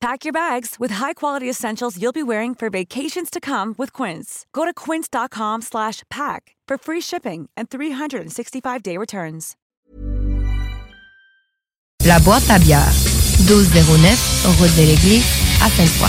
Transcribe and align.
Pack 0.00 0.24
your 0.24 0.32
bags 0.32 0.76
with 0.80 0.92
high-quality 0.92 1.48
essentials 1.48 2.00
you'll 2.00 2.10
be 2.10 2.22
wearing 2.22 2.54
for 2.54 2.70
vacations 2.70 3.28
to 3.28 3.38
come 3.38 3.74
with 3.76 3.92
Quince. 3.92 4.46
Go 4.54 4.64
to 4.64 4.72
quince.com 4.72 5.60
slash 5.60 6.04
pack 6.08 6.56
for 6.66 6.78
free 6.78 7.02
shipping 7.02 7.50
and 7.54 7.68
365-day 7.68 8.96
returns. 8.96 9.56
La 12.06 12.18
boîte 12.20 12.48
à 12.48 12.58
bière, 12.58 12.88
1209, 13.40 14.46
route 14.58 14.74
de 14.76 14.86
l'église, 14.86 15.26
à 15.62 15.68
Sainte-Foy. 15.68 16.08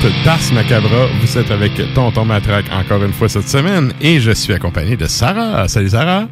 Salut 0.00 0.14
130 0.14 0.24
d'Ars 0.24 0.52
Macabra, 0.54 1.06
vous 1.20 1.38
êtes 1.38 1.50
avec 1.50 1.72
Tonton 1.94 2.24
Matraque 2.24 2.70
encore 2.72 3.04
une 3.04 3.12
fois 3.12 3.28
cette 3.28 3.48
semaine 3.48 3.92
et 4.00 4.18
je 4.18 4.30
suis 4.30 4.54
accompagné 4.54 4.96
de 4.96 5.06
Sarah. 5.06 5.68
Salut 5.68 5.90
Sarah! 5.90 6.26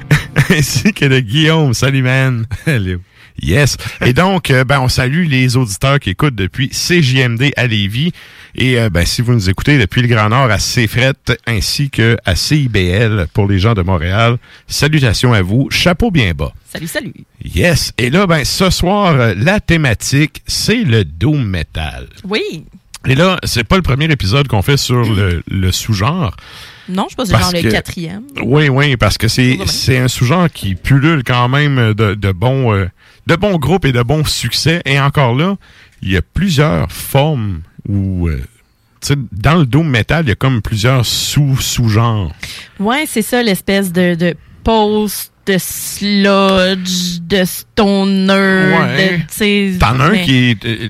Ainsi 0.50 0.92
que 0.92 1.06
de 1.06 1.20
Guillaume. 1.20 1.72
Salut 1.72 2.02
man! 2.02 2.46
Hello. 2.66 2.98
Yes. 3.40 3.76
Et 4.04 4.12
donc, 4.12 4.50
euh, 4.50 4.64
ben, 4.64 4.80
on 4.80 4.88
salue 4.88 5.26
les 5.28 5.56
auditeurs 5.56 5.98
qui 5.98 6.10
écoutent 6.10 6.34
depuis 6.34 6.68
CJMD 6.68 7.52
à 7.56 7.66
Lévis. 7.66 8.12
Et 8.54 8.78
euh, 8.78 8.90
ben, 8.90 9.06
si 9.06 9.22
vous 9.22 9.32
nous 9.32 9.48
écoutez 9.48 9.78
depuis 9.78 10.02
le 10.02 10.08
Grand 10.08 10.28
Nord 10.28 10.50
à 10.50 10.58
CFRET 10.58 11.38
ainsi 11.46 11.90
que 11.90 12.16
à 12.24 12.34
CIBL 12.34 13.28
pour 13.32 13.48
les 13.48 13.58
gens 13.58 13.74
de 13.74 13.82
Montréal, 13.82 14.36
salutations 14.66 15.32
à 15.32 15.42
vous. 15.42 15.68
Chapeau 15.70 16.10
bien 16.10 16.32
bas. 16.32 16.52
Salut, 16.70 16.88
salut. 16.88 17.14
Yes. 17.42 17.92
Et 17.96 18.10
là, 18.10 18.26
ben, 18.26 18.44
ce 18.44 18.68
soir, 18.68 19.18
euh, 19.18 19.34
la 19.36 19.60
thématique, 19.60 20.42
c'est 20.46 20.84
le 20.84 21.04
Doom 21.04 21.46
Metal. 21.46 22.08
Oui. 22.24 22.66
Et 23.08 23.14
là, 23.14 23.38
c'est 23.44 23.64
pas 23.64 23.76
le 23.76 23.82
premier 23.82 24.06
épisode 24.06 24.48
qu'on 24.48 24.62
fait 24.62 24.76
sur 24.76 25.02
le, 25.02 25.42
le 25.48 25.72
sous-genre. 25.72 26.34
Non, 26.88 27.06
je 27.10 27.16
pense 27.16 27.28
que 27.30 27.36
c'est 27.36 27.42
genre 27.42 27.52
le 27.64 27.70
quatrième. 27.70 28.22
Oui, 28.44 28.68
oui, 28.68 28.96
parce 28.96 29.18
que 29.18 29.28
c'est 29.28 29.98
un 29.98 30.08
sous-genre 30.08 30.48
qui 30.52 30.74
pullule 30.74 31.24
quand 31.24 31.48
même 31.48 31.94
de, 31.94 32.14
de 32.14 32.32
bons 32.32 32.72
euh, 32.72 32.88
de 33.26 33.34
bons 33.34 33.56
groupes 33.58 33.84
et 33.84 33.92
de 33.92 34.02
bons 34.02 34.24
succès. 34.24 34.82
Et 34.84 35.00
encore 35.00 35.34
là, 35.34 35.56
il 36.02 36.12
y 36.12 36.16
a 36.16 36.22
plusieurs 36.22 36.90
formes 36.92 37.62
où 37.88 38.28
euh, 38.28 38.40
dans 39.32 39.56
le 39.56 39.66
doom 39.66 39.88
metal, 39.88 40.24
il 40.24 40.28
y 40.28 40.32
a 40.32 40.36
comme 40.36 40.62
plusieurs 40.62 41.04
sous 41.04 41.56
sous-genres. 41.60 42.32
Ouais, 42.78 43.04
c'est 43.06 43.22
ça, 43.22 43.42
l'espèce 43.42 43.92
de, 43.92 44.14
de 44.14 44.34
post, 44.64 45.32
de 45.46 45.56
sludge, 45.58 47.20
de 47.20 47.44
stoner. 47.44 48.32
Ouais. 48.32 49.24
de, 49.38 49.78
T'en 49.78 50.00
as 50.00 50.04
un 50.04 50.18
qui 50.18 50.50
est 50.50 50.64
euh, 50.64 50.88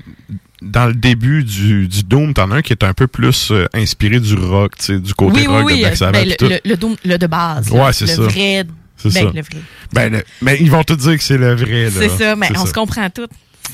dans 0.61 0.85
le 0.87 0.93
début 0.93 1.43
du, 1.43 1.87
du 1.87 2.03
doom, 2.03 2.33
t'en 2.33 2.49
as 2.51 2.55
un 2.57 2.61
qui 2.61 2.73
est 2.73 2.83
un 2.83 2.93
peu 2.93 3.07
plus 3.07 3.49
euh, 3.51 3.65
inspiré 3.73 4.19
du 4.19 4.33
rock, 4.35 4.77
tu 4.77 4.85
sais, 4.85 4.99
du 4.99 5.13
côté 5.13 5.41
Oui, 5.41 5.47
rock 5.47 5.65
oui. 5.65 5.73
de 5.75 5.79
Black 5.81 5.93
euh, 5.93 5.95
Sabbath. 5.95 6.23
ben, 6.25 6.31
et 6.31 6.35
tout. 6.35 6.45
le, 6.45 6.49
le, 6.49 6.59
le 6.65 6.75
doom- 6.77 6.97
le 7.05 7.17
de 7.17 7.27
base. 7.27 7.69
Ouais, 7.69 7.93
c'est 7.93 8.05
le 8.05 8.11
ça. 8.11 8.21
Vrai, 8.23 8.65
C'est 8.97 9.13
ben, 9.13 9.27
ça. 9.27 9.31
le 9.35 9.41
vrai. 9.41 9.61
Ben, 9.93 10.11
le- 10.13 10.23
mais 10.41 10.57
ils 10.59 10.71
vont 10.71 10.83
te 10.83 10.93
dire 10.93 11.17
que 11.17 11.23
c'est 11.23 11.37
le 11.37 11.53
vrai. 11.55 11.85
là. 11.85 11.91
C'est 11.91 12.09
ça, 12.09 12.35
mais 12.35 12.47
on 12.55 12.61
ça. 12.61 12.65
se 12.67 12.73
comprend 12.73 13.09
tout. 13.09 13.27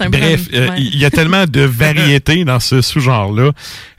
Bref, 0.09 0.47
euh, 0.53 0.69
il 0.77 0.97
y 0.97 1.05
a 1.05 1.11
tellement 1.11 1.45
de 1.45 1.61
variétés 1.65 2.43
dans 2.45 2.59
ce 2.59 2.81
sous-genre-là. 2.81 3.51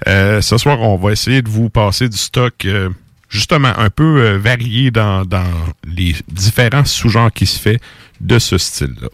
Euh, 0.08 0.40
ce 0.40 0.58
soir, 0.58 0.80
on 0.80 0.96
va 0.96 1.12
essayer 1.12 1.40
de 1.40 1.48
vous 1.48 1.70
passer 1.70 2.08
du 2.08 2.16
stock 2.18 2.52
euh, 2.64 2.88
justement 3.28 3.72
un 3.78 3.90
peu 3.90 4.20
euh, 4.20 4.36
varié 4.38 4.90
dans, 4.90 5.24
dans 5.24 5.46
les 5.86 6.16
différents 6.28 6.84
sous-genres 6.84 7.32
qui 7.32 7.46
se 7.46 7.60
fait 7.60 7.80
de 8.24 8.38
ce 8.38 8.58
style-là. 8.58 9.08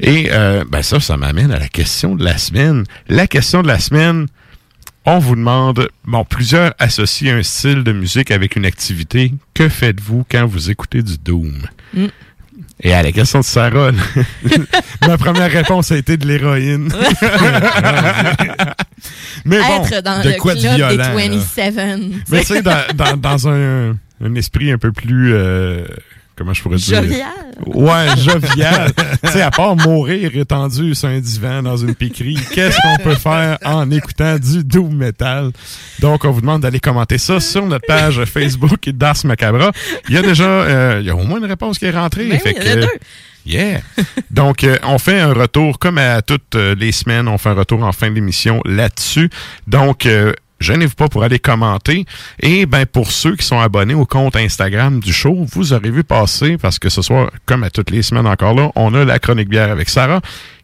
Et 0.00 0.28
euh, 0.32 0.64
ben 0.68 0.82
ça, 0.82 1.00
ça 1.00 1.16
m'amène 1.16 1.50
à 1.52 1.58
la 1.58 1.68
question 1.68 2.14
de 2.16 2.24
la 2.24 2.36
semaine. 2.38 2.84
La 3.08 3.26
question 3.26 3.62
de 3.62 3.68
la 3.68 3.78
semaine, 3.78 4.26
on 5.06 5.18
vous 5.18 5.36
demande, 5.36 5.88
bon, 6.04 6.24
plusieurs 6.24 6.74
associent 6.78 7.36
un 7.36 7.42
style 7.42 7.84
de 7.84 7.92
musique 7.92 8.30
avec 8.30 8.56
une 8.56 8.66
activité. 8.66 9.32
Que 9.54 9.68
faites-vous 9.68 10.26
quand 10.30 10.44
vous 10.46 10.70
écoutez 10.70 11.02
du 11.02 11.16
Doom? 11.18 11.62
Mm. 11.94 12.06
Et 12.80 12.92
à 12.92 13.02
la 13.02 13.10
question 13.12 13.40
de 13.40 13.44
Sarah, 13.44 13.90
ma 15.06 15.16
première 15.18 15.50
réponse 15.50 15.90
a 15.90 15.96
été 15.96 16.16
de 16.16 16.26
l'héroïne. 16.26 16.88
Mais 19.44 19.58
bon, 19.58 19.84
Être 19.84 20.02
dans 20.02 20.22
de 20.22 20.30
le 20.30 20.34
quoi 20.36 20.54
de 20.54 20.60
club 20.60 20.74
violent, 20.74 20.90
des 20.90 20.96
là? 20.96 21.14
27. 21.14 21.74
Mais 22.30 22.40
tu 22.40 22.46
sais, 22.46 22.62
dans, 22.62 22.82
dans, 22.94 23.16
dans 23.16 23.48
un, 23.48 23.96
un 24.24 24.34
esprit 24.34 24.70
un 24.70 24.78
peu 24.78 24.92
plus... 24.92 25.32
euh, 25.34 25.84
comment 26.38 26.54
je 26.54 26.62
pourrais 26.62 26.76
dire? 26.76 27.02
Jovial. 27.02 27.28
Ouais, 27.66 28.16
jovial. 28.16 28.92
tu 29.24 29.30
sais, 29.30 29.42
à 29.42 29.50
part 29.50 29.76
mourir 29.76 30.34
étendu 30.34 30.94
sur 30.94 31.08
un 31.08 31.18
divan 31.18 31.62
dans 31.62 31.76
une 31.76 31.94
piquerie, 31.94 32.38
qu'est-ce 32.54 32.78
qu'on 32.80 33.02
peut 33.02 33.16
faire 33.16 33.58
en 33.64 33.90
écoutant 33.90 34.38
du 34.38 34.62
doom 34.64 34.94
metal? 34.94 35.50
Donc, 36.00 36.24
on 36.24 36.30
vous 36.30 36.40
demande 36.40 36.62
d'aller 36.62 36.80
commenter 36.80 37.18
ça 37.18 37.40
sur 37.40 37.66
notre 37.66 37.86
page 37.86 38.24
Facebook 38.24 38.88
d'Ars 38.90 39.16
Macabra. 39.24 39.72
Il 40.08 40.14
y 40.14 40.18
a 40.18 40.22
déjà, 40.22 40.44
euh, 40.44 40.98
il 41.00 41.06
y 41.06 41.10
a 41.10 41.16
au 41.16 41.24
moins 41.24 41.38
une 41.38 41.46
réponse 41.46 41.78
qui 41.78 41.86
est 41.86 41.90
rentrée. 41.90 42.26
Ben 42.26 42.40
oui, 42.44 42.52
Fait 42.52 42.56
il 42.58 42.66
y 42.66 42.70
en 42.70 42.72
a 42.72 42.76
deux. 42.76 42.98
Yeah. 43.48 43.80
Donc, 44.30 44.62
euh, 44.62 44.76
on 44.84 44.98
fait 44.98 45.18
un 45.18 45.32
retour, 45.32 45.78
comme 45.78 45.98
à 45.98 46.20
toutes 46.20 46.54
euh, 46.54 46.74
les 46.74 46.92
semaines, 46.92 47.28
on 47.28 47.38
fait 47.38 47.48
un 47.48 47.54
retour 47.54 47.82
en 47.82 47.92
fin 47.92 48.10
d'émission 48.10 48.60
là-dessus. 48.66 49.30
Donc, 49.66 50.04
euh, 50.04 50.34
gênez-vous 50.60 50.94
pas 50.94 51.08
pour 51.08 51.22
aller 51.24 51.38
commenter. 51.38 52.04
Et 52.40 52.66
ben 52.66 52.86
pour 52.86 53.10
ceux 53.10 53.36
qui 53.36 53.46
sont 53.46 53.60
abonnés 53.60 53.94
au 53.94 54.06
compte 54.06 54.36
Instagram 54.36 55.00
du 55.00 55.12
show, 55.12 55.46
vous 55.52 55.72
aurez 55.72 55.90
vu 55.90 56.04
passer, 56.04 56.56
parce 56.56 56.78
que 56.78 56.88
ce 56.88 57.02
soir, 57.02 57.30
comme 57.46 57.64
à 57.64 57.70
toutes 57.70 57.90
les 57.90 58.02
semaines 58.02 58.26
encore 58.26 58.54
là, 58.54 58.70
on 58.74 58.94
a 58.94 59.04
la 59.04 59.18
chronique 59.18 59.48
bière 59.48 59.70
avec 59.70 59.88
Sarah, 59.88 60.20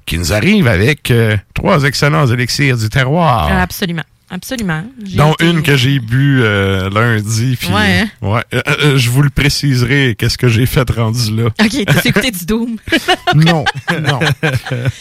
qui 0.07 0.19
nous 0.19 0.33
arrive 0.33 0.67
avec 0.67 1.11
euh, 1.11 1.37
trois 1.55 1.85
excellents 1.85 2.27
élixirs 2.27 2.77
du 2.77 2.89
terroir. 2.89 3.51
Absolument. 3.51 4.05
Absolument. 4.35 4.83
Dont 5.15 5.37
une 5.39 5.63
que 5.63 5.77
j'ai 5.77 6.01
bu 6.01 6.41
euh, 6.43 6.91
lundi. 6.91 7.57
Puis, 7.57 7.69
ouais. 7.69 8.01
Hein? 8.01 8.09
ouais. 8.21 8.43
Euh, 8.53 8.61
euh, 8.67 8.99
je 8.99 9.09
vous 9.09 9.23
le 9.23 9.31
préciserai, 9.31 10.17
qu'est-ce 10.19 10.37
que 10.37 10.49
j'ai 10.49 10.67
fait 10.67 10.91
rendu 10.91 11.37
là. 11.37 11.45
OK, 11.65 11.85
t'as 11.87 12.01
écouté 12.05 12.33
du 12.33 12.45
Doom. 12.45 12.77
non, 13.37 13.65
non. 14.03 14.19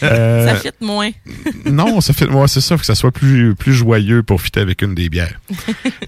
ça 0.00 0.54
fit 0.54 0.68
moins. 0.80 1.10
non, 1.64 2.00
ça 2.00 2.12
fit 2.12 2.26
moins. 2.26 2.46
C'est 2.46 2.60
ça, 2.60 2.76
faut 2.76 2.80
que 2.82 2.86
ça 2.86 2.94
soit 2.94 3.10
plus, 3.10 3.56
plus 3.56 3.72
joyeux 3.72 4.22
pour 4.22 4.40
fitter 4.40 4.60
avec 4.60 4.82
une 4.82 4.94
des 4.94 5.08
bières. 5.08 5.40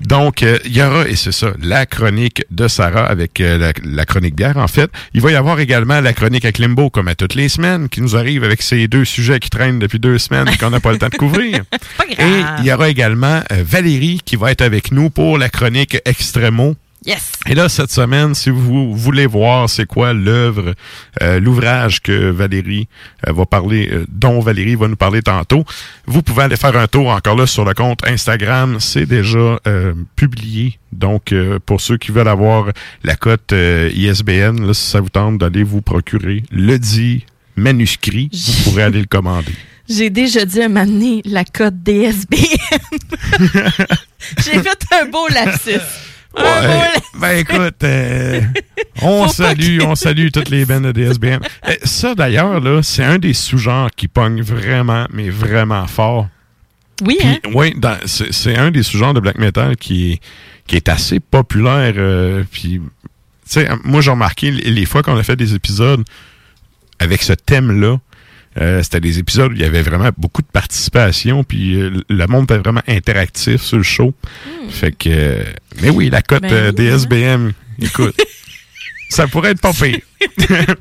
Donc, 0.02 0.42
il 0.42 0.76
y 0.76 0.80
aura, 0.80 1.08
et 1.08 1.16
c'est 1.16 1.32
ça, 1.32 1.48
la 1.60 1.84
chronique 1.84 2.44
de 2.52 2.68
Sarah 2.68 3.06
avec 3.06 3.40
la, 3.40 3.72
la, 3.82 4.04
chronique 4.04 4.36
bière, 4.36 4.56
en 4.56 4.68
fait. 4.68 4.88
Il 5.14 5.20
va 5.20 5.32
y 5.32 5.34
avoir 5.34 5.58
également 5.58 6.00
la 6.00 6.12
chronique 6.12 6.44
avec 6.44 6.58
Limbo, 6.58 6.90
comme 6.90 7.08
à 7.08 7.16
toutes 7.16 7.34
les 7.34 7.48
semaines, 7.48 7.88
qui 7.88 8.02
nous 8.02 8.14
arrive 8.14 8.44
avec 8.44 8.62
ces 8.62 8.86
deux 8.86 9.04
sujets 9.04 9.40
qui 9.40 9.50
traînent 9.50 9.80
depuis 9.80 9.98
deux 9.98 10.18
semaines 10.18 10.48
et 10.48 10.56
qu'on 10.56 10.70
n'a 10.70 10.78
pas 10.78 10.92
le 10.92 10.98
temps 10.98 11.08
de 11.08 11.16
couvrir. 11.16 11.64
Pas 11.98 12.06
grave. 12.08 12.28
Et 12.28 12.44
il 12.60 12.66
y 12.66 12.72
aura 12.72 12.88
également 12.88 13.15
euh, 13.24 13.64
Valérie 13.64 14.20
qui 14.24 14.36
va 14.36 14.50
être 14.50 14.62
avec 14.62 14.92
nous 14.92 15.10
pour 15.10 15.38
la 15.38 15.48
chronique 15.48 15.98
Extremo. 16.04 16.76
Yes. 17.04 17.32
Et 17.46 17.54
là, 17.54 17.68
cette 17.68 17.92
semaine, 17.92 18.34
si 18.34 18.50
vous 18.50 18.94
voulez 18.96 19.26
voir 19.26 19.70
c'est 19.70 19.86
quoi 19.86 20.12
l'œuvre, 20.12 20.74
euh, 21.22 21.38
l'ouvrage 21.38 22.02
que 22.02 22.30
Valérie 22.30 22.88
euh, 23.28 23.32
va 23.32 23.46
parler, 23.46 23.90
dont 24.08 24.40
Valérie 24.40 24.74
va 24.74 24.88
nous 24.88 24.96
parler 24.96 25.22
tantôt, 25.22 25.64
vous 26.06 26.22
pouvez 26.22 26.44
aller 26.44 26.56
faire 26.56 26.76
un 26.76 26.88
tour 26.88 27.08
encore 27.08 27.36
là 27.36 27.46
sur 27.46 27.64
le 27.64 27.74
compte 27.74 28.04
Instagram. 28.06 28.78
C'est 28.80 29.06
déjà 29.06 29.58
publié. 30.16 30.78
Donc, 30.90 31.32
pour 31.66 31.80
ceux 31.80 31.98
qui 31.98 32.10
veulent 32.10 32.26
avoir 32.26 32.72
la 33.04 33.14
cote 33.14 33.52
ISBN, 33.52 34.66
là, 34.66 34.74
si 34.74 34.90
ça 34.90 35.00
vous 35.00 35.10
tente 35.10 35.38
d'aller 35.38 35.62
vous 35.62 35.82
procurer 35.82 36.42
le 36.50 36.78
dit 36.78 37.24
manuscrit, 37.54 38.30
vous 38.32 38.62
pourrez 38.64 38.82
aller 38.82 39.00
le 39.00 39.06
commander. 39.06 39.52
J'ai 39.88 40.10
déjà 40.10 40.44
dit 40.44 40.62
à 40.62 40.68
m'amener 40.68 41.22
la 41.24 41.44
cote 41.44 41.82
DSBM. 41.82 42.38
J'ai 44.44 44.60
fait 44.60 44.86
un 45.00 45.06
beau 45.06 45.28
lapsus. 45.28 45.80
ben 47.18 47.38
écoute, 47.38 47.82
euh, 47.84 48.40
on 49.02 49.28
salue, 49.28 49.80
on 49.82 49.94
salue 49.94 50.28
toutes 50.32 50.50
les 50.50 50.64
bandes 50.64 50.84
de 50.84 50.92
DSBM. 50.92 51.40
Euh, 51.68 51.74
ça 51.82 52.14
d'ailleurs 52.14 52.60
là, 52.60 52.80
c'est 52.82 53.02
un 53.02 53.18
des 53.18 53.32
sous-genres 53.32 53.90
qui 53.96 54.06
pogne 54.06 54.40
vraiment, 54.42 55.06
mais 55.12 55.30
vraiment 55.30 55.86
fort. 55.86 56.28
Oui, 57.02 57.18
hein? 57.24 57.36
Oui, 57.54 57.74
c'est 58.06 58.56
un 58.56 58.70
des 58.70 58.82
sous-genres 58.82 59.14
de 59.14 59.20
black 59.20 59.38
metal 59.38 59.76
qui 59.76 60.12
est, 60.12 60.20
qui 60.66 60.76
est 60.76 60.88
assez 60.88 61.18
populaire. 61.20 61.94
Euh, 61.96 62.44
puis, 62.50 62.80
moi 63.84 64.00
j'ai 64.00 64.10
remarqué 64.10 64.50
les 64.50 64.86
fois 64.86 65.02
qu'on 65.02 65.16
a 65.16 65.22
fait 65.22 65.36
des 65.36 65.54
épisodes 65.54 66.04
avec 66.98 67.22
ce 67.22 67.32
thème-là, 67.32 67.98
euh, 68.58 68.82
c'était 68.82 69.00
des 69.00 69.18
épisodes 69.18 69.52
où 69.52 69.54
il 69.54 69.60
y 69.60 69.64
avait 69.64 69.82
vraiment 69.82 70.08
beaucoup 70.16 70.42
de 70.42 70.46
participation, 70.46 71.44
puis 71.44 71.74
euh, 71.74 72.00
le 72.08 72.26
monde 72.26 72.44
était 72.44 72.58
vraiment 72.58 72.82
interactif 72.88 73.62
sur 73.62 73.76
le 73.76 73.82
show. 73.82 74.14
Hmm. 74.46 74.68
Fait 74.70 74.92
que, 74.92 75.08
euh, 75.10 75.44
mais 75.82 75.90
oui, 75.90 76.08
la 76.08 76.22
cote 76.22 76.42
ben 76.42 76.72
DSBM, 76.72 77.52
écoute, 77.80 78.16
ça 79.10 79.26
pourrait 79.26 79.50
être 79.50 79.60
pas 79.60 79.72
pire. 79.72 80.00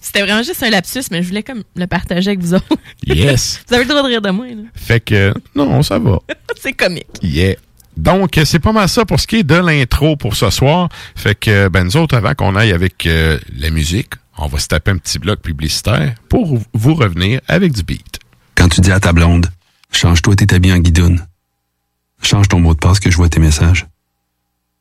C'était 0.00 0.22
vraiment 0.22 0.42
juste 0.42 0.62
un 0.62 0.70
lapsus, 0.70 1.02
mais 1.10 1.22
je 1.22 1.28
voulais 1.28 1.42
comme 1.42 1.62
le 1.74 1.86
partager 1.86 2.28
avec 2.28 2.40
vous 2.40 2.54
autres. 2.54 2.64
Yes. 3.04 3.60
vous 3.68 3.74
avez 3.74 3.84
le 3.84 3.90
droit 3.90 4.02
de 4.02 4.08
rire 4.08 4.22
de 4.22 4.30
moi. 4.30 4.46
Là. 4.46 4.62
Fait 4.74 5.00
que, 5.00 5.34
non, 5.54 5.82
ça 5.82 5.98
va. 5.98 6.18
c'est 6.58 6.72
comique. 6.72 7.06
Yeah. 7.20 7.56
Donc, 7.96 8.40
c'est 8.44 8.58
pas 8.58 8.72
mal 8.72 8.88
ça 8.88 9.04
pour 9.04 9.20
ce 9.20 9.26
qui 9.26 9.36
est 9.36 9.42
de 9.42 9.56
l'intro 9.56 10.16
pour 10.16 10.36
ce 10.36 10.48
soir. 10.48 10.88
Fait 11.14 11.34
que, 11.34 11.68
ben, 11.68 11.84
nous 11.84 11.96
autres, 11.96 12.14
avant 12.14 12.34
qu'on 12.34 12.54
aille 12.54 12.72
avec 12.72 13.06
la 13.06 13.70
musique, 13.70 14.14
on 14.38 14.48
va 14.48 14.58
se 14.58 14.68
taper 14.68 14.90
un 14.90 14.98
petit 14.98 15.18
bloc 15.18 15.40
publicitaire 15.40 16.14
pour 16.28 16.58
vous 16.72 16.94
revenir 16.94 17.40
avec 17.48 17.72
du 17.72 17.82
beat. 17.82 18.20
Quand 18.54 18.68
tu 18.68 18.80
dis 18.80 18.92
à 18.92 19.00
ta 19.00 19.12
blonde, 19.12 19.50
change-toi 19.92 20.36
tes 20.36 20.54
habits 20.54 20.72
en 20.72 20.78
guidoune. 20.78 21.26
Change 22.22 22.48
ton 22.48 22.60
mot 22.60 22.74
de 22.74 22.78
passe 22.78 23.00
que 23.00 23.10
je 23.10 23.16
vois 23.16 23.28
tes 23.28 23.40
messages. 23.40 23.86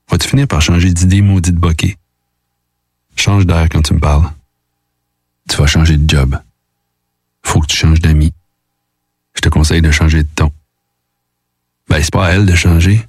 Vas-tu 0.09 0.27
finir 0.27 0.47
par 0.47 0.61
changer 0.61 0.91
d'idée 0.91 1.21
maudite 1.21 1.55
bokeh? 1.55 1.97
Change 3.15 3.45
d'air 3.45 3.67
quand 3.69 3.81
tu 3.81 3.93
me 3.93 3.99
parles. 3.99 4.29
Tu 5.49 5.57
vas 5.57 5.67
changer 5.67 5.97
de 5.97 6.09
job. 6.09 6.37
Faut 7.43 7.61
que 7.61 7.67
tu 7.67 7.77
changes 7.77 8.01
d'amis. 8.01 8.33
Je 9.35 9.41
te 9.41 9.49
conseille 9.49 9.81
de 9.81 9.91
changer 9.91 10.23
de 10.23 10.29
ton. 10.35 10.51
Ben, 11.89 12.01
c'est 12.01 12.11
pas 12.11 12.27
à 12.27 12.31
elle 12.31 12.45
de 12.45 12.55
changer. 12.55 13.07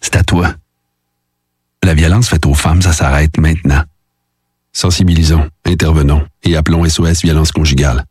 C'est 0.00 0.16
à 0.16 0.24
toi. 0.24 0.54
La 1.82 1.94
violence 1.94 2.28
faite 2.28 2.46
aux 2.46 2.54
femmes, 2.54 2.82
ça 2.82 2.92
s'arrête 2.92 3.36
maintenant. 3.38 3.84
Sensibilisons, 4.76 5.48
intervenons 5.64 6.22
et 6.42 6.56
appelons 6.56 6.86
SOS 6.86 7.22
Violence 7.22 7.52
Conjugale. 7.52 8.04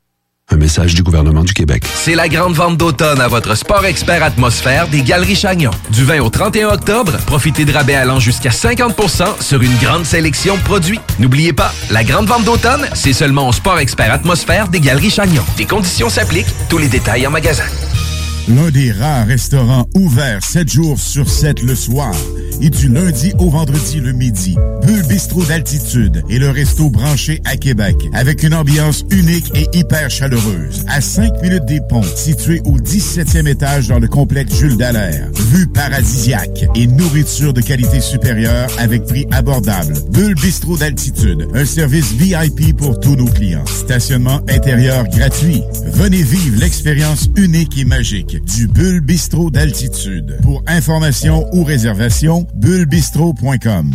Un 0.50 0.56
message 0.56 0.96
du 0.96 1.04
gouvernement 1.04 1.44
du 1.44 1.54
Québec. 1.54 1.84
C'est 1.94 2.16
la 2.16 2.30
grande 2.30 2.54
vente 2.54 2.78
d'automne 2.78 3.20
à 3.20 3.28
votre 3.28 3.56
Sport 3.56 3.86
Expert 3.86 4.24
Atmosphère 4.24 4.88
des 4.88 5.02
Galeries 5.02 5.36
Chagnon. 5.36 5.72
Du 5.92 6.06
20 6.06 6.22
au 6.22 6.30
31 6.30 6.70
octobre, 6.70 7.18
profitez 7.26 7.66
de 7.66 7.74
rabais 7.74 7.96
allant 7.96 8.20
jusqu'à 8.20 8.50
50% 8.50 9.42
sur 9.42 9.62
une 9.62 9.76
grande 9.76 10.06
sélection 10.06 10.56
de 10.56 10.62
produits. 10.62 11.00
N'oubliez 11.20 11.52
pas, 11.52 11.74
la 11.92 12.06
grande 12.06 12.28
vente 12.28 12.46
d'automne, 12.46 12.88
c'est 12.94 13.14
seulement 13.14 13.50
au 13.50 13.52
Sport 13.52 13.80
Expert 13.80 14.14
Atmosphère 14.14 14.70
des 14.70 14.80
Galeries 14.80 15.12
Chagnon. 15.12 15.44
Des 15.58 15.66
conditions 15.66 16.10
s'appliquent, 16.10 16.54
tous 16.70 16.78
les 16.78 16.88
détails 16.88 17.28
en 17.28 17.32
magasin. 17.32 17.66
L'un 18.48 18.72
des 18.72 18.94
rares 18.94 19.28
restaurants 19.28 19.86
ouverts 19.96 20.44
7 20.44 20.72
jours 20.72 21.00
sur 21.00 21.30
7 21.30 21.62
le 21.62 21.76
soir 21.76 22.14
et 22.62 22.70
du 22.70 22.90
lundi 22.90 23.34
au 23.40 23.50
vendredi 23.50 24.00
le 24.00 24.14
midi. 24.14 24.56
Bulle 24.86 25.04
Bistrot 25.08 25.46
d'altitude 25.46 26.24
et 26.30 26.40
le 26.40 26.50
resto 26.50 26.90
branché 26.90 27.42
à 27.46 27.56
Québec 27.56 27.96
avec 28.14 28.44
une 28.44 28.54
ambiance 28.54 29.06
unique 29.12 29.52
et 29.56 29.68
hyper 29.78 30.10
chaleureuse. 30.10 30.86
À 30.88 31.02
5 31.02 31.42
minutes 31.42 31.66
des 31.66 31.80
ponts, 31.82 32.04
situé 32.04 32.62
au 32.66 32.78
17e 32.78 33.48
étage 33.48 33.88
dans 33.88 34.00
le 34.00 34.08
complexe 34.08 34.56
Jules 34.56 34.78
Dallaire. 34.78 35.30
Vue 35.52 35.68
paradisiaque 35.68 36.66
et 36.76 36.88
nourriture 36.88 37.54
de 37.54 37.62
qualité 37.62 38.02
supérieure 38.02 38.70
avec 38.78 39.04
prix 39.06 39.26
abordable. 39.32 39.94
Bulle 40.12 40.36
Bistrot 40.36 40.78
d'altitude, 40.78 41.48
un 41.54 41.66
service 41.66 42.12
VIP 42.14 42.76
pour 42.76 43.00
tous 43.00 43.16
nos 43.16 43.28
clients. 43.28 43.66
Stationnement 43.66 44.42
intérieur 44.50 45.06
gratuit. 45.08 45.64
Venez 45.94 46.24
vivre 46.24 46.60
l'expérience 46.60 47.30
unique 47.36 47.78
et 47.78 47.86
magique 47.86 48.44
du 48.44 48.68
Bulle 48.68 49.02
Bistrot 49.02 49.50
d'altitude. 49.50 50.38
Pour 50.42 50.64
information 50.68 51.48
ou 51.54 51.64
réservation, 51.64 52.43
bullebistro.com. 52.54 53.94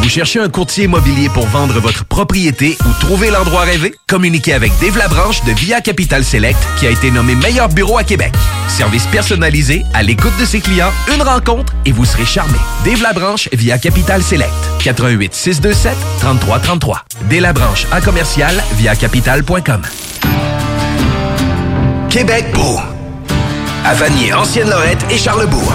Vous 0.00 0.08
cherchez 0.08 0.38
un 0.38 0.48
courtier 0.48 0.84
immobilier 0.84 1.28
pour 1.28 1.46
vendre 1.46 1.80
votre 1.80 2.04
propriété 2.04 2.78
ou 2.86 3.00
trouver 3.00 3.30
l'endroit 3.30 3.62
rêvé? 3.62 3.94
Communiquez 4.08 4.54
avec 4.54 4.72
Dave 4.80 4.96
Labranche 4.96 5.44
de 5.44 5.52
Via 5.52 5.80
Capital 5.80 6.24
Select 6.24 6.58
qui 6.78 6.86
a 6.86 6.90
été 6.90 7.10
nommé 7.10 7.34
meilleur 7.34 7.68
bureau 7.68 7.98
à 7.98 8.04
Québec. 8.04 8.32
Service 8.68 9.06
personnalisé, 9.06 9.84
à 9.94 10.02
l'écoute 10.02 10.32
de 10.40 10.44
ses 10.44 10.60
clients, 10.60 10.92
une 11.14 11.22
rencontre 11.22 11.74
et 11.84 11.92
vous 11.92 12.04
serez 12.04 12.24
charmé. 12.24 12.58
Dave 12.84 13.02
Labranche 13.02 13.48
via 13.52 13.76
Capital 13.78 14.22
Select. 14.22 14.52
88 14.80 15.34
627 15.34 15.96
3333. 16.20 17.04
Dave 17.28 17.40
Labranche 17.40 17.86
à 17.90 18.00
commercial 18.00 18.54
via 18.76 18.94
capital.com. 18.94 19.82
Québec 22.08 22.46
beau 22.54 22.78
à 23.84 23.94
Vanier, 23.94 24.32
Ancienne-Lorette 24.34 25.04
et 25.10 25.18
Charlebourg. 25.18 25.74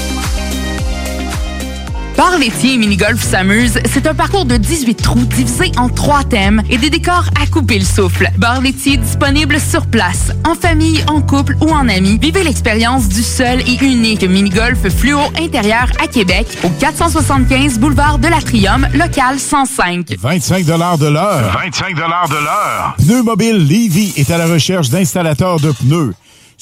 Bar 2.21 2.37
laitier 2.37 2.75
et 2.75 2.77
mini-golf 2.77 3.19
s'amuse, 3.19 3.79
c'est 3.91 4.05
un 4.05 4.13
parcours 4.13 4.45
de 4.45 4.55
18 4.55 4.93
trous 4.93 5.25
divisé 5.25 5.71
en 5.75 5.89
trois 5.89 6.23
thèmes 6.23 6.61
et 6.69 6.77
des 6.77 6.91
décors 6.91 7.25
à 7.41 7.47
couper 7.47 7.79
le 7.79 7.83
souffle. 7.83 8.29
Bar 8.37 8.61
laitier 8.61 8.97
disponible 8.97 9.59
sur 9.59 9.87
place, 9.87 10.31
en 10.47 10.53
famille, 10.53 11.03
en 11.07 11.23
couple 11.23 11.57
ou 11.61 11.71
en 11.71 11.89
amis. 11.89 12.19
Vivez 12.21 12.43
l'expérience 12.43 13.07
du 13.07 13.23
seul 13.23 13.61
et 13.61 13.83
unique 13.83 14.21
mini-golf 14.21 14.87
fluo 14.95 15.19
intérieur 15.39 15.87
à 15.99 16.05
Québec 16.05 16.45
au 16.63 16.69
475 16.69 17.79
boulevard 17.79 18.19
de 18.19 18.27
l'Atrium, 18.27 18.87
local 18.93 19.39
105. 19.39 20.15
25 20.19 20.63
de 20.63 20.73
l'heure. 21.07 21.59
25 21.59 21.95
de 21.95 22.01
l'heure. 22.01 22.95
Pneu 22.99 23.23
Mobile 23.23 23.67
Levy 23.67 24.13
est 24.15 24.29
à 24.29 24.37
la 24.37 24.45
recherche 24.45 24.91
d'installateurs 24.91 25.59
de 25.59 25.71
pneus. 25.71 26.13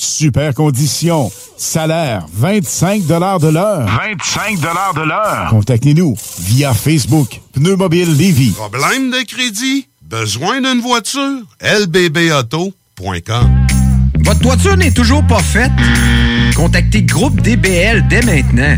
Super 0.02 0.54
conditions. 0.54 1.30
Salaire 1.58 2.26
25 2.32 3.06
de 3.06 3.16
l'heure. 3.50 3.86
25 3.86 4.60
de 4.96 5.02
l'heure. 5.06 5.48
Contactez-nous 5.50 6.16
via 6.40 6.74
Facebook. 6.74 7.42
Pneu 7.52 7.76
Mobile 7.76 8.16
Levy. 8.18 8.52
Problème 8.52 9.12
de 9.12 9.26
crédit? 9.28 9.90
Besoin 10.02 10.62
d'une 10.62 10.80
voiture? 10.80 11.42
lbbauto.com 11.62 13.50
Votre 14.20 14.40
toiture 14.40 14.78
n'est 14.78 14.94
toujours 14.94 15.28
pas 15.28 15.44
faite? 15.44 15.70
Contactez 16.56 17.04
Groupe 17.04 17.42
DBL 17.42 18.08
dès 18.08 18.22
maintenant. 18.22 18.78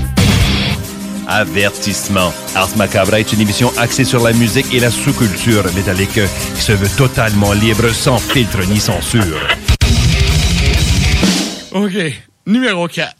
Avertissement. 1.31 2.33
Ars 2.55 2.75
Macabra 2.75 3.21
est 3.21 3.31
une 3.31 3.39
émission 3.39 3.71
axée 3.77 4.03
sur 4.03 4.21
la 4.21 4.33
musique 4.33 4.65
et 4.73 4.81
la 4.81 4.91
sous-culture 4.91 5.63
métallique 5.73 6.19
qui 6.55 6.61
se 6.61 6.73
veut 6.73 6.89
totalement 6.97 7.53
libre, 7.53 7.89
sans 7.93 8.17
filtre 8.17 8.59
ni 8.67 8.81
censure. 8.81 9.39
OK. 11.71 11.93
Numéro 12.45 12.85
4. 12.87 13.15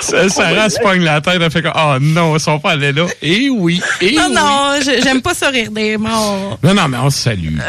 Ça, 0.00 0.28
Sarah 0.28 0.68
se 0.68 0.78
pogne 0.80 1.02
la 1.02 1.20
tête, 1.22 1.40
elle 1.40 1.50
fait 1.50 1.62
comme, 1.62 1.72
oh 1.74 1.96
non, 2.00 2.36
ils 2.36 2.40
sont 2.40 2.58
pas 2.58 2.72
allés 2.72 2.92
là. 2.92 3.06
Et 3.22 3.48
oui, 3.48 3.80
et 4.00 4.12
non, 4.12 4.26
oui. 4.28 4.34
non, 4.34 4.74
j'aime 5.02 5.22
pas 5.22 5.34
ça 5.34 5.48
rire 5.48 5.70
des 5.70 5.96
morts. 5.96 6.58
Non, 6.62 6.74
non, 6.74 6.88
mais 6.88 6.98
on 6.98 7.10
se 7.10 7.18
salue. 7.18 7.56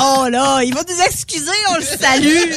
Oh 0.00 0.28
là, 0.30 0.60
il 0.62 0.74
va 0.74 0.82
nous 0.82 1.02
excuser, 1.04 1.50
on 1.70 1.76
le 1.76 1.82
salue. 1.82 2.52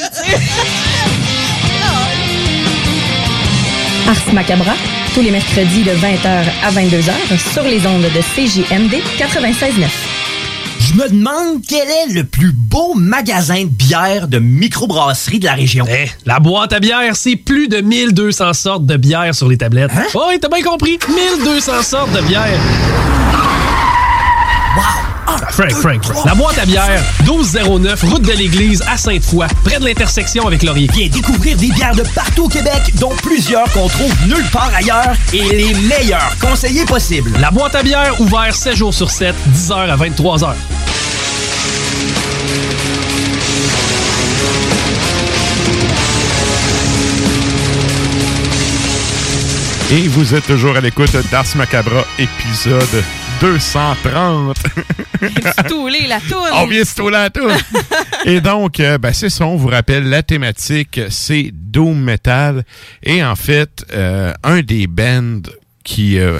Ars 4.08 4.34
Macabra, 4.34 4.72
tous 5.14 5.20
les 5.22 5.30
mercredis 5.30 5.82
de 5.82 5.90
20h 5.90 6.44
à 6.64 6.70
22h 6.70 7.12
sur 7.52 7.62
les 7.62 7.86
ondes 7.86 8.02
de 8.02 8.20
CJMD 8.20 8.94
96.9. 9.18 9.86
Je 10.80 10.94
me 10.94 11.08
demande 11.08 11.62
quel 11.66 11.88
est 11.88 12.12
le 12.12 12.24
plus 12.24 12.52
beau 12.52 12.94
magasin 12.94 13.62
de 13.62 13.68
bière 13.68 14.28
de 14.28 14.38
microbrasserie 14.38 15.38
de 15.38 15.44
la 15.46 15.54
région. 15.54 15.86
Eh, 15.88 16.10
la 16.26 16.40
boîte 16.40 16.72
à 16.72 16.80
bière, 16.80 17.14
c'est 17.14 17.36
plus 17.36 17.68
de 17.68 17.80
1200 17.80 18.52
sortes 18.52 18.86
de 18.86 18.96
bière 18.96 19.34
sur 19.34 19.48
les 19.48 19.56
tablettes. 19.56 19.90
Hein? 19.96 20.04
Oh, 20.14 20.24
oui, 20.28 20.38
t'as 20.40 20.48
bien 20.48 20.62
compris. 20.62 20.98
1200 21.08 21.82
sortes 21.82 22.12
de 22.12 22.20
bière. 22.22 22.58
Frank, 25.50 25.72
Frank, 25.72 26.04
Frank. 26.04 26.26
La 26.26 26.34
boîte 26.34 26.58
à 26.58 26.64
bière, 26.64 27.02
1209, 27.24 28.02
route 28.04 28.22
de 28.22 28.32
l'église 28.32 28.82
à 28.88 28.96
Sainte-Foy, 28.96 29.46
près 29.64 29.78
de 29.78 29.84
l'intersection 29.84 30.46
avec 30.46 30.62
Laurier. 30.62 30.88
Viens 30.92 31.08
découvrir 31.08 31.56
des 31.56 31.68
bières 31.68 31.94
de 31.94 32.02
partout 32.14 32.44
au 32.44 32.48
Québec, 32.48 32.92
dont 33.00 33.12
plusieurs 33.22 33.70
qu'on 33.72 33.88
trouve 33.88 34.14
nulle 34.26 34.46
part 34.52 34.70
ailleurs 34.74 35.14
et 35.32 35.42
les 35.42 35.74
meilleurs 35.74 36.36
conseillers 36.40 36.84
possibles. 36.84 37.32
La 37.40 37.50
boîte 37.50 37.74
à 37.74 37.82
bière, 37.82 38.20
ouvert 38.20 38.54
7 38.54 38.76
jours 38.76 38.94
sur 38.94 39.10
7, 39.10 39.34
10h 39.54 39.74
à 39.74 39.96
23h. 39.96 40.54
Et 49.90 50.08
vous 50.08 50.34
êtes 50.34 50.46
toujours 50.46 50.76
à 50.76 50.80
l'écoute 50.80 51.14
d'Ars 51.30 51.44
Macabra, 51.56 52.06
épisode 52.18 53.04
230. 53.42 54.56
Stouler 55.64 56.06
la 56.08 56.20
toune. 56.20 56.38
On 56.54 56.66
vient 56.68 56.84
se 56.84 56.94
touler 56.94 57.16
à 57.16 57.28
tout. 57.28 57.48
Et 58.24 58.40
donc, 58.40 58.78
euh, 58.78 58.98
ben, 58.98 59.12
c'est 59.12 59.30
ça, 59.30 59.44
on 59.46 59.56
vous 59.56 59.66
rappelle, 59.66 60.04
la 60.08 60.22
thématique, 60.22 61.00
c'est 61.10 61.50
Doom 61.52 62.00
Metal. 62.00 62.64
Et 63.02 63.24
en 63.24 63.34
fait, 63.34 63.84
euh, 63.92 64.32
un 64.44 64.60
des 64.60 64.86
bands 64.86 65.42
qui, 65.82 66.20
euh, 66.20 66.38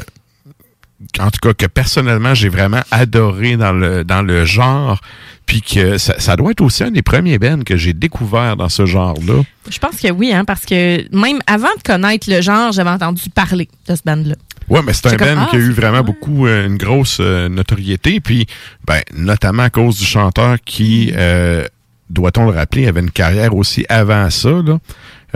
en 1.19 1.33
tout 1.33 1.41
cas, 1.43 1.55
que 1.55 1.67
personnellement, 1.67 2.35
j'ai 2.35 2.49
vraiment 2.49 2.83
adoré 2.93 3.57
dans 3.57 3.73
le, 3.73 4.05
dans 4.05 4.23
le 4.23 4.45
genre, 4.45 5.01
puis 5.45 5.61
que 5.61 5.99
ça, 5.99 6.21
ça 6.21 6.37
doit 6.37 6.53
être 6.53 6.61
aussi 6.61 6.85
un 6.85 6.93
des 6.93 7.03
premiers 7.03 7.41
bands 7.41 7.65
que 7.67 7.77
j'ai 7.77 7.95
découvert 7.95 8.57
dans 8.57 8.69
ce 8.69 8.87
genre-là. 8.87 9.43
Je 9.69 9.79
pense 9.81 9.97
que 9.97 10.13
oui, 10.13 10.33
hein, 10.33 10.45
parce 10.45 10.65
que 10.65 11.05
même 11.13 11.41
avant 11.49 11.75
de 11.77 11.83
connaître 11.83 12.31
le 12.31 12.41
genre, 12.41 12.71
j'avais 12.71 12.91
entendu 12.91 13.29
parler 13.29 13.69
de 13.89 13.97
ce 13.97 14.03
band-là. 14.05 14.37
Ouais, 14.69 14.81
mais 14.85 14.93
c'est 14.93 15.09
un 15.09 15.17
band 15.17 15.41
comme, 15.41 15.47
qui 15.49 15.57
a 15.57 15.59
ah, 15.59 15.63
eu 15.63 15.73
vraiment 15.73 16.03
beaucoup, 16.03 16.47
euh, 16.47 16.67
une 16.67 16.77
grosse 16.77 17.19
euh, 17.21 17.49
notoriété, 17.49 18.21
puis 18.21 18.47
ben, 18.87 19.01
notamment 19.15 19.65
à 19.65 19.71
cause 19.71 19.99
du 19.99 20.05
chanteur 20.05 20.57
qui, 20.65 21.13
euh, 21.15 21.67
doit-on 22.11 22.45
le 22.45 22.53
rappeler, 22.53 22.87
avait 22.87 23.01
une 23.01 23.11
carrière 23.11 23.55
aussi 23.57 23.85
avant 23.89 24.31
ça. 24.31 24.51
Là. 24.51 24.79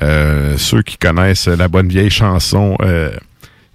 Euh, 0.03 0.57
ceux 0.59 0.83
qui 0.83 0.99
connaissent 0.99 1.49
la 1.49 1.69
bonne 1.69 1.89
vieille 1.89 2.11
chanson, 2.11 2.77
euh, 2.83 3.11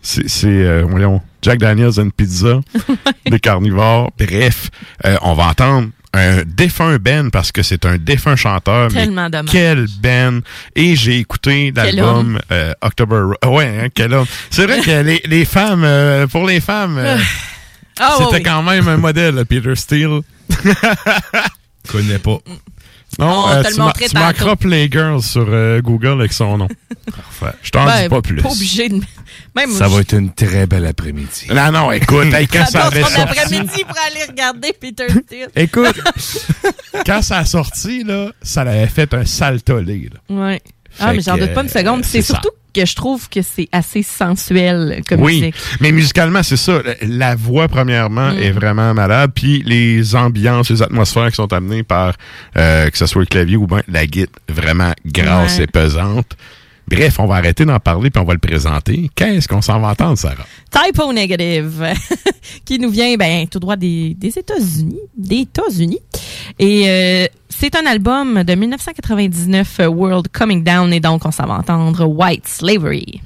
c'est, 0.01 0.45
euh, 0.45 1.17
Jack 1.41 1.59
Daniels 1.59 1.99
and 1.99 2.09
Pizza, 2.15 2.61
des 3.29 3.39
carnivores. 3.39 4.11
Bref, 4.17 4.69
euh, 5.05 5.17
on 5.21 5.33
va 5.33 5.47
entendre 5.47 5.89
un 6.13 6.43
défunt 6.45 6.97
Ben 6.99 7.31
parce 7.31 7.51
que 7.51 7.63
c'est 7.63 7.85
un 7.85 7.97
défunt 7.97 8.35
chanteur. 8.35 8.89
mais 8.91 9.05
Tellement 9.05 9.29
dommage. 9.29 9.49
Quel 9.51 9.87
Ben! 10.01 10.41
Et 10.75 10.95
j'ai 10.95 11.19
écouté 11.19 11.71
l'album 11.75 12.39
euh, 12.51 12.73
October... 12.81 13.21
Ro- 13.43 13.57
Ouais, 13.57 13.79
hein, 13.83 13.87
quel 13.93 14.13
homme. 14.13 14.25
C'est 14.49 14.65
vrai 14.65 14.81
que 14.81 15.01
les, 15.03 15.21
les 15.25 15.45
femmes, 15.45 15.83
euh, 15.85 16.27
pour 16.27 16.45
les 16.45 16.59
femmes, 16.59 16.97
euh, 16.97 17.17
Ah, 17.99 18.15
c'était 18.17 18.23
ouais, 18.31 18.37
oui. 18.37 18.43
quand 18.43 18.63
même 18.63 18.87
un 18.87 18.97
modèle, 18.97 19.45
Peter 19.45 19.75
Steele. 19.75 20.21
Connais 21.87 22.19
pas. 22.19 22.37
Non, 23.21 23.43
On 23.45 23.49
euh, 23.49 23.61
te 23.61 23.67
le 23.67 23.73
tu, 23.73 23.79
ma- 23.79 23.85
montrait 23.85 24.55
tu. 24.55 24.57
Playgirl 24.57 25.21
sur 25.21 25.45
euh, 25.49 25.81
Google 25.81 26.19
avec 26.19 26.33
son 26.33 26.57
nom. 26.57 26.67
Parfait. 27.05 27.57
Je 27.61 27.69
t'en 27.71 27.85
Ben, 27.85 28.03
dis 28.03 28.09
pas 28.09 28.21
plus. 28.21 28.41
Pas 28.41 28.49
obligé 28.51 28.89
de. 28.89 28.99
Même 29.55 29.71
Ça 29.71 29.87
va 29.87 29.99
être 30.01 30.13
une 30.13 30.33
très 30.33 30.65
belle 30.67 30.85
après-midi. 30.85 31.47
Non, 31.53 31.71
non, 31.71 31.91
écoute, 31.91 32.33
hey, 32.33 32.47
quand 32.47 32.65
ça 32.65 32.85
avait 32.85 33.01
J'adore 33.01 33.09
son 33.11 33.15
sorti... 33.27 33.39
après-midi 33.39 33.83
pour 33.87 33.97
aller 34.07 34.23
regarder 34.27 34.73
Peter 34.79 35.07
Steele. 35.25 35.47
Écoute, 35.55 35.99
quand 37.05 37.21
ça 37.21 37.37
a 37.39 37.45
sorti, 37.45 38.03
là, 38.03 38.31
ça 38.41 38.63
l'avait 38.63 38.87
fait 38.87 39.13
un 39.13 39.25
sale 39.25 39.61
tollé. 39.61 40.09
Ouais. 40.29 40.61
Ah, 40.99 41.13
mais 41.13 41.21
j'en 41.21 41.37
doute 41.37 41.53
pas 41.53 41.63
une 41.63 41.69
seconde. 41.69 41.99
euh, 42.01 42.03
C'est 42.03 42.21
c'est 42.21 42.33
surtout 42.33 42.49
que 42.73 42.85
je 42.85 42.95
trouve 42.95 43.27
que 43.29 43.41
c'est 43.41 43.67
assez 43.71 44.03
sensuel 44.03 45.01
comme 45.07 45.21
oui, 45.21 45.39
musique. 45.41 45.55
mais 45.79 45.91
musicalement, 45.91 46.43
c'est 46.43 46.57
ça. 46.57 46.81
La- 47.01 47.35
voix, 47.35 47.67
premièrement, 47.67 48.31
Mm. 48.31 48.39
est 48.39 48.51
vraiment 48.51 48.93
malade. 48.93 49.31
Puis 49.33 49.63
les 49.65 50.15
ambiances, 50.15 50.69
les 50.69 50.81
atmosphères 50.81 51.29
qui 51.29 51.35
sont 51.35 51.51
amenées 51.53 51.83
par, 51.83 52.13
euh, 52.57 52.89
que 52.89 52.97
ce 52.97 53.05
soit 53.05 53.21
le 53.21 53.25
clavier 53.27 53.57
ou 53.57 53.67
bien 53.67 53.81
la 53.87 54.05
guitare, 54.05 54.33
vraiment 54.49 54.93
grasse 55.05 55.57
Ouais. 55.57 55.63
et 55.63 55.67
pesante. 55.67 56.35
Bref, 56.87 57.19
on 57.19 57.25
va 57.25 57.35
arrêter 57.35 57.63
d'en 57.63 57.79
parler 57.79 58.09
puis 58.09 58.21
on 58.21 58.25
va 58.25 58.33
le 58.33 58.39
présenter. 58.39 59.09
Qu'est-ce 59.15 59.47
qu'on 59.47 59.61
s'en 59.61 59.79
va 59.79 59.89
entendre, 59.89 60.17
Sarah? 60.17 60.45
Typo 60.69 61.13
Negative, 61.13 61.85
qui 62.65 62.79
nous 62.79 62.89
vient 62.89 63.15
ben, 63.15 63.47
tout 63.47 63.59
droit 63.59 63.77
des, 63.77 64.13
des 64.17 64.37
États-Unis. 64.37 64.99
Des 65.17 65.37
États-Unis. 65.41 65.99
Et 66.59 66.89
euh, 66.89 67.27
c'est 67.49 67.75
un 67.75 67.85
album 67.85 68.43
de 68.43 68.55
1999, 68.55 69.79
euh, 69.79 69.87
World 69.87 70.27
Coming 70.29 70.63
Down, 70.63 70.93
et 70.93 70.99
donc 70.99 71.25
on 71.25 71.31
s'en 71.31 71.45
va 71.45 71.55
entendre 71.55 72.05
White 72.05 72.47
Slavery. 72.47 73.21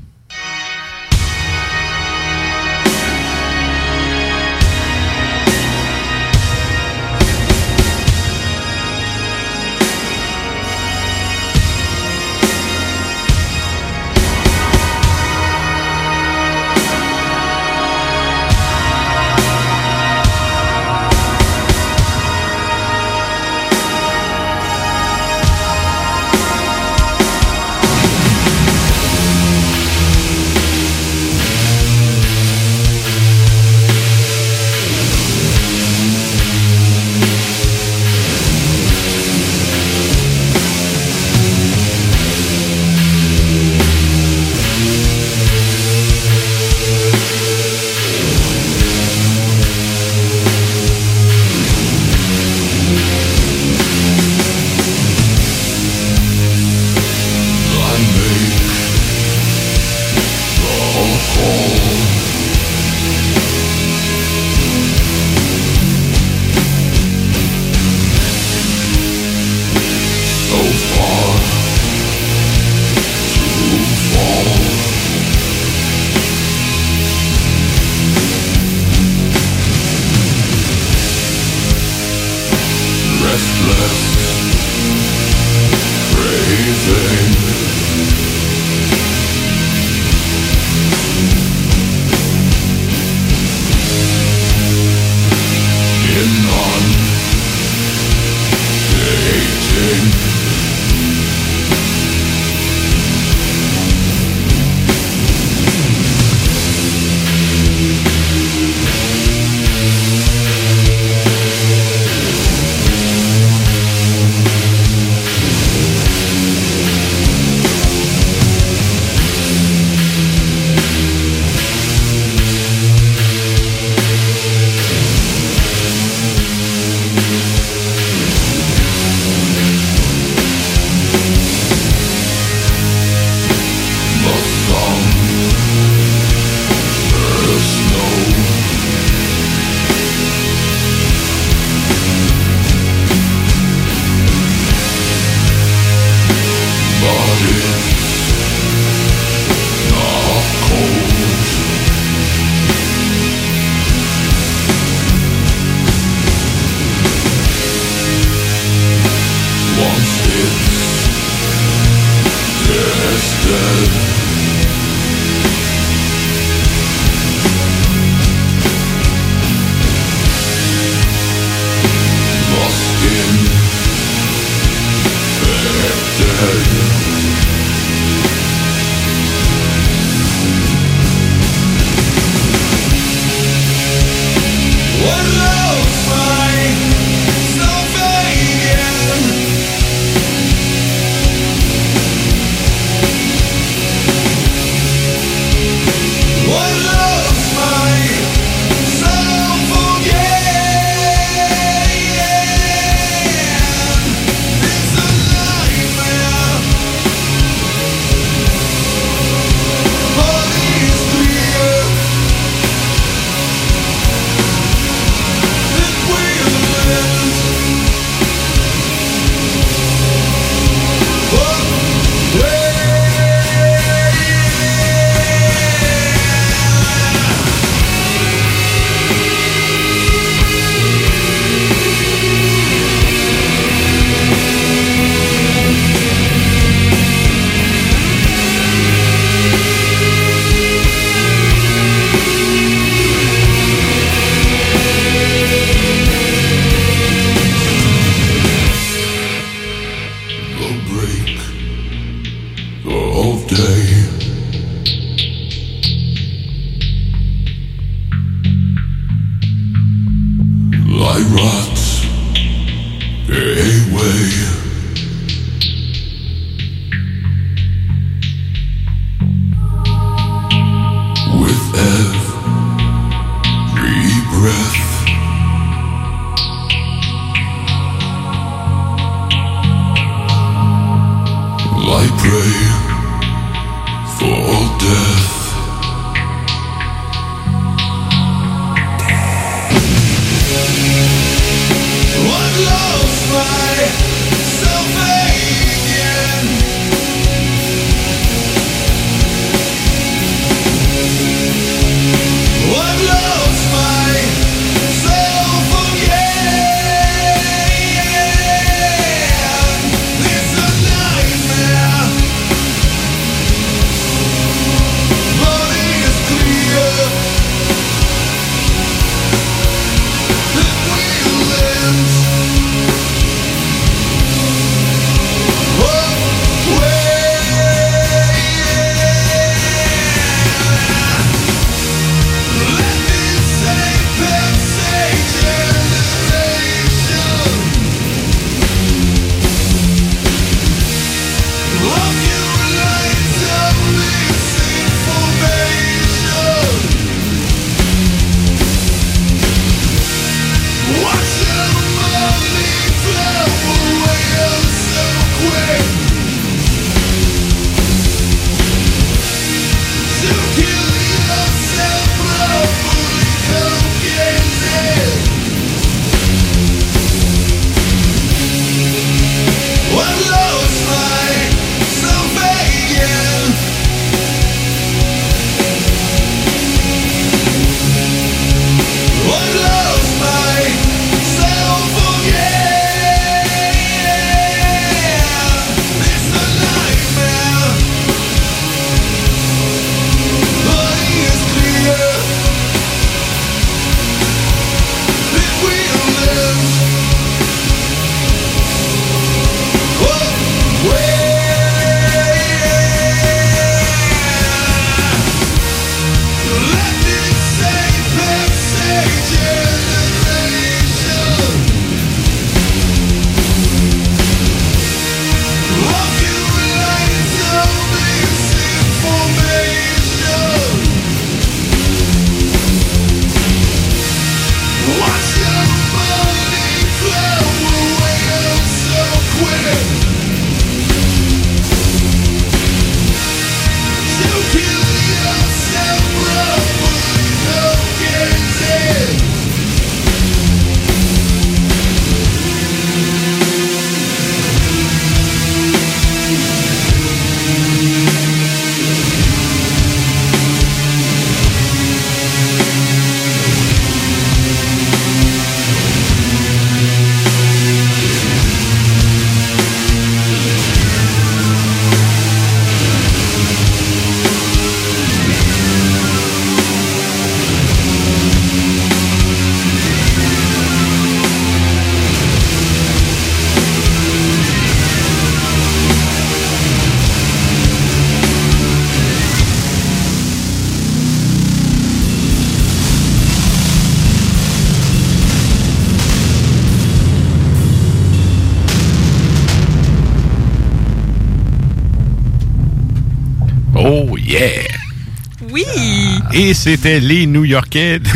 Et 496.46 496.54
c'était 496.54 497.00
les 497.00 497.26
New-Yorkais 497.26 497.98
de... 497.98 498.08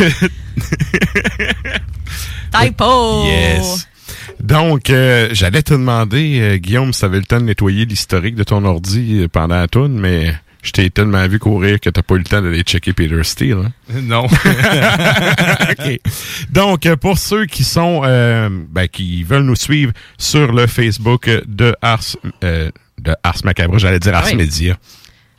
Typo! 2.64 3.24
Yes! 3.24 3.88
Donc, 4.38 4.88
euh, 4.88 5.30
j'allais 5.32 5.64
te 5.64 5.74
demander, 5.74 6.38
euh, 6.40 6.56
Guillaume, 6.58 6.92
si 6.92 7.00
tu 7.00 7.06
avais 7.06 7.18
le 7.18 7.24
temps 7.24 7.40
de 7.40 7.46
nettoyer 7.46 7.86
l'historique 7.86 8.36
de 8.36 8.44
ton 8.44 8.64
ordi 8.64 9.22
euh, 9.22 9.28
pendant 9.28 9.56
la 9.56 9.66
tourne, 9.66 9.94
mais 9.98 10.32
je 10.62 10.70
t'ai 10.70 10.90
tellement 10.90 11.26
vu 11.26 11.40
courir 11.40 11.80
que 11.80 11.90
t'as 11.90 12.02
pas 12.02 12.14
eu 12.14 12.18
le 12.18 12.24
temps 12.24 12.40
d'aller 12.40 12.62
checker 12.62 12.92
Peter 12.92 13.20
Steele. 13.24 13.64
hein? 13.64 13.72
Non. 14.02 14.26
OK. 15.70 16.00
Donc, 16.52 16.94
pour 17.00 17.18
ceux 17.18 17.46
qui 17.46 17.64
sont, 17.64 18.02
euh, 18.04 18.48
ben, 18.70 18.86
qui 18.86 19.24
veulent 19.24 19.42
nous 19.42 19.56
suivre 19.56 19.92
sur 20.18 20.52
le 20.52 20.68
Facebook 20.68 21.28
de 21.48 21.74
Ars, 21.82 22.16
euh, 22.44 22.70
de 23.00 23.12
Ars 23.24 23.40
Macabre, 23.44 23.76
j'allais 23.80 23.98
dire 23.98 24.14
Ars 24.14 24.26
Oui. 24.26 24.36
Media. 24.36 24.78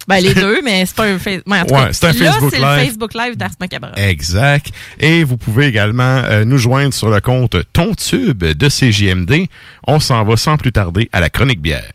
Ben, 0.07 0.19
les 0.19 0.33
deux, 0.33 0.61
mais 0.63 0.85
c'est 0.85 0.95
pas 0.95 1.05
un 1.05 1.15
en 1.15 1.17
tout 1.17 1.51
Ouais, 1.51 1.65
cas, 1.67 1.93
c'est 1.93 2.05
un 2.05 2.13
là, 2.13 2.31
Facebook 2.31 2.51
c'est 2.53 2.59
le 2.59 2.65
Live. 2.65 2.85
Facebook 2.85 3.13
Live 3.13 3.37
d'Ars 3.37 3.51
Macabre. 3.59 3.91
Exact. 3.97 4.67
Et 4.99 5.23
vous 5.23 5.37
pouvez 5.37 5.67
également 5.67 6.23
euh, 6.25 6.43
nous 6.45 6.57
joindre 6.57 6.93
sur 6.93 7.09
le 7.09 7.21
compte 7.21 7.57
TonTube 7.73 8.43
de 8.43 8.67
CJMD. 8.69 9.47
On 9.87 9.99
s'en 9.99 10.23
va 10.23 10.37
sans 10.37 10.57
plus 10.57 10.71
tarder 10.71 11.09
à 11.11 11.19
la 11.19 11.29
chronique 11.29 11.61
bière. 11.61 11.91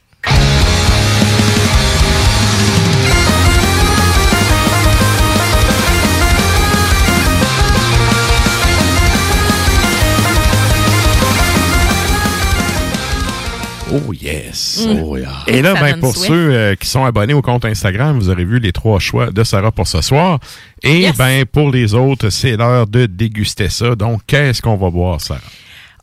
Oh 13.92 14.12
yes. 14.12 14.84
Mm. 14.86 15.00
Oh 15.04 15.16
yeah. 15.16 15.42
Et 15.46 15.62
là, 15.62 15.74
ben, 15.74 16.00
pour 16.00 16.16
ceux 16.16 16.32
euh, 16.52 16.74
qui 16.74 16.88
sont 16.88 17.04
abonnés 17.04 17.34
au 17.34 17.42
compte 17.42 17.64
Instagram, 17.64 18.18
vous 18.18 18.30
aurez 18.30 18.44
vu 18.44 18.58
les 18.58 18.72
trois 18.72 18.98
choix 18.98 19.30
de 19.30 19.44
Sarah 19.44 19.70
pour 19.70 19.86
ce 19.86 20.00
soir. 20.00 20.40
Et 20.82 21.00
Yes. 21.02 21.16
ben 21.16 21.44
pour 21.44 21.70
les 21.70 21.94
autres, 21.94 22.30
c'est 22.30 22.56
l'heure 22.56 22.86
de 22.86 23.06
déguster 23.06 23.68
ça. 23.68 23.94
Donc, 23.94 24.22
qu'est-ce 24.26 24.60
qu'on 24.60 24.76
va 24.76 24.90
boire, 24.90 25.20
Sarah? 25.20 25.40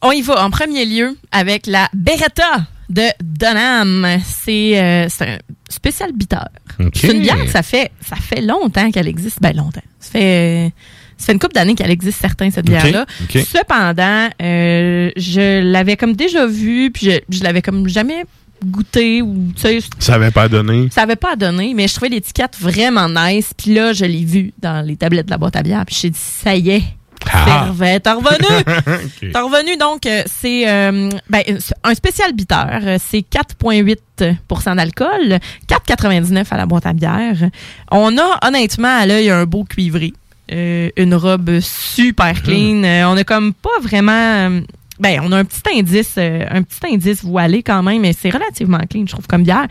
On 0.01 0.11
y 0.11 0.21
va 0.21 0.43
en 0.45 0.49
premier 0.49 0.85
lieu 0.85 1.17
avec 1.31 1.67
la 1.67 1.89
Beretta 1.93 2.65
de 2.89 3.03
Donham. 3.21 4.07
C'est 4.25 4.79
euh, 4.81 5.07
c'est 5.09 5.27
un 5.29 5.37
spécial 5.69 6.11
bitter. 6.13 6.37
Ok. 6.79 6.91
C'est 6.95 7.13
une 7.13 7.21
bière 7.21 7.43
que 7.43 7.49
ça 7.51 7.63
fait, 7.63 7.91
ça 8.07 8.15
fait 8.15 8.41
longtemps 8.41 8.91
qu'elle 8.91 9.07
existe. 9.07 9.41
Ben 9.41 9.55
longtemps. 9.55 9.81
Ça 9.99 10.11
fait, 10.11 10.71
ça 11.23 11.27
fait 11.27 11.33
une 11.33 11.39
couple 11.39 11.53
d'années 11.53 11.73
qu'elle 11.75 11.89
existe, 11.89 12.19
certains, 12.19 12.51
cette 12.51 12.65
bière-là. 12.65 13.05
Cependant, 13.29 14.29
euh, 14.41 15.09
je 15.15 15.61
l'avais 15.61 15.95
comme 15.95 16.13
déjà 16.13 16.45
vue, 16.45 16.91
puis 16.91 17.05
je, 17.05 17.19
je 17.29 17.43
l'avais 17.43 17.61
comme 17.61 17.87
jamais 17.87 18.25
goûté 18.65 19.21
ou, 19.21 19.51
tu 19.55 19.61
sais, 19.61 19.79
Ça 19.99 20.15
avait 20.15 20.31
pas 20.31 20.49
donné. 20.49 20.89
ça 20.91 21.03
avait 21.03 21.15
pas 21.15 21.33
à 21.33 21.35
donner, 21.37 21.73
mais 21.73 21.87
je 21.87 21.93
trouvais 21.95 22.09
l'étiquette 22.09 22.57
vraiment 22.59 23.07
nice. 23.07 23.53
Puis 23.57 23.73
là, 23.73 23.93
je 23.93 24.03
l'ai 24.03 24.25
vue 24.25 24.53
dans 24.61 24.85
les 24.85 24.97
tablettes 24.97 25.27
de 25.27 25.31
la 25.31 25.37
boîte 25.37 25.55
à 25.55 25.63
bière. 25.63 25.85
Puis 25.85 25.97
j'ai 26.01 26.09
dit, 26.09 26.19
ça 26.19 26.55
y 26.55 26.69
est. 26.69 26.83
Ah. 27.31 27.69
T'es 27.79 28.11
revenu! 28.11 28.63
T'es 29.31 29.39
revenu, 29.39 29.77
donc, 29.77 30.05
euh, 30.05 30.23
c'est 30.25 30.69
euh, 30.69 31.09
ben, 31.29 31.41
c'est 31.59 31.73
un 31.85 31.93
spécial 31.95 32.33
bitter. 32.33 32.97
C'est 32.99 33.19
4,8% 33.19 34.75
d'alcool, 34.75 35.39
4,99 35.69 36.45
à 36.51 36.57
la 36.57 36.65
boîte 36.65 36.85
à 36.85 36.91
bière. 36.91 37.49
On 37.91 38.17
a, 38.17 38.39
honnêtement, 38.45 38.93
à 38.99 39.05
l'œil, 39.05 39.29
un 39.29 39.45
beau 39.45 39.63
cuivré. 39.63 40.11
Euh, 40.51 40.89
une 40.97 41.15
robe 41.15 41.59
super 41.61 42.41
clean. 42.43 42.83
Euh, 42.83 43.05
on 43.05 43.15
a 43.15 43.23
comme 43.23 43.53
pas 43.53 43.79
vraiment... 43.81 44.11
euh, 44.11 44.61
ben, 44.99 45.21
on 45.23 45.31
a 45.31 45.37
un 45.37 45.45
petit 45.45 45.61
indice, 45.73 46.17
un 46.17 46.61
petit 46.61 46.93
indice 46.93 47.23
voilé 47.23 47.63
quand 47.63 47.81
même, 47.81 48.01
mais 48.01 48.13
c'est 48.13 48.29
relativement 48.29 48.79
clean, 48.89 49.05
je 49.07 49.13
trouve, 49.13 49.27
comme 49.27 49.43
bière. 49.43 49.67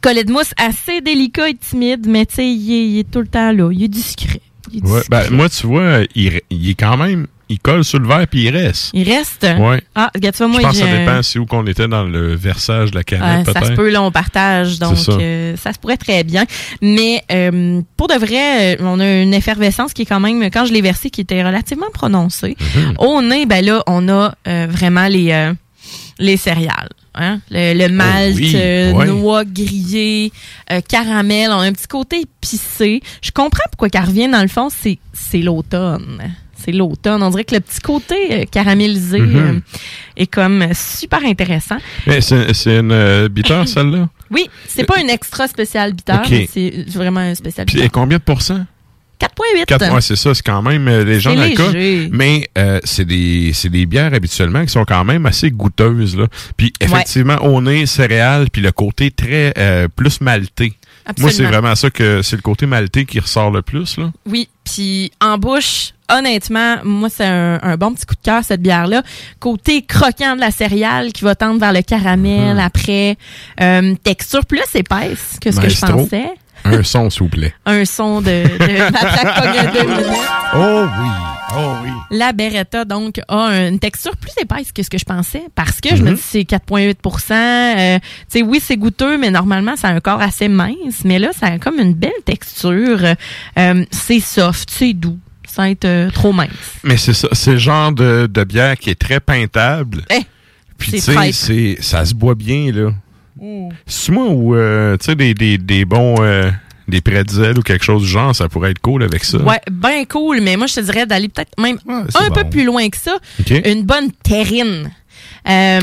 Collet 0.00 0.24
de 0.24 0.32
mousse 0.32 0.52
assez 0.56 1.00
délicat 1.00 1.50
et 1.50 1.54
timide, 1.54 2.06
mais 2.08 2.26
tu 2.26 2.34
sais, 2.34 2.52
il 2.52 2.72
est, 2.72 2.88
il 2.88 2.98
est 2.98 3.10
tout 3.10 3.20
le 3.20 3.28
temps 3.28 3.52
là. 3.52 3.70
Il 3.72 3.84
est 3.84 3.88
discret. 3.88 4.40
Ouais, 4.82 5.02
ben, 5.08 5.30
moi, 5.30 5.48
tu 5.48 5.66
vois, 5.66 6.00
il 6.14 6.40
est 6.70 6.74
quand 6.74 6.96
même. 6.96 7.26
Il 7.52 7.58
colle 7.58 7.84
sur 7.84 7.98
le 7.98 8.08
verre 8.08 8.26
puis 8.26 8.44
il 8.44 8.50
reste. 8.56 8.90
Il 8.94 9.08
reste? 9.08 9.46
Ouais. 9.58 9.82
Ah, 9.94 10.10
regarde, 10.14 10.34
tu 10.34 10.38
vois, 10.38 10.48
moi, 10.48 10.60
Je 10.60 10.66
pense 10.66 10.78
que 10.80 10.84
ça 10.86 10.96
dépend 10.96 11.22
si 11.22 11.38
où 11.38 11.46
qu'on 11.46 11.66
était 11.66 11.86
dans 11.88 12.04
le 12.04 12.34
versage 12.34 12.90
de 12.90 12.96
la 12.96 13.04
canette, 13.04 13.50
ça 13.52 13.62
se 13.64 13.72
peut, 13.72 13.90
là, 13.90 14.02
on 14.02 14.10
partage. 14.10 14.78
Donc, 14.78 14.96
ça. 14.96 15.12
euh, 15.12 15.56
ça 15.56 15.72
se 15.72 15.78
pourrait 15.78 15.96
très 15.96 16.24
bien. 16.24 16.44
Mais 16.80 17.22
euh, 17.30 17.80
pour 17.96 18.08
de 18.08 18.14
vrai, 18.14 18.74
euh, 18.74 18.76
on 18.80 18.98
a 19.00 19.20
une 19.22 19.34
effervescence 19.34 19.92
qui 19.92 20.02
est 20.02 20.06
quand 20.06 20.20
même, 20.20 20.42
quand 20.50 20.64
je 20.64 20.72
l'ai 20.72 20.80
versé, 20.82 21.10
qui 21.10 21.20
était 21.20 21.42
relativement 21.44 21.90
prononcée. 21.92 22.56
Mhm. 22.76 22.94
Au 22.98 23.20
nez, 23.22 23.46
ben 23.46 23.64
là, 23.64 23.82
on 23.86 24.08
a 24.08 24.34
euh, 24.48 24.66
vraiment 24.70 25.06
les, 25.08 25.52
les 26.18 26.36
céréales. 26.36 26.88
Hein? 27.14 27.40
Le, 27.50 27.74
le 27.74 27.88
malt, 27.92 28.32
Oh 28.34 28.38
oui, 28.40 28.52
euh, 28.56 28.92
ouais. 28.92 29.06
noix 29.06 29.44
grillées, 29.44 30.32
euh, 30.70 30.80
caramel. 30.80 31.50
On 31.50 31.58
a 31.58 31.64
un 31.64 31.72
petit 31.72 31.86
côté 31.86 32.20
épicé. 32.22 33.02
Je 33.20 33.30
comprends 33.32 33.64
pourquoi 33.70 33.90
qu'elle 33.90 34.04
revient, 34.06 34.28
dans 34.28 34.40
le 34.40 34.48
fond, 34.48 34.68
c'est 34.70 35.38
l'automne. 35.38 36.34
C'est 36.64 36.72
l'automne. 36.72 37.22
On 37.22 37.30
dirait 37.30 37.44
que 37.44 37.54
le 37.54 37.60
petit 37.60 37.80
côté 37.80 38.14
euh, 38.30 38.44
caramélisé 38.50 39.20
Mhm. 39.20 39.36
euh, 39.36 39.60
est 40.16 40.26
comme 40.26 40.66
super 40.74 41.24
intéressant. 41.24 41.78
Mais 42.06 42.20
c'est 42.20 42.78
une 42.78 42.92
euh, 42.92 43.28
bitter, 43.28 43.62
celle-là? 43.66 44.08
Oui, 44.30 44.48
c'est 44.68 44.84
pas 44.84 45.00
une 45.00 45.10
extra 45.10 45.48
spécial 45.48 45.92
bitter, 45.92 46.12
Ok. 46.14 46.30
mais 46.30 46.48
c'est 46.52 46.84
vraiment 46.88 47.20
un 47.20 47.34
spécial 47.34 47.66
bitter. 47.66 47.84
et 47.84 47.88
combien 47.88 48.18
de 48.18 48.22
pourcents? 48.22 48.64
4,8. 49.20 49.66
Quatre- 49.66 49.94
ouais, 49.94 50.00
c'est 50.00 50.16
ça, 50.16 50.34
c'est 50.34 50.42
quand 50.44 50.62
même 50.62 50.88
euh, 50.88 51.04
les 51.04 51.20
gens 51.20 51.34
d'alcool. 51.36 51.72
Mais 52.10 52.48
euh, 52.58 52.80
c'est 52.82 53.04
des 53.04 53.52
c'est 53.54 53.68
des 53.68 53.86
bières 53.86 54.12
habituellement 54.14 54.62
qui 54.64 54.70
sont 54.72 54.84
quand 54.84 55.04
même 55.04 55.26
assez 55.26 55.48
goûteuses 55.52 56.16
là. 56.16 56.26
Puis 56.56 56.72
effectivement 56.80 57.36
au 57.44 57.60
nez 57.62 57.86
céréales 57.86 58.48
puis 58.50 58.62
le 58.62 58.72
côté 58.72 59.12
très 59.12 59.54
euh, 59.58 59.86
plus 59.94 60.20
Moi 61.18 61.30
c'est 61.30 61.44
vraiment 61.44 61.74
ça 61.74 61.90
que 61.90 62.22
c'est 62.22 62.36
le 62.36 62.42
côté 62.42 62.66
maltais 62.66 63.04
qui 63.04 63.18
ressort 63.20 63.50
le 63.50 63.62
plus 63.62 63.96
là. 63.98 64.10
Oui, 64.26 64.48
puis 64.64 65.10
en 65.20 65.38
bouche, 65.38 65.92
honnêtement, 66.08 66.76
moi, 66.84 67.08
c'est 67.10 67.26
un, 67.26 67.58
un 67.62 67.76
bon 67.76 67.92
petit 67.92 68.06
coup 68.06 68.14
de 68.14 68.20
cœur, 68.22 68.42
cette 68.44 68.62
bière-là. 68.62 69.02
Côté 69.40 69.82
croquant 69.82 70.36
de 70.36 70.40
la 70.40 70.50
céréale 70.50 71.12
qui 71.12 71.24
va 71.24 71.34
tendre 71.34 71.58
vers 71.58 71.72
le 71.72 71.82
caramel 71.82 72.58
après. 72.60 73.16
Euh, 73.60 73.94
texture 74.02 74.46
plus 74.46 74.62
épaisse 74.74 75.36
que 75.40 75.50
ce 75.50 75.60
que 75.60 75.68
je 75.68 75.80
pensais. 75.80 76.30
Un 76.64 76.82
son 76.84 77.10
s'il 77.10 77.24
vous 77.24 77.28
plaît. 77.28 77.54
Un 77.66 77.84
son 77.84 78.20
de, 78.20 78.44
de 78.44 79.72
deux 79.72 79.88
minutes. 79.88 80.06
Oh 80.54 80.84
oui, 81.00 81.08
oh 81.56 81.74
oui. 81.84 81.90
La 82.10 82.32
Beretta, 82.32 82.84
donc, 82.84 83.20
a 83.28 83.66
une 83.68 83.78
texture 83.78 84.16
plus 84.16 84.32
épaisse 84.40 84.72
que 84.72 84.82
ce 84.82 84.90
que 84.90 84.98
je 84.98 85.04
pensais 85.04 85.42
parce 85.54 85.80
que 85.80 85.94
je 85.96 86.02
me 86.02 86.10
Mhm. 86.10 86.16
dis 86.16 86.22
c'est 86.22 86.44
4,8% 86.44 87.34
euh, 87.34 87.98
Tu 87.98 88.04
sais, 88.28 88.42
oui, 88.42 88.60
c'est 88.62 88.76
goûteux, 88.76 89.18
mais 89.18 89.30
normalement, 89.30 89.76
ça 89.76 89.88
a 89.88 89.92
un 89.92 90.00
corps 90.00 90.20
assez 90.20 90.48
mince. 90.48 91.04
Mais 91.04 91.18
là, 91.18 91.30
ça 91.38 91.46
a 91.46 91.58
comme 91.58 91.78
une 91.78 91.94
belle 91.94 92.10
texture. 92.24 93.00
Euh, 93.58 93.84
c'est 93.90 94.20
soft, 94.20 94.68
c'est 94.70 94.92
doux, 94.92 95.18
sans 95.46 95.64
être 95.64 95.84
euh, 95.84 96.10
trop 96.10 96.32
mince. 96.32 96.48
Mais 96.84 96.96
c'est 96.96 97.12
ça, 97.14 97.28
c'est 97.32 97.52
le 97.52 97.58
genre 97.58 97.92
de, 97.92 98.28
de 98.32 98.44
bière 98.44 98.76
qui 98.76 98.90
est 98.90 98.98
très 98.98 99.20
peintable. 99.20 100.02
Eh, 100.10 100.20
Puis 100.78 100.92
tu 100.92 101.32
sais, 101.32 101.76
ça 101.80 102.04
se 102.04 102.14
boit 102.14 102.34
bien 102.34 102.70
là. 102.72 102.90
Mm. 103.40 103.70
C'est 103.86 104.12
moi 104.12 104.26
ou 104.28 104.54
euh, 104.54 104.96
tu 104.98 105.06
sais 105.06 105.14
des, 105.14 105.32
des, 105.34 105.56
des 105.58 105.84
bons 105.84 106.16
euh, 106.20 106.50
des 106.88 107.00
pretzels 107.00 107.58
ou 107.58 107.62
quelque 107.62 107.84
chose 107.84 108.02
du 108.02 108.08
genre, 108.08 108.34
ça 108.34 108.48
pourrait 108.48 108.70
être 108.72 108.80
cool 108.80 109.02
avec 109.02 109.24
ça. 109.24 109.38
Ouais, 109.38 109.60
ben 109.70 110.04
cool, 110.06 110.40
mais 110.40 110.56
moi, 110.56 110.66
je 110.66 110.74
te 110.74 110.80
dirais 110.80 111.06
d'aller 111.06 111.28
peut-être 111.28 111.58
même 111.60 111.78
un 111.88 112.30
peu 112.30 112.44
plus 112.50 112.64
loin 112.64 112.88
que 112.88 112.96
ça. 112.96 113.18
Une 113.64 113.82
bonne 113.84 114.10
terrine. 114.22 114.90
Euh, 115.48 115.80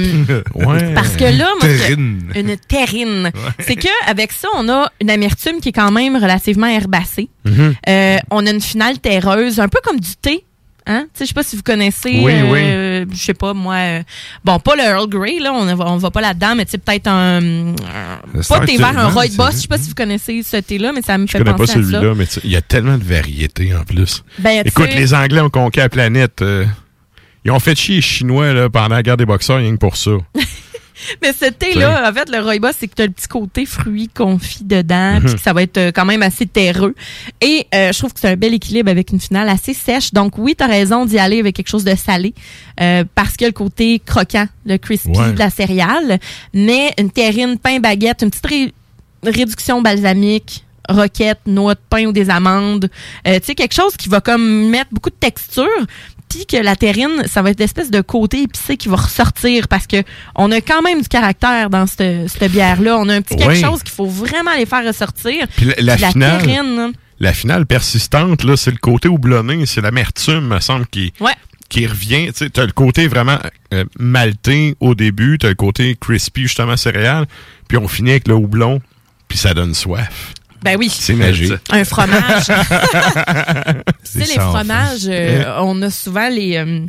Ouais. 0.56 0.94
Parce 0.94 1.18
que 1.18 1.26
là, 1.26 1.50
moi, 1.60 1.68
Terrine. 1.68 2.32
une 2.34 2.56
terrine. 2.56 3.30
C'est 3.60 3.76
que 3.76 3.90
avec 4.08 4.32
ça, 4.32 4.48
on 4.56 4.70
a 4.70 4.90
une 5.02 5.10
amertume 5.10 5.60
qui 5.60 5.70
est 5.70 5.74
quand 5.74 5.92
même 5.92 6.16
relativement 6.16 6.68
herbacée. 6.68 7.28
Mhm. 7.44 7.76
Euh, 7.90 8.18
on 8.32 8.46
a 8.46 8.52
une 8.52 8.62
finale 8.62 9.00
terreuse, 9.00 9.60
un 9.60 9.68
peu 9.68 9.80
comme 9.84 10.00
du 10.00 10.16
thé. 10.22 10.46
Hein? 10.88 11.08
Je 11.20 11.26
sais 11.26 11.34
pas 11.34 11.44
si 11.44 11.58
vous 11.58 11.62
connaissez, 11.62 12.22
Oui, 12.24 12.32
euh, 12.34 12.50
je 13.12 13.18
sais 13.18 13.34
pas 13.34 13.54
moi, 13.54 13.76
euh, 13.76 14.04
bon 14.44 14.60
pas 14.60 14.76
le 14.76 14.84
Earl 14.84 15.08
Grey 15.08 15.40
là, 15.40 15.54
on 15.54 15.66
va, 15.76 15.86
on 15.92 15.98
va 15.98 16.12
pas 16.12 16.22
là-dedans, 16.22 16.56
mais 16.56 16.66
tu 16.66 16.72
sais 16.72 16.78
peut-être 16.78 17.08
un, 17.08 17.74
pas 18.48 18.60
thé 18.66 18.78
vert, 18.78 18.98
un 18.98 19.08
Rooibos, 19.10 19.46
c'est- 19.52 19.58
je 19.58 19.62
sais 19.62 19.68
pas 19.68 19.78
si 19.78 19.90
vous 19.90 19.96
connaissez 19.96 20.44
ce 20.44 20.58
thé-là, 20.58 20.92
mais 20.94 21.02
ça 21.02 21.18
me 21.18 21.26
Je 21.28 21.32
fait 21.32 21.38
connais 21.40 21.52
pas 21.52 21.58
penser 21.58 21.72
à 21.72 21.76
ça. 21.76 21.82
celui-là, 21.82 22.14
mais 22.16 22.26
il 22.44 22.50
y 22.52 22.56
a 22.56 22.62
tellement 22.62 22.98
de 22.98 23.04
variétés 23.04 23.74
en 23.76 23.84
plus. 23.84 24.24
Ben, 24.40 24.64
Écoute, 24.66 24.94
les 24.96 25.14
Anglais 25.14 25.42
ont 25.42 25.50
conquis 25.50 25.80
la 25.80 25.90
planète. 25.90 26.42
euh, 26.42 26.66
ils 27.46 27.52
ont 27.52 27.60
fait 27.60 27.78
chier 27.78 27.96
les 27.98 28.02
Chinois 28.02 28.54
là, 28.54 28.70
pendant 28.70 28.96
la 28.96 29.04
guerre 29.04 29.18
des 29.18 29.26
boxeurs 29.26 29.58
rien 29.58 29.72
que 29.72 29.78
pour 29.78 29.96
ça. 29.98 30.12
Mais 31.22 31.34
ce 31.34 31.46
thé-là, 31.46 32.10
en 32.10 32.14
fait, 32.14 32.30
le 32.30 32.40
rooibos, 32.44 32.70
c'est 32.78 32.88
que 32.88 32.96
tu 32.96 33.02
as 33.02 33.06
le 33.06 33.12
petit 33.12 33.28
côté 33.28 33.66
fruit 33.66 34.08
confit 34.10 34.64
dedans, 34.64 35.16
Mhm. 35.16 35.24
puis 35.26 35.34
que 35.36 35.40
ça 35.42 35.54
va 35.54 35.62
être 35.64 35.78
euh, 35.78 35.92
quand 35.94 36.06
même 36.06 36.22
assez 36.24 36.46
terreux. 36.46 36.96
Et 37.42 37.68
euh, 37.74 37.92
je 37.92 37.98
trouve 38.00 38.14
que 38.14 38.20
c'est 38.20 38.30
un 38.30 38.36
bel 38.36 38.54
équilibre 38.54 38.90
avec 38.90 39.12
une 39.12 39.20
finale 39.20 39.50
assez 39.50 39.74
sèche. 39.74 40.14
Donc 40.14 40.38
oui, 40.38 40.56
tu 40.58 40.64
as 40.64 40.68
raison 40.68 41.06
d'y 41.06 41.18
aller 41.20 41.40
avec 41.40 41.56
quelque 41.56 41.70
chose 41.70 41.84
de 41.84 41.96
salé, 41.96 42.34
euh, 42.82 43.04
parce 43.16 43.32
qu'il 43.32 43.42
y 43.42 43.46
a 43.46 43.50
le 43.50 43.54
côté 43.54 44.00
croquant, 44.06 44.48
le 44.66 44.78
crispy 44.78 45.10
Ouais. 45.18 45.34
de 45.34 45.40
la 45.40 45.50
céréale. 45.50 46.20
Mais 46.54 46.94
une 46.98 47.12
terrine, 47.12 47.58
pain, 47.58 47.80
baguette, 47.80 48.22
une 48.24 48.30
petite 48.30 48.46
ré- 48.46 48.74
réduction 49.24 49.82
balsamique, 49.82 50.64
roquette, 50.88 51.40
noix 51.46 51.76
de 51.76 51.80
pain 51.90 52.06
ou 52.06 52.12
des 52.12 52.30
amandes. 52.30 52.90
Euh, 53.28 53.40
tu 53.40 53.46
sais, 53.48 53.56
quelque 53.56 53.76
chose 53.76 53.96
qui 53.98 54.10
va 54.10 54.22
comme 54.22 54.70
mettre 54.70 54.90
beaucoup 54.92 55.10
de 55.12 55.16
texture, 55.20 55.68
Puis 56.30 56.46
que 56.46 56.58
la 56.58 56.76
terrine, 56.76 57.24
ça 57.28 57.42
va 57.42 57.50
être 57.50 57.60
l'espèce 57.60 57.90
de 57.90 58.02
côté 58.02 58.44
épicé 58.44 58.78
qui 58.78 58.88
va 58.88 58.98
ressortir 58.98 59.68
parce 59.68 59.88
que 59.88 60.04
on 60.36 60.52
a 60.52 60.62
quand 60.62 60.82
même 60.84 61.02
du 61.02 61.08
caractère 61.08 61.70
dans 61.72 61.88
cette, 61.88 62.30
cette 62.30 62.52
bière-là. 62.52 62.98
On 63.00 63.10
a 63.10 63.16
un 63.16 63.22
petit 63.22 63.36
quelque 63.36 63.50
Oui. 63.54 63.62
chose 63.62 63.82
qu'il 63.82 63.94
faut 63.94 64.06
vraiment 64.06 64.54
les 64.56 64.66
faire 64.68 64.86
ressortir. 64.86 65.48
Puis 65.58 65.66
la, 65.80 65.96
la 65.98 65.98
finale, 66.12 66.42
terrine, 66.44 66.92
la 67.20 67.34
finale 67.34 67.66
persistante, 67.66 68.44
là, 68.44 68.56
c'est 68.56 68.72
le 68.72 68.78
côté 68.78 69.10
houblonné, 69.10 69.66
c'est 69.66 69.82
l'amertume, 69.82 70.48
me 70.48 70.60
semble, 70.60 70.86
qui, 70.88 71.12
Ouais. 71.20 71.34
qui 71.68 71.88
revient. 71.88 72.32
Tu 72.32 72.50
t'as 72.52 72.66
le 72.66 72.72
côté 72.74 73.08
vraiment 73.08 73.40
euh, 73.74 73.84
maltais 73.98 74.76
au 74.80 74.94
début, 74.96 75.38
t'as 75.40 75.50
le 75.50 75.56
côté 75.56 75.98
crispy, 76.00 76.44
justement, 76.44 76.78
céréales, 76.78 77.26
puis 77.68 77.78
on 77.78 77.88
finit 77.88 78.12
avec 78.12 78.28
le 78.28 78.36
houblon, 78.36 78.82
puis 79.28 79.38
ça 79.40 79.54
donne 79.56 79.74
soif. 79.74 80.34
Ben 80.64 80.76
oui. 80.78 80.90
C'est 80.90 81.14
magique. 81.14 81.54
Un 81.70 81.84
fromage. 81.86 82.46
tu 82.48 82.54
sais, 84.04 84.20
les 84.20 84.40
fromages, 84.40 85.08
euh, 85.08 85.44
on 85.62 85.82
a 85.82 85.90
souvent 85.90 86.30
les. 86.30 86.58
euh, 86.58 86.82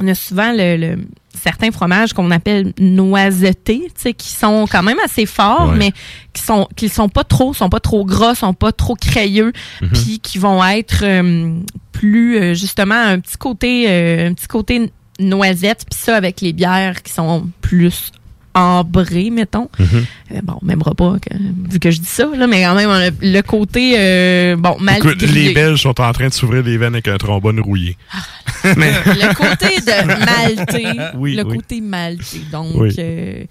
on 0.00 0.06
a 0.08 0.14
souvent 0.14 0.52
le, 0.52 0.76
le- 0.76 0.98
certains 1.42 1.70
fromages 1.72 2.12
qu'on 2.12 2.30
appelle 2.30 2.72
noisettés, 2.78 3.84
tu 3.94 4.02
sais, 4.02 4.12
qui 4.14 4.28
sont 4.30 4.66
quand 4.70 4.82
même 4.82 4.98
assez 5.04 5.26
forts, 5.26 5.70
Ouais. 5.70 5.76
mais 5.76 5.92
qui 6.32 6.42
sont 6.42 6.68
qui 6.76 6.88
sont 6.88 7.08
pas 7.08 7.24
trop, 7.24 7.52
sont 7.54 7.68
pas 7.68 7.80
trop 7.80 8.04
gras, 8.04 8.34
sont 8.34 8.54
pas 8.54 8.72
trop 8.72 8.94
crayeux, 8.94 9.52
Mhm. 9.82 9.88
puis 9.90 10.20
qui 10.20 10.38
vont 10.38 10.64
être 10.64 11.00
euh, 11.02 11.52
plus 11.92 12.54
justement 12.54 12.94
un 12.94 13.18
petit 13.18 13.36
côté 13.36 13.86
un 14.26 14.34
petit 14.34 14.46
côté 14.48 14.92
noisette, 15.18 15.84
puis 15.90 15.98
ça 15.98 16.14
avec 16.16 16.40
les 16.42 16.52
bières 16.52 17.02
qui 17.02 17.12
sont 17.12 17.48
plus 17.60 18.12
ambrées, 18.58 19.30
mettons. 19.30 19.68
Euh, 19.80 20.40
bon, 20.42 20.58
même 20.62 20.80
pas 20.82 20.92
que- 20.94 21.34
vu 21.70 21.78
que 21.78 21.90
je 21.90 22.00
dis 22.00 22.06
ça, 22.06 22.26
là, 22.36 22.46
mais 22.46 22.62
quand 22.62 22.74
même, 22.74 22.90
on 22.90 22.92
a 22.92 23.10
le 23.10 23.40
côté, 23.42 23.94
euh, 23.96 24.56
bon, 24.56 24.76
mal 24.80 24.98
Écoute, 24.98 25.22
les 25.22 25.52
Belges 25.54 25.80
sont 25.82 26.00
en 26.00 26.12
train 26.12 26.28
de 26.28 26.32
s'ouvrir 26.34 26.62
les 26.62 26.76
veines 26.76 26.94
avec 26.94 27.08
un 27.08 27.16
trombone 27.18 27.60
rouillé. 27.60 27.96
Mais- 28.76 28.92
le 29.06 29.34
côté 29.34 29.76
de 29.80 30.24
malté. 30.24 30.86
Oui, 31.16 31.36
le 31.36 31.44
oui. 31.44 31.56
côté 31.56 31.80
malté. 31.80 32.40
Donc, 32.50 32.72
Oui. 32.74 32.94
euh, 32.98 33.44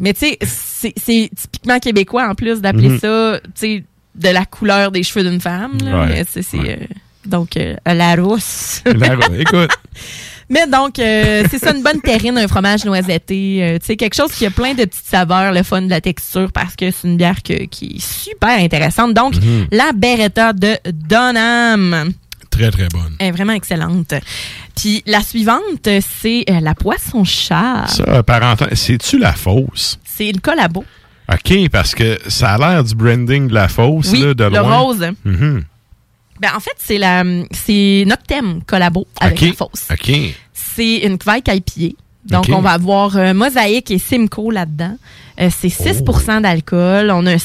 mais 0.00 0.14
tu 0.14 0.20
sais, 0.20 0.38
c'est- 0.96 1.30
typiquement 1.34 1.78
québécois 1.80 2.28
en 2.28 2.34
plus 2.34 2.60
d'appeler 2.60 2.90
Mhm. 2.90 2.98
ça, 3.00 3.40
tu 3.44 3.50
sais, 3.56 3.84
de 4.14 4.28
la 4.28 4.44
couleur 4.44 4.92
des 4.92 5.02
cheveux 5.02 5.28
d'une 5.28 5.40
femme. 5.40 5.78
là. 5.82 6.00
Ouais. 6.02 6.06
Mais 6.08 6.24
c'est, 6.30 6.42
c'est, 6.42 6.88
donc, 7.26 7.58
la 7.86 8.14
rousse. 8.14 8.82
La- 8.86 9.16
écoute, 9.38 9.70
Mais 10.50 10.66
donc, 10.66 10.98
euh, 10.98 11.44
c'est 11.50 11.58
ça, 11.58 11.70
une 11.72 11.82
bonne 11.82 12.00
terrine, 12.00 12.36
un 12.36 12.48
fromage 12.48 12.84
noisetté. 12.84 13.62
euh, 13.62 13.78
tu 13.78 13.86
sais, 13.86 13.96
quelque 13.96 14.14
chose 14.16 14.32
qui 14.32 14.44
a 14.46 14.50
plein 14.50 14.74
de 14.74 14.84
petites 14.84 15.06
saveurs, 15.06 15.52
le 15.52 15.62
fun 15.62 15.82
de 15.82 15.90
la 15.90 16.00
texture, 16.00 16.50
parce 16.52 16.74
que 16.76 16.90
c'est 16.90 17.06
une 17.06 17.16
bière 17.16 17.42
que- 17.42 17.64
qui 17.66 17.96
est 17.96 18.00
super 18.04 18.58
intéressante. 18.58 19.14
Donc, 19.14 19.36
Mhm. 19.36 19.68
la 19.70 19.92
Beretta 19.94 20.52
de 20.52 20.76
Donham 20.92 22.12
très, 22.50 22.70
très 22.70 22.88
bonne. 22.88 23.14
est 23.20 23.30
vraiment 23.30 23.52
excellente. 23.52 24.12
Puis 24.76 25.02
la 25.06 25.22
suivante, 25.22 25.60
c'est 25.84 26.44
euh, 26.50 26.60
la 26.60 26.74
Poisson 26.74 27.22
Chat. 27.24 27.86
Ça, 27.86 28.22
parenthèse, 28.22 28.68
c'est-tu 28.78 29.18
la 29.18 29.32
fausse? 29.32 29.98
C'est 30.04 30.30
une 30.30 30.40
collabo. 30.40 30.84
OK, 31.32 31.68
parce 31.70 31.94
que 31.94 32.18
ça 32.26 32.54
a 32.54 32.58
l'air 32.58 32.82
du 32.82 32.94
branding 32.96 33.46
de 33.46 33.54
la 33.54 33.68
fausse, 33.68 34.10
Oui, 34.10 34.20
là, 34.22 34.34
de 34.34 34.44
le 34.44 34.50
loin. 34.50 34.78
rose. 34.78 35.06
Mhm. 35.24 35.62
Ben, 36.40 36.48
en 36.56 36.60
fait, 36.60 36.74
c'est 36.78 36.98
la, 36.98 37.22
c'est 37.52 38.04
Noctem 38.06 38.62
collabo 38.66 39.06
avec 39.20 39.36
OK. 39.42 39.48
la 39.48 39.52
fausse. 39.52 39.88
OK. 39.92 40.10
C'est 40.52 40.96
une 40.98 41.18
Kvike 41.18 41.48
IPA. 41.48 41.94
Donc, 42.24 42.46
on 42.50 42.60
va 42.60 42.72
avoir 42.72 43.16
euh, 43.16 43.32
Mosaïque 43.34 43.90
et 43.90 43.98
Simcoe 43.98 44.50
là-dedans. 44.52 44.96
Euh, 45.40 45.48
c'est 45.50 45.70
6 45.70 46.02
Oh. 46.06 46.40
d'alcool. 46.40 47.10
On 47.10 47.26
a 47.26 47.34
un 47.34 47.38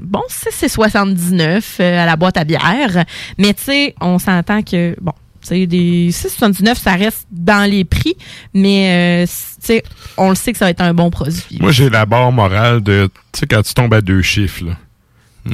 bon 0.00 0.22
6,79 0.28 1.62
euh, 1.80 2.02
à 2.02 2.06
la 2.06 2.16
boîte 2.16 2.36
à 2.36 2.44
bière. 2.44 3.04
Mais 3.38 3.54
tu 3.54 3.62
sais, 3.64 3.94
on 4.00 4.18
s'entend 4.18 4.62
que, 4.62 4.94
bon, 5.00 5.12
tu 5.40 5.48
sais, 5.48 5.66
des 5.66 6.10
6,79, 6.10 6.74
ça 6.76 6.94
reste 6.96 7.26
dans 7.30 7.68
les 7.68 7.84
prix. 7.84 8.14
Mais, 8.52 9.24
euh, 9.24 9.26
tu 9.26 9.32
sais, 9.66 9.82
on 10.18 10.28
le 10.28 10.34
sait 10.34 10.52
que 10.52 10.58
ça 10.58 10.66
va 10.66 10.70
être 10.70 10.82
un 10.82 10.92
bon 10.94 11.10
produit. 11.10 11.58
Moi, 11.60 11.72
j'ai 11.72 11.88
la 11.88 12.04
barre 12.06 12.30
morale 12.32 12.82
de, 12.82 13.08
tu 13.32 13.40
sais, 13.40 13.46
quand 13.46 13.62
tu 13.62 13.72
tombes 13.74 13.94
à 13.94 14.00
deux 14.02 14.22
chiffres, 14.22 14.64
là. 14.64 14.76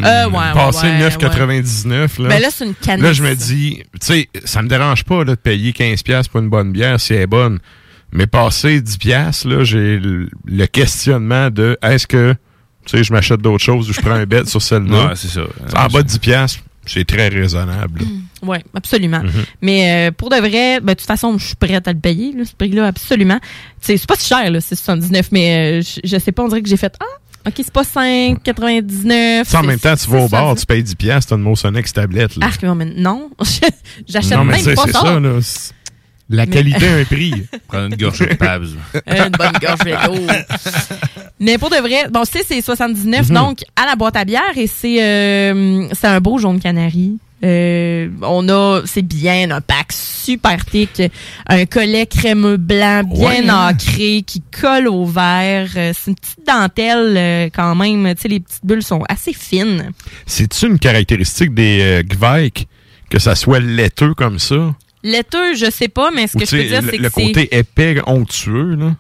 Euh, 0.05 0.27
ouais, 0.29 0.37
ouais, 0.37 0.53
Passer 0.55 0.87
ouais, 0.87 1.09
9,99, 1.09 2.23
là. 2.23 2.29
Ben 2.29 2.41
là, 2.41 2.49
c'est 2.51 2.67
une 2.67 2.75
canisse. 2.75 3.03
Là, 3.03 3.13
je 3.13 3.23
me 3.23 3.35
dis, 3.35 3.83
tu 4.01 4.07
sais, 4.07 4.29
ça 4.45 4.63
me 4.63 4.69
dérange 4.69 5.05
pas, 5.05 5.19
là, 5.25 5.33
de 5.33 5.35
payer 5.35 5.73
15$ 5.73 6.29
pour 6.29 6.41
une 6.41 6.49
bonne 6.49 6.73
bière 6.73 7.01
si 7.01 7.15
elle 7.15 7.23
est 7.23 7.27
bonne. 7.27 7.59
Mais 8.13 8.27
passer 8.27 8.81
10$, 8.81 9.49
là, 9.49 9.65
j'ai 9.65 9.99
le 10.01 10.67
questionnement 10.67 11.51
de, 11.51 11.77
est-ce 11.83 12.07
que, 12.07 12.35
tu 12.85 12.97
sais, 12.97 13.05
je 13.05 13.13
m'achète 13.13 13.41
d'autres 13.41 13.65
choses 13.65 13.91
ou 13.91 13.93
je 13.93 14.01
prends 14.01 14.13
un 14.13 14.27
bet 14.27 14.45
sur 14.47 14.63
celle-là? 14.63 15.09
Ouais, 15.09 15.13
c'est 15.17 15.29
ça. 15.29 15.43
En 15.77 15.89
bas 15.89 16.03
de 16.03 16.09
10$, 16.09 16.59
c'est 16.87 17.05
très 17.05 17.29
raisonnable. 17.29 18.03
Oui, 18.43 18.59
absolument. 18.75 19.23
Mhm. 19.23 19.45
Mais 19.61 20.09
euh, 20.09 20.13
pour 20.13 20.31
de 20.31 20.37
vrai, 20.37 20.81
ben, 20.81 20.93
de 20.93 20.99
toute 20.99 21.07
façon, 21.07 21.37
je 21.39 21.47
suis 21.47 21.57
prête 21.57 21.89
à 21.89 21.93
le 21.93 21.99
payer, 21.99 22.33
là, 22.33 22.45
ce 22.45 22.55
prix-là, 22.55 22.87
absolument. 22.87 23.41
Tu 23.81 23.87
sais, 23.87 23.97
C'est 23.97 24.07
pas 24.07 24.15
si 24.17 24.29
cher, 24.29 24.51
là, 24.51 24.61
c'est 24.61 24.77
79, 24.77 25.29
mais 25.33 25.81
euh, 25.81 25.83
je, 25.83 26.01
je 26.05 26.19
sais 26.19 26.33
pas, 26.33 26.45
on 26.45 26.49
dirait 26.49 26.63
que 26.63 26.69
j'ai 26.69 26.77
fait 26.77 26.95
Ah, 27.01 27.05
OK, 27.47 27.53
c'est 27.59 27.71
pas 27.73 27.83
5,99. 27.85 29.45
Tu 29.45 29.51
sais, 29.51 29.57
en 29.57 29.61
c'est- 29.61 29.67
même 29.67 29.79
temps, 29.79 29.95
tu 29.97 30.11
vas 30.11 30.19
au 30.19 30.29
bar, 30.29 30.55
tu 30.57 30.67
payes 30.67 30.83
10$, 30.83 31.27
t'as 31.27 31.37
une 31.37 31.43
Mosonex 31.43 31.93
tablette, 31.93 32.37
là. 32.37 32.47
Arc, 32.47 32.63
mais 32.63 32.85
non, 32.97 33.31
j'achète 34.09 34.39
mais 34.39 34.45
même 34.45 34.75
pas 34.75 34.83
c'est 34.87 34.93
ça. 34.93 35.01
ça, 35.01 35.21
là. 35.21 35.39
C'est- 35.41 35.73
La 36.29 36.45
Mais- 36.45 36.53
qualité 36.53 36.89
a 36.89 36.95
un 36.97 37.05
prix. 37.15 37.47
Prendre 37.69 37.85
une 37.87 37.95
gorgée 37.97 38.27
de 38.27 38.35
Pabs. 38.35 38.65
Une 39.07 39.29
bonne 39.39 39.53
gorgée 39.63 39.95
d'eau. 40.07 40.27
Mais 41.39 41.57
pour 41.57 41.71
de 41.71 41.77
vrai, 41.77 42.09
bon, 42.11 42.23
c'est 42.29 42.43
c'est 42.45 42.61
79, 42.61 43.29
Mhm. 43.29 43.35
donc 43.37 43.59
à 43.77 43.87
la 43.87 43.95
boîte 43.95 44.17
à 44.17 44.25
bière 44.25 44.43
et 44.57 44.67
c'est 44.67 45.01
euh, 45.05 45.87
c'est 45.93 46.09
un 46.09 46.19
beau 46.21 46.39
jaune 46.39 46.59
canari. 46.59 47.19
Euh, 47.45 48.09
on 48.23 48.49
a, 48.49 48.81
c'est 48.87 49.03
bien 49.03 49.51
un 49.51 49.61
pack 49.61 49.93
super 49.93 50.65
thick, 50.65 51.03
un 51.47 51.67
collet 51.67 52.07
crémeux 52.07 52.57
blanc 52.57 53.03
bien 53.05 53.27
Ouais, 53.27 53.49
hein? 53.49 53.71
ancré 53.75 54.23
qui 54.27 54.43
colle 54.59 54.89
au 54.89 55.05
verre. 55.05 55.69
Euh, 55.77 55.93
C'est 55.95 56.11
une 56.11 56.17
petite 56.17 56.47
dentelle 56.47 57.15
euh, 57.17 57.49
quand 57.55 57.75
même. 57.75 58.15
Tu 58.15 58.23
sais, 58.23 58.29
les 58.29 58.41
petites 58.41 58.65
bulles 58.65 58.83
sont 58.83 59.03
assez 59.09 59.35
fines. 59.35 59.91
C'est-tu 60.25 60.67
une 60.67 60.79
caractéristique 60.79 61.53
des 61.55 61.81
euh, 61.83 62.03
Gvike 62.03 62.69
que 63.11 63.19
ça 63.19 63.35
soit 63.35 63.61
laiteux 63.61 64.15
comme 64.15 64.39
ça? 64.39 64.75
Laiteux, 65.03 65.55
je 65.55 65.71
sais 65.71 65.89
pas, 65.89 66.11
mais 66.11 66.27
ce 66.27 66.37
Ou 66.37 66.41
que 66.41 66.47
je 66.47 66.51
peux 66.51 66.65
dire, 66.65 66.81
c'est 66.91 66.97
que 66.97 67.03
le 67.03 67.11
c'est... 67.15 67.23
côté 67.27 67.57
épais, 67.57 68.01
onctueux, 68.07 68.75
là? 68.77 68.97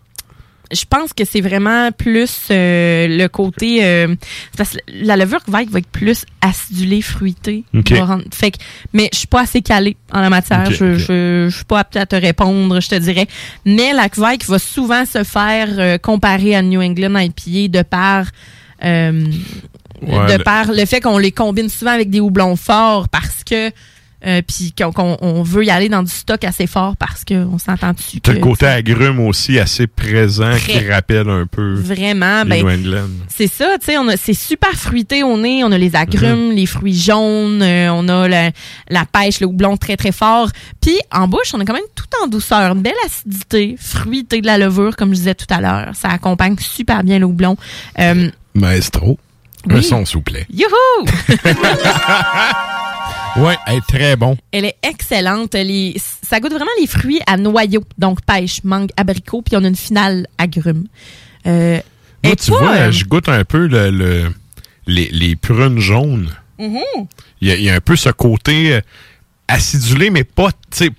Je 0.72 0.84
pense 0.88 1.12
que 1.12 1.24
c'est 1.24 1.40
vraiment 1.40 1.90
plus 1.92 2.48
euh, 2.50 3.06
le 3.08 3.26
côté 3.28 3.84
euh, 3.84 4.14
parce 4.56 4.70
que 4.70 4.78
la 4.88 5.16
levure 5.16 5.42
Kvike 5.44 5.70
va 5.70 5.78
être 5.78 5.88
plus 5.88 6.24
acidulée 6.40 7.02
fruitée. 7.02 7.64
Ok. 7.74 7.92
Va 7.92 8.04
rendre- 8.04 8.24
fait 8.32 8.50
que 8.52 8.58
mais 8.92 9.08
je 9.12 9.18
suis 9.18 9.26
pas 9.28 9.42
assez 9.42 9.62
calée 9.62 9.96
en 10.12 10.20
la 10.20 10.30
matière. 10.30 10.70
Je, 10.70 10.94
je, 10.96 11.46
je 11.48 11.54
suis 11.54 11.64
pas 11.64 11.80
apte 11.80 11.96
à 11.96 12.06
te 12.06 12.16
répondre 12.16 12.80
je 12.80 12.88
te 12.88 12.94
dirais. 12.96 13.26
Mais 13.64 13.92
la 13.92 14.08
Kvike 14.08 14.44
va 14.48 14.58
souvent 14.58 15.04
se 15.04 15.22
faire 15.24 15.68
euh, 15.78 15.98
comparer 15.98 16.54
à 16.56 16.62
New 16.62 16.80
England 16.82 17.16
IPA 17.18 17.78
de 17.78 17.82
par 17.82 18.26
euh, 18.84 19.24
Ouais, 20.02 20.26
de 20.26 20.36
le- 20.36 20.44
par 20.44 20.72
le 20.72 20.84
fait 20.84 21.00
qu'on 21.00 21.16
les 21.16 21.32
combine 21.32 21.70
souvent 21.70 21.92
avec 21.92 22.10
des 22.10 22.20
houblons 22.20 22.54
forts 22.56 23.08
parce 23.08 23.42
que 23.48 23.70
euh, 24.26 24.42
puis 24.46 24.72
qu'on 24.76 24.92
qu'on- 24.92 25.16
on 25.20 25.42
veut 25.42 25.64
y 25.64 25.70
aller 25.70 25.88
dans 25.88 26.02
du 26.02 26.10
stock 26.10 26.42
assez 26.44 26.66
fort 26.66 26.96
parce 26.96 27.24
qu'on 27.24 27.58
s'entend 27.58 27.92
dessus 27.92 28.20
T'as 28.20 28.32
le 28.32 28.40
côté 28.40 28.66
agrume 28.66 29.20
aussi 29.20 29.58
assez 29.58 29.86
présent 29.86 30.52
qui 30.64 30.88
rappelle 30.90 31.28
un 31.28 31.46
peu 31.46 31.74
Vraiment, 31.74 32.42
les 32.44 32.62
ben. 32.62 33.08
C'est 33.28 33.46
ça, 33.46 33.76
tu 33.80 33.86
sais, 33.92 34.16
c'est 34.16 34.34
super 34.34 34.72
fruité 34.72 35.22
au 35.22 35.36
nez, 35.38 35.62
on 35.64 35.72
a 35.72 35.78
les 35.78 35.94
agrumes, 35.96 36.52
les 36.52 36.66
fruits 36.66 36.98
jaunes, 36.98 37.62
euh, 37.62 37.90
on 37.92 38.08
a 38.08 38.26
la, 38.28 38.50
la 38.88 39.04
pêche, 39.04 39.40
le 39.40 39.46
houblon 39.46 39.76
très 39.76 39.96
très 39.96 40.12
fort. 40.12 40.48
Puis 40.80 40.96
en 41.12 41.28
bouche, 41.28 41.52
on 41.54 41.60
a 41.60 41.64
quand 41.64 41.74
même 41.74 41.82
tout 41.94 42.04
en 42.22 42.26
douceur, 42.26 42.72
une 42.74 42.82
belle 42.82 42.92
acidité, 43.04 43.76
fruité 43.78 44.40
de 44.40 44.46
la 44.46 44.58
levure 44.58 44.96
comme 44.96 45.10
je 45.10 45.16
disais 45.16 45.34
tout 45.34 45.46
à 45.50 45.60
l'heure. 45.60 45.90
Ça 45.94 46.08
accompagne 46.08 46.56
super 46.58 47.02
bien 47.04 47.18
le 47.18 47.26
houblon. 47.26 47.56
Euh, 47.98 48.30
Maestro, 48.54 49.18
un 49.68 49.82
son, 49.82 50.04
s'il 50.06 50.16
vous 50.16 50.22
plaît. 50.22 50.46
youhou! 50.50 51.06
Ouais, 53.38 53.56
elle 53.66 53.76
est 53.76 53.86
très 53.86 54.16
bon. 54.16 54.36
Elle 54.52 54.64
est 54.64 54.76
excellente. 54.82 55.54
Les, 55.54 55.94
ça 56.22 56.40
goûte 56.40 56.52
vraiment 56.52 56.70
les 56.80 56.86
fruits 56.86 57.20
à 57.26 57.36
noyau, 57.36 57.84
donc 57.98 58.22
pêche, 58.22 58.64
mangue, 58.64 58.90
abricot, 58.96 59.42
puis 59.42 59.56
on 59.56 59.64
a 59.64 59.68
une 59.68 59.76
finale 59.76 60.26
agrume. 60.38 60.86
Euh, 61.46 61.78
Moi, 62.24 62.36
tu 62.36 62.50
pas, 62.50 62.58
vois, 62.58 62.72
euh, 62.76 62.92
je 62.92 63.04
goûte 63.04 63.28
un 63.28 63.44
peu 63.44 63.66
le, 63.66 63.90
le- 63.90 64.32
les, 64.86 65.08
les 65.12 65.36
prunes 65.36 65.78
jaunes. 65.80 66.30
mhm. 66.58 66.78
Il 67.42 67.48
y, 67.48 67.52
a, 67.52 67.56
il 67.56 67.62
y 67.64 67.70
a 67.70 67.74
un 67.74 67.80
peu 67.80 67.96
ce 67.96 68.08
côté 68.08 68.74
euh, 68.74 68.80
acidulé, 69.48 70.08
mais 70.10 70.24
pas, 70.24 70.48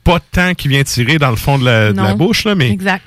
pas 0.03 0.19
tant 0.19 0.53
qui 0.53 0.67
vient 0.67 0.83
tirer 0.83 1.17
dans 1.17 1.31
le 1.31 1.35
fond 1.35 1.57
de 1.57 1.65
la, 1.65 1.91
de 1.91 1.97
la 2.01 2.13
bouche, 2.13 2.45
là, 2.45 2.53
mais 2.55 2.69
Exact. 2.69 3.03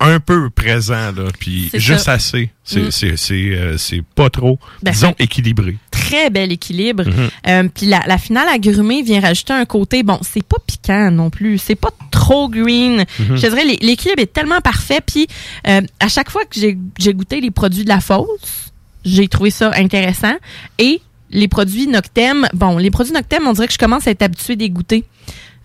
Un 0.00 0.20
peu 0.20 0.48
présent, 0.50 1.12
là, 1.12 1.24
puis 1.38 1.70
juste 1.74 2.04
ça. 2.04 2.12
assez. 2.12 2.50
C'est 2.64 2.80
Mm. 2.82 2.90
c'est- 2.90 3.16
c'est, 3.16 3.34
euh, 3.34 3.76
c'est 3.78 4.02
pas 4.14 4.30
trop, 4.30 4.58
Ben, 4.82 4.92
disons, 4.92 5.14
équilibré. 5.18 5.76
très 5.90 6.30
bel 6.30 6.52
équilibre. 6.52 7.04
Mhm. 7.04 7.28
Euh, 7.48 7.68
Puis 7.74 7.86
la, 7.86 8.02
la 8.06 8.16
finale 8.18 8.46
agrumée 8.48 9.02
vient 9.02 9.20
rajouter 9.20 9.52
un 9.52 9.64
côté, 9.64 10.02
bon, 10.02 10.18
c'est 10.22 10.44
pas 10.44 10.56
piquant 10.66 11.10
non 11.10 11.30
plus, 11.30 11.58
c'est 11.58 11.74
pas 11.74 11.90
trop 12.10 12.48
green. 12.48 13.04
Mhm. 13.18 13.36
Je 13.36 13.42
te 13.42 13.46
dirais, 13.48 13.64
l'é- 13.64 13.78
l'équilibre 13.82 14.22
est 14.22 14.32
tellement 14.32 14.60
parfait. 14.60 15.00
Puis 15.04 15.26
euh, 15.66 15.80
à 16.00 16.08
chaque 16.08 16.30
fois 16.30 16.44
que 16.44 16.58
j'ai 16.60 16.78
j'ai 16.98 17.12
goûté 17.14 17.40
les 17.40 17.50
produits 17.50 17.82
de 17.84 17.88
la 17.88 18.00
fosse, 18.00 18.70
j'ai 19.04 19.26
trouvé 19.28 19.50
ça 19.50 19.72
intéressant. 19.76 20.34
Et 20.78 21.00
les 21.30 21.48
produits 21.48 21.86
Noctem, 21.88 22.46
bon, 22.54 22.78
les 22.78 22.90
produits 22.90 23.12
Noctem, 23.12 23.46
on 23.46 23.52
dirait 23.52 23.66
que 23.66 23.72
je 23.74 23.78
commence 23.78 24.06
à 24.06 24.10
être 24.12 24.22
habituée 24.22 24.56
des 24.56 24.70
goûter. 24.70 25.04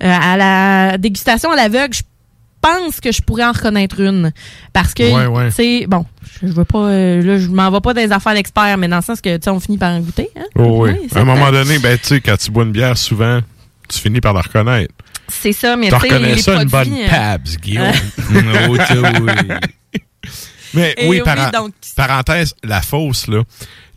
Euh, 0.04 0.12
à 0.12 0.36
la 0.36 0.98
dégustation 0.98 1.52
à 1.52 1.56
l'aveugle, 1.56 1.94
je 1.94 2.02
pense 2.64 3.00
que 3.02 3.12
je 3.12 3.22
pourrais 3.22 3.44
en 3.46 3.52
reconnaître 3.52 4.00
une. 4.00 4.32
Parce 4.72 4.94
que, 4.94 5.04
Ouais, 5.04 5.26
ouais. 5.28 5.50
tu 5.50 5.56
sais, 5.56 5.86
bon, 5.88 6.06
je 6.42 6.48
veux 6.48 6.64
pas, 6.66 6.80
euh, 6.88 7.22
là, 7.22 7.38
je 7.38 7.48
m'en 7.50 7.70
vais 7.70 7.82
pas 7.82 7.94
dans 7.94 8.02
les 8.02 8.12
affaires 8.12 8.34
d'experts, 8.34 8.78
mais 8.78 8.88
dans 8.88 8.96
le 8.98 9.02
sens 9.04 9.22
que, 9.22 9.36
tu 9.36 9.44
sais, 9.44 9.50
on 9.50 9.60
finit 9.60 9.78
par 9.78 9.92
en 9.92 10.00
goûter. 10.00 10.30
Hein? 10.36 10.46
Oh, 10.56 10.86
oui. 10.86 10.92
Oui, 11.00 11.08
à 11.14 11.20
un 11.20 11.24
moment 11.26 11.52
donné, 11.52 11.78
ben, 11.80 11.98
tu 12.00 12.08
sais, 12.08 12.22
quand 12.22 12.38
tu 12.38 12.50
bois 12.52 12.64
une 12.64 12.72
bière, 12.72 12.98
souvent, 12.98 13.42
tu 13.90 14.00
finis 14.00 14.22
par 14.22 14.34
la 14.34 14.42
reconnaître. 14.42 14.94
C'est 15.28 15.54
ça, 15.54 15.76
mais 15.76 15.90
Tu 15.90 15.96
reconnais 15.96 16.36
les 16.36 16.42
ça, 16.42 16.62
une 16.62 16.70
bonne 16.70 16.94
euh, 16.94 17.10
Pabs, 17.10 17.48
Guillaume. 17.62 17.92
Oh, 18.36 18.76
oui. 18.76 18.80
Mais 20.76 20.96
Et 20.98 21.08
oui, 21.08 21.22
donc- 21.54 21.72
parenthèse, 21.96 22.56
la 22.64 22.82
fausse, 22.82 23.28
là, 23.28 23.44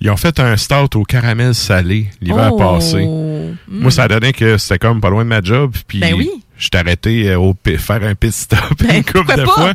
ils 0.00 0.10
ont 0.10 0.16
fait 0.18 0.38
un 0.40 0.56
stout 0.58 0.98
au 1.00 1.04
caramel 1.04 1.54
salé 1.54 2.08
l'hiver 2.20 2.50
Oh. 2.52 2.58
passé. 2.58 3.06
Mm. 3.06 3.56
Moi, 3.68 3.90
ça 3.90 4.02
a 4.04 4.08
donné 4.08 4.34
que 4.34 4.58
c'était 4.58 4.78
comme 4.78 5.00
pas 5.00 5.08
loin 5.08 5.24
de 5.24 5.28
ma 5.30 5.40
job, 5.40 5.74
puis 5.88 6.00
Ben 6.00 6.12
oui. 6.14 6.30
Je 6.58 6.68
t'ai 6.68 6.78
arrêté 6.78 7.28
euh, 7.30 7.38
au 7.38 7.54
faire 7.78 8.02
un 8.02 8.14
pit 8.14 8.32
stop 8.32 8.60
Ben, 8.80 8.96
une 8.96 9.04
couple 9.04 9.36
de 9.36 9.44
pas? 9.44 9.52
fois. 9.52 9.74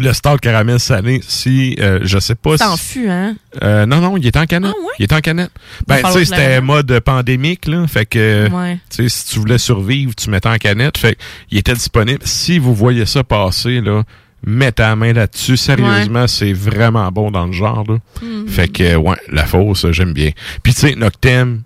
Le 0.00 0.12
stout 0.12 0.36
caramel 0.40 0.78
salé, 0.78 1.20
si, 1.26 1.74
euh, 1.80 1.98
je 2.04 2.20
sais 2.20 2.36
pas 2.36 2.56
T'en 2.56 2.76
si... 2.76 2.84
fus, 3.00 3.10
hein? 3.10 3.34
Euh, 3.64 3.84
non, 3.84 4.00
non, 4.00 4.16
il 4.16 4.24
était 4.28 4.38
en 4.38 4.46
canette. 4.46 4.72
Il 5.00 5.06
était 5.06 5.16
en 5.16 5.20
canette. 5.20 5.50
Ben, 5.88 6.00
tu 6.04 6.12
sais, 6.12 6.24
c'était 6.24 6.60
mode 6.60 7.00
pandémique, 7.00 7.66
là. 7.66 7.84
Fait 7.88 8.06
que, 8.06 8.48
Ouais. 8.48 8.78
tu 8.90 9.02
sais, 9.02 9.08
si 9.08 9.32
tu 9.32 9.40
voulais 9.40 9.58
survivre, 9.58 10.14
tu 10.14 10.30
mettais 10.30 10.48
en 10.48 10.56
canette. 10.56 10.98
Fait 10.98 11.18
il 11.50 11.58
était 11.58 11.74
disponible. 11.74 12.20
Si 12.22 12.60
vous 12.60 12.76
voyez 12.76 13.06
ça 13.06 13.24
passer, 13.24 13.80
là, 13.80 14.04
mettez 14.46 14.82
la 14.84 14.94
main 14.94 15.12
là-dessus. 15.12 15.56
Sérieusement, 15.56 16.28
c'est 16.28 16.52
vraiment 16.52 17.10
bon 17.10 17.32
dans 17.32 17.46
le 17.46 17.52
genre, 17.52 17.82
là. 17.88 17.96
Mhm. 18.22 18.46
Fait 18.48 18.68
que, 18.68 18.94
ouais, 18.94 19.16
la 19.32 19.46
fausse, 19.46 19.84
j'aime 19.90 20.12
bien. 20.12 20.30
Puis, 20.62 20.74
tu 20.74 20.80
sais, 20.80 20.94
Noctem, 20.94 21.62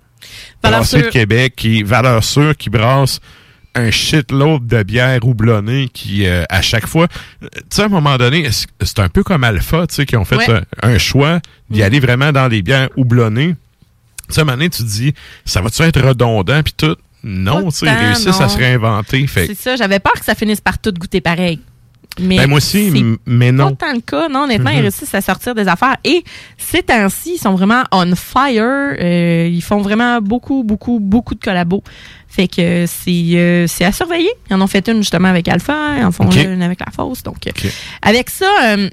brassée 0.63 1.03
de. 1.03 1.09
Québec, 1.09 1.53
qui, 1.55 1.83
valeur 1.83 2.25
sûre, 2.25 2.57
qui 2.57 2.71
brasse 2.71 3.21
un 3.75 3.91
shitload 3.91 4.67
de 4.67 4.83
bière 4.83 5.25
houblonnée 5.27 5.89
qui, 5.93 6.27
euh, 6.27 6.45
à 6.51 6.61
chaque 6.63 6.87
fois, 6.87 7.07
euh, 7.43 7.49
tu 7.55 7.61
sais, 7.71 7.83
à 7.83 7.85
un 7.87 7.89
moment 7.89 8.17
donné, 8.19 8.49
c'est 8.81 8.99
un 8.99 9.09
peu 9.09 9.23
comme 9.23 9.45
Alpha, 9.45 9.87
tu 9.87 9.95
sais, 9.95 10.07
qui 10.07 10.17
ont 10.17 10.25
fait 10.25 10.37
Ouais. 10.37 10.51
un, 10.83 10.89
un 10.91 10.99
choix 10.99 11.41
d'y 11.71 11.81
Mm. 11.81 11.85
aller 11.85 12.01
vraiment 12.01 12.33
dans 12.33 12.49
les 12.49 12.61
bières 12.63 12.89
houblonnées. 12.97 13.55
Tu 14.29 14.35
sais, 14.35 14.41
à 14.41 14.43
un 14.43 14.45
moment 14.45 14.57
donné, 14.59 14.71
tu 14.71 14.83
te 14.83 14.89
dis, 14.89 15.15
ça 15.45 15.61
va-tu 15.63 15.83
être 15.83 16.01
redondant, 16.01 16.63
puis 16.63 16.75
tout? 16.77 16.97
Non, 17.25 17.71
tu 17.71 17.79
sais, 17.79 17.87
ils 17.87 17.93
réussissent 18.07 18.41
non. 18.41 18.47
à 18.47 18.49
se 18.49 18.59
réinventer. 18.59 19.27
Fait 19.27 19.47
C'est 19.47 19.55
ça, 19.55 19.77
j'avais 19.77 20.01
peur 20.01 20.13
que 20.15 20.25
ça 20.25 20.35
finisse 20.35 20.61
par 20.61 20.79
tout 20.79 20.93
goûter 20.93 21.21
pareil. 21.21 21.61
Mais 22.21 22.37
ben, 22.37 22.47
moi 22.49 22.59
aussi, 22.59 22.93
mais 23.27 23.53
non. 23.53 23.75
pas 23.75 23.87
tant 23.87 23.95
le 23.95 24.01
cas. 24.01 24.29
Non, 24.29 24.45
honnêtement, 24.45 24.71
Mhm. 24.71 24.77
ils 24.77 24.83
réussissent 24.83 25.15
à 25.15 25.21
sortir 25.21 25.55
des 25.55 25.67
affaires. 25.69 25.97
Et 26.05 26.23
ces 26.59 26.83
temps-ci, 26.83 27.35
ils 27.37 27.39
sont 27.39 27.55
vraiment 27.55 27.83
on 27.93 28.15
fire. 28.15 28.63
Euh, 29.01 29.49
ils 29.51 29.63
font 29.63 29.81
vraiment 29.81 30.21
beaucoup, 30.21 30.63
beaucoup, 30.63 30.99
beaucoup 31.01 31.35
de 31.35 31.41
collabos. 31.41 31.83
Fait 32.29 32.49
que 32.49 32.85
c'est 32.87 33.11
euh, 33.35 33.67
c'est 33.67 33.85
à 33.85 33.93
surveiller. 33.93 34.31
Ils 34.51 34.55
en 34.55 34.61
ont 34.61 34.67
fait 34.67 34.87
une 34.89 34.99
justement 34.99 35.29
avec 35.29 35.49
Alpha, 35.49 35.99
ils 35.99 36.05
en 36.05 36.13
font 36.13 36.31
une 36.31 36.63
avec 36.63 36.81
la 36.81 36.91
Fosse. 36.93 37.23
Donc, 37.23 37.47
euh, 37.47 37.69
avec 38.03 38.31
ça, 38.31 38.47
euh, 38.65 38.89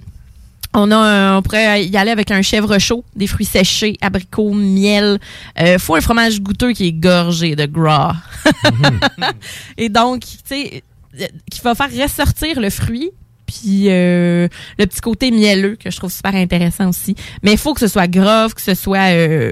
on, 0.73 0.91
a, 0.91 1.37
on 1.37 1.41
pourrait 1.41 1.85
y 1.85 1.97
aller 1.97 2.11
avec 2.11 2.31
un 2.31 2.41
chèvre 2.41 2.77
chaud, 2.79 3.03
des 3.15 3.27
fruits 3.27 3.45
séchés, 3.45 3.95
abricots, 4.01 4.53
miel. 4.53 5.19
Euh, 5.59 5.79
faut 5.79 5.95
un 5.95 6.01
fromage 6.01 6.41
goûteux 6.41 6.73
qui 6.73 6.87
est 6.87 6.91
gorgé 6.93 7.55
de 7.55 7.65
gras. 7.65 8.15
Et 9.77 9.89
donc, 9.89 10.21
tu 10.21 10.37
sais, 10.45 10.83
qui 11.51 11.61
va 11.61 11.75
faire 11.75 11.89
ressortir 11.91 12.59
le 12.59 12.69
fruit. 12.69 13.11
Puis 13.45 13.85
euh, 13.87 14.47
le 14.77 14.85
petit 14.85 15.01
côté 15.01 15.31
mielleux 15.31 15.75
que 15.75 15.89
je 15.89 15.97
trouve 15.97 16.11
super 16.11 16.35
intéressant 16.35 16.89
aussi. 16.89 17.15
Mais 17.41 17.53
il 17.53 17.57
faut 17.57 17.73
que 17.73 17.79
ce 17.79 17.87
soit 17.87 18.07
grave, 18.07 18.53
que 18.53 18.61
ce 18.61 18.75
soit... 18.75 19.11
euh, 19.11 19.51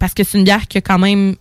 parce 0.00 0.14
que 0.14 0.24
c'est 0.24 0.36
une 0.36 0.44
bière 0.44 0.66
qui 0.66 0.78
a 0.78 0.80
quand 0.80 0.98
même 0.98 1.36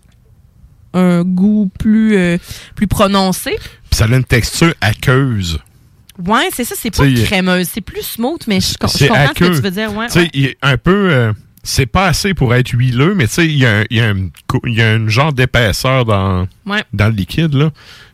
un 0.94 1.24
goût 1.24 1.70
plus, 1.80 2.16
euh, 2.16 2.38
plus 2.76 2.88
prononcé. 2.88 3.58
Puis 3.90 3.98
ça 3.98 4.06
a 4.06 4.08
une 4.08 4.24
texture 4.24 4.74
aqueuse. 4.82 5.58
Ouais, 6.24 6.48
c'est 6.54 6.64
ça, 6.64 6.76
c'est 6.78 6.96
pas 6.96 7.12
crémeuse. 7.12 7.68
C'est 7.74 7.82
plus 7.82 8.04
smooth, 8.04 8.42
mais 8.48 8.62
je, 8.62 8.68
je 8.74 8.78
comprends 8.78 8.98
ce 8.98 9.12
aqueux. 9.32 9.50
que 9.50 9.56
tu 9.56 9.62
veux 9.62 9.72
dire. 9.72 9.94
Ouais, 9.98 10.06
Tu 10.08 10.14
sais, 10.14 10.30
ouais. 10.34 10.58
un 10.62 10.78
peu... 10.78 11.34
euh, 11.66 11.68
c'est 11.68 11.86
pas 11.86 12.08
assez 12.08 12.34
pour 12.34 12.54
être 12.56 12.70
huileux, 12.70 13.14
mais 13.16 13.28
tu 13.28 13.34
sais, 13.34 13.46
il 13.46 13.58
y 13.58 13.66
a, 13.66 13.84
y 13.90 14.00
a 14.00 14.12
a 14.12 15.08
genre 15.08 15.34
d'épaisseur 15.34 16.06
dans, 16.06 16.48
Ouais. 16.66 16.84
dans 16.94 17.08
le 17.08 17.14
liquide, 17.16 17.54
là. 17.54 17.72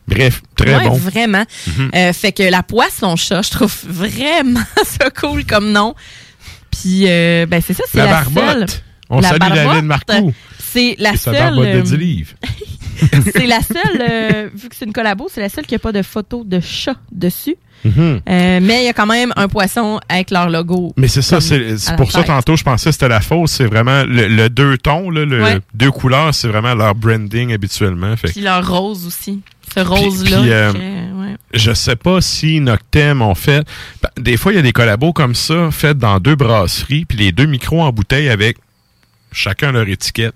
Bref, 0.08 0.42
très 0.56 0.74
Ouais, 0.76 0.88
bon. 0.88 0.96
vraiment. 0.96 1.44
Mhm. 1.66 1.90
Euh, 1.94 2.12
fait 2.12 2.32
que 2.32 2.42
la 2.42 2.62
poisson 2.62 3.14
chat, 3.16 3.42
je 3.42 3.50
trouve 3.50 3.74
vraiment 3.86 4.60
ça 4.84 5.10
cool 5.10 5.44
comme 5.44 5.70
nom. 5.70 5.94
Puis, 6.70 7.04
euh, 7.06 7.46
ben 7.46 7.62
c'est 7.64 7.74
ça, 7.74 7.84
c'est 7.88 7.98
La 7.98 8.06
la, 8.06 8.10
barbotte. 8.12 8.44
seule. 8.44 8.66
On 9.10 9.22
salue 9.22 9.38
barbotte, 9.38 9.56
Laline 9.66 9.86
Marcoux. 9.86 10.34
C'est 10.58 10.96
la 10.98 11.12
Et 11.12 11.16
sa 11.16 11.32
seule. 11.32 11.34
barbotte 11.34 11.64
de 11.66 11.78
euh, 11.78 11.82
10 11.82 11.96
livres. 11.96 12.32
c'est 13.34 13.46
la 13.46 13.60
seule, 13.60 14.00
euh, 14.00 14.48
vu 14.54 14.68
que 14.68 14.76
c'est 14.76 14.84
une 14.84 14.92
collabo, 14.92 15.28
c'est 15.32 15.40
la 15.40 15.48
seule 15.48 15.66
qui 15.66 15.74
n'a 15.74 15.78
pas 15.78 15.92
de 15.92 16.02
photo 16.02 16.44
de 16.44 16.60
chat 16.60 16.96
dessus. 17.10 17.56
Mhm. 17.84 18.20
Euh, 18.28 18.60
mais 18.62 18.82
il 18.82 18.84
y 18.84 18.88
a 18.88 18.92
quand 18.92 19.06
même 19.06 19.32
un 19.34 19.48
poisson 19.48 19.98
avec 20.08 20.30
leur 20.30 20.48
logo. 20.48 20.92
Mais 20.96 21.08
c'est 21.08 21.22
ça, 21.22 21.40
c'est 21.40 21.74
pour 21.96 22.12
ça 22.12 22.22
tantôt 22.22 22.54
je 22.56 22.62
pensais 22.62 22.90
que 22.90 22.92
c'était 22.92 23.08
la 23.08 23.20
fausse. 23.20 23.52
C'est 23.52 23.66
vraiment 23.66 24.04
le, 24.04 24.28
le 24.28 24.48
deux 24.48 24.78
tons, 24.78 25.10
là, 25.10 25.24
le 25.24 25.42
Ouais. 25.42 25.58
deux 25.74 25.90
couleurs, 25.90 26.32
c'est 26.32 26.46
vraiment 26.46 26.74
leur 26.74 26.94
branding 26.94 27.52
habituellement. 27.52 28.16
Fait 28.16 28.28
Puis 28.28 28.40
leur 28.40 28.68
rose 28.68 29.04
aussi. 29.06 29.40
Ce 29.74 29.80
rose-là. 29.80 30.36
euh, 30.42 30.72
ouais. 30.72 31.36
je 31.54 31.72
sais 31.72 31.96
pas 31.96 32.20
si 32.20 32.60
Noctem 32.60 33.20
ont 33.22 33.34
fait. 33.34 33.66
Des 34.18 34.36
fois, 34.36 34.52
il 34.52 34.56
y 34.56 34.58
a 34.58 34.62
des 34.62 34.72
collabos 34.72 35.12
comme 35.14 35.34
ça, 35.34 35.70
faits 35.72 35.96
dans 35.98 36.20
deux 36.20 36.36
brasseries, 36.36 37.04
puis 37.06 37.16
les 37.18 37.32
deux 37.32 37.46
micros 37.46 37.80
en 37.82 37.90
bouteille 37.90 38.28
avec 38.28 38.58
chacun 39.32 39.72
leur 39.72 39.88
étiquette. 39.88 40.34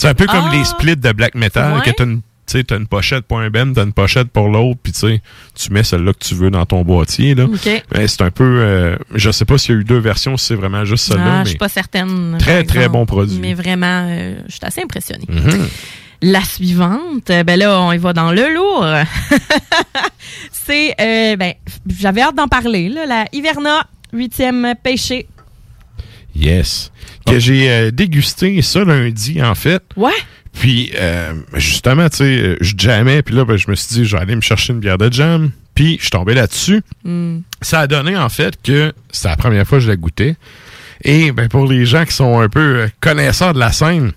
C'est 0.00 0.08
un 0.08 0.14
peu 0.14 0.24
comme 0.26 0.46
Ah! 0.50 0.54
les 0.54 0.64
splits 0.64 0.96
de 0.96 1.12
black 1.12 1.34
metal, 1.34 1.74
Ouais. 1.74 1.82
que 1.84 1.90
t'as 1.90 2.04
une, 2.04 2.22
tu 2.46 2.64
t'as 2.64 2.78
une 2.78 2.86
pochette 2.86 3.26
pour 3.26 3.38
un 3.38 3.50
ben, 3.50 3.72
t'as 3.74 3.84
une 3.84 3.92
pochette 3.92 4.28
pour 4.28 4.48
l'autre, 4.48 4.80
puis 4.82 4.92
tu 4.94 5.00
sais, 5.00 5.20
tu 5.54 5.70
mets 5.72 5.82
celle-là 5.82 6.14
que 6.14 6.24
tu 6.24 6.34
veux 6.34 6.50
dans 6.50 6.64
ton 6.64 6.82
boîtier. 6.84 7.34
Là. 7.34 7.46
Mais 7.94 8.08
c'est 8.08 8.22
un 8.22 8.30
peu. 8.30 8.44
euh, 8.62 8.96
je 9.14 9.30
sais 9.30 9.44
pas 9.44 9.58
s'il 9.58 9.74
y 9.74 9.78
a 9.78 9.80
eu 9.82 9.84
deux 9.84 9.98
versions, 9.98 10.38
si 10.38 10.46
c'est 10.46 10.54
vraiment 10.54 10.86
juste 10.86 11.04
celle-là. 11.04 11.40
Ah, 11.40 11.44
je 11.44 11.50
suis 11.50 11.58
pas 11.58 11.68
certaine. 11.68 12.36
Très, 12.38 12.64
très 12.64 12.88
bon 12.88 13.04
produit. 13.04 13.38
Mais 13.40 13.52
vraiment, 13.52 14.06
euh, 14.08 14.40
je 14.46 14.52
suis 14.52 14.60
assez 14.62 14.80
impressionnée. 14.82 15.26
Mhm. 15.28 15.68
La 16.22 16.42
suivante, 16.42 17.26
ben 17.46 17.58
là, 17.58 17.78
on 17.82 17.92
y 17.92 17.98
va 17.98 18.14
dans 18.14 18.32
le 18.32 18.54
lourd. 18.54 18.84
c'est, 20.50 20.94
euh, 21.00 21.36
ben, 21.36 21.52
j'avais 21.88 22.22
hâte 22.22 22.34
d'en 22.36 22.48
parler, 22.48 22.88
là, 22.88 23.04
la 23.06 23.24
Hiverna, 23.32 23.86
huitième 24.12 24.74
pêché. 24.82 25.26
Yes. 26.34 26.90
Que 27.30 27.38
j'ai 27.38 27.70
euh, 27.70 27.90
dégusté 27.90 28.60
ça 28.62 28.84
lundi, 28.84 29.42
en 29.42 29.54
fait. 29.54 29.82
Ouais. 29.96 30.10
Puis, 30.52 30.90
euh, 30.96 31.32
justement, 31.54 32.08
tu 32.08 32.16
sais, 32.18 32.24
euh, 32.24 32.56
je 32.60 32.74
jammais, 32.76 33.22
puis 33.22 33.34
là, 33.34 33.44
ben, 33.44 33.56
je 33.56 33.70
me 33.70 33.74
suis 33.76 33.88
dit, 33.94 34.04
je 34.04 34.16
vais 34.16 34.22
aller 34.22 34.34
me 34.36 34.40
chercher 34.40 34.72
une 34.72 34.80
bière 34.80 34.98
de 34.98 35.12
jam. 35.12 35.50
Puis, 35.74 35.96
je 35.98 36.02
suis 36.02 36.10
tombé 36.10 36.34
là-dessus. 36.34 36.82
Hmm. 37.04 37.38
Ça 37.62 37.80
a 37.80 37.86
donné, 37.86 38.16
en 38.16 38.28
fait, 38.28 38.60
que 38.60 38.92
c'était 39.10 39.28
la 39.28 39.36
première 39.36 39.66
fois 39.66 39.78
que 39.78 39.84
je 39.84 39.88
la 39.88 39.96
goûtais. 39.96 40.36
Et, 41.04 41.30
ben, 41.32 41.48
pour 41.48 41.66
les 41.66 41.86
gens 41.86 42.04
qui 42.04 42.12
sont 42.12 42.40
un 42.40 42.48
peu 42.48 42.88
connaisseurs 43.00 43.54
de 43.54 43.60
la 43.60 43.70
scène, 43.72 44.12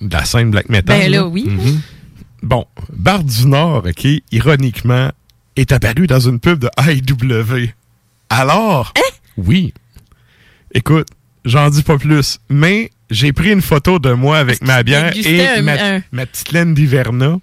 de 0.00 0.12
la 0.12 0.24
scène 0.24 0.50
black 0.50 0.68
metal. 0.68 0.98
Ben 0.98 1.10
là, 1.10 1.26
oui. 1.26 1.44
Mhm. 1.46 1.80
Bon, 2.42 2.66
Barre 2.92 3.22
du 3.22 3.46
Nord, 3.46 3.84
OK, 3.86 4.06
ironiquement, 4.32 5.10
est 5.56 5.72
apparu 5.72 6.06
dans 6.06 6.20
une 6.20 6.40
pub 6.40 6.58
de 6.58 6.68
AEW. 6.78 7.68
Alors, 8.30 8.92
Hein? 8.96 9.14
oui. 9.36 9.72
Écoute, 10.72 11.08
j'en 11.44 11.68
dis 11.70 11.82
pas 11.82 11.98
plus, 11.98 12.38
mais 12.48 12.90
j'ai 13.10 13.32
pris 13.32 13.50
une 13.52 13.62
photo 13.62 13.98
de 13.98 14.12
moi 14.12 14.38
avec 14.38 14.62
ma 14.62 14.82
bière 14.82 15.12
et 15.16 15.46
un- 15.48 15.62
ma, 15.62 15.72
un- 15.96 16.02
ma 16.12 16.26
petite 16.26 16.52
laine 16.52 16.74
d'Hiverna. 16.74 17.36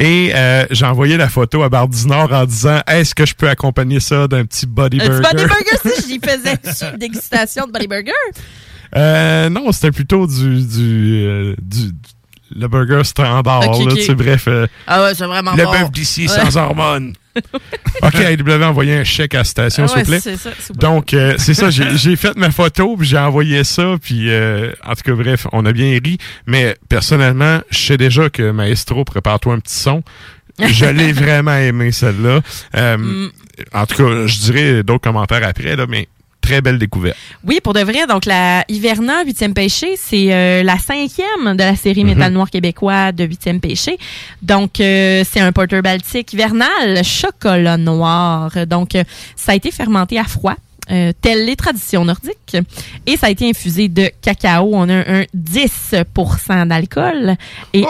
Et 0.00 0.30
euh, 0.34 0.64
j'ai 0.70 0.84
envoyé 0.86 1.16
la 1.16 1.28
photo 1.28 1.62
à 1.64 1.68
Barre 1.68 1.88
du 1.88 2.06
Nord 2.06 2.32
en 2.32 2.44
disant 2.44 2.80
Est-ce 2.86 3.14
que 3.14 3.26
je 3.26 3.34
peux 3.34 3.48
accompagner 3.48 3.98
ça 4.00 4.28
d'un 4.28 4.44
petit 4.44 4.66
body 4.66 5.00
Un 5.00 5.06
burger? 5.08 5.22
petit 5.22 5.34
body 5.34 5.44
burger, 5.46 5.96
si 6.00 6.08
j'y 6.08 6.20
faisais 6.24 6.96
dégustation 6.98 7.66
de 7.66 7.72
body 7.72 7.88
burger? 7.88 8.12
Euh, 8.96 9.48
non, 9.48 9.70
c'était 9.72 9.90
plutôt 9.90 10.26
du, 10.26 10.64
du, 10.66 11.22
euh, 11.24 11.54
du- 11.60 11.90
le 12.54 12.68
burger 12.68 13.02
standard. 13.04 13.68
Ok, 13.68 13.78
là, 13.86 13.92
ok. 13.92 13.94
tu 13.98 14.02
sais, 14.04 14.14
bref, 14.14 14.48
Ah 14.86 15.02
ouais, 15.04 15.14
c'est 15.14 15.26
vraiment 15.26 15.54
le 15.54 15.64
bon. 15.64 15.70
bœuf 15.72 15.90
d'ici 15.90 16.22
Ouais. 16.28 16.28
sans 16.28 16.56
hormones. 16.56 17.12
OK, 18.02 18.14
AEW 18.14 18.62
a 18.62 18.68
envoyé 18.68 18.94
un 18.96 19.04
chèque 19.04 19.34
à 19.34 19.38
la 19.38 19.44
station, 19.44 19.84
Ah 19.84 19.88
s'il 19.88 19.96
ouais, 19.98 20.18
vous 20.18 20.22
plaît. 20.22 20.36
ça. 20.36 20.50
Donc, 20.74 21.14
euh, 21.14 21.34
c'est 21.38 21.54
ça, 21.54 21.70
j'ai 21.70 21.84
j'ai 21.96 22.16
fait 22.16 22.36
ma 22.36 22.50
photo, 22.50 22.96
puis 22.96 23.06
j'ai 23.08 23.18
envoyé 23.18 23.64
ça, 23.64 23.96
puis 24.02 24.30
euh, 24.30 24.72
en 24.84 24.94
tout 24.94 25.02
cas, 25.04 25.12
bref, 25.12 25.46
on 25.52 25.64
a 25.66 25.72
bien 25.72 25.98
ri. 26.04 26.18
Mais 26.46 26.76
personnellement, 26.88 27.60
je 27.70 27.78
sais 27.78 27.96
déjà 27.96 28.30
que 28.30 28.50
Maestro, 28.50 29.04
prépare-toi 29.04 29.54
un 29.54 29.60
petit 29.60 29.74
son. 29.74 30.02
Je 30.60 30.84
l'ai 30.92 31.12
vraiment 31.12 31.56
aimé, 31.56 31.92
celle-là. 31.92 32.40
Euh, 32.76 32.96
Mm. 32.96 33.30
En 33.72 33.86
tout 33.86 33.96
cas, 33.96 34.26
je 34.26 34.38
dirais 34.38 34.82
d'autres 34.84 35.02
commentaires 35.02 35.42
après, 35.42 35.74
là, 35.74 35.86
mais 35.88 36.06
très 36.48 36.60
belle 36.62 36.78
découverte. 36.78 37.16
Oui, 37.44 37.60
pour 37.62 37.74
de 37.74 37.80
vrai. 37.80 38.06
Donc, 38.08 38.24
la 38.24 38.64
Hiverna, 38.68 39.22
huitième 39.24 39.52
péché, 39.52 39.96
c'est 39.96 40.32
euh, 40.32 40.62
la 40.62 40.78
cinquième 40.78 41.56
de 41.56 41.62
la 41.62 41.76
série 41.76 42.04
Mhm. 42.04 42.14
Métal 42.14 42.32
Noir 42.32 42.50
québécois 42.50 43.12
de 43.12 43.24
huitième 43.24 43.60
péché. 43.60 43.98
Donc, 44.42 44.80
euh, 44.80 45.24
c'est 45.30 45.40
un 45.40 45.52
porter 45.52 45.82
baltique 45.82 46.32
hivernal 46.32 47.04
chocolat 47.04 47.76
noir. 47.76 48.50
Donc, 48.66 48.94
euh, 48.94 49.04
ça 49.36 49.52
a 49.52 49.54
été 49.56 49.70
fermenté 49.70 50.18
à 50.18 50.24
froid. 50.24 50.54
Euh, 50.90 51.12
telles 51.20 51.44
les 51.44 51.56
traditions 51.56 52.04
nordiques. 52.04 52.56
Et 53.06 53.16
ça 53.16 53.26
a 53.26 53.30
été 53.30 53.48
infusé 53.48 53.88
de 53.88 54.10
cacao. 54.22 54.70
On 54.72 54.88
a 54.88 54.94
un 54.94 55.24
10% 55.36 56.66
d'alcool. 56.68 57.36
Et, 57.74 57.84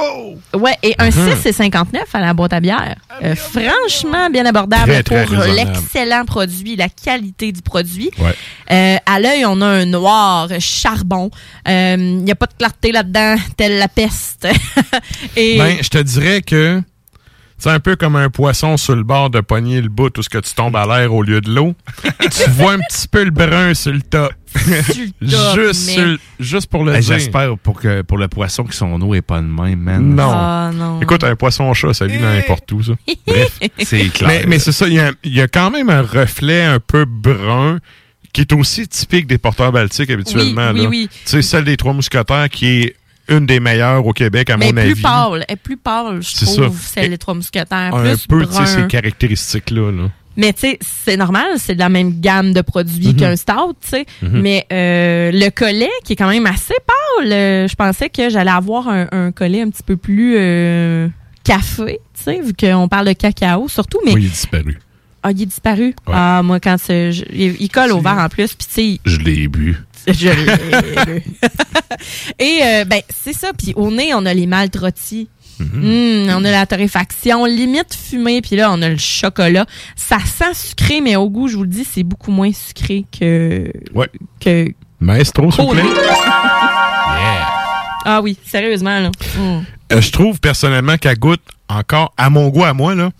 ouais, 0.54 0.76
et 0.82 0.94
un 0.98 1.06
Mhm. 1.10 1.34
6,59 1.42 2.02
à 2.12 2.20
la 2.20 2.34
boîte 2.34 2.52
à 2.52 2.60
bière. 2.60 2.96
Euh, 3.22 3.34
franchement, 3.34 4.30
bien 4.30 4.46
abordable 4.46 5.02
Très, 5.02 5.02
très 5.02 5.24
pour 5.26 5.44
l'excellent 5.44 6.24
produit, 6.24 6.76
la 6.76 6.88
qualité 6.88 7.52
du 7.52 7.62
produit. 7.62 8.10
Ouais. 8.18 8.34
Euh, 8.70 8.96
à 9.06 9.20
l'œil, 9.20 9.44
on 9.46 9.60
a 9.60 9.66
un 9.66 9.84
noir 9.86 10.48
charbon. 10.60 11.30
Il 11.66 12.22
n'y 12.24 12.30
a 12.30 12.34
pas 12.34 12.46
de 12.46 12.54
clarté 12.58 12.92
là-dedans, 12.92 13.36
telle 13.56 13.78
la 13.78 13.88
peste. 13.88 14.46
et 15.36 15.58
Ben, 15.58 15.76
je 15.82 15.88
te 15.88 15.98
dirais 15.98 16.42
que 16.42 16.80
c'est 17.58 17.70
un 17.70 17.80
peu 17.80 17.96
comme 17.96 18.16
un 18.16 18.30
poisson 18.30 18.76
sur 18.76 18.94
le 18.96 19.02
bord 19.02 19.30
de 19.30 19.40
pogner 19.40 19.80
le 19.80 19.88
bout 19.88 20.16
où 20.16 20.22
ce 20.22 20.28
que 20.28 20.38
tu 20.38 20.54
tombes 20.54 20.76
à 20.76 20.86
l'air 20.86 21.12
au 21.12 21.22
lieu 21.22 21.40
de 21.40 21.50
l'eau. 21.50 21.74
tu 22.20 22.50
vois 22.50 22.72
un 22.74 22.78
petit 22.78 23.08
peu 23.08 23.24
le 23.24 23.30
brun 23.30 23.74
sur 23.74 23.92
le 23.92 24.00
top. 24.02 24.32
juste, 25.20 25.86
mais- 25.86 25.92
sur 25.94 26.06
le- 26.06 26.18
juste 26.40 26.66
pour 26.70 26.84
le 26.84 26.92
dire. 26.92 27.02
J'espère 27.02 27.56
pour, 27.58 27.80
que, 27.80 28.02
pour 28.02 28.18
le 28.18 28.28
poisson 28.28 28.64
que 28.64 28.74
son 28.74 29.00
eau 29.02 29.14
est 29.14 29.22
pas 29.22 29.40
de 29.40 29.46
même, 29.46 29.78
man. 29.80 30.14
Non. 30.14 30.30
Ah, 30.32 30.70
non. 30.74 31.00
Écoute, 31.00 31.24
un 31.24 31.36
poisson-chat, 31.36 31.94
ça 31.94 32.06
vit 32.06 32.18
n'importe 32.18 32.70
où, 32.72 32.82
ça. 32.82 32.92
Bref. 33.26 33.58
C'est 33.80 34.08
clair. 34.08 34.28
Mais, 34.28 34.44
mais 34.46 34.58
c'est 34.58 34.72
ça, 34.72 34.86
il 34.86 34.94
y, 34.94 35.00
a, 35.00 35.12
il 35.24 35.34
y 35.34 35.40
a 35.40 35.48
quand 35.48 35.70
même 35.70 35.90
un 35.90 36.02
reflet 36.02 36.62
un 36.62 36.80
peu 36.80 37.04
brun 37.04 37.78
qui 38.32 38.42
est 38.42 38.52
aussi 38.52 38.86
typique 38.86 39.26
des 39.26 39.38
porteurs 39.38 39.72
baltiques 39.72 40.10
habituellement. 40.10 40.70
Oui, 40.72 40.86
oui. 40.86 41.08
Tu 41.10 41.18
sais, 41.24 41.42
celle 41.42 41.64
des 41.64 41.76
Trois 41.76 41.92
Mousquetaires 41.92 42.48
qui 42.50 42.66
est 42.82 42.96
une 43.28 43.46
des 43.46 43.60
meilleures 43.60 44.04
au 44.06 44.12
Québec, 44.12 44.50
à 44.50 44.56
mais 44.56 44.66
mon 44.66 44.72
plus 44.72 44.90
avis. 44.92 45.02
pâle, 45.02 45.44
elle 45.48 45.54
est 45.54 45.56
plus 45.56 45.76
pâle, 45.76 46.22
je 46.22 46.28
C'est 46.34 46.46
trouve, 46.46 46.78
celle 46.80 47.10
des 47.10 47.18
trois 47.18 47.34
mousquetaires. 47.34 47.94
Un 47.94 48.02
plus 48.02 48.26
peu, 48.26 48.46
tu 48.46 48.52
sais, 48.54 48.66
ces 48.66 48.86
caractéristiques-là. 48.86 49.90
Là. 49.92 50.08
Mais 50.36 50.52
tu 50.52 50.60
sais, 50.60 50.78
c'est 50.80 51.16
normal, 51.16 51.46
c'est 51.56 51.74
de 51.74 51.80
la 51.80 51.88
même 51.88 52.20
gamme 52.20 52.52
de 52.52 52.60
produits 52.60 53.08
Mhm. 53.08 53.16
qu'un 53.16 53.36
stout, 53.36 53.74
tu 53.82 53.88
sais. 53.88 54.06
Mhm. 54.22 54.40
Mais 54.40 54.66
euh, 54.72 55.30
le 55.32 55.50
collet, 55.50 55.90
qui 56.04 56.12
est 56.12 56.16
quand 56.16 56.28
même 56.28 56.46
assez 56.46 56.74
pâle, 56.86 57.32
euh, 57.32 57.66
je 57.68 57.74
pensais 57.74 58.08
que 58.08 58.30
j'allais 58.30 58.50
avoir 58.50 58.88
un, 58.88 59.08
un 59.10 59.32
collet 59.32 59.62
un 59.62 59.70
petit 59.70 59.82
peu 59.82 59.96
plus 59.96 60.36
euh, 60.38 61.08
café, 61.44 61.98
tu 62.16 62.22
sais, 62.22 62.40
vu 62.40 62.52
qu'on 62.54 62.88
parle 62.88 63.08
de 63.08 63.12
cacao, 63.14 63.68
surtout. 63.68 63.98
Mais 64.04 64.12
Oui, 64.12 64.22
il 64.22 64.26
est 64.26 64.30
disparu. 64.30 64.78
ah, 65.24 65.32
il 65.32 65.42
est 65.42 65.46
disparu? 65.46 65.94
Ah, 66.06 66.42
moi, 66.44 66.60
quand 66.60 66.76
je- 66.86 67.24
il, 67.32 67.56
il 67.60 67.68
colle 67.68 67.90
au 67.92 68.00
verre 68.00 68.18
en 68.18 68.28
plus, 68.28 68.54
puis 68.54 68.66
tu 68.68 68.74
sais, 68.94 69.00
Je 69.04 69.18
l'ai 69.18 69.48
bu. 69.48 69.76
Je 70.12 70.28
l'ai. 70.28 71.22
Et 72.38 72.60
euh, 72.62 72.84
ben 72.84 73.00
c'est 73.08 73.32
ça. 73.32 73.52
Puis 73.52 73.72
au 73.76 73.90
nez, 73.90 74.12
on 74.14 74.24
a 74.26 74.34
les 74.34 74.48
rôtis. 74.78 75.28
Mm-hmm. 75.60 76.28
Hum, 76.28 76.36
on 76.36 76.44
a 76.44 76.50
la 76.50 76.66
torréfaction, 76.66 77.44
limite 77.44 77.94
fumée, 77.94 78.40
puis 78.40 78.56
là, 78.56 78.70
on 78.70 78.80
a 78.80 78.88
le 78.88 78.96
chocolat. 78.96 79.66
Ça 79.96 80.18
sent 80.20 80.54
sucré, 80.54 81.00
mais 81.00 81.16
au 81.16 81.28
goût, 81.28 81.48
je 81.48 81.56
vous 81.56 81.64
le 81.64 81.68
dis, 81.68 81.84
c'est 81.84 82.04
beaucoup 82.04 82.30
moins 82.30 82.52
sucré 82.52 83.04
que... 83.18 83.70
Ouais. 83.92 84.08
que 84.40 84.72
Maestro, 85.00 85.50
s'il 85.50 85.64
vous 85.64 85.70
plaît. 85.72 85.82
nez. 85.82 85.88
Ah 88.04 88.20
oui, 88.22 88.38
sérieusement, 88.44 89.00
là. 89.00 89.10
Hum. 89.38 89.64
Euh, 89.92 90.00
je 90.00 90.12
trouve 90.12 90.38
personnellement 90.40 90.96
qu'elle 90.96 91.18
goûte 91.18 91.42
encore, 91.68 92.12
à 92.16 92.30
mon 92.30 92.48
goût, 92.48 92.64
à 92.64 92.72
moi, 92.72 92.94
là, 92.94 93.10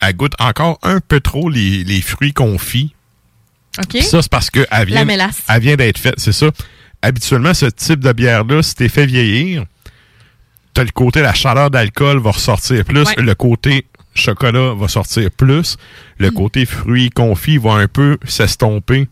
elle 0.00 0.16
goûte 0.16 0.34
encore 0.38 0.78
un 0.82 1.00
peu 1.00 1.20
trop 1.20 1.48
les, 1.48 1.84
les 1.84 2.00
fruits 2.00 2.32
confits. 2.32 2.94
OK? 3.78 3.88
Puis 3.88 4.02
ça, 4.02 4.20
c'est 4.22 4.30
parce 4.30 4.50
vient, 4.50 4.98
La 4.98 5.04
mélasse. 5.04 5.42
elle 5.48 5.60
vient 5.60 5.76
d'être 5.76 5.98
faite, 5.98 6.14
c'est 6.18 6.32
ça. 6.32 6.50
Habituellement, 7.02 7.54
ce 7.54 7.66
type 7.66 8.00
de 8.00 8.12
bière-là, 8.12 8.62
si 8.62 8.74
t'es 8.74 8.88
fait 8.88 9.06
vieillir, 9.06 9.64
t'as 10.74 10.84
le 10.84 10.90
côté, 10.90 11.22
la 11.22 11.32
chaleur 11.34 11.70
d'alcool 11.70 12.18
va 12.18 12.30
ressortir 12.32 12.84
plus, 12.84 13.04
Ouais. 13.06 13.14
le 13.22 13.34
côté 13.34 13.86
chocolat 14.14 14.74
va 14.74 14.88
sortir 14.88 15.30
plus, 15.30 15.76
le 16.18 16.30
côté 16.30 16.66
fruits 16.66 17.10
confits 17.10 17.58
va 17.58 17.74
un 17.74 17.86
peu 17.88 18.18
s'estomper. 18.26 19.08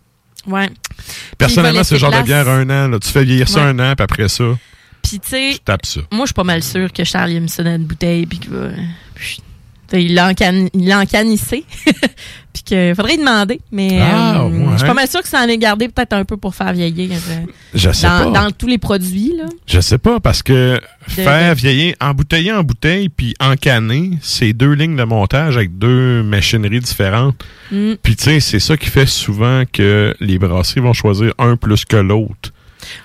Ouais. 0.47 0.69
Personnellement, 1.39 1.85
ce 1.85 1.95
genre 1.97 2.11
de 2.13 2.23
bière 2.23 2.49
un 2.49 2.69
an, 2.71 2.89
là, 2.89 2.99
tu 2.99 3.09
fais 3.09 3.25
vieillir 3.25 3.49
ça 3.49 3.63
un 3.65 3.79
an, 3.79 3.95
puis 3.97 4.03
après 4.05 4.29
ça, 4.29 4.45
Puis 5.03 5.21
tu 5.21 5.29
sais, 5.29 5.51
tu 5.55 5.61
tapes 5.61 5.87
ça. 5.87 6.01
moi, 6.11 6.23
je 6.23 6.29
suis 6.29 6.35
pas 6.35 6.45
mal 6.45 6.63
sûre 6.63 6.93
que 6.93 7.05
Charles, 7.05 7.31
il 7.33 7.41
me 7.41 7.47
ça 7.49 7.63
dans 7.63 7.75
une 7.77 7.85
bouteille, 7.85 8.27
puis 8.27 8.39
qu'il 8.39 8.51
va... 8.51 8.69
Chut. 9.17 9.39
T'sais, 9.39 9.48
Il 9.93 10.15
l'a 10.15 10.31
encan- 10.31 10.69
encanissé. 11.01 11.65
puis 12.53 12.63
qu'il 12.65 12.95
faudrait 12.95 13.13
lui 13.13 13.19
demander. 13.19 13.61
Mais 13.73 13.99
Ah, 14.03 14.41
euh, 14.43 14.49
ouais. 14.49 14.65
je 14.73 14.79
suis 14.79 14.87
pas 14.87 14.95
mal 14.95 15.09
sûre 15.09 15.23
que 15.23 15.29
ça 15.29 15.41
en 15.43 15.49
est 15.49 15.59
gardé 15.59 15.89
peut-être 15.89 16.13
un 16.13 16.25
peu 16.25 16.37
pour 16.37 16.55
faire 16.55 16.73
vieillir. 16.73 17.11
euh, 17.13 17.41
Je 17.75 17.91
sais 17.93 18.07
dans, 18.07 18.33
pas. 18.33 18.43
dans 18.45 18.51
tous 18.51 18.67
les 18.67 18.79
produits, 18.79 19.33
là. 19.37 19.45
Je 19.67 19.81
sais 19.81 19.99
pas, 19.99 20.21
parce 20.21 20.43
que 20.43 20.75
De- 21.09 21.13
faire 21.23 21.55
vieillir, 21.55 21.95
embouteiller 22.01 22.53
en 22.53 22.63
bouteille 22.63 23.09
puis 23.09 23.35
encanner, 23.41 24.11
c'est 24.21 24.53
deux 24.53 24.73
lignes 24.73 24.97
de 24.97 25.05
montage 25.05 25.57
avec 25.57 25.79
deux 25.79 26.23
machineries 26.23 26.81
différentes. 26.81 27.43
Mm. 27.71 27.95
Puis 28.03 28.17
tu 28.17 28.25
sais, 28.25 28.41
c'est 28.41 28.61
ça 28.61 28.77
qui 28.77 28.89
fait 28.91 29.07
souvent 29.07 29.63
que 29.73 30.15
les 30.21 30.39
brasseries 30.39 30.81
vont 30.81 30.93
choisir 30.93 31.33
un 31.39 31.57
plus 31.57 31.85
que 31.85 31.97
l'autre. 31.97 32.53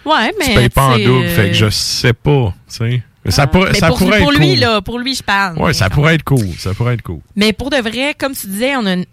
Ouais, 0.06 0.32
mais. 0.40 0.46
tu 0.50 0.54
payes 0.56 0.70
pas 0.70 0.84
en 0.96 0.98
double, 0.98 1.26
euh, 1.26 1.36
fait 1.36 1.50
que 1.50 1.56
je 1.56 1.70
sais 1.70 2.14
pas, 2.14 2.54
tu 2.70 2.76
sais. 2.78 3.04
Mais 3.26 3.32
ça, 3.32 3.48
pourrait- 3.48 3.72
mais 3.74 3.80
ça 3.80 3.88
pour, 3.88 3.98
pourrait 4.00 4.20
pour 4.20 4.34
être 4.34 4.40
lui, 4.40 4.50
cool. 4.52 4.60
là, 4.60 4.82
pour 4.82 5.00
lui, 5.00 5.16
je 5.16 5.24
parle. 5.24 5.56
Mais 5.66 5.74
ça 5.74 5.90
pourrait 5.90 6.16
être 6.16 6.24
cool, 6.24 6.48
ça 6.58 6.74
pourrait 6.74 6.96
être 6.96 7.02
cool. 7.02 7.20
Mais 7.36 7.54
pour 7.54 7.70
de 7.70 7.78
vrai, 7.78 8.16
comme 8.18 8.34
tu 8.34 8.48
disais, 8.48 8.76
on 8.76 8.86
a 8.86 8.94
une- 8.94 9.06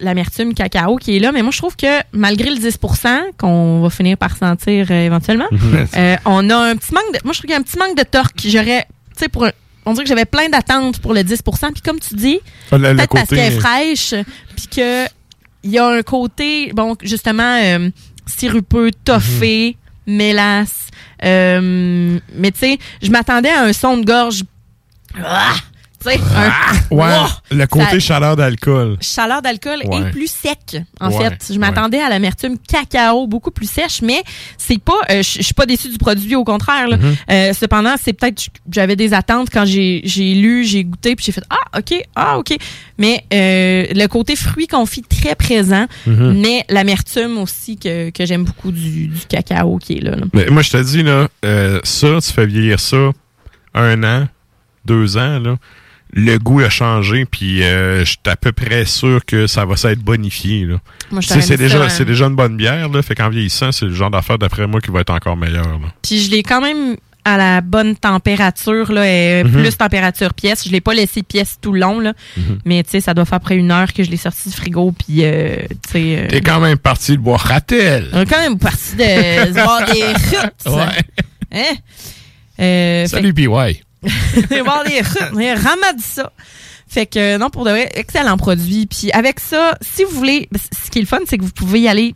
l'amertume 0.00 0.54
cacao 0.54 0.96
qui 0.96 1.16
est 1.16 1.18
là. 1.18 1.32
Mais 1.32 1.42
moi, 1.42 1.50
je 1.50 1.58
trouve 1.58 1.74
que 1.76 2.00
malgré 2.12 2.50
le 2.50 2.56
10% 2.56 3.08
qu'on 3.38 3.80
va 3.80 3.90
finir 3.90 4.16
par 4.16 4.36
sentir 4.36 4.86
euh, 4.90 5.06
éventuellement, 5.06 5.48
euh, 5.96 6.16
on 6.26 6.48
a 6.50 6.56
un 6.56 6.76
petit 6.76 6.92
manque 6.94 7.12
de. 7.14 7.18
Moi, 7.24 7.32
je 7.32 7.38
trouve 7.40 7.42
qu'il 7.42 7.50
y 7.50 7.54
a 7.54 7.58
un 7.58 7.62
petit 7.62 7.78
manque 7.78 7.96
de 7.96 8.04
torque. 8.04 8.40
J'aurais. 8.44 8.86
Tu 9.16 9.24
sais, 9.24 9.28
pour. 9.28 9.44
un- 9.46 9.52
On 9.86 9.92
dirait 9.94 10.04
que 10.04 10.08
j'avais 10.10 10.26
plein 10.26 10.50
d'attentes 10.50 10.98
pour 10.98 11.14
le 11.14 11.22
10% 11.24 11.72
Puis 11.72 11.80
comme 11.80 11.98
tu 11.98 12.14
dis, 12.14 12.40
Ah, 12.70 12.76
peut-être 12.78 13.08
parce 13.08 13.28
qu'elle 13.30 13.38
est 13.54 13.58
fraîche, 13.58 14.12
puis 14.54 14.66
que 14.76 15.06
il 15.64 15.70
y 15.70 15.78
a 15.78 15.88
un 15.88 16.02
côté, 16.02 16.70
bon, 16.74 16.94
justement, 17.02 17.58
euh, 17.62 17.88
sirupeux, 18.26 18.90
toffé, 19.04 19.76
Mhm. 19.78 19.87
Mélasse. 20.08 20.88
Euh, 21.24 22.18
mais 22.34 22.50
tu 22.50 22.58
sais, 22.58 22.78
je 23.02 23.10
m'attendais 23.10 23.50
à 23.50 23.62
un 23.62 23.72
son 23.72 23.98
de 23.98 24.04
gorge. 24.04 24.42
Ah! 25.22 25.54
Tu 26.00 26.10
sais, 26.10 26.20
un. 26.36 26.94
Ouais, 26.94 27.06
Wow! 27.06 27.26
le 27.50 27.66
côté 27.66 27.84
Ça- 27.92 27.98
chaleur 27.98 28.36
d'alcool. 28.36 28.96
chaleur 29.00 29.42
d'alcool 29.42 29.80
Ouais. 29.84 29.98
est 30.00 30.10
plus 30.10 30.30
sec 30.30 30.76
en 31.00 31.10
Ouais, 31.10 31.30
fait. 31.30 31.52
Je 31.52 31.58
m'attendais 31.58 32.00
à 32.00 32.08
l'amertume 32.08 32.56
cacao 32.58 33.26
beaucoup 33.26 33.50
plus 33.50 33.68
sèche, 33.68 34.00
mais 34.02 34.22
c'est 34.56 34.80
pas. 34.80 34.92
euh, 35.10 35.22
je 35.22 35.42
suis 35.42 35.54
pas 35.54 35.66
déçue 35.66 35.88
du 35.88 35.98
produit, 35.98 36.36
au 36.36 36.44
contraire. 36.44 36.86
là. 36.88 36.96
Mhm. 36.98 37.16
Euh, 37.30 37.52
cependant, 37.52 37.94
c'est 38.00 38.12
peut-être 38.12 38.48
j'avais 38.70 38.94
des 38.96 39.12
attentes 39.12 39.48
quand 39.52 39.64
j'ai 39.64 40.00
lu, 40.34 40.64
j'ai 40.64 40.84
goûté, 40.84 41.16
puis 41.16 41.24
j'ai 41.26 41.32
fait 41.32 41.42
ah 41.50 41.78
ok 41.78 41.94
ah 42.14 42.38
ok. 42.38 42.56
Mais 42.98 43.24
euh, 43.32 43.86
le 43.92 44.06
côté 44.06 44.36
fruit 44.36 44.66
confit 44.68 45.02
très 45.02 45.34
présent, 45.34 45.86
Mhm. 46.06 46.40
mais 46.40 46.64
l'amertume 46.68 47.38
aussi 47.38 47.76
que, 47.76 48.10
que 48.10 48.24
j'aime 48.24 48.44
beaucoup 48.44 48.70
du, 48.70 49.08
du 49.08 49.20
cacao 49.28 49.78
qui 49.78 49.94
est 49.98 50.00
là. 50.00 50.12
là. 50.16 50.24
Mais 50.32 50.46
moi, 50.46 50.62
je 50.62 50.70
te 50.70 50.82
dis, 50.82 51.02
là, 51.02 51.28
euh, 51.44 51.80
ça, 51.84 52.18
tu 52.24 52.32
fais 52.32 52.46
vieillir 52.46 52.78
ça 52.80 53.10
un 53.74 54.02
an, 54.04 54.28
deux 54.84 55.16
ans, 55.16 55.38
là. 55.38 55.56
Le 56.14 56.38
goût 56.38 56.60
a 56.60 56.70
changé, 56.70 57.26
puis 57.26 57.62
euh, 57.62 58.00
je 58.00 58.04
suis 58.12 58.18
à 58.26 58.36
peu 58.36 58.50
près 58.52 58.84
sûr 58.86 59.24
que 59.26 59.46
ça 59.46 59.64
va 59.66 59.76
s'être 59.76 60.00
bonifié. 60.00 60.64
Là. 60.64 60.76
Moi, 61.10 61.20
je 61.20 61.28
c'est 61.40 61.56
déjà, 61.58 61.88
c'est 61.90 62.04
déjà 62.06 62.26
une 62.26 62.34
bonne 62.36 62.56
bière, 62.56 62.88
là, 62.88 63.02
fait 63.02 63.14
qu'en 63.14 63.28
vieillissant, 63.28 63.72
c'est 63.72 63.84
le 63.84 63.92
genre 63.92 64.10
d'affaire, 64.10 64.38
d'après 64.38 64.66
moi, 64.66 64.80
qui 64.80 64.90
va 64.90 65.00
être 65.00 65.10
encore 65.12 65.36
meilleur. 65.36 65.78
Puis 66.02 66.20
je 66.22 66.30
l'ai 66.30 66.42
quand 66.42 66.62
même 66.62 66.96
à 67.24 67.36
la 67.36 67.60
bonne 67.60 67.94
température, 67.94 68.90
là, 68.90 69.04
et 69.06 69.44
Mhm. 69.44 69.52
plus 69.52 69.76
température 69.76 70.32
pièce. 70.32 70.64
Je 70.66 70.72
l'ai 70.72 70.80
pas 70.80 70.94
laissé 70.94 71.22
pièce 71.22 71.58
tout 71.60 71.72
le 71.72 71.80
long, 71.80 72.00
là. 72.00 72.14
Mhm. 72.38 72.60
Mais 72.64 72.82
tu 72.84 72.90
sais, 72.90 73.00
ça 73.02 73.12
doit 73.12 73.26
faire 73.26 73.36
après 73.36 73.56
une 73.56 73.70
heure 73.70 73.92
que 73.92 74.02
je 74.02 74.10
l'ai 74.10 74.16
sorti 74.16 74.48
du 74.48 74.56
frigo, 74.56 74.92
puis 74.92 75.24
euh, 75.24 75.56
tu 75.68 75.90
sais. 75.92 76.16
euh, 76.20 76.26
T'es 76.28 76.40
quand 76.40 76.60
même 76.60 76.78
parti 76.78 77.12
de 77.12 77.16
boire 77.18 77.40
Ratel. 77.40 78.08
on 78.14 78.22
est 78.22 78.26
quand 78.26 78.40
même 78.40 78.58
parti 78.58 78.96
de 78.96 79.52
voir 79.52 79.84
des 79.84 80.00
chutes. 80.30 80.72
Ouais. 80.74 81.02
Hein? 81.52 81.74
Euh, 82.60 83.06
Salut, 83.06 83.34
PY. 83.34 83.46
fait- 84.48 84.60
voir 84.60 84.84
Ramade 84.84 86.00
ça. 86.00 86.32
Fait 86.88 87.06
que 87.06 87.36
non, 87.36 87.50
pour 87.50 87.64
de 87.64 87.70
vrai, 87.70 87.90
excellent 87.94 88.36
produit. 88.38 88.86
Puis 88.86 89.10
avec 89.12 89.40
ça, 89.40 89.76
si 89.82 90.04
vous 90.04 90.10
voulez, 90.10 90.48
ce 90.54 90.90
qui 90.90 90.98
est 90.98 91.02
le 91.02 91.06
fun, 91.06 91.18
c'est 91.26 91.36
que 91.36 91.44
vous 91.44 91.52
pouvez 91.52 91.80
y 91.80 91.88
aller 91.88 92.14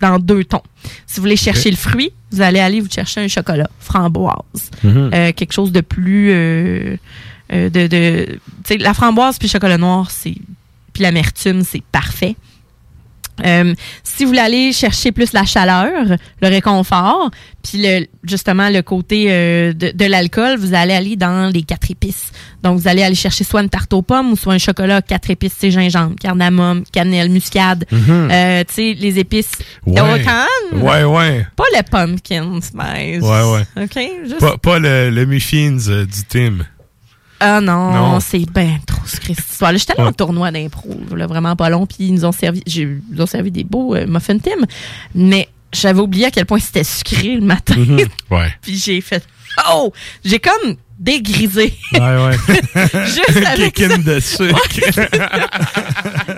dans 0.00 0.18
deux 0.18 0.44
tons. 0.44 0.62
Si 1.06 1.16
vous 1.16 1.22
voulez 1.22 1.36
chercher 1.36 1.70
le 1.70 1.76
fruit, 1.76 2.12
vous 2.32 2.40
allez 2.40 2.60
aller 2.60 2.80
vous 2.80 2.90
chercher 2.90 3.20
un 3.20 3.28
chocolat 3.28 3.70
framboise. 3.78 4.70
Mhm. 4.82 5.10
Euh, 5.14 5.32
quelque 5.32 5.52
chose 5.52 5.72
de 5.72 5.80
plus 5.80 6.30
euh, 6.30 6.96
euh, 7.52 7.70
de, 7.70 8.38
la 8.82 8.94
framboise 8.94 9.38
puis 9.38 9.46
le 9.48 9.52
chocolat 9.52 9.78
noir 9.78 10.10
c'est 10.10 10.34
puis 10.92 11.02
l'amertume 11.02 11.62
c'est 11.62 11.82
parfait. 11.92 12.36
Euh, 13.44 13.74
si 14.02 14.24
vous 14.24 14.28
voulez 14.30 14.40
aller 14.40 14.72
chercher 14.72 15.12
plus 15.12 15.32
la 15.32 15.44
chaleur, 15.44 15.90
le 16.40 16.48
réconfort, 16.48 17.30
puis 17.62 17.78
le, 17.82 18.06
justement 18.24 18.68
le 18.68 18.82
côté 18.82 19.26
euh, 19.28 19.72
de, 19.72 19.90
de 19.94 20.04
l'alcool, 20.06 20.56
vous 20.58 20.74
allez 20.74 20.94
aller 20.94 21.16
dans 21.16 21.50
les 21.52 21.62
quatre 21.62 21.90
épices. 21.90 22.30
Donc, 22.62 22.78
vous 22.78 22.88
allez 22.88 23.02
aller 23.02 23.14
chercher 23.16 23.44
soit 23.44 23.62
une 23.62 23.68
tarte 23.68 23.92
aux 23.92 24.02
pommes 24.02 24.32
ou 24.32 24.36
soit 24.36 24.54
un 24.54 24.58
chocolat 24.58 25.02
quatre 25.02 25.30
épices, 25.30 25.54
c'est 25.58 25.70
gingembre, 25.70 26.14
cardamome, 26.20 26.84
cannelle, 26.92 27.28
muscade. 27.30 27.84
Mhm. 27.90 28.28
Euh, 28.30 28.64
tu 28.68 28.74
sais, 28.74 28.96
les 28.98 29.18
épices 29.18 29.50
Ouais. 29.86 29.94
d'automne. 29.94 30.80
Ouais, 30.82 31.04
ouais. 31.04 31.46
Pas 31.56 31.64
le 31.76 31.82
pumpkin 31.82 32.60
spice. 32.60 33.22
Ouais, 33.22 33.52
ouais. 33.52 33.84
OK? 33.84 33.98
Juste 34.24 34.38
Pas, 34.40 34.56
pas 34.58 34.78
le, 34.78 35.10
le 35.10 35.26
muffins 35.26 35.76
euh, 35.88 36.04
du 36.06 36.22
Tim. 36.28 36.58
Ah 37.44 37.60
non, 37.60 37.90
Non. 37.92 38.20
c'est 38.20 38.48
bien 38.50 38.78
trop 38.86 39.04
sucré 39.04 39.34
cette 39.34 39.48
histoire. 39.50 39.76
J'étais 39.76 39.92
allée 39.98 40.08
en 40.08 40.12
tournoi 40.12 40.50
d'impro, 40.52 40.88
vraiment 41.10 41.56
pas 41.56 41.68
long, 41.70 41.86
puis 41.86 41.96
ils 42.00 42.14
nous 42.14 42.24
ont 42.24 42.30
servi, 42.32 42.62
ils 42.66 43.00
nous 43.10 43.20
ont 43.20 43.26
servi 43.26 43.50
des 43.50 43.64
beaux 43.64 43.96
euh, 43.96 44.06
muffin 44.06 44.38
Tim, 44.38 44.64
mais 45.14 45.48
j'avais 45.72 46.00
oublié 46.00 46.26
à 46.26 46.30
quel 46.30 46.46
point 46.46 46.60
c'était 46.60 46.84
sucré 46.84 47.34
le 47.34 47.40
matin. 47.40 47.74
Mhm. 47.76 47.98
Ouais. 48.30 48.54
puis 48.62 48.76
j'ai 48.78 49.00
fait 49.00 49.26
oh, 49.70 49.92
j'ai 50.24 50.38
comme 50.38 50.76
dégrisé 50.98 51.74
Ouais, 51.94 52.00
ouais. 52.00 52.36
Juste 53.06 53.44
avec 53.46 53.76
ça. 53.78 53.96
de 53.98 54.20
sucre. 54.20 54.56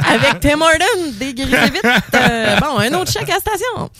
avec 0.09 0.41
Tim 0.41 0.61
Horton, 0.61 1.13
dégrisé 1.19 1.57
vite. 1.71 1.85
Euh, 2.15 2.57
bon, 2.61 2.79
un 2.79 2.93
autre 2.95 3.13
chèque 3.13 3.29
à 3.31 3.35
la 3.35 3.41
station. 3.41 3.91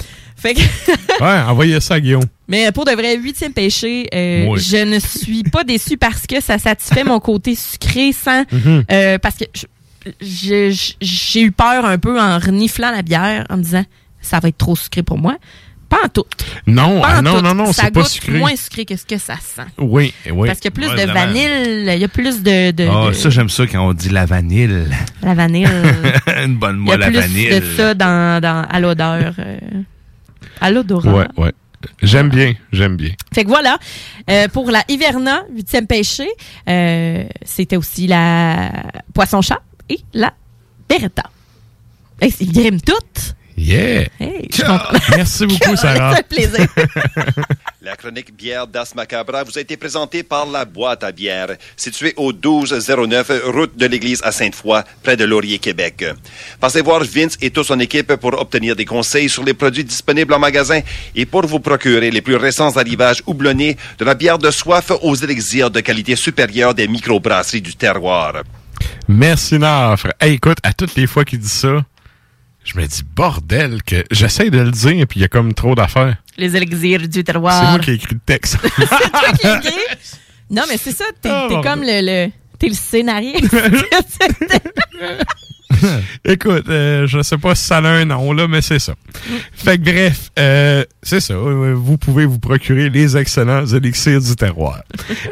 Fait 0.45 0.55
que 0.55 0.61
ouais, 1.25 1.41
envoyez 1.49 1.81
ça 1.81 1.95
à 1.95 2.01
Guillaume. 2.01 2.25
Mais 2.49 2.71
pour 2.73 2.85
de 2.85 2.91
vrai, 2.93 3.17
huitième 3.17 3.53
péché, 3.55 4.07
euh, 4.15 4.45
Oui. 4.49 4.61
je 4.61 4.77
ne 4.77 4.99
suis 4.99 5.43
pas 5.43 5.65
déçue 5.65 5.97
parce 5.97 6.27
que 6.27 6.41
ça 6.43 6.59
satisfait 6.59 7.03
mon 7.03 7.19
côté 7.19 7.55
sucré 7.55 8.13
sans... 8.13 8.45
Mhm. 8.53 8.85
euh, 8.93 9.19
parce 9.19 9.37
que 9.37 9.45
j'ai 10.21 11.41
eu 11.41 11.51
peur 11.51 11.87
un 11.87 11.97
peu 11.99 12.21
en 12.21 12.39
reniflant 12.39 12.91
la 12.91 13.01
bière, 13.03 13.47
en 13.49 13.57
me 13.57 13.63
disant, 13.63 13.85
ça 14.21 14.39
va 14.41 14.49
être 14.49 14.59
trop 14.59 14.77
sucré 14.77 15.03
pour 15.03 15.17
moi. 15.19 15.37
Pas 15.89 15.99
en 16.05 16.09
tout. 16.09 16.25
Non, 16.67 17.01
Pas 17.01 17.09
ah 17.11 17.19
en 17.19 17.23
non, 17.23 17.35
tout. 17.37 17.43
non, 17.43 17.55
non, 17.55 17.73
Ça 17.73 17.85
c'est 17.85 17.91
pas 17.91 18.05
sucré. 18.05 18.33
moins 18.39 18.57
sucré 18.57 18.85
que 18.85 18.97
ce 18.97 19.05
que 19.05 19.17
ça 19.19 19.37
sent. 19.37 19.63
Oui, 19.79 20.13
oui. 20.31 20.47
Parce 20.49 20.59
qu'il 20.61 20.71
y 20.71 20.75
a 20.75 20.77
plus 20.77 20.89
Ouais, 20.89 21.07
de 21.07 21.11
vanille, 21.13 21.93
il 21.95 21.99
y 22.01 22.05
a 22.05 22.09
plus 22.09 22.43
de... 22.43 22.71
de- 22.71 22.89
Ah, 22.91 23.09
de- 23.09 23.13
ça, 23.15 23.31
j'aime 23.31 23.49
ça 23.51 23.67
quand 23.67 23.87
on 23.89 23.93
dit 23.95 24.09
la 24.09 24.25
vanille. 24.27 24.87
la 25.23 25.35
vanille. 25.35 25.67
Une 26.45 26.57
bonne 26.57 26.77
Il 26.77 26.83
y 26.83 26.85
moelle 26.85 27.03
a 27.03 27.07
à 27.07 27.11
plus 27.11 27.21
vanille. 27.21 27.49
de 27.61 27.63
ça 27.77 27.95
dans, 27.95 28.41
dans, 28.43 28.67
à 28.69 28.81
l'odeur. 28.81 29.35
euh, 29.39 29.59
à 30.61 30.71
l'odorat. 30.71 31.13
Ouais, 31.13 31.27
ouais. 31.37 31.53
J'aime 32.03 32.31
bien, 32.31 32.55
j'aime 32.73 32.97
bien. 32.97 33.11
Fait 33.35 33.45
que 33.45 33.49
voilà, 33.49 33.79
Euh, 34.31 34.49
pour 34.49 34.71
la 34.71 34.83
Hiverna, 34.89 35.43
huitième 35.53 35.87
péché, 35.87 36.27
euh, 36.67 37.25
c'était 37.45 37.77
aussi 37.77 38.07
la 38.07 38.71
poisson-chat 39.13 39.61
et 39.91 40.01
la 40.15 40.33
Beretta. 40.89 41.25
Ils 42.23 42.53
griment 42.53 42.81
toutes. 42.81 43.35
Yeah! 43.57 44.09
Hey. 44.19 44.49
Merci 45.17 45.47
beaucoup, 45.47 45.77
Sarah. 45.77 46.17
C'est 46.17 46.21
un 46.21 46.23
plaisir. 46.23 46.67
La 47.83 47.97
chronique 47.97 48.35
bière 48.35 48.67
d'As 48.67 48.95
Macabra 48.97 49.45
vous 49.45 49.57
a 49.59 49.61
été 49.61 49.77
présentée 49.77 50.23
par 50.23 50.47
la 50.47 50.65
boîte 50.65 51.05
à 51.05 51.13
bière, 51.13 51.49
située 51.77 52.15
au 52.17 52.33
1209 52.33 53.43
route 53.45 53.77
de 53.77 53.87
l'église 53.87 54.23
à 54.25 54.33
Sainte-Foy, 54.33 54.83
près 55.03 55.17
de 55.17 55.25
Laurier, 55.25 55.59
Québec. 55.59 56.05
Passez 56.59 56.81
voir 56.81 57.05
Vince 57.05 57.37
et 57.43 57.51
toute 57.51 57.67
son 57.67 57.79
équipe 57.81 58.17
pour 58.17 58.41
obtenir 58.41 58.75
des 58.75 58.87
conseils 58.87 59.29
sur 59.29 59.45
les 59.45 59.53
produits 59.53 59.85
disponibles 59.85 60.33
en 60.33 60.39
magasin 60.39 60.81
et 61.15 61.27
pour 61.27 61.47
vous 61.47 61.61
procurer 61.61 62.11
les 62.11 62.23
plus 62.23 62.37
récents 62.37 62.75
arrivages 62.77 63.23
houblonnés 63.27 63.77
de 63.99 64.05
la 64.07 64.15
bière 64.15 64.39
de 64.39 64.51
soif 64.51 64.91
aux 65.03 65.15
élixirs 65.15 65.71
de 65.71 65.81
qualité 65.81 66.17
supérieure 66.17 66.75
des 66.75 66.89
microbrasseries 66.89 67.61
du 67.61 67.77
terroir. 67.77 68.43
Merci, 69.07 69.59
Nafre. 69.59 70.09
Hey, 70.19 70.35
écoute, 70.35 70.59
à 70.63 70.73
toutes 70.73 70.95
les 70.97 71.07
fois 71.07 71.25
qu'il 71.25 71.39
dit 71.39 71.49
ça, 71.49 71.85
je 72.65 72.79
me 72.79 72.87
dis, 72.87 73.03
bordel, 73.15 73.83
que 73.83 74.05
j'essaie 74.11 74.51
de 74.51 74.59
le 74.59 74.71
dire, 74.71 75.07
puis 75.07 75.21
il 75.21 75.23
y 75.23 75.25
a 75.25 75.29
comme 75.29 75.53
trop 75.55 75.75
d'affaires. 75.75 76.17
Les 76.39 76.57
élixirs 76.57 77.01
du 77.01 77.09
C'est 77.13 77.25
terroir. 77.25 77.71
moi 77.71 77.79
qui 77.79 77.91
ai 77.91 77.95
écrit 77.95 78.15
le 78.15 78.21
texte. 78.25 78.57
C'est 78.79 78.87
toi 79.11 79.33
qui 79.39 79.47
as 79.47 79.59
écrit? 79.59 79.71
Non, 80.51 80.63
mais 80.69 80.77
c'est 80.77 80.93
ça, 80.93 81.07
t'es 81.23 81.31
bon. 81.31 81.63
comme 81.63 81.81
le, 81.81 82.27
le- 82.27 82.31
T'es 82.59 82.69
le 82.69 82.75
scénariste. 82.75 83.47
Écoute, 86.25 86.69
euh, 86.69 87.07
je 87.07 87.23
sais 87.23 87.37
pas 87.39 87.55
si 87.55 87.65
ça 87.65 87.79
a 87.79 87.89
un 87.89 88.05
nom, 88.05 88.33
là, 88.33 88.47
mais 88.47 88.63
c'est 88.63 88.79
ça. 88.79 88.95
Fait 89.53 89.77
que 89.79 89.83
bref, 89.83 90.31
euh, 90.39 90.85
c'est 91.03 91.21
ça. 91.21 91.35
euh, 91.35 91.75
Vous 91.77 91.99
pouvez 91.99 92.27
vous 92.27 92.39
procurer 92.39 92.91
les 92.91 93.17
excellents 93.17 93.67
élixirs 93.67 94.21
du 94.21 94.37
terroir. 94.37 94.83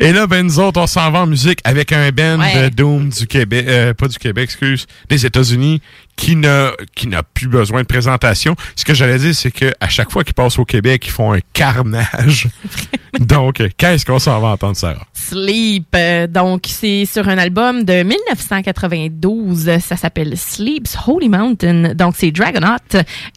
Et 0.01 0.13
là, 0.13 0.27
ben, 0.27 0.43
nous 0.45 0.59
autres, 0.59 0.81
on 0.81 0.87
s'en 0.87 1.11
va 1.11 1.21
en 1.21 1.27
musique 1.27 1.61
avec 1.65 1.93
un 1.93 2.11
band 2.11 2.41
Ouais. 2.41 2.71
de 2.71 2.75
Doom 2.75 3.09
du 3.11 3.27
Québec, 3.27 3.67
euh, 3.69 3.95
pas 3.95 4.09
du 4.09 4.19
Québec, 4.19 4.45
excuse, 4.45 4.87
des 5.09 5.25
États-Unis, 5.25 5.81
qui 6.17 6.37
n'a, 6.37 6.73
qui 6.95 7.09
n'a 7.09 7.23
plus 7.23 7.49
besoin 7.49 7.83
de 7.83 7.87
présentation. 7.87 8.55
Ce 8.77 8.85
que 8.85 8.95
j'allais 8.95 9.19
dire, 9.19 9.35
c'est 9.35 9.51
que 9.51 9.73
à 9.81 9.89
chaque 9.89 10.11
fois 10.11 10.25
qu'ils 10.25 10.35
passent 10.35 10.59
au 10.59 10.65
Québec, 10.65 11.05
ils 11.07 11.11
font 11.11 11.33
un 11.33 11.41
carnage. 11.53 12.49
Donc, 13.21 13.63
qu'est-ce 13.77 14.07
qu'on 14.07 14.19
s'en 14.19 14.41
va 14.41 14.49
entendre, 14.49 14.77
Sarah? 14.77 15.07
Sleep. 15.13 15.87
euh, 15.95 16.27
donc, 16.27 16.63
c'est 16.67 17.05
sur 17.05 17.29
un 17.29 17.37
album 17.37 17.85
de 17.85 18.03
1992. 18.03 19.79
Ça 19.81 19.97
s'appelle 19.97 20.37
Sleep's 20.37 20.97
Holy 21.07 21.29
Mountain. 21.29 21.95
Donc, 21.95 22.15
c'est 22.17 22.31
Dragonaut. 22.31 22.79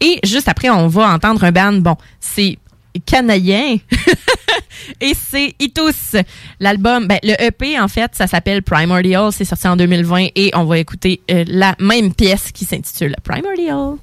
Et 0.02 0.20
juste 0.24 0.48
après, 0.48 0.70
on 0.70 0.88
va 0.88 1.10
entendre 1.10 1.44
un 1.44 1.52
band. 1.52 1.74
Bon, 1.74 1.98
c'est 2.20 2.58
canadien. 3.06 3.78
Et 5.02 5.14
c'est 5.14 5.56
Itus. 5.60 6.16
L'album, 6.60 7.08
ben, 7.08 7.20
le 7.24 7.34
EP, 7.42 7.80
en 7.80 7.88
fait, 7.88 8.12
ça 8.14 8.28
s'appelle 8.28 8.62
Primordial. 8.62 9.32
C'est 9.32 9.46
sorti 9.46 9.68
en 9.68 9.76
2020. 9.76 10.28
Et 10.36 10.52
on 10.54 10.66
va 10.66 10.78
écouter 10.78 11.22
euh, 11.32 11.44
la 11.48 11.76
même 11.80 12.14
pièce 12.14 12.52
qui 12.52 12.66
s'intitule 12.66 13.16
Primordial. 13.24 13.96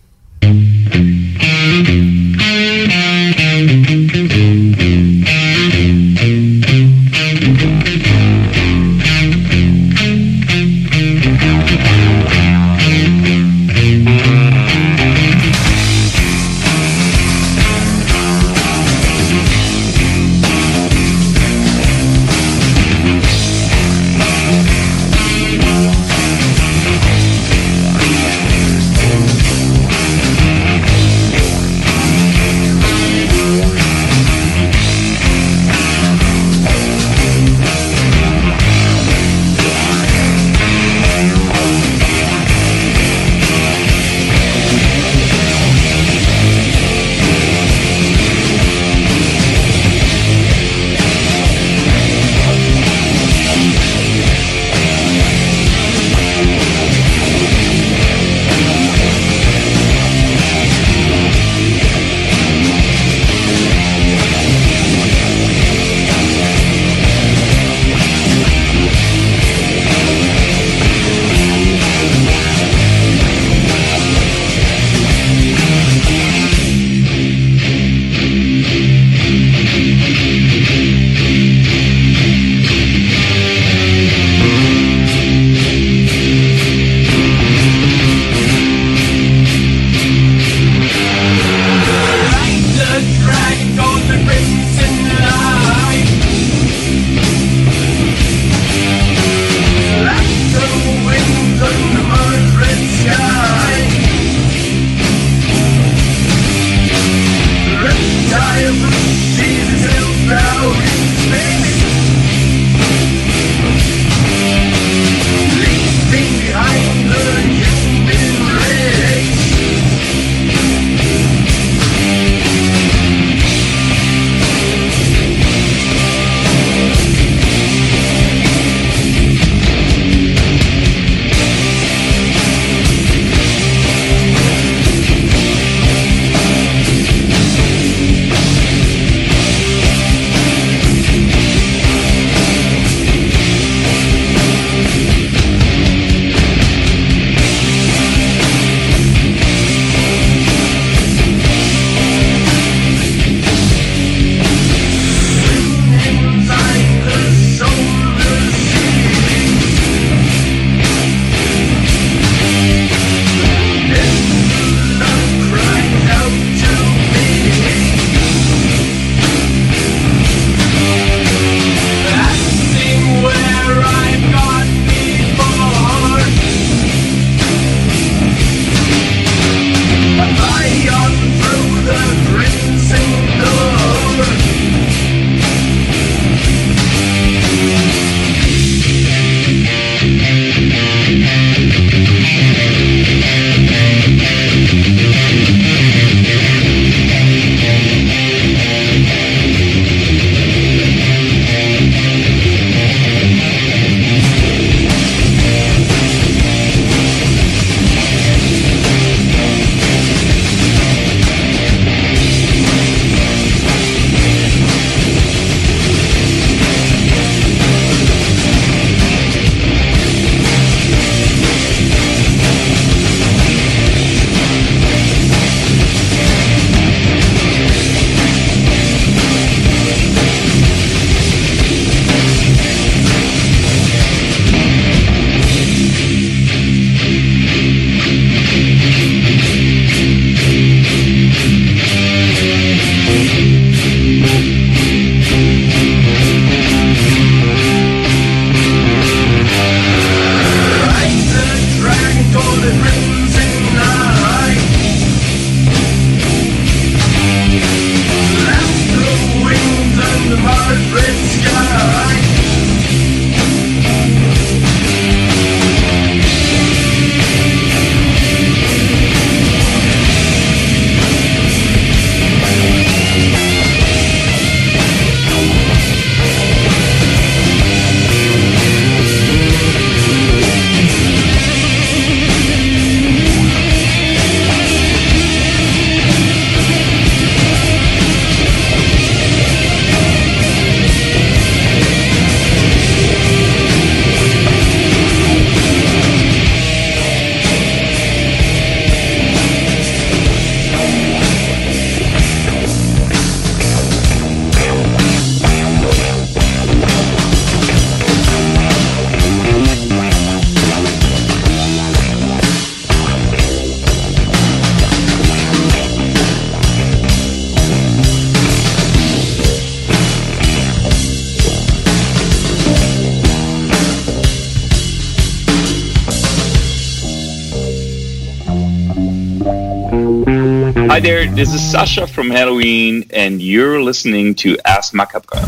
Hi 330.93 331.01
there, 331.01 331.25
this 331.25 331.55
is 331.55 331.63
Sasha 331.63 332.07
from 332.07 332.29
Halloween, 332.29 333.07
and 333.15 333.41
you're 333.41 333.83
listening 333.83 334.35
to 334.35 334.59
Ask 334.67 334.93
Macabre. 334.93 335.41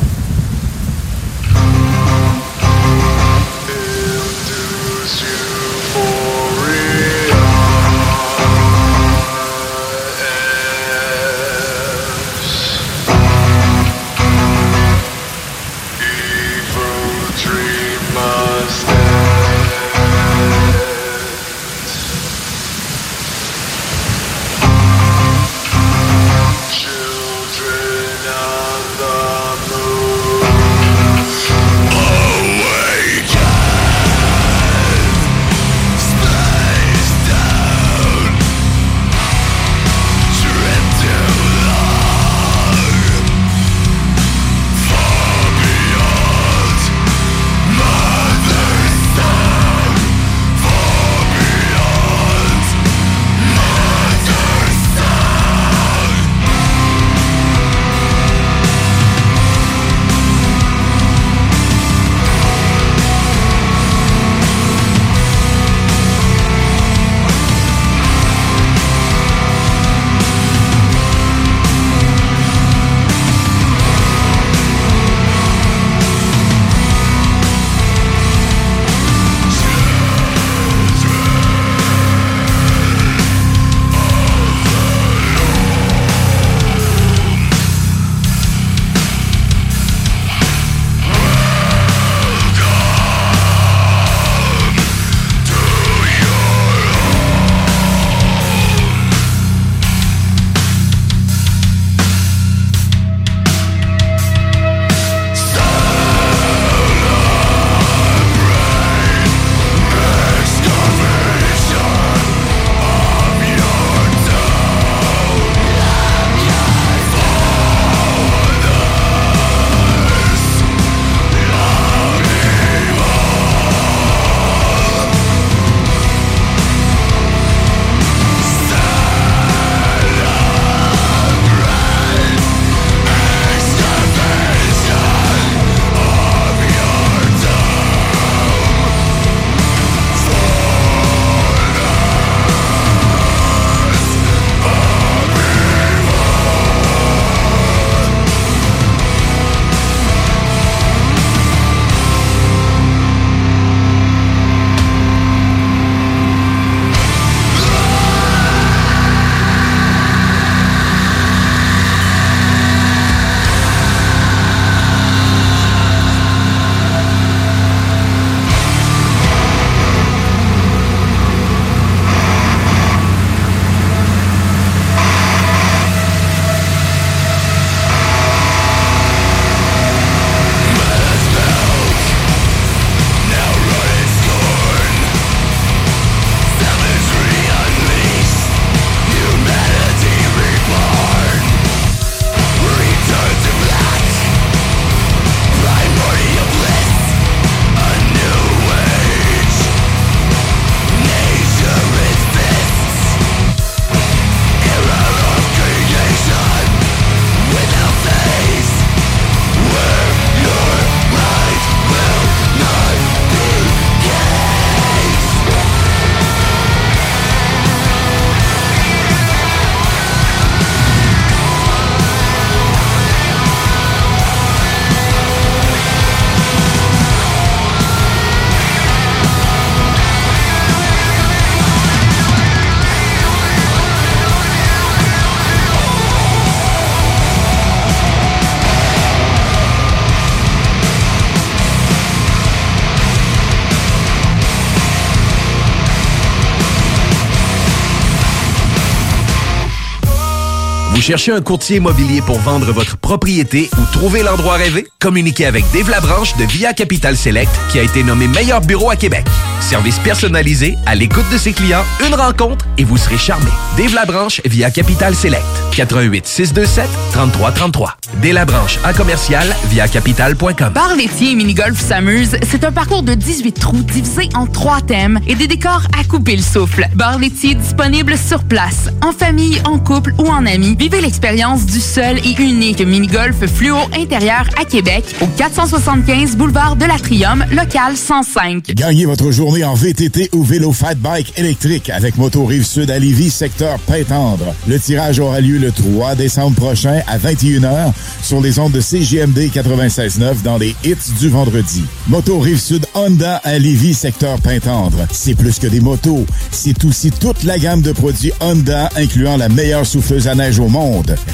Cherchez 251.05 251.33
un 251.33 251.43
courtier 251.43 251.77
immobilier 251.77 252.23
pour 252.23 252.39
vendre 252.39 252.73
votre 252.73 252.97
propriété 252.97 253.69
ou 253.77 253.85
trouver 253.93 254.23
l'endroit 254.23 254.55
rêvé? 254.55 254.87
Communiquez 255.01 255.45
avec 255.45 255.63
Dave 255.71 255.91
Labranche 255.91 256.35
de 256.39 256.45
Via 256.45 256.73
Capital 256.73 257.15
Select 257.15 257.51
qui 257.71 257.79
a 257.79 257.83
été 257.83 258.03
nommé 258.03 258.27
meilleur 258.27 258.63
bureau 258.63 258.89
à 258.89 258.97
Québec. 258.97 259.27
Service 259.61 259.99
personnalisé, 259.99 260.77
à 260.87 260.95
l'écoute 260.95 261.29
de 261.31 261.37
ses 261.37 261.53
clients, 261.53 261.85
une 262.07 262.15
rencontre 262.15 262.65
et 262.79 262.85
vous 262.85 262.97
serez 262.97 263.19
charmé. 263.19 263.51
Dave 263.77 263.95
Labranche 263.95 264.41
via 264.47 264.71
Capital 264.71 265.15
Select. 265.15 265.45
88 265.73 266.27
627 266.27 266.89
3333. 267.13 267.97
Dave 268.23 268.33
Labranche 268.33 268.79
à 268.83 268.95
commercial 268.95 269.47
via 269.69 269.87
capital.com. 269.89 270.73
Bar 270.73 270.95
laitier 270.97 271.33
et 271.33 271.35
mini-golf 271.35 271.79
s'amuse, 271.79 272.37
c'est 272.49 272.65
un 272.65 272.73
parcours 272.73 273.03
de 273.03 273.13
18 273.15 273.53
trous 273.53 273.83
divisé 273.83 274.31
en 274.35 274.47
trois 274.47 274.81
thèmes 274.81 275.21
et 275.27 275.35
des 275.35 275.49
décors 275.49 275.83
à 275.99 276.05
couper 276.05 276.37
le 276.37 276.43
souffle. 276.43 276.89
Bar 276.95 277.19
laitier 277.19 277.55
disponible 277.55 278.17
sur 278.17 278.45
place, 278.45 278.89
en 279.03 279.13
famille, 279.13 279.61
en 279.65 279.79
couple 279.79 280.15
ou 280.19 280.29
en 280.29 280.47
amis 280.47 280.77
l'expérience 281.01 281.67
du 281.67 281.81
seul 281.81 282.19
et 282.19 282.35
unique 282.39 282.81
mini-golf 282.81 283.37
fluo 283.47 283.77
intérieur 283.97 284.49
à 284.61 284.65
Québec 284.65 285.05
au 285.21 285.27
475 285.27 286.37
boulevard 286.37 286.77
de 286.77 286.85
l'Atrium, 286.85 287.45
local 287.51 287.97
105. 287.97 288.73
Gagnez 288.75 289.05
votre 289.07 289.31
journée 289.31 289.65
en 289.65 289.75
VTT 289.75 290.31
ou 290.33 290.45
vélo 290.45 290.73
fat 290.73 290.95
bike 290.95 291.39
électrique 291.39 291.91
avec 291.91 292.17
Moto 292.17 292.45
Rive-Sud 292.45 292.91
à 292.91 292.99
Lévis, 292.99 293.31
secteur 293.31 293.79
Pintendre. 293.81 294.55
Le 294.69 294.79
tirage 294.79 295.19
aura 295.19 295.41
lieu 295.41 295.59
le 295.59 295.73
3 295.73 296.15
décembre 296.15 296.57
prochain 296.57 297.01
à 297.07 297.19
21h 297.19 297.93
sur 298.23 298.41
les 298.41 298.59
ondes 298.59 298.73
de 298.73 298.81
CGMD 298.81 299.51
96.9 299.53 300.43
dans 300.43 300.59
les 300.59 300.75
hits 300.85 300.97
du 301.19 301.29
vendredi. 301.29 301.85
Moto 302.09 302.39
Rive-Sud 302.39 302.87
Honda 302.95 303.37
à 303.45 303.59
Lévis, 303.59 303.95
secteur 303.95 304.41
Pintendre. 304.41 305.07
C'est 305.11 305.35
plus 305.35 305.59
que 305.59 305.67
des 305.67 305.81
motos, 305.81 306.27
c'est 306.51 306.85
aussi 306.85 307.11
toute 307.11 307.43
la 307.45 307.59
gamme 307.59 307.83
de 307.83 307.93
produits 307.93 308.33
Honda 308.41 308.89
incluant 308.97 309.37
la 309.37 309.49
meilleure 309.49 309.87
souffleuse 309.87 310.29
à 310.29 310.35
neige 310.35 310.59
au 310.59 310.69
monde. 310.69 310.84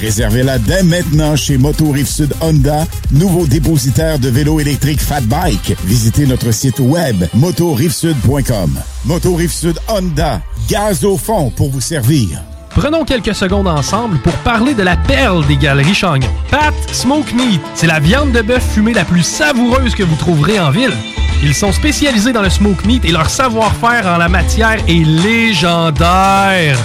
Réservez-la 0.00 0.58
dès 0.58 0.82
maintenant 0.82 1.34
chez 1.34 1.58
Moto 1.58 1.90
Rive-Sud 1.90 2.32
Honda, 2.40 2.86
nouveau 3.10 3.46
dépositaire 3.46 4.18
de 4.18 4.28
vélos 4.28 4.60
électriques 4.60 5.00
Fat 5.00 5.22
Bike. 5.22 5.76
Visitez 5.84 6.26
notre 6.26 6.52
site 6.52 6.78
web 6.78 7.24
motorivesud.com. 7.34 8.78
Moto 9.06 9.34
Rive-Sud 9.34 9.78
Honda, 9.88 10.40
gaz 10.68 11.04
au 11.04 11.16
fond 11.16 11.50
pour 11.50 11.70
vous 11.70 11.80
servir. 11.80 12.42
Prenons 12.70 13.04
quelques 13.04 13.34
secondes 13.34 13.66
ensemble 13.66 14.18
pour 14.18 14.32
parler 14.34 14.74
de 14.74 14.84
la 14.84 14.96
perle 14.96 15.44
des 15.48 15.56
galeries 15.56 15.94
Chagnon. 15.94 16.28
Pat 16.50 16.74
Smoke 16.92 17.34
Meat, 17.34 17.60
c'est 17.74 17.88
la 17.88 17.98
viande 17.98 18.30
de 18.30 18.42
bœuf 18.42 18.64
fumée 18.74 18.94
la 18.94 19.04
plus 19.04 19.24
savoureuse 19.24 19.96
que 19.96 20.04
vous 20.04 20.16
trouverez 20.16 20.60
en 20.60 20.70
ville. 20.70 20.94
Ils 21.42 21.54
sont 21.54 21.72
spécialisés 21.72 22.32
dans 22.32 22.42
le 22.42 22.50
smoke 22.50 22.86
meat 22.86 23.04
et 23.04 23.10
leur 23.10 23.30
savoir-faire 23.30 24.06
en 24.06 24.18
la 24.18 24.28
matière 24.28 24.78
est 24.86 25.04
légendaire. 25.04 26.78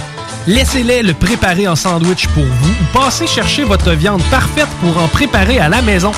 Laissez-les 0.46 1.02
le 1.02 1.12
préparer 1.12 1.66
en 1.66 1.74
sandwich 1.74 2.28
pour 2.28 2.44
vous 2.44 2.70
ou 2.70 2.98
passez 2.98 3.26
chercher 3.26 3.64
votre 3.64 3.90
viande 3.92 4.22
parfaite 4.30 4.68
pour 4.80 4.96
en 4.98 5.08
préparer 5.08 5.58
à 5.58 5.68
la 5.68 5.82
maison, 5.82 6.12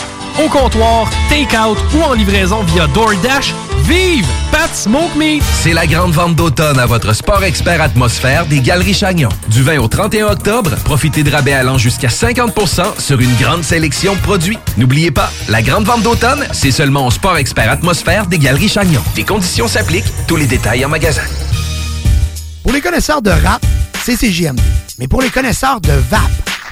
au 0.44 0.48
comptoir, 0.48 1.08
take-out 1.30 1.78
ou 1.94 2.02
en 2.02 2.12
livraison 2.12 2.62
via 2.64 2.86
DoorDash. 2.88 3.54
Vive 3.84 4.26
Pat 4.52 4.68
Smoke 4.74 5.16
Meat! 5.16 5.42
C'est 5.62 5.72
la 5.72 5.86
grande 5.86 6.12
vente 6.12 6.36
d'automne 6.36 6.78
à 6.78 6.84
votre 6.84 7.14
sport 7.14 7.42
expert 7.42 7.80
atmosphère 7.80 8.44
des 8.44 8.60
Galeries 8.60 8.92
Chagnon. 8.92 9.30
Du 9.48 9.62
20 9.62 9.78
au 9.78 9.88
31 9.88 10.26
octobre, 10.26 10.76
profitez 10.84 11.22
de 11.22 11.30
rabais 11.30 11.54
allant 11.54 11.78
jusqu'à 11.78 12.08
50% 12.08 13.00
sur 13.00 13.20
une 13.20 13.34
grande 13.36 13.64
sélection 13.64 14.14
de 14.14 14.20
produits. 14.20 14.58
N'oubliez 14.76 15.10
pas, 15.10 15.32
la 15.48 15.62
grande 15.62 15.86
vente 15.86 16.02
d'automne, 16.02 16.46
c'est 16.52 16.70
seulement 16.70 17.06
au 17.06 17.10
sport 17.10 17.38
expert 17.38 17.70
atmosphère 17.70 18.26
des 18.26 18.38
Galeries 18.38 18.68
Chagnon. 18.68 19.00
Les 19.16 19.24
conditions 19.24 19.68
s'appliquent, 19.68 20.12
tous 20.26 20.36
les 20.36 20.46
détails 20.46 20.84
en 20.84 20.90
magasin. 20.90 21.22
Pour 22.68 22.74
les 22.74 22.82
connaisseurs 22.82 23.22
de 23.22 23.30
rap, 23.30 23.64
c'est 24.04 24.14
CJMD. 24.14 24.60
Mais 24.98 25.08
pour 25.08 25.22
les 25.22 25.30
connaisseurs 25.30 25.80
de 25.80 25.94
VAP, 26.10 26.20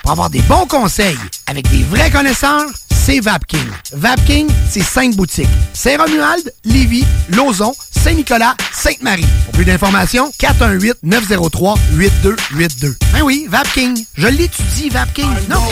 pour 0.03 0.11
avoir 0.11 0.28
des 0.28 0.42
bons 0.42 0.66
conseils 0.66 1.16
avec 1.47 1.70
des 1.70 1.82
vrais 1.84 2.11
connaisseurs, 2.11 2.66
c'est 2.90 3.18
VapKing. 3.18 3.66
VapKing, 3.94 4.47
c'est 4.68 4.82
cinq 4.82 5.16
boutiques. 5.16 5.49
Saint-Romuald, 5.72 6.53
Lévis, 6.66 7.07
Lauson, 7.30 7.74
Saint-Nicolas, 7.92 8.55
Sainte-Marie. 8.74 9.24
Pour 9.47 9.55
plus 9.55 9.64
d'informations, 9.64 10.30
418-903-8282. 10.38 12.94
Ben 13.14 13.22
oui, 13.22 13.47
VapKing. 13.49 14.05
Je 14.18 14.26
l'étudie, 14.26 14.90
VapKing. 14.90 15.30
Non, 15.49 15.62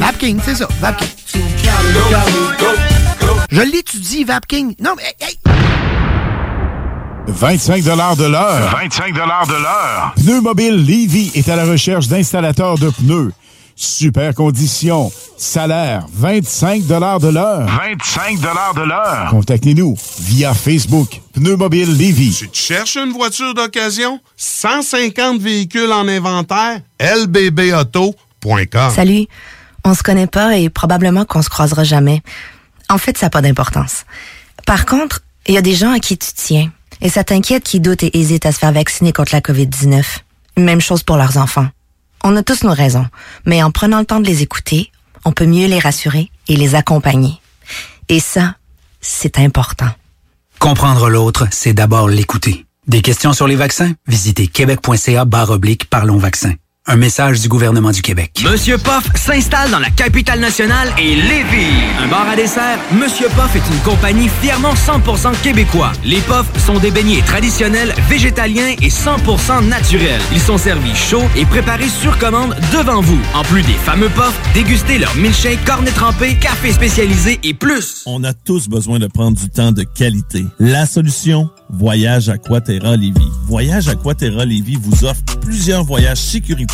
VapKing, 0.00 0.40
c'est 0.44 0.56
ça, 0.56 0.66
VapKing. 0.80 1.10
Je 3.52 3.60
l'étudie, 3.60 4.24
VapKing. 4.24 4.74
Non, 4.80 4.94
mais 4.96 5.14
hey, 5.20 5.38
25 7.26 7.82
de 7.82 8.24
l'heure. 8.26 8.70
25 8.70 9.14
de 9.14 9.62
l'heure. 9.62 10.12
Pneu 10.16 10.40
Mobile 10.40 10.76
Levy 10.76 11.30
est 11.34 11.48
à 11.48 11.56
la 11.56 11.64
recherche 11.64 12.06
d'installateurs 12.08 12.78
de 12.78 12.90
pneus. 12.90 13.32
Super 13.76 14.34
conditions. 14.34 15.10
Salaire 15.36 16.06
25 16.12 16.86
de 16.86 16.94
l'heure. 16.94 17.66
25 17.66 18.40
de 18.40 18.86
l'heure. 18.86 19.26
Contactez-nous 19.30 19.96
via 20.20 20.52
Facebook. 20.54 21.20
Pneu 21.32 21.56
Mobile 21.56 21.96
Levy. 21.96 22.34
Tu 22.38 22.48
te 22.48 22.56
cherches 22.56 22.96
une 22.96 23.12
voiture 23.12 23.54
d'occasion? 23.54 24.20
150 24.36 25.40
véhicules 25.40 25.92
en 25.92 26.06
inventaire? 26.06 26.80
lbbauto.com 27.00 28.90
Salut. 28.94 29.26
On 29.84 29.94
se 29.94 30.02
connaît 30.02 30.26
pas 30.26 30.56
et 30.56 30.68
probablement 30.68 31.24
qu'on 31.24 31.42
se 31.42 31.48
croisera 31.48 31.84
jamais. 31.84 32.22
En 32.90 32.98
fait, 32.98 33.16
ça 33.16 33.26
n'a 33.26 33.30
pas 33.30 33.42
d'importance. 33.42 34.04
Par 34.66 34.86
contre, 34.86 35.20
il 35.46 35.54
y 35.54 35.58
a 35.58 35.62
des 35.62 35.74
gens 35.74 35.92
à 35.92 35.98
qui 35.98 36.16
tu 36.16 36.28
tiens. 36.34 36.70
Et 37.04 37.10
ça 37.10 37.22
t'inquiète 37.22 37.64
qui 37.64 37.80
doutent 37.80 38.02
et 38.02 38.18
hésitent 38.18 38.46
à 38.46 38.52
se 38.52 38.58
faire 38.58 38.72
vacciner 38.72 39.12
contre 39.12 39.34
la 39.34 39.42
COVID-19. 39.42 40.02
Même 40.56 40.80
chose 40.80 41.02
pour 41.02 41.18
leurs 41.18 41.36
enfants. 41.36 41.68
On 42.24 42.34
a 42.34 42.42
tous 42.42 42.64
nos 42.64 42.72
raisons, 42.72 43.06
mais 43.44 43.62
en 43.62 43.70
prenant 43.70 43.98
le 43.98 44.06
temps 44.06 44.20
de 44.20 44.26
les 44.26 44.42
écouter, 44.42 44.90
on 45.26 45.32
peut 45.32 45.44
mieux 45.44 45.66
les 45.66 45.78
rassurer 45.78 46.30
et 46.48 46.56
les 46.56 46.74
accompagner. 46.74 47.34
Et 48.08 48.20
ça, 48.20 48.56
c'est 49.02 49.38
important. 49.38 49.90
Comprendre 50.58 51.10
l'autre, 51.10 51.46
c'est 51.50 51.74
d'abord 51.74 52.08
l'écouter. 52.08 52.64
Des 52.86 53.02
questions 53.02 53.34
sur 53.34 53.46
les 53.46 53.56
vaccins? 53.56 53.92
Visitez 54.06 54.46
québec.ca 54.46 55.26
barre 55.26 55.50
oblique 55.50 55.90
Parlons 55.90 56.16
vaccins. 56.16 56.54
Un 56.86 56.96
message 56.96 57.40
du 57.40 57.48
gouvernement 57.48 57.92
du 57.92 58.02
Québec. 58.02 58.44
Monsieur 58.44 58.76
Poff 58.76 59.04
s'installe 59.14 59.70
dans 59.70 59.78
la 59.78 59.88
capitale 59.88 60.38
nationale 60.38 60.92
et 60.98 61.14
Lévis. 61.14 61.80
Un 61.98 62.08
bar 62.08 62.28
à 62.28 62.36
dessert, 62.36 62.78
Monsieur 62.92 63.28
Poff 63.28 63.56
est 63.56 63.74
une 63.74 63.80
compagnie 63.80 64.28
fièrement 64.42 64.74
100% 64.74 65.32
québécois. 65.42 65.92
Les 66.04 66.20
Poffs 66.20 66.52
sont 66.58 66.78
des 66.78 66.90
beignets 66.90 67.22
traditionnels, 67.22 67.94
végétaliens 68.06 68.74
et 68.82 68.90
100% 68.90 69.66
naturels. 69.66 70.20
Ils 70.32 70.40
sont 70.40 70.58
servis 70.58 70.94
chauds 70.94 71.24
et 71.34 71.46
préparés 71.46 71.88
sur 71.88 72.18
commande 72.18 72.54
devant 72.70 73.00
vous. 73.00 73.18
En 73.32 73.44
plus 73.44 73.62
des 73.62 73.72
fameux 73.72 74.10
Poffs, 74.10 74.38
dégustez 74.52 74.98
leur 74.98 75.14
milkshake, 75.16 75.64
cornet 75.64 75.90
trempé, 75.90 76.36
café 76.36 76.70
spécialisé 76.70 77.40
et 77.44 77.54
plus. 77.54 78.02
On 78.04 78.22
a 78.24 78.34
tous 78.34 78.68
besoin 78.68 78.98
de 78.98 79.06
prendre 79.06 79.38
du 79.38 79.48
temps 79.48 79.72
de 79.72 79.84
qualité. 79.84 80.44
La 80.58 80.84
solution 80.84 81.48
Voyage 81.70 82.28
Aquaterra 82.28 82.94
Lévis. 82.94 83.32
Voyage 83.46 83.88
Aquaterra 83.88 84.44
Lévis 84.44 84.76
vous 84.76 85.06
offre 85.06 85.22
plusieurs 85.40 85.82
voyages 85.82 86.20
sécuritaires 86.20 86.73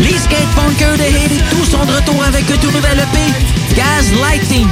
Les 0.00 0.16
skatepunkers 0.16 0.96
de 0.96 1.02
Haiti, 1.02 1.42
tous 1.50 1.64
sont 1.70 1.84
de 1.84 1.92
retour 1.92 2.22
avec 2.22 2.48
un 2.50 2.56
tout 2.56 2.70
nouvel 2.70 2.98
EP, 3.00 3.74
Gaz 3.74 4.12
Lighting. 4.20 4.68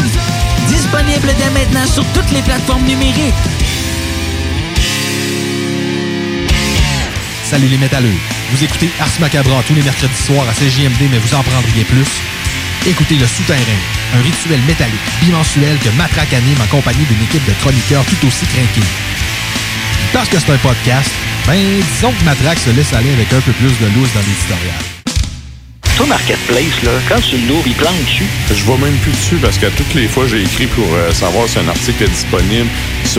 Disponible 0.68 1.34
dès 1.36 1.50
maintenant 1.50 1.86
sur 1.86 2.04
toutes 2.12 2.30
les 2.30 2.42
plateformes 2.42 2.84
numériques. 2.84 3.34
Salut 7.42 7.66
les 7.66 7.78
métalleux. 7.78 8.14
Vous 8.52 8.62
écoutez 8.62 8.90
Ars 9.00 9.20
Macabra 9.20 9.62
tous 9.66 9.74
les 9.74 9.82
mercredis 9.82 10.14
soirs 10.14 10.46
à 10.48 10.52
CJMD, 10.52 11.10
mais 11.10 11.18
vous 11.18 11.34
en 11.34 11.42
prendriez 11.42 11.84
plus. 11.84 12.08
Écoutez 12.86 13.16
Le 13.16 13.26
Souterrain, 13.26 13.80
un 14.14 14.22
rituel 14.22 14.60
métallique 14.62 15.00
bimensuel 15.20 15.76
que 15.78 15.88
Matraque 15.96 16.34
anime 16.34 16.60
en 16.62 16.66
compagnie 16.66 17.04
d'une 17.04 17.22
équipe 17.22 17.44
de 17.44 17.52
chroniqueurs 17.60 18.04
tout 18.04 18.26
aussi 18.28 18.46
craqués. 18.46 18.88
Parce 20.12 20.28
que 20.28 20.38
c'est 20.38 20.52
un 20.52 20.58
podcast, 20.58 21.10
ben 21.48 21.58
disons 21.94 22.12
que 22.12 22.24
Matraque 22.24 22.60
se 22.60 22.70
laisse 22.70 22.92
aller 22.92 23.12
avec 23.12 23.32
un 23.32 23.40
peu 23.40 23.52
plus 23.52 23.76
de 23.80 23.86
loose 23.94 24.12
dans 24.14 24.20
l'éditorial. 24.20 24.95
Toi, 25.96 26.06
Marketplace, 26.06 26.82
là, 26.82 26.90
quand 27.08 27.20
tu 27.22 27.38
l'ouvres, 27.48 27.66
il 27.66 27.74
plante 27.74 27.98
dessus. 28.04 28.26
Je 28.50 28.62
vois 28.64 28.76
même 28.76 28.94
plus 28.96 29.12
dessus 29.12 29.36
parce 29.36 29.56
que 29.56 29.64
toutes 29.66 29.94
les 29.94 30.06
fois 30.06 30.26
j'ai 30.26 30.42
écrit 30.42 30.66
pour 30.66 30.84
euh, 30.92 31.10
savoir 31.12 31.48
si 31.48 31.58
un 31.58 31.66
article 31.68 32.04
est 32.04 32.08
disponible. 32.08 32.68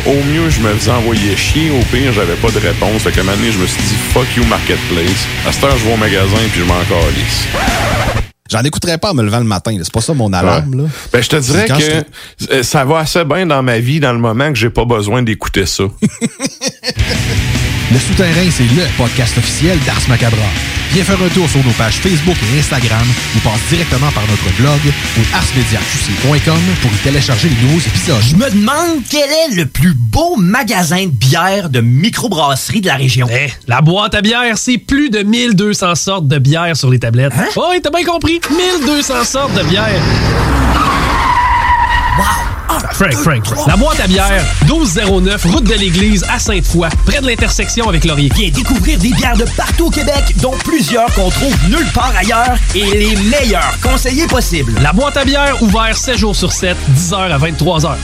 Au 0.06 0.24
mieux, 0.32 0.48
je 0.52 0.60
me 0.60 0.72
faisais 0.76 0.92
envoyer 0.92 1.36
chier. 1.36 1.72
Au 1.72 1.80
pire, 1.92 2.14
j'avais 2.14 2.36
pas 2.36 2.52
de 2.52 2.60
réponse. 2.60 3.02
Fait 3.02 3.12
qu'à 3.12 3.22
un 3.22 3.24
moment 3.24 3.36
donné, 3.38 3.52
je 3.52 3.58
me 3.58 3.66
suis 3.66 3.82
dit 3.82 3.96
fuck 4.14 4.28
you 4.36 4.44
Marketplace. 4.46 5.26
À 5.48 5.52
cette 5.52 5.64
heure, 5.64 5.76
je 5.76 5.86
vais 5.86 5.94
au 5.94 5.98
magasin 5.98 6.38
puis 6.52 6.60
je 6.60 6.66
m'en 6.66 6.76
calisse. 6.84 7.48
J'en 8.52 8.62
écouterais 8.62 9.00
pas 9.00 9.10
en 9.10 9.14
me 9.16 9.24
levant 9.24 9.40
le 9.40 9.46
matin. 9.46 9.72
là. 9.72 9.80
C'est 9.84 9.92
pas 9.94 10.02
ça 10.02 10.14
mon 10.14 10.32
alarme. 10.32 10.84
Là. 10.84 10.84
Ben, 11.12 11.24
je 11.24 11.30
te 11.30 11.36
dirais 11.36 11.66
que 11.68 12.62
ça 12.62 12.86
va 12.86 13.00
assez 13.00 13.26
bien 13.26 13.48
dans 13.48 13.64
ma 13.64 13.80
vie 13.80 14.00
dans 14.00 14.14
le 14.14 14.20
moment 14.20 14.50
que 14.50 14.56
j'ai 14.56 14.70
pas 14.70 14.86
besoin 14.86 15.24
d'écouter 15.24 15.66
ça. 15.66 15.86
Le 17.90 18.00
Souterrain, 18.00 18.50
c'est 18.52 18.64
le 18.64 18.84
podcast 18.98 19.38
officiel 19.38 19.80
d'Ars 19.86 20.02
Macabra. 20.10 20.38
Viens 20.92 21.06
faire 21.06 21.22
un 21.22 21.30
tour 21.30 21.48
sur 21.50 21.64
nos 21.64 21.72
pages 21.72 21.96
Facebook 21.96 22.36
et 22.54 22.60
Instagram 22.60 23.06
ou 23.36 23.40
passe 23.40 23.62
directement 23.70 24.12
par 24.12 24.24
notre 24.28 24.54
blog 24.58 24.80
ou 25.18 25.22
arsmediaqc.com 25.34 26.60
pour 26.82 26.92
y 26.92 26.98
télécharger 26.98 27.48
les 27.48 27.56
nouveaux 27.66 27.80
épisodes. 27.80 28.22
Je 28.30 28.36
me 28.36 28.50
demande 28.50 29.04
quel 29.10 29.30
est 29.30 29.56
le 29.56 29.66
plus 29.68 29.94
beau 29.94 30.36
magasin 30.36 31.06
de 31.06 31.12
bière 31.12 31.70
de 31.70 31.80
microbrasserie 31.80 32.82
de 32.82 32.88
la 32.88 32.96
région. 32.96 33.28
Eh, 33.32 33.52
la 33.68 33.80
boîte 33.80 34.16
à 34.16 34.22
bière, 34.22 34.58
c'est 34.58 34.78
plus 34.78 35.10
de 35.10 35.20
1200 35.20 35.96
sortes 35.96 36.28
de 36.28 36.40
bière 36.40 36.76
sur 36.76 36.90
les 36.90 37.00
tablettes. 37.00 37.34
Hein? 37.38 37.48
Oh, 37.56 37.68
oui, 37.72 37.80
t'as 37.82 37.90
bien 37.90 38.04
compris. 38.04 38.42
1200 38.84 39.24
sortes 39.24 39.54
de 39.54 39.64
bière. 39.64 40.02
Frank, 42.80 43.14
Frank, 43.14 43.46
Frank. 43.46 43.68
La 43.68 43.76
boîte 43.76 44.00
à 44.00 44.08
bière, 44.08 44.44
1209, 44.66 45.46
route 45.46 45.64
de 45.64 45.74
l'église 45.74 46.24
à 46.30 46.40
Sainte-Foy, 46.40 46.90
près 47.06 47.22
de 47.22 47.28
l'intersection 47.28 47.90
avec 47.90 48.06
Laurier. 48.06 48.32
Viens 48.36 48.50
découvrir 48.50 49.00
des 49.00 49.12
bières 49.14 49.38
de 49.38 49.46
partout 49.56 49.88
au 49.88 49.90
Québec, 49.90 50.36
dont 50.42 50.56
plusieurs 50.64 51.12
qu'on 51.14 51.30
trouve 51.30 51.56
nulle 51.70 51.88
part 51.94 52.14
ailleurs 52.16 52.58
et 52.76 52.86
les 52.86 53.16
meilleurs 53.16 53.78
conseillers 53.82 54.28
possibles. 54.28 54.74
La 54.82 54.94
boîte 54.94 55.18
à 55.18 55.26
bière, 55.26 55.62
ouvert 55.62 55.96
7 55.96 56.18
jours 56.18 56.36
sur 56.36 56.52
7, 56.52 56.78
10h 56.96 57.16
à 57.16 57.38
23h. 57.38 57.96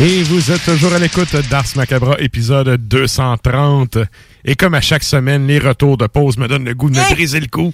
Et 0.00 0.22
vous 0.24 0.50
êtes 0.50 0.64
toujours 0.64 0.92
à 0.94 0.98
l'écoute 0.98 1.36
d'Ars 1.48 1.64
Macabra, 1.76 2.16
épisode 2.18 2.76
230. 2.88 3.98
Et 4.44 4.54
comme 4.56 4.74
à 4.74 4.80
chaque 4.80 5.02
semaine, 5.04 5.46
les 5.46 5.58
retours 5.58 5.96
de 5.96 6.06
pause 6.06 6.36
me 6.38 6.48
donnent 6.48 6.64
le 6.64 6.74
goût 6.74 6.90
de 6.90 6.96
me 6.96 7.14
briser 7.14 7.40
le 7.40 7.46
cou. 7.46 7.72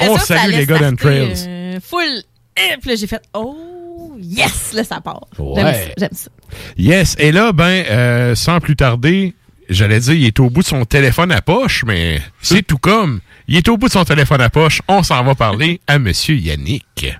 On 0.00 0.16
ça 0.18 0.36
salue 0.38 0.52
les 0.52 0.66
gars 0.66 0.78
d'Entrails. 0.78 1.34
euh, 1.46 1.78
full. 1.82 2.22
Et 2.56 2.76
puis 2.80 2.90
là, 2.90 2.96
j'ai 2.96 3.06
fait 3.06 3.20
Oh, 3.34 4.16
yes, 4.20 4.72
là, 4.72 4.84
ça 4.84 5.00
part. 5.00 5.26
J'aime 5.36 5.64
Ouais. 5.66 5.72
ça. 5.74 5.90
J'aime 5.98 6.08
ça. 6.12 6.30
Yes. 6.76 7.16
Et 7.18 7.32
là, 7.32 7.52
ben, 7.52 7.84
euh, 7.90 8.34
sans 8.34 8.60
plus 8.60 8.76
tarder, 8.76 9.34
j'allais 9.68 10.00
dire, 10.00 10.14
il 10.14 10.26
est 10.26 10.40
au 10.40 10.48
bout 10.50 10.62
de 10.62 10.66
son 10.68 10.84
téléphone 10.84 11.32
à 11.32 11.42
poche, 11.42 11.84
mais 11.86 12.20
c'est 12.40 12.66
tout 12.66 12.78
comme. 12.78 13.20
Il 13.48 13.56
est 13.56 13.68
au 13.68 13.76
bout 13.76 13.88
de 13.88 13.92
son 13.92 14.04
téléphone 14.04 14.40
à 14.40 14.48
poche. 14.50 14.80
On 14.88 15.02
s'en 15.02 15.22
va 15.24 15.34
parler 15.34 15.80
à 15.86 15.98
Monsieur 15.98 16.36
Yannick. 16.36 17.12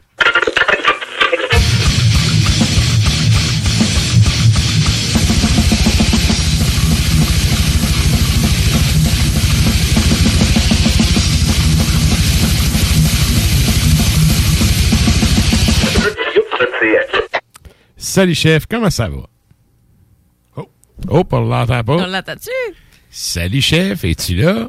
Salut 17.96 18.34
chef, 18.34 18.64
comment 18.66 18.90
ça 18.90 19.08
va? 19.08 19.26
Oh, 20.56 20.68
oh 21.08 21.24
on 21.32 21.40
l'entend 21.40 21.84
pas. 21.84 21.94
On 21.96 22.06
l'entend-tu? 22.06 22.74
Salut 23.10 23.60
chef, 23.60 24.04
es-tu 24.04 24.36
là? 24.36 24.68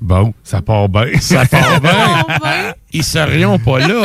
Bon, 0.00 0.32
ça 0.44 0.62
part 0.62 0.88
bien. 0.88 1.06
Ça 1.20 1.44
part 1.44 1.80
bien. 1.80 2.22
Ils 2.92 3.02
serions 3.02 3.58
pas 3.58 3.80
là. 3.80 4.04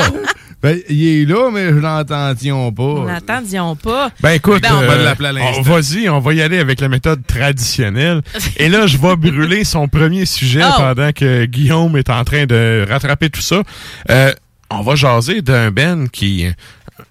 Ben, 0.62 0.80
il 0.90 1.22
est 1.22 1.26
là, 1.26 1.52
mais 1.52 1.68
je 1.70 1.76
l'entends 1.76 2.34
pas. 2.72 2.84
On 2.84 3.04
l'entendions 3.04 3.76
pas. 3.76 4.10
Ben 4.22 4.32
écoute, 4.32 4.62
Ben, 4.64 4.70
on- 4.74 4.82
euh, 4.82 4.88
va 4.88 4.96
l'appeler 4.96 5.28
à 5.28 5.32
on- 5.32 5.36
l'instant. 5.36 5.62
vas-y, 5.62 6.10
on 6.10 6.20
va 6.20 6.34
y 6.34 6.42
aller 6.42 6.58
avec 6.58 6.80
la 6.80 6.88
méthode 6.90 7.28
traditionnelle. 7.28 8.22
Et 8.58 8.70
là, 8.70 8.88
je 8.88 8.98
vais 8.98 9.16
brûler 9.18 9.66
son 9.66 9.88
premier 9.88 10.26
sujet 10.26 10.64
Oh. 10.66 10.74
pendant 10.78 11.12
que 11.12 11.46
Guillaume 11.46 11.96
est 11.98 12.10
en 12.10 12.24
train 12.24 12.46
de 12.46 12.86
rattraper 12.90 13.30
tout 13.30 13.42
ça. 13.42 13.62
Euh, 14.10 14.32
on 14.74 14.82
va 14.82 14.96
jaser 14.96 15.42
d'un 15.42 15.72
Ben 15.72 16.10
qui... 16.10 16.46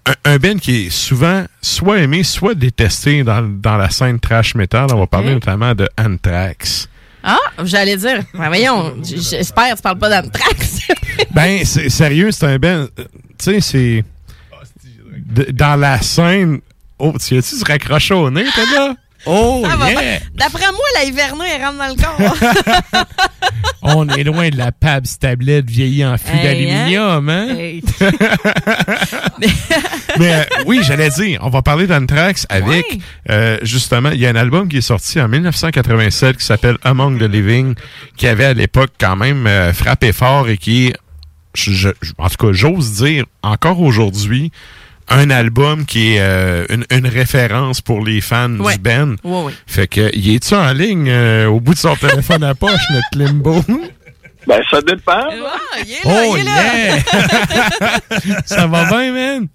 Un, 0.05 0.13
un 0.33 0.37
Ben 0.37 0.59
qui 0.59 0.85
est 0.85 0.89
souvent 0.89 1.45
soit 1.61 1.99
aimé, 1.99 2.23
soit 2.23 2.55
détesté 2.55 3.23
dans, 3.23 3.41
dans 3.41 3.77
la 3.77 3.89
scène 3.89 4.19
trash 4.19 4.55
metal. 4.55 4.87
On 4.93 4.97
va 4.99 5.07
parler 5.07 5.33
notamment 5.33 5.75
de 5.75 5.87
Anthrax. 5.99 6.87
Ah, 7.23 7.37
j'allais 7.63 7.95
dire, 7.97 8.19
ben 8.33 8.47
voyons, 8.47 8.95
j'espère 9.03 9.71
que 9.71 9.75
tu 9.77 9.81
parles 9.81 9.97
pas 9.99 10.09
d'Anthrax. 10.21 10.79
Ben, 11.31 11.63
c'est 11.63 11.89
sérieux, 11.89 12.31
c'est 12.31 12.45
un 12.47 12.57
Ben. 12.57 12.87
euh, 12.99 13.03
Tu 13.37 13.45
sais, 13.45 13.61
c'est. 13.61 14.03
de- 15.15 15.51
dans 15.51 15.75
la 15.79 16.01
scène. 16.01 16.59
Oh, 16.99 17.13
tu 17.23 17.37
as-tu 17.37 17.55
se 17.55 17.65
raccrocher 17.65 18.13
au 18.13 18.29
nez, 18.29 18.45
t'es 18.55 18.65
là? 18.75 18.95
Oh, 19.25 19.65
yeah! 19.65 20.19
D'après 20.35 20.65
moi, 20.71 20.81
la 20.95 21.03
Hiverno, 21.05 21.43
elle 21.43 21.63
rentre 21.63 21.77
dans 21.77 21.87
le 21.87 21.95
corps. 21.95 23.05
On 23.81 24.07
est 24.09 24.23
loin 24.23 24.49
de 24.49 24.57
la 24.57 24.71
Pabs 24.71 25.05
tablette 25.19 25.69
vieillie 25.69 26.05
en 26.05 26.17
fût 26.17 26.35
Hey, 26.35 26.43
d'aluminium, 26.43 27.29
hein? 27.29 27.47
Hey. 27.57 27.83
Mais 30.19 30.33
euh, 30.33 30.43
oui, 30.65 30.81
j'allais 30.83 31.09
dire, 31.09 31.39
on 31.43 31.49
va 31.49 31.61
parler 31.61 31.87
d'Anthrax 31.87 32.45
avec, 32.49 32.85
euh, 33.29 33.57
justement, 33.63 34.09
il 34.11 34.19
y 34.19 34.25
a 34.25 34.29
un 34.29 34.35
album 34.35 34.67
qui 34.67 34.77
est 34.77 34.81
sorti 34.81 35.19
en 35.19 35.27
1987 35.27 36.37
qui 36.37 36.45
s'appelle 36.45 36.77
Among 36.83 37.17
the 37.19 37.23
Living, 37.23 37.75
qui 38.17 38.27
avait 38.27 38.45
à 38.45 38.53
l'époque 38.53 38.91
quand 38.99 39.15
même 39.15 39.47
euh, 39.47 39.73
frappé 39.73 40.11
fort 40.13 40.49
et 40.49 40.57
qui 40.57 40.87
est, 40.87 40.93
je- 41.55 41.71
je- 41.73 42.11
en 42.17 42.29
tout 42.29 42.47
cas, 42.47 42.51
j'ose 42.53 42.93
dire, 43.03 43.25
encore 43.41 43.79
aujourd'hui, 43.81 44.51
un 45.13 45.29
album 45.29 45.85
qui 45.85 46.13
est 46.15 46.19
euh, 46.19 46.65
une, 46.69 46.85
une 46.91 47.07
référence 47.07 47.81
pour 47.81 48.03
les 48.03 48.19
fans 48.21 48.57
Ouais. 48.59 48.73
du 48.75 48.79
band. 48.81 49.15
Ouais, 49.23 49.43
ouais. 49.45 49.53
Fait 49.67 49.87
que, 49.87 50.09
il 50.13 50.35
est-tu 50.35 50.53
en 50.55 50.73
ligne 50.73 51.07
euh, 51.09 51.47
au 51.47 51.59
bout 51.59 51.73
de 51.73 51.79
son 51.79 51.95
téléphone 51.95 52.43
à 52.43 52.55
poche, 52.55 52.81
notre 52.91 53.07
Limbo? 53.31 53.63
Ben, 54.47 54.61
ça 54.69 54.81
dépend. 54.81 55.13
Ah, 55.13 55.77
il 55.85 55.91
est 55.93 56.03
là, 56.03 56.23
Oh 56.27 56.35
il 56.35 56.41
est 56.41 56.43
là. 56.43 56.75
yeah! 56.75 58.39
Ça 58.45 58.67
va 58.67 58.85
bien, 58.85 59.13
man? 59.13 59.47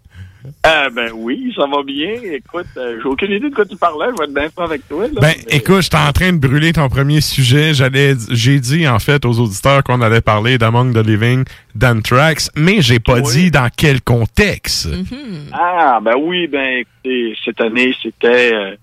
Ah, 0.63 0.89
ben 0.91 1.11
oui, 1.15 1.53
ça 1.57 1.67
va 1.67 1.83
bien. 1.83 2.15
Écoute, 2.33 2.67
euh, 2.77 2.99
j'ai 3.03 3.09
aucune 3.09 3.33
idée 3.33 3.51
de 3.51 3.55
quoi 3.55 3.65
tu 3.65 3.77
parlais. 3.77 4.07
Je 4.13 4.19
vais 4.19 4.25
être 4.25 4.35
bien 4.35 4.49
franc 4.51 4.65
avec 4.65 4.87
toi. 4.89 5.07
Là. 5.07 5.21
Ben, 5.21 5.35
écoute, 5.49 5.83
j'étais 5.83 5.97
en 5.97 6.13
train 6.13 6.33
de 6.33 6.39
brûler 6.39 6.73
ton 6.73 6.89
premier 6.89 7.21
sujet. 7.21 7.75
J'allais, 7.75 8.15
j'ai 8.31 8.61
dit, 8.61 8.87
en 8.87 8.99
fait, 8.99 9.25
aux 9.25 9.39
auditeurs 9.41 9.83
qu'on 9.83 10.01
allait 10.01 10.21
parler 10.21 10.59
d'Among 10.59 10.93
the 10.93 11.07
Living, 11.07 11.45
d'Anthrax, 11.75 12.51
mais 12.57 12.81
j'ai 12.81 13.01
pas 13.01 13.21
dit 13.21 13.51
dans 13.51 13.69
quel 13.75 14.01
contexte. 14.01 14.89
Ah, 15.53 15.99
ben 16.03 16.15
oui, 16.19 16.47
ben 16.47 16.85
écoutez, 16.85 17.37
cette 17.45 17.61
année, 17.61 17.95
c'était 18.03 18.53
euh, 18.53 18.77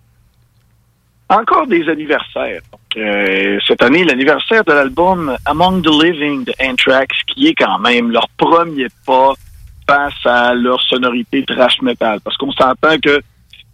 encore 1.30 1.68
des 1.68 1.88
anniversaires. 1.90 2.62
Donc, 2.72 2.82
euh, 2.98 3.60
cette 3.68 3.82
année, 3.82 4.04
l'anniversaire 4.04 4.64
de 4.64 4.72
l'album 4.72 5.36
Among 5.46 5.82
the 5.82 6.04
Living 6.04 6.44
de 6.46 6.54
Anthrax, 6.62 7.16
qui 7.28 7.48
est 7.48 7.56
quand 7.56 7.80
même 7.80 8.12
leur 8.12 8.28
premier 8.38 8.88
pas 9.06 9.34
face 9.88 10.26
à 10.26 10.54
leur 10.54 10.82
sonorité 10.82 11.44
trash 11.46 11.82
metal. 11.82 12.20
Parce 12.24 12.38
qu'on 12.38 12.52
s'entend 12.52 12.98
que 13.00 13.20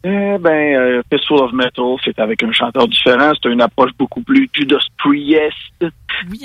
eh 0.03 0.37
ben, 0.39 0.75
euh, 0.75 1.01
Fistful 1.13 1.37
of 1.41 1.53
Metal, 1.53 1.85
c'est 2.03 2.17
avec 2.19 2.41
un 2.41 2.51
chanteur 2.51 2.87
différent, 2.87 3.33
c'est 3.41 3.49
une 3.49 3.61
approche 3.61 3.91
beaucoup 3.99 4.21
plus 4.21 4.49
Judas 4.51 4.79
Priest. 4.97 5.85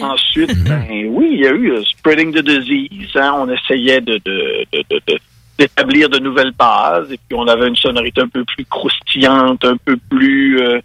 Ensuite, 0.02 0.54
ben 0.64 1.06
oui, 1.08 1.30
il 1.32 1.40
y 1.40 1.46
a 1.46 1.52
eu 1.52 1.72
euh, 1.72 1.82
Spreading 1.84 2.32
the 2.34 2.42
Disease. 2.42 3.16
hein, 3.16 3.32
on 3.38 3.48
essayait 3.50 4.02
de, 4.02 4.20
de, 4.26 4.66
de, 4.72 4.84
de- 4.90 5.00
de- 5.06 5.18
d'établir 5.58 6.10
de 6.10 6.18
nouvelles 6.18 6.52
bases 6.52 7.10
et 7.10 7.16
puis 7.16 7.34
on 7.34 7.48
avait 7.48 7.68
une 7.68 7.76
sonorité 7.76 8.20
un 8.20 8.28
peu 8.28 8.44
plus 8.44 8.66
croustillante, 8.66 9.64
un 9.64 9.78
peu 9.78 9.96
plus, 10.10 10.60
euh, 10.60 10.78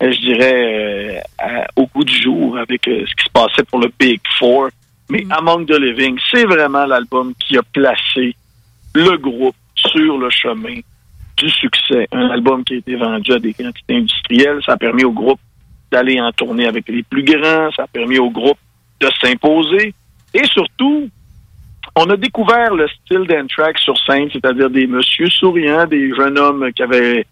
je 0.00 0.18
dirais, 0.18 1.18
euh, 1.18 1.20
à- 1.38 1.66
au 1.76 1.86
goût 1.86 2.02
du 2.02 2.22
jour 2.22 2.58
avec 2.58 2.88
euh, 2.88 3.04
ce 3.06 3.14
qui 3.14 3.24
se 3.24 3.30
passait 3.30 3.62
pour 3.70 3.78
le 3.78 3.88
Big 4.00 4.20
Four. 4.36 4.70
Mais 5.08 5.24
Among 5.30 5.66
the 5.66 5.78
Living, 5.78 6.18
c'est 6.30 6.44
vraiment 6.44 6.86
l'album 6.86 7.32
qui 7.38 7.56
a 7.56 7.62
placé 7.62 8.34
le 8.94 9.16
groupe 9.18 9.54
sur 9.74 10.18
le 10.18 10.30
chemin 10.30 10.80
du 11.36 11.50
succès. 11.50 12.08
Un 12.12 12.30
album 12.30 12.64
qui 12.64 12.74
a 12.74 12.76
été 12.78 12.96
vendu 12.96 13.32
à 13.32 13.38
des 13.38 13.52
quantités 13.52 13.96
industrielles. 13.96 14.60
Ça 14.64 14.72
a 14.72 14.76
permis 14.76 15.04
au 15.04 15.12
groupe 15.12 15.38
d'aller 15.92 16.20
en 16.20 16.32
tournée 16.32 16.66
avec 16.66 16.88
les 16.88 17.02
plus 17.02 17.22
grands. 17.22 17.70
Ça 17.76 17.84
a 17.84 17.86
permis 17.86 18.18
au 18.18 18.30
groupe 18.30 18.58
de 19.00 19.08
s'imposer. 19.20 19.94
Et 20.34 20.44
surtout, 20.46 21.08
on 21.94 22.10
a 22.10 22.16
découvert 22.16 22.74
le 22.74 22.88
style 22.88 23.26
d'Anthrax 23.26 23.80
sur 23.82 23.96
scène, 23.98 24.28
c'est-à-dire 24.32 24.70
des 24.70 24.86
messieurs 24.86 25.30
souriants, 25.30 25.86
des 25.86 26.14
jeunes 26.14 26.38
hommes 26.38 26.72
qui 26.72 26.82
avaient 26.82 27.26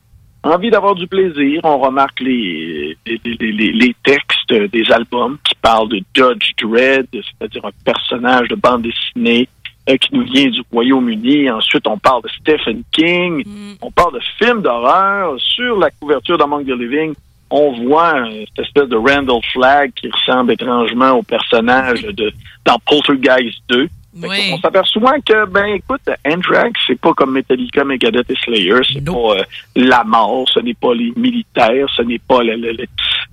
envie 0.53 0.71
d'avoir 0.71 0.95
du 0.95 1.07
plaisir. 1.07 1.61
On 1.65 1.79
remarque 1.79 2.21
les, 2.21 2.97
les, 3.07 3.21
les- 3.25 3.73
les- 3.73 3.97
textes 4.03 4.53
des 4.53 4.93
albums 4.93 5.39
qui 5.45 5.55
parlent 5.63 5.89
de 5.89 6.01
Judge 6.15 6.51
Dredd, 6.63 7.07
c'est-à-dire 7.13 7.65
un 7.65 7.71
personnage 7.85 8.49
de 8.49 8.55
bande 8.55 8.83
dessinée 8.83 9.49
euh, 9.89 9.97
qui 9.97 10.15
nous 10.15 10.25
vient 10.25 10.49
du 10.51 10.61
Royaume-Uni. 10.73 11.51
Ensuite, 11.51 11.87
on 11.87 11.97
parle 11.99 12.23
de 12.23 12.29
Stephen 12.41 12.83
King. 12.93 13.45
On 13.81 13.91
parle 13.91 14.15
de 14.15 14.21
films 14.39 14.61
d'horreur. 14.63 15.35
Sur 15.41 15.79
la 15.79 15.91
couverture 15.91 16.37
d'Among 16.37 16.65
the 16.65 16.79
Living, 16.79 17.15
on 17.51 17.73
voit 17.87 18.15
euh, 18.17 18.45
cette 18.57 18.67
espèce 18.67 18.89
de 18.89 18.97
Randall 18.97 19.41
Flagg 19.53 19.93
qui 19.95 20.11
ressemble 20.11 20.53
étrangement 20.53 21.13
au 21.13 21.23
personnage 21.23 22.03
de 22.03 22.33
dans 22.67 22.79
Poltergeist 22.87 23.61
2. 23.69 23.89
Oui. 24.29 24.51
On 24.53 24.59
s'aperçoit 24.59 25.19
que, 25.21 25.47
ben, 25.47 25.67
écoute, 25.67 26.09
Anthrax, 26.27 26.81
c'est 26.87 27.01
pas 27.01 27.13
comme 27.15 27.33
Metallica, 27.33 27.85
Megadeth 27.85 28.31
et 28.31 28.37
Slayer, 28.45 28.77
c'est 28.93 29.05
pas 29.05 29.39
euh, 29.39 29.43
la 29.77 30.05
mort, 30.05 30.49
ce 30.49 30.61
n'est 30.61 30.75
pas 30.75 30.95
les 30.95 31.13
militaires, 31.17 31.87
ce 31.97 32.03
n'est 32.03 32.21
pas 32.21 32.43
le, 32.43 32.55
le- 32.57 32.73
le- 32.73 32.87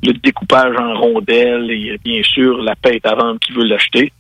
le 0.03 0.13
découpage 0.13 0.75
en 0.77 0.95
rondelles 0.99 1.69
et 1.69 1.91
euh, 1.91 1.97
bien 2.03 2.23
sûr 2.23 2.61
la 2.63 2.75
pète 2.75 3.05
à 3.05 3.13
vendre 3.15 3.39
qui 3.39 3.51
veut 3.53 3.65
l'acheter. 3.65 4.11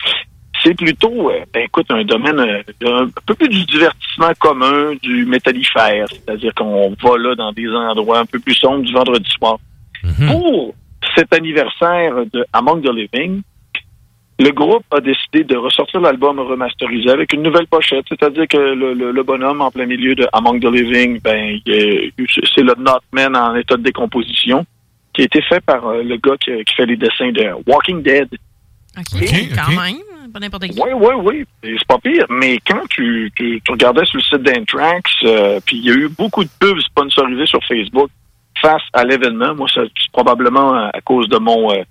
C'est 0.63 0.75
plutôt, 0.77 1.31
euh, 1.31 1.39
ben, 1.51 1.63
écoute, 1.63 1.87
un 1.89 2.03
domaine 2.03 2.39
euh, 2.39 2.61
un 2.83 3.07
peu 3.25 3.33
plus 3.33 3.49
du 3.49 3.63
divertissement 3.65 4.31
commun, 4.39 4.93
du 5.01 5.25
métallifère, 5.25 6.05
c'est-à-dire 6.09 6.53
qu'on 6.53 6.95
va 7.01 7.17
là 7.17 7.33
dans 7.33 7.51
des 7.51 7.67
endroits 7.69 8.19
un 8.19 8.25
peu 8.25 8.39
plus 8.39 8.53
sombres 8.53 8.83
du 8.83 8.93
vendredi 8.93 9.27
soir. 9.39 9.57
Pour 10.27 10.75
cet 11.15 11.33
anniversaire 11.33 12.13
de 12.31 12.45
Among 12.53 12.81
the 12.83 12.93
Living, 12.93 13.41
le 14.41 14.51
groupe 14.51 14.83
a 14.91 14.99
décidé 14.99 15.43
de 15.43 15.55
ressortir 15.55 16.01
l'album 16.01 16.39
remasterisé 16.39 17.09
avec 17.09 17.33
une 17.33 17.41
nouvelle 17.43 17.67
pochette, 17.67 18.05
c'est-à-dire 18.09 18.47
que 18.47 18.57
le, 18.57 18.93
le- 18.93 19.11
le 19.11 19.23
bonhomme 19.23 19.61
en 19.61 19.71
plein 19.71 19.85
milieu 19.85 20.15
de 20.15 20.27
Among 20.33 20.59
the 20.59 20.65
Living, 20.71 21.19
ben, 21.21 21.59
c'est 21.65 22.61
le 22.63 22.73
Notman 22.77 23.35
en 23.35 23.55
état 23.55 23.77
de 23.77 23.83
décomposition, 23.83 24.65
qui 25.13 25.21
a 25.21 25.25
été 25.25 25.41
fait 25.41 25.61
par 25.61 25.85
euh, 25.87 26.03
le 26.03 26.17
gars 26.17 26.37
qui, 26.39 26.51
qui 26.63 26.75
fait 26.75 26.85
les 26.85 26.95
dessins 26.97 27.31
de 27.31 27.45
Walking 27.67 28.01
Dead. 28.01 28.27
OK, 28.97 29.05
quand 29.55 29.71
même. 29.81 29.95
Pas 30.33 30.39
n'importe 30.39 30.67
qui. 30.67 30.79
Oui, 30.81 30.91
oui, 30.93 31.13
oui. 31.23 31.45
Et 31.63 31.75
C'est 31.77 31.87
pas 31.87 31.97
pire. 31.97 32.25
Mais 32.29 32.57
quand 32.67 32.81
tu, 32.89 33.31
tu, 33.35 33.61
tu 33.65 33.71
regardais 33.71 34.05
sur 34.05 34.17
le 34.17 34.23
site 34.23 34.43
d'Anthrax, 34.43 35.11
euh, 35.23 35.59
puis 35.65 35.77
il 35.77 35.85
y 35.85 35.89
a 35.91 35.93
eu 35.93 36.09
beaucoup 36.09 36.43
de 36.43 36.49
pubs 36.59 36.79
sponsorisées 36.79 37.45
sur 37.45 37.59
Facebook 37.65 38.09
face 38.61 38.81
à 38.93 39.03
l'événement. 39.03 39.55
Moi, 39.55 39.67
ça- 39.73 39.81
c'est 39.85 40.11
probablement 40.11 40.73
à, 40.73 40.89
à 40.93 41.01
cause 41.01 41.27
de 41.29 41.37
mon 41.37 41.71
euh, 41.71 41.83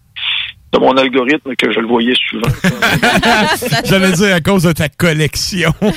de 0.72 0.78
mon 0.78 0.92
algorithme 0.96 1.54
que 1.56 1.72
je 1.72 1.80
le 1.80 1.86
voyais 1.86 2.14
souvent. 2.28 2.46
J'allais 3.84 4.12
dire 4.12 4.34
à 4.34 4.40
cause 4.40 4.62
de 4.64 4.72
ta 4.72 4.88
collection. 4.88 5.70
ouais, 5.82 5.90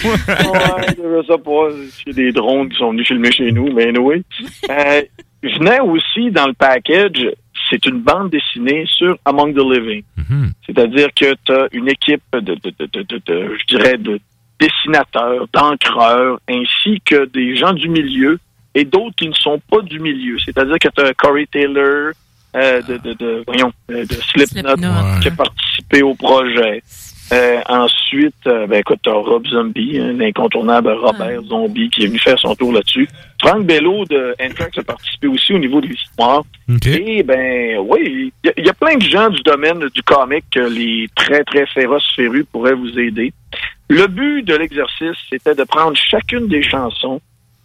je 0.97 1.23
sais 1.27 1.37
pas. 1.37 2.09
A 2.09 2.13
des 2.13 2.31
drones 2.31 2.69
qui 2.69 2.77
sont 2.77 2.91
venus 2.91 3.07
filmer 3.07 3.31
chez 3.31 3.51
nous, 3.51 3.71
mais 3.73 3.87
anyway. 3.89 4.23
Euh, 4.69 5.01
venait 5.43 5.79
aussi 5.81 6.31
dans 6.31 6.47
le 6.47 6.53
package, 6.53 7.27
c'est 7.69 7.85
une 7.85 7.99
bande 8.01 8.29
dessinée 8.31 8.85
sur 8.87 9.17
Among 9.25 9.53
the 9.53 9.59
Living. 9.59 10.03
C'est-à-dire 10.65 11.09
que 11.15 11.35
tu 11.45 11.51
as 11.51 11.67
une 11.71 11.89
équipe 11.89 12.21
de, 12.33 12.39
de, 12.39 12.55
de, 12.55 12.85
de, 12.91 13.01
de- 13.03 13.21
de- 13.25 13.55
je 13.59 13.75
dirais, 13.75 13.97
de 13.97 14.19
dessinateurs, 14.59 15.45
d'encreurs, 15.53 16.39
ainsi 16.49 16.99
que 17.05 17.25
des 17.25 17.55
gens 17.57 17.73
du 17.73 17.89
milieu 17.89 18.39
et 18.75 18.85
d'autres 18.85 19.15
qui 19.17 19.27
ne 19.27 19.33
sont 19.33 19.61
pas 19.69 19.81
du 19.81 19.99
milieu. 19.99 20.37
C'est-à-dire 20.39 20.79
que 20.79 20.87
tu 20.87 21.01
as 21.05 21.13
Corey 21.13 21.45
Taylor, 21.51 22.13
euh, 22.55 22.81
de, 22.81 22.97
de, 22.97 23.13
de, 23.13 23.43
voyons, 23.47 23.71
euh, 23.91 24.05
de 24.05 24.13
Slipknot, 24.13 24.75
qui 25.21 25.27
a 25.27 25.31
participé 25.31 26.01
au 26.03 26.13
projet. 26.15 26.83
Euh, 27.31 27.61
ensuite, 27.67 28.35
euh, 28.47 28.67
ben 28.67 28.81
écoute, 28.81 28.99
t'as 29.01 29.13
Rob 29.13 29.47
Zombie, 29.47 29.97
hein, 29.97 30.13
l'incontournable 30.13 30.91
Robert 30.91 31.41
Zombie, 31.43 31.89
qui 31.89 32.03
est 32.03 32.07
venu 32.07 32.19
faire 32.19 32.37
son 32.37 32.53
tour 32.53 32.71
là-dessus. 32.73 33.07
Frank 33.41 33.65
Bello 33.65 34.05
de 34.05 34.35
Anthrax 34.39 34.77
a 34.77 34.83
participé 34.83 35.27
aussi 35.27 35.53
au 35.53 35.57
niveau 35.57 35.81
de 35.81 35.87
l'histoire. 35.87 36.43
Et 36.91 37.23
ben 37.23 37.77
oui, 37.79 38.31
il 38.43 38.47
y, 38.47 38.49
a- 38.49 38.53
il 38.57 38.65
y 38.65 38.69
a 38.69 38.73
plein 38.73 38.97
de 38.97 39.03
gens 39.03 39.29
du 39.29 39.41
domaine 39.41 39.79
du 39.95 40.03
comic 40.03 40.43
que 40.51 40.59
les 40.59 41.07
très 41.15 41.43
très 41.45 41.65
féroces 41.65 42.07
férus 42.15 42.45
pourraient 42.51 42.75
vous 42.75 42.99
aider. 42.99 43.33
Le 43.89 44.05
but 44.07 44.43
de 44.43 44.55
l'exercice, 44.55 45.17
c'était 45.29 45.55
de 45.55 45.63
prendre 45.63 45.95
chacune 45.97 46.47
des 46.47 46.61
chansons 46.61 47.19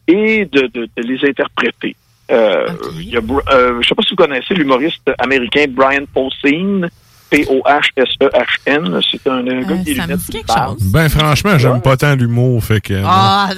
et 0.07 0.47
de, 0.47 0.63
de- 0.73 0.89
de 0.97 1.03
les 1.03 1.29
interpréter. 1.29 1.95
Euh, 2.31 2.67
il 2.97 3.09
y 3.11 3.17
a 3.17 3.21
euh, 3.21 3.79
je 3.81 3.89
sais 3.89 3.95
pas 3.95 4.03
si 4.03 4.11
vous 4.11 4.17
connaissez 4.17 4.55
l'humoriste 4.55 5.11
américain 5.19 5.65
Brian 5.69 6.05
Posehn, 6.13 6.89
P-O-H-S-E-H-N. 7.31 9.01
C'est 9.11 9.27
un, 9.29 9.47
un 9.47 9.63
gars 9.63 9.77
qui 9.85 9.95
ça 9.95 10.03
me 10.03 10.07
lunettes 10.09 10.21
dit 10.27 10.33
quelque 10.33 10.47
barbe. 10.47 10.79
chose. 10.79 10.93
Ben, 10.93 11.09
franchement, 11.09 11.59
j'aime 11.59 11.81
pas 11.83 11.97
tant 11.97 12.15
l'humour, 12.15 12.63
fait 12.63 12.81
que. 12.81 13.01
Ah, 13.05 13.49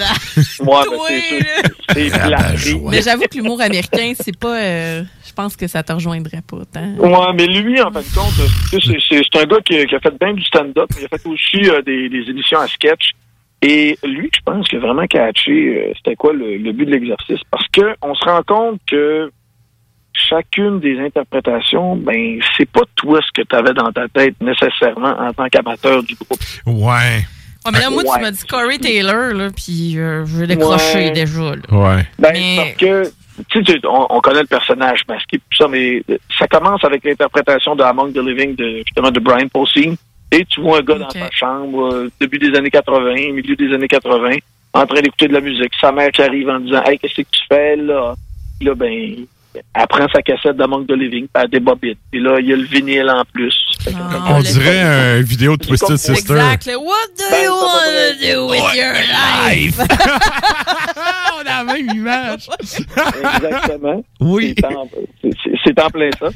Ouais, 0.60 0.66
ben, 0.66 0.98
c'est 1.08 1.20
sûr, 1.20 1.46
c'est 1.94 2.10
plâtré. 2.10 2.80
mais 2.90 3.02
j'avoue 3.02 3.22
que 3.22 3.36
l'humour 3.36 3.60
américain, 3.60 4.12
c'est 4.20 4.36
pas. 4.38 4.60
euh, 4.60 5.02
je 5.26 5.32
pense 5.32 5.56
que 5.56 5.66
ça 5.68 5.82
te 5.82 5.92
rejoindrait 5.92 6.42
pas 6.46 6.58
tant. 6.72 6.94
Ouais, 6.98 7.32
mais 7.34 7.46
lui, 7.46 7.80
en 7.80 7.90
fin 7.90 8.00
de 8.00 8.14
compte, 8.14 8.34
euh, 8.40 8.78
c'est- 8.80 9.38
un 9.40 9.44
gars 9.46 9.58
qui, 9.64 9.86
qui 9.86 9.94
a 9.94 10.00
fait 10.00 10.14
bien 10.20 10.32
du 10.34 10.42
stand-up, 10.44 10.86
mais 10.94 11.02
il 11.02 11.04
a 11.04 11.08
fait 11.18 11.26
aussi 11.28 11.70
euh, 11.70 11.80
des, 11.82 12.08
des 12.08 12.28
émissions 12.30 12.58
à 12.58 12.66
sketch. 12.66 13.10
Et 13.62 13.98
lui, 14.04 14.30
je 14.34 14.40
pense 14.44 14.66
que 14.68 14.76
vraiment 14.78 15.06
catché, 15.06 15.50
euh, 15.90 15.92
c'était 15.96 16.16
quoi 16.16 16.32
le, 16.32 16.56
le 16.56 16.72
but 16.72 16.86
de 16.86 16.92
l'exercice? 16.92 17.40
Parce 17.50 17.66
que 17.68 17.94
on 18.02 18.14
se 18.14 18.24
rend 18.24 18.42
compte 18.42 18.80
que 18.86 19.30
chacune 20.12 20.80
des 20.80 20.98
interprétations, 20.98 21.96
ben, 21.96 22.40
c'est 22.56 22.68
pas 22.68 22.82
toi 22.96 23.20
ce 23.22 23.30
que 23.40 23.46
tu 23.46 23.54
avais 23.56 23.72
dans 23.74 23.90
ta 23.92 24.08
tête 24.08 24.34
nécessairement 24.40 25.14
en 25.18 25.32
tant 25.32 25.48
qu'amateur 25.48 26.02
du 26.02 26.14
groupe. 26.14 26.38
Ouais. 26.66 27.24
Ouais, 27.66 27.72
mais 27.72 27.80
là, 27.80 27.90
moi, 27.90 28.02
Ouais. 28.02 28.08
tu 28.16 28.20
m'as 28.22 28.30
dit 28.30 28.44
Corey 28.48 28.78
Taylor, 28.78 29.34
là, 29.34 29.48
puis 29.54 29.98
euh, 29.98 30.24
je 30.24 30.36
vais 30.38 30.46
décrocher 30.46 30.94
Ouais. 30.98 31.11
déjà. 31.11 31.40
Là. 31.56 31.56
Ouais. 31.70 32.06
Ben, 32.18 32.30
Mais- 32.32 32.56
parce 32.56 32.72
que, 32.76 33.11
tu 33.50 33.64
sais, 33.64 33.78
tu- 33.80 33.86
on, 33.86 34.06
on 34.08 34.20
connaît 34.20 34.40
le 34.40 34.46
personnage 34.46 35.02
masqué, 35.06 35.36
tout 35.38 35.56
ça, 35.58 35.68
mais 35.68 36.02
euh, 36.11 36.16
ça 36.38 36.46
commence 36.48 36.82
avec 36.84 37.04
l'interprétation 37.04 37.76
de 37.76 37.82
Among 37.82 38.12
the 38.14 38.18
Living, 38.24 38.56
de, 38.56 38.78
justement, 38.86 39.11
de 39.11 39.20
Brian 39.20 39.48
Posehn. 39.48 39.94
Et 40.32 40.44
tu 40.44 40.60
vois 40.60 40.78
un 40.78 40.82
gars 40.82 40.98
dans 40.98 41.08
ta 41.08 41.30
chambre, 41.30 41.92
euh, 41.92 42.10
début 42.20 42.38
des 42.38 42.56
années 42.56 42.70
80, 42.70 43.32
milieu 43.32 43.56
des 43.56 43.74
années 43.74 43.88
80, 43.88 44.36
en 44.72 44.86
train 44.86 45.00
d'écouter 45.00 45.28
de 45.28 45.32
la 45.34 45.40
musique. 45.40 45.72
Sa 45.80 45.90
mère 45.92 46.10
qui 46.12 46.22
arrive 46.22 46.48
en 46.48 46.60
disant, 46.60 46.82
Hey, 46.84 46.98
qu'est-ce 46.98 47.16
que 47.16 47.22
tu 47.22 47.40
fais 47.48 47.76
là? 47.76 48.14
Puis 48.58 48.68
là, 48.68 48.74
ben, 48.74 49.26
elle 49.54 49.86
prend 49.88 50.06
sa 50.14 50.22
cassette 50.22 50.56
d'Among 50.56 50.86
the 50.86 50.92
Living, 50.92 51.26
puis 51.26 51.42
elle 51.42 51.50
débobine. 51.50 51.96
Puis 52.12 52.20
là, 52.20 52.38
il 52.38 52.46
y 52.46 52.52
a 52.52 52.56
le 52.56 52.62
vinyle 52.62 53.10
en 53.10 53.24
plus. 53.32 53.54
Que- 53.84 53.90
On 54.28 54.40
dirait 54.40 55.18
une 55.18 55.24
vidéo 55.24 55.56
de 55.56 55.66
Twisted 55.66 55.96
Sister. 55.96 56.34
Exact. 56.34 56.66
What 56.76 57.08
do 57.18 57.36
you 57.42 57.50
want 57.50 57.90
to 57.90 58.34
do 58.34 58.48
with 58.48 58.74
your 58.76 58.94
life? 58.94 59.80
On 61.34 61.40
a 61.40 61.44
la 61.44 61.64
même 61.64 61.90
image. 61.90 62.48
Exactement. 62.60 64.04
Oui. 64.20 64.54
C'est 65.64 65.80
en, 65.80 65.90
plein 65.90 66.10
ça. 66.18 66.28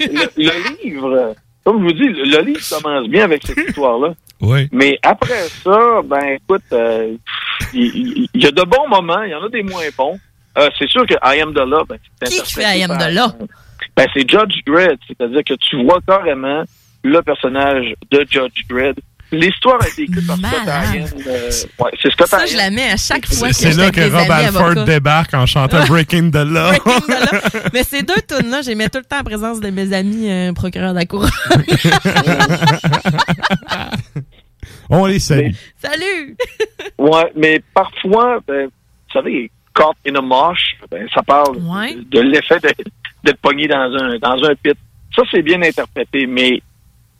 Le, 0.00 0.30
le 0.36 0.84
livre, 0.84 1.34
comme 1.64 1.78
je 1.78 1.84
vous 1.84 1.92
dis, 1.92 2.08
le, 2.08 2.24
le 2.24 2.42
livre 2.42 2.60
commence 2.82 3.08
bien 3.08 3.24
avec 3.24 3.46
cette 3.46 3.58
histoire-là. 3.58 4.14
Oui. 4.40 4.68
Mais 4.72 4.98
après 5.02 5.48
ça, 5.62 6.02
ben 6.04 6.36
écoute, 6.36 6.62
euh, 6.72 7.14
il 7.72 8.28
il 8.34 8.42
y, 8.42 8.46
a 8.46 8.50
de 8.50 8.62
bons 8.62 8.88
moments, 8.88 9.22
il 9.22 9.30
y 9.30 9.34
en 9.34 9.44
a 9.44 9.48
des 9.48 9.62
moins 9.62 9.84
bons. 9.96 10.18
Euh, 10.58 10.68
c'est 10.78 10.88
sûr 10.88 11.06
que 11.06 11.14
I 11.22 11.40
Am 11.40 11.54
the 11.54 11.58
Law, 11.60 11.84
ben, 11.84 11.96
c'est 12.20 12.28
Qui 12.28 12.40
interprété 12.40 12.68
fait 12.68 12.78
I 12.78 12.82
Am 12.82 12.98
the 12.98 13.14
Law? 13.14 13.46
Ben, 13.96 14.06
c'est 14.12 14.28
Judge 14.28 14.60
Dredd, 14.66 14.98
c'est-à-dire 15.06 15.44
que 15.44 15.54
tu 15.54 15.82
vois 15.84 16.00
carrément 16.06 16.64
le 17.04 17.22
personnage 17.22 17.94
de 18.10 18.26
Judge 18.28 18.66
Dredd. 18.68 18.98
L'histoire 19.32 19.78
a 19.82 19.88
été 19.88 20.02
écrite 20.02 20.26
par 20.26 20.36
Scott 20.36 20.50
Ryan. 20.66 21.06
euh, 21.26 21.50
ouais, 21.78 21.90
c'est 22.02 22.10
Scott 22.12 22.26
Ça, 22.28 22.36
Ryan. 22.38 22.46
je 22.50 22.56
la 22.58 22.70
mets 22.70 22.90
à 22.90 22.96
chaque 22.98 23.26
fois 23.26 23.48
que 23.48 23.54
C'est 23.54 23.72
je 23.72 23.78
là 23.80 23.90
que 23.90 24.00
Rob 24.02 24.30
Alford 24.30 24.84
débarque 24.84 25.32
en 25.34 25.46
chantant 25.46 25.84
Breaking 25.86 26.30
the 26.30 26.36
Law. 26.44 26.68
Breaking 26.70 27.00
the 27.08 27.08
Law. 27.32 27.60
Mais 27.72 27.82
ces 27.82 28.02
deux 28.02 28.20
tunes-là, 28.28 28.60
j'ai 28.62 28.74
mis 28.74 28.88
tout 28.90 28.98
le 28.98 29.04
temps 29.04 29.20
en 29.20 29.24
présence 29.24 29.60
de 29.60 29.70
mes 29.70 29.92
amis 29.94 30.30
euh, 30.30 30.52
procureurs 30.52 30.92
de 30.92 30.98
la 30.98 31.06
cour. 31.06 31.26
On 34.90 35.06
les 35.06 35.18
salue. 35.18 35.52
Salut! 35.78 36.36
Ouais, 36.98 37.32
mais 37.34 37.60
parfois, 37.74 38.38
ben, 38.46 38.66
vous 38.66 39.12
savez, 39.12 39.50
caught 39.74 39.96
in 40.06 40.14
a 40.14 40.20
mosh, 40.20 40.76
ben, 40.90 41.06
ça 41.12 41.20
parle 41.22 41.56
Ouais. 41.56 41.94
de, 41.94 42.02
de 42.02 42.20
l'effet 42.20 42.60
de- 42.60 42.68
d'être 43.24 43.38
pogné 43.40 43.66
dans 43.66 43.90
un, 43.98 44.18
dans 44.18 44.40
un 44.44 44.54
pit. 44.62 44.76
Ça, 45.16 45.22
c'est 45.30 45.42
bien 45.42 45.60
interprété, 45.62 46.26
mais 46.26 46.62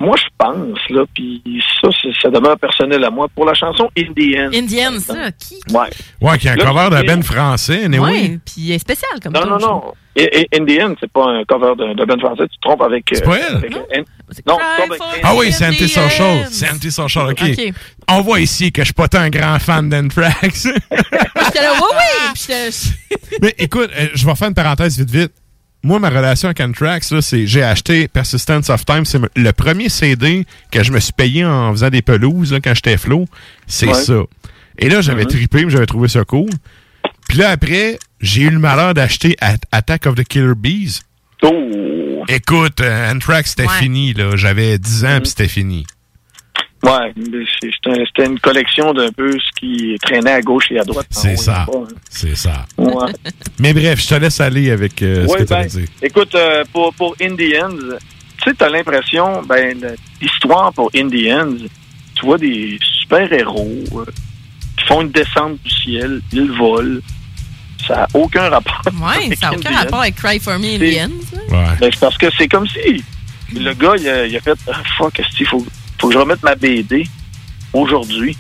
moi, 0.03 0.17
je 0.17 0.25
pense, 0.37 0.79
là, 0.91 1.05
puis 1.15 1.43
ça, 1.81 1.89
c'est- 2.03 2.13
ça 2.21 2.29
demeure 2.29 2.59
personnel 2.59 3.03
à 3.05 3.11
moi, 3.11 3.29
pour 3.35 3.45
la 3.47 3.55
chanson 3.55 3.89
Indian. 3.97 4.51
Indienne, 4.53 5.01
ça, 5.01 5.31
qui? 5.33 5.57
Ouais. 5.73 5.89
Ouais, 6.21 6.39
qui 6.39 6.49
a 6.49 6.53
un 6.53 6.57
Là, 6.57 6.65
cover 6.67 6.91
de 6.91 6.97
c'est- 6.97 7.05
Ben 7.07 7.23
français, 7.23 7.89
mais 7.89 7.99
oui. 7.99 8.11
Ouais, 8.11 8.39
puis 8.45 8.69
elle 8.71 8.77
est 8.77 8.79
spéciale 8.79 9.19
comme 9.23 9.33
Non, 9.33 9.47
non, 9.47 9.59
non. 9.59 9.83
Et, 10.15 10.41
et 10.43 10.49
Indian, 10.61 10.95
c'est 11.01 11.11
pas 11.11 11.25
un 11.27 11.45
cover 11.45 11.73
de, 11.79 11.95
de 11.95 12.05
Ben 12.05 12.19
français, 12.21 12.43
tu 12.43 12.57
te 12.57 12.61
trompes 12.61 12.83
avec... 12.83 13.05
C'est 13.13 13.23
euh, 13.23 13.27
pas 13.31 13.37
elle? 13.39 13.57
avec, 13.57 13.75
euh, 13.75 13.81
N- 13.93 14.05
non, 14.47 14.59
tu 14.59 14.83
avec 14.83 15.01
Ah 15.23 15.35
oui, 15.37 15.51
c'est 15.53 15.65
Indian. 15.65 15.85
Antisocial. 15.85 16.47
C'est 16.51 16.71
Antisocial, 16.71 17.31
OK. 17.31 17.43
OK. 17.43 17.73
On 18.11 18.21
voit 18.21 18.41
ici 18.41 18.71
que 18.73 18.83
je 18.83 18.87
suis 18.87 18.95
pas 18.95 19.09
tant 19.09 19.21
un 19.21 19.31
grand 19.31 19.59
fan 19.59 19.89
d'Anthrax. 19.89 20.65
J'étais 20.69 21.63
là, 21.63 21.73
oui, 21.81 21.97
oui! 22.49 22.71
Mais 23.43 23.55
écoute, 23.59 23.91
euh, 23.99 24.09
je 24.15 24.27
vais 24.27 24.35
faire 24.35 24.49
une 24.49 24.55
parenthèse 24.55 24.99
vite 24.99 25.11
vite. 25.11 25.33
Moi, 25.85 25.99
ma 25.99 26.11
relation 26.11 26.49
avec 26.49 26.61
Anthrax, 26.61 27.11
là, 27.11 27.21
c'est 27.21 27.47
j'ai 27.47 27.63
acheté 27.63 28.07
Persistence 28.07 28.71
of 28.71 28.85
Time. 28.87 29.05
C'est 29.05 29.19
le 29.35 29.53
premier 29.53 29.89
CD 29.89 30.47
que 30.71 30.83
je 30.85 30.93
me 30.93 31.01
suis 31.01 31.13
payé 31.13 31.45
en 31.45 31.73
faisant 31.73 31.91
des 31.91 32.03
pelouses 32.03 32.53
là, 32.53 32.61
quand 32.61 32.75
j'étais 32.75 32.97
flot. 32.97 33.27
C'est 33.67 33.89
Ouais. 33.89 33.95
ça. 33.95 34.21
Et 34.79 34.89
là, 34.89 35.01
j'avais 35.01 35.23
Mhm. 35.25 35.29
trippé, 35.31 35.65
mais 35.65 35.71
j'avais 35.71 35.87
trouvé 35.87 36.09
ça 36.09 36.25
cool. 36.25 36.51
Puis 37.29 37.39
là, 37.39 37.51
après, 37.51 37.99
j'ai 38.21 38.43
eu 38.43 38.51
le 38.51 38.59
malheur 38.59 38.95
d'acheter 38.95 39.37
At- 39.41 39.57
Attack 39.73 40.07
of 40.07 40.15
the 40.15 40.25
Killer 40.25 40.55
Bees. 40.57 41.01
Oh! 41.43 42.23
Écoute, 42.29 42.81
euh, 42.81 43.13
Anthrax, 43.13 43.51
c'était 43.51 43.65
Ouais. 43.69 43.79
fini. 43.81 44.13
là. 44.15 44.37
J'avais 44.37 44.79
10 44.79 45.05
ans, 45.05 45.19
puis 45.19 45.31
c'était 45.31 45.49
fini. 45.49 45.85
Ouais, 46.83 47.13
c'était 47.63 48.05
c'était 48.07 48.27
une 48.27 48.41
collection 48.41 48.93
d'un 48.93 49.13
peu 49.13 49.31
ce 49.33 49.61
qui 49.61 49.97
traînait 50.03 50.33
à 50.33 50.41
gauche 50.43 50.71
et 50.73 50.81
à 50.81 50.85
droite. 50.85 51.07
C'est 51.11 51.37
ça. 51.37 51.65
hein. 51.73 51.87
C'est 52.11 52.35
ça. 52.35 52.67
Ouais. 52.77 53.13
Mais 53.61 53.73
bref, 53.73 54.01
je 54.01 54.09
te 54.09 54.15
laisse 54.17 54.41
aller 54.41 54.71
avec 54.73 55.01
euh, 55.03 55.27
ce 55.27 55.33
Ouais, 55.33 55.39
que 55.39 55.45
tu 55.45 55.53
as 55.53 55.61
ben, 55.63 55.67
dit. 55.69 55.85
Écoute, 56.03 56.35
euh, 56.35 56.65
pour, 56.73 56.93
pour 56.95 57.15
Indians, 57.23 57.69
tu 58.39 58.51
sais, 58.51 58.55
t'as 58.59 58.69
l'impression, 58.69 59.43
ben, 59.43 59.79
l'histoire 60.21 60.73
pour 60.73 60.91
Indians, 60.97 61.55
tu 62.17 62.27
vois 62.27 62.39
des 62.39 62.79
super-héros 63.01 63.85
euh, 63.99 64.05
qui 64.77 64.85
font 64.87 65.03
une 65.03 65.11
descente 65.13 65.63
du 65.63 65.71
ciel, 65.71 66.21
ils 66.33 66.51
volent. 66.51 66.99
Ça 67.87 67.95
n'a 67.95 68.09
aucun 68.15 68.49
rapport. 68.49 68.83
Ouais, 68.87 69.27
avec 69.27 69.39
ça 69.39 69.51
n'a 69.51 69.57
aucun 69.57 69.71
rapport 69.77 70.01
avec 70.01 70.17
Cry 70.17 70.41
for 70.41 70.59
Me 70.59 70.75
Indians. 70.75 71.11
Ben, 71.49 71.77
c'est 71.81 71.99
parce 72.01 72.19
que 72.19 72.27
c'est 72.37 72.49
comme 72.49 72.67
si 72.67 73.03
le 73.55 73.73
gars, 73.75 73.95
il 73.99 74.09
a, 74.09 74.27
il 74.27 74.37
a 74.37 74.41
fait 74.41 74.53
ah, 74.69 74.83
Fuck, 74.99 75.21
il 75.39 75.47
faut, 75.47 75.65
faut 76.03 76.09
que 76.09 76.15
je 76.15 76.19
remette 76.19 76.43
ma 76.43 76.57
BD 76.57 77.07
aujourd'hui. 77.73 78.37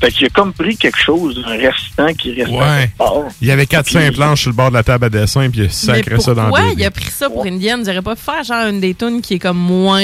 Fait 0.00 0.10
qu'il 0.10 0.26
a 0.26 0.30
comme 0.30 0.54
pris 0.54 0.78
quelque 0.78 0.98
chose, 0.98 1.42
un 1.46 1.58
restant 1.58 2.14
qui 2.14 2.32
restait 2.32 2.56
Ouais. 2.56 2.90
Il 3.42 3.48
y 3.48 3.50
avait 3.50 3.64
4-5 3.64 4.12
planches 4.14 4.40
sur 4.40 4.50
le 4.50 4.56
bord 4.56 4.70
de 4.70 4.74
la 4.74 4.82
table 4.82 5.04
à 5.04 5.08
dessin, 5.10 5.50
puis 5.50 5.60
il 5.60 5.62
a 5.64 5.66
Mais 5.66 5.70
sacré 5.72 6.18
ça 6.20 6.32
dans 6.32 6.44
pourquoi 6.44 6.68
le 6.68 6.78
il 6.78 6.84
a 6.86 6.90
pris 6.90 7.04
ça 7.10 7.28
pour 7.28 7.44
Indian? 7.44 7.78
J'aurais 7.84 8.00
pas 8.00 8.16
pu 8.16 8.22
faire 8.22 8.42
genre 8.42 8.66
une 8.66 8.80
des 8.80 8.94
tunes 8.94 9.20
qui 9.20 9.34
est 9.34 9.38
comme 9.38 9.58
moins... 9.58 10.00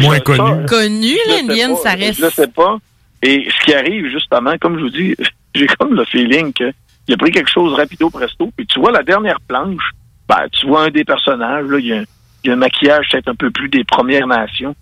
Moins 0.00 0.18
connu. 0.20 0.66
Connu, 0.66 1.16
Je 1.26 1.30
là, 1.30 1.36
le 1.42 1.54
sais 1.54 1.62
Indian, 1.62 1.74
pas, 1.76 1.82
ça 1.82 1.90
reste... 1.94 2.20
Je 2.20 2.30
sais 2.30 2.48
pas. 2.48 2.78
Et 3.22 3.46
ce 3.48 3.64
qui 3.64 3.72
arrive, 3.72 4.10
justement, 4.10 4.54
comme 4.60 4.76
je 4.78 4.82
vous 4.82 4.90
dis, 4.90 5.14
j'ai 5.54 5.66
comme 5.78 5.94
le 5.94 6.04
feeling 6.06 6.52
que 6.52 6.72
il 7.08 7.14
a 7.14 7.16
pris 7.16 7.30
quelque 7.30 7.50
chose 7.50 7.74
rapido 7.74 8.10
presto. 8.10 8.50
Puis 8.56 8.66
tu 8.66 8.80
vois 8.80 8.90
la 8.90 9.02
dernière 9.04 9.38
planche, 9.46 9.82
ben, 10.28 10.46
tu 10.52 10.66
vois 10.66 10.84
un 10.86 10.90
des 10.90 11.04
personnages, 11.04 11.66
là, 11.66 11.78
il 11.78 11.86
y 11.86 11.92
a, 11.92 12.02
il 12.44 12.48
y 12.48 12.50
a 12.50 12.54
un 12.54 12.56
maquillage 12.56 13.06
peut-être 13.10 13.28
un 13.28 13.34
peu 13.34 13.50
plus 13.50 13.68
des 13.68 13.84
Premières 13.84 14.26
Nations. 14.26 14.74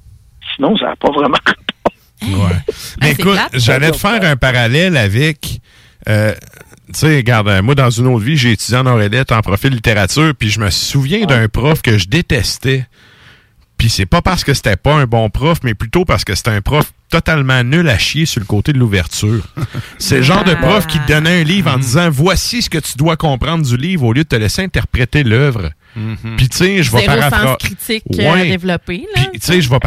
Sinon, 0.56 0.76
ça 0.76 0.86
n'a 0.86 0.96
pas 0.96 1.10
vraiment. 1.10 1.38
Mais 3.00 3.12
écoute, 3.12 3.38
j'allais 3.54 3.90
te 3.90 3.96
faire 3.96 4.22
un 4.22 4.36
parallèle 4.36 4.96
avec. 4.96 5.60
euh, 6.08 6.34
tu 6.92 6.98
sais, 7.00 7.16
regarde, 7.16 7.48
euh, 7.48 7.62
moi, 7.62 7.74
dans 7.74 7.90
une 7.90 8.08
autre 8.08 8.24
vie, 8.24 8.36
j'ai 8.36 8.52
étudié 8.52 8.76
en 8.76 8.86
Orélette 8.86 9.30
en 9.32 9.40
profil 9.42 9.70
littérature, 9.72 10.34
puis 10.36 10.50
je 10.50 10.58
me 10.60 10.70
souviens 10.70 11.24
d'un 11.24 11.46
prof 11.48 11.82
que 11.82 11.98
je 11.98 12.08
détestais. 12.08 12.86
Puis 13.78 13.88
c'est 13.88 14.06
pas 14.06 14.20
parce 14.20 14.44
que 14.44 14.52
c'était 14.52 14.76
pas 14.76 14.94
un 14.94 15.06
bon 15.06 15.30
prof, 15.30 15.58
mais 15.62 15.72
plutôt 15.74 16.04
parce 16.04 16.24
que 16.24 16.34
c'était 16.34 16.50
un 16.50 16.60
prof 16.60 16.92
totalement 17.08 17.62
nul 17.64 17.88
à 17.88 17.96
chier 17.96 18.26
sur 18.26 18.40
le 18.40 18.46
côté 18.46 18.72
de 18.72 18.78
l'ouverture. 18.78 19.42
C'est 19.98 20.18
le 20.18 20.22
genre 20.22 20.44
de 20.44 20.54
prof 20.54 20.86
qui 20.86 20.98
te 21.00 21.08
donnait 21.08 21.40
un 21.40 21.44
livre 21.44 21.72
en 21.72 21.78
disant 21.78 22.08
voici 22.10 22.62
ce 22.62 22.70
que 22.70 22.78
tu 22.78 22.96
dois 22.98 23.16
comprendre 23.16 23.64
du 23.64 23.76
livre 23.76 24.04
au 24.04 24.12
lieu 24.12 24.22
de 24.22 24.28
te 24.28 24.36
laisser 24.36 24.62
interpréter 24.62 25.24
l'œuvre. 25.24 25.70
Puis 26.36 26.48
tu 26.48 26.56
sais, 26.56 26.82
je 26.82 26.92
vais 26.92 27.04
paraphraser. 27.04 27.56
critique 27.58 28.04
euh, 28.18 28.32
à 28.32 28.42
développer. 28.42 29.04
Là. 29.16 29.22
Puis, 29.30 29.40
tu 29.40 29.46
sais, 29.46 29.60
je 29.60 29.68
vais 29.68 29.78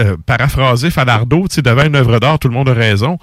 euh, 0.00 0.16
paraphraser 0.24 0.90
Falardeau, 0.90 1.46
tu 1.48 1.56
sais, 1.56 1.62
devant 1.62 1.84
une 1.84 1.96
œuvre 1.96 2.18
d'art, 2.18 2.38
tout 2.38 2.48
le 2.48 2.54
monde 2.54 2.68
a 2.68 2.74
raison. 2.74 3.18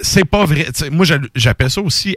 C'est 0.00 0.24
pas 0.24 0.44
vrai. 0.44 0.66
Moi, 0.90 1.04
j'appelle 1.34 1.70
ça 1.70 1.80
aussi, 1.82 2.16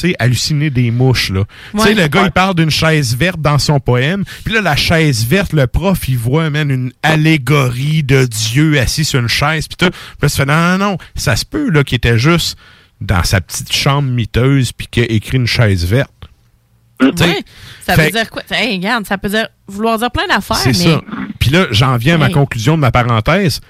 sais, 0.00 0.14
halluciner 0.18 0.70
des 0.70 0.90
mouches, 0.90 1.30
là. 1.30 1.44
Tu 1.72 1.78
sais, 1.80 1.88
Ouais. 1.88 1.94
le 1.94 2.08
gars, 2.08 2.24
il 2.24 2.30
parle 2.32 2.54
d'une 2.54 2.70
chaise 2.70 3.16
verte 3.16 3.40
dans 3.40 3.58
son 3.58 3.80
poème, 3.80 4.24
puis 4.44 4.54
là, 4.54 4.60
la 4.60 4.76
chaise 4.76 5.26
verte, 5.26 5.52
le 5.52 5.66
prof, 5.66 6.08
il 6.08 6.18
voit, 6.18 6.50
man, 6.50 6.70
une 6.70 6.92
allégorie 7.02 8.02
de 8.02 8.24
Dieu 8.24 8.78
assis 8.78 9.04
sur 9.04 9.20
une 9.20 9.28
chaise, 9.28 9.68
puis 9.68 9.76
tout. 9.76 9.90
Puis 9.90 10.18
là, 10.22 10.28
tu 10.28 10.36
fais, 10.36 10.46
non, 10.46 10.78
non, 10.78 10.78
non, 10.92 10.98
ça 11.14 11.36
se 11.36 11.44
peut, 11.44 11.70
là, 11.70 11.84
qu'il 11.84 11.96
était 11.96 12.18
juste 12.18 12.56
dans 13.00 13.22
sa 13.24 13.40
petite 13.40 13.72
chambre 13.72 14.10
miteuse, 14.10 14.72
puis 14.72 14.86
qu'il 14.90 15.02
a 15.04 15.06
écrit 15.10 15.36
une 15.38 15.46
chaise 15.46 15.84
verte. 15.84 16.12
Ouais. 17.00 17.42
Ça 17.86 17.94
fait- 17.94 18.06
veut 18.06 18.10
dire 18.10 18.30
quoi? 18.30 18.42
Hey, 18.50 18.76
regarde, 18.76 19.06
ça 19.06 19.18
peut 19.18 19.28
dire, 19.28 19.48
vouloir 19.66 19.98
dire 19.98 20.10
plein 20.10 20.26
d'affaires, 20.26 20.56
c'est 20.56 20.70
mais... 20.70 20.92
ça. 20.92 21.00
Puis 21.38 21.50
là, 21.50 21.66
j'en 21.70 21.96
viens 21.96 22.16
à 22.16 22.18
ma 22.18 22.30
conclusion 22.30 22.76
de 22.76 22.80
ma 22.80 22.90
parenthèse. 22.90 23.60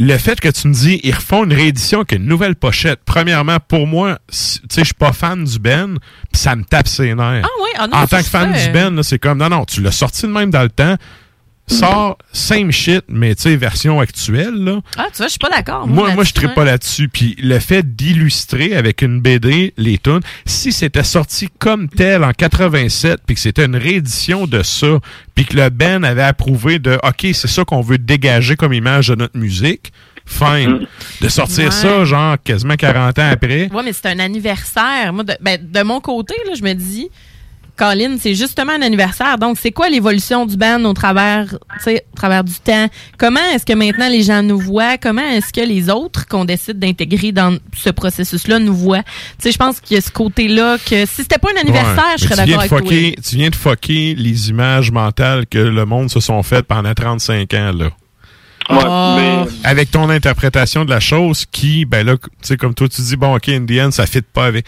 Le 0.00 0.16
fait 0.18 0.40
que 0.40 0.48
tu 0.48 0.66
me 0.66 0.72
dis, 0.74 1.00
ils 1.04 1.14
refont 1.14 1.44
une 1.44 1.52
réédition 1.52 1.98
avec 2.00 2.12
une 2.12 2.26
nouvelle 2.26 2.56
pochette. 2.56 3.00
Premièrement, 3.04 3.58
pour 3.60 3.86
moi, 3.86 4.18
tu 4.28 4.36
sais, 4.36 4.58
je 4.78 4.84
suis 4.84 4.94
pas 4.94 5.12
fan 5.12 5.44
du 5.44 5.58
Ben, 5.60 5.98
puis 6.32 6.40
ça 6.40 6.56
me 6.56 6.64
tape 6.64 6.88
ses 6.88 7.14
nerfs. 7.14 7.44
Ah 7.44 7.62
ouais? 7.62 7.70
Ah 7.78 7.86
non, 7.86 7.96
en 7.98 8.06
tant 8.06 8.18
que 8.18 8.24
fan 8.24 8.56
ça, 8.56 8.66
du 8.66 8.72
Ben, 8.72 9.02
c'est 9.04 9.20
comme, 9.20 9.38
non, 9.38 9.48
non, 9.48 9.64
tu 9.64 9.82
l'as 9.82 9.92
sorti 9.92 10.22
de 10.22 10.32
même 10.32 10.50
dans 10.50 10.62
le 10.62 10.70
temps. 10.70 10.96
Sors 11.66 12.18
same 12.30 12.70
shit, 12.70 13.04
mais 13.08 13.34
tu 13.34 13.42
sais, 13.42 13.56
version 13.56 13.98
actuelle, 13.98 14.54
là. 14.54 14.80
Ah, 14.98 15.06
tu 15.10 15.18
vois, 15.18 15.26
je 15.26 15.30
suis 15.30 15.38
pas 15.38 15.48
d'accord. 15.48 15.86
Moi, 15.86 16.12
moi, 16.14 16.24
je 16.24 16.32
là-dessus, 16.32 16.44
ne 16.44 16.50
hein. 16.50 16.52
pas 16.54 16.64
là-dessus. 16.64 17.08
Puis 17.08 17.36
le 17.42 17.58
fait 17.58 17.96
d'illustrer 17.96 18.76
avec 18.76 19.00
une 19.00 19.20
BD 19.20 19.72
les 19.78 19.96
tunes, 19.96 20.20
si 20.44 20.72
c'était 20.72 21.02
sorti 21.02 21.48
comme 21.58 21.88
tel 21.88 22.22
en 22.22 22.32
87, 22.32 23.20
puis 23.26 23.34
que 23.34 23.40
c'était 23.40 23.64
une 23.64 23.76
réédition 23.76 24.46
de 24.46 24.62
ça, 24.62 24.98
puis 25.34 25.46
que 25.46 25.56
le 25.56 25.70
Ben 25.70 26.04
avait 26.04 26.22
approuvé 26.22 26.78
de 26.78 26.98
OK, 27.02 27.26
c'est 27.32 27.48
ça 27.48 27.64
qu'on 27.64 27.80
veut 27.80 27.98
dégager 27.98 28.56
comme 28.56 28.74
image 28.74 29.08
de 29.08 29.14
notre 29.14 29.38
musique, 29.38 29.90
fine. 30.26 30.86
De 31.22 31.28
sortir 31.28 31.64
Ouais. 31.66 31.70
ça, 31.70 32.04
genre, 32.04 32.36
quasiment 32.42 32.76
40 32.76 33.18
ans 33.18 33.30
après. 33.30 33.70
Ouais, 33.72 33.82
mais 33.82 33.92
c'est 33.94 34.06
un 34.06 34.18
anniversaire. 34.18 35.12
Moi, 35.14 35.24
de, 35.24 35.34
ben, 35.40 35.58
de 35.62 35.82
mon 35.82 36.00
côté, 36.00 36.34
là, 36.46 36.52
je 36.56 36.62
me 36.62 36.74
dis, 36.74 37.08
Colin, 37.76 38.16
c'est 38.20 38.34
justement 38.34 38.72
un 38.72 38.82
anniversaire. 38.82 39.36
Donc, 39.38 39.58
c'est 39.60 39.72
quoi 39.72 39.88
l'évolution 39.88 40.46
du 40.46 40.56
band 40.56 40.84
au 40.84 40.92
travers, 40.92 41.46
tu 41.50 41.84
sais, 41.84 42.04
au 42.12 42.16
travers 42.16 42.44
du 42.44 42.54
temps? 42.54 42.86
Comment 43.18 43.40
est-ce 43.54 43.66
que 43.66 43.72
maintenant 43.72 44.08
les 44.08 44.22
gens 44.22 44.42
nous 44.42 44.58
voient? 44.58 44.96
Comment 44.98 45.26
est-ce 45.28 45.52
que 45.52 45.60
les 45.66 45.90
autres 45.90 46.26
qu'on 46.28 46.44
décide 46.44 46.78
d'intégrer 46.78 47.32
dans 47.32 47.56
ce 47.76 47.90
processus-là 47.90 48.58
nous 48.60 48.74
voient? 48.74 49.02
Tu 49.02 49.44
sais, 49.44 49.52
je 49.52 49.58
pense 49.58 49.80
qu'il 49.80 49.96
y 49.96 49.98
a 49.98 50.00
ce 50.00 50.10
côté-là 50.10 50.76
que 50.78 51.04
si 51.06 51.16
c'était 51.22 51.38
pas 51.38 51.48
un 51.56 51.60
anniversaire, 51.60 51.94
Ouais. 52.04 52.14
je 52.18 52.24
serais 52.24 52.36
d'accord 52.36 52.60
avec 52.60 52.70
toi. 52.70 52.80
Tu 52.80 53.36
viens 53.36 53.50
de 53.50 53.56
fucker 53.56 54.14
les 54.16 54.50
images 54.50 54.90
mentales 54.92 55.46
que 55.46 55.58
le 55.58 55.84
monde 55.84 56.10
se 56.10 56.20
sont 56.20 56.42
faites 56.42 56.66
pendant 56.66 56.94
35 56.94 57.52
ans, 57.54 57.72
là. 57.76 57.90
Ah. 58.68 59.44
Avec 59.62 59.90
ton 59.90 60.08
interprétation 60.08 60.84
de 60.86 60.90
la 60.90 61.00
chose 61.00 61.44
qui, 61.50 61.84
ben 61.84 62.06
là, 62.06 62.16
tu 62.16 62.28
sais, 62.40 62.56
comme 62.56 62.74
toi, 62.74 62.88
tu 62.88 63.02
dis, 63.02 63.16
bon, 63.16 63.36
OK, 63.36 63.48
Indian, 63.50 63.90
ça 63.90 64.06
fit 64.06 64.22
pas 64.22 64.46
avec. 64.46 64.64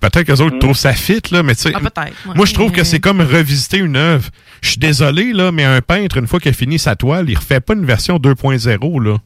Peut-être 0.00 0.24
que 0.24 0.32
les 0.32 0.40
autres 0.40 0.58
trouvent 0.58 0.76
ça 0.76 0.92
fit, 0.92 1.20
là, 1.30 1.42
mais 1.42 1.54
tu 1.54 1.62
sais. 1.62 1.72
Ah, 1.74 1.80
peut-être, 1.80 2.12
ouais. 2.26 2.34
Moi, 2.34 2.44
je 2.46 2.52
trouve 2.54 2.70
que 2.70 2.84
c'est 2.84 3.00
comme 3.00 3.20
revisiter 3.20 3.78
une 3.78 3.96
œuvre. 3.96 4.28
Je 4.60 4.70
suis 4.70 4.78
désolé, 4.78 5.32
là, 5.32 5.52
mais 5.52 5.64
un 5.64 5.80
peintre, 5.80 6.18
une 6.18 6.26
fois 6.26 6.38
qu'il 6.38 6.50
a 6.50 6.54
fini 6.54 6.78
sa 6.78 6.96
toile, 6.96 7.30
il 7.30 7.36
refait 7.36 7.60
pas 7.60 7.74
une 7.74 7.86
version 7.86 8.18
2.0, 8.18 9.00
là. 9.02 9.16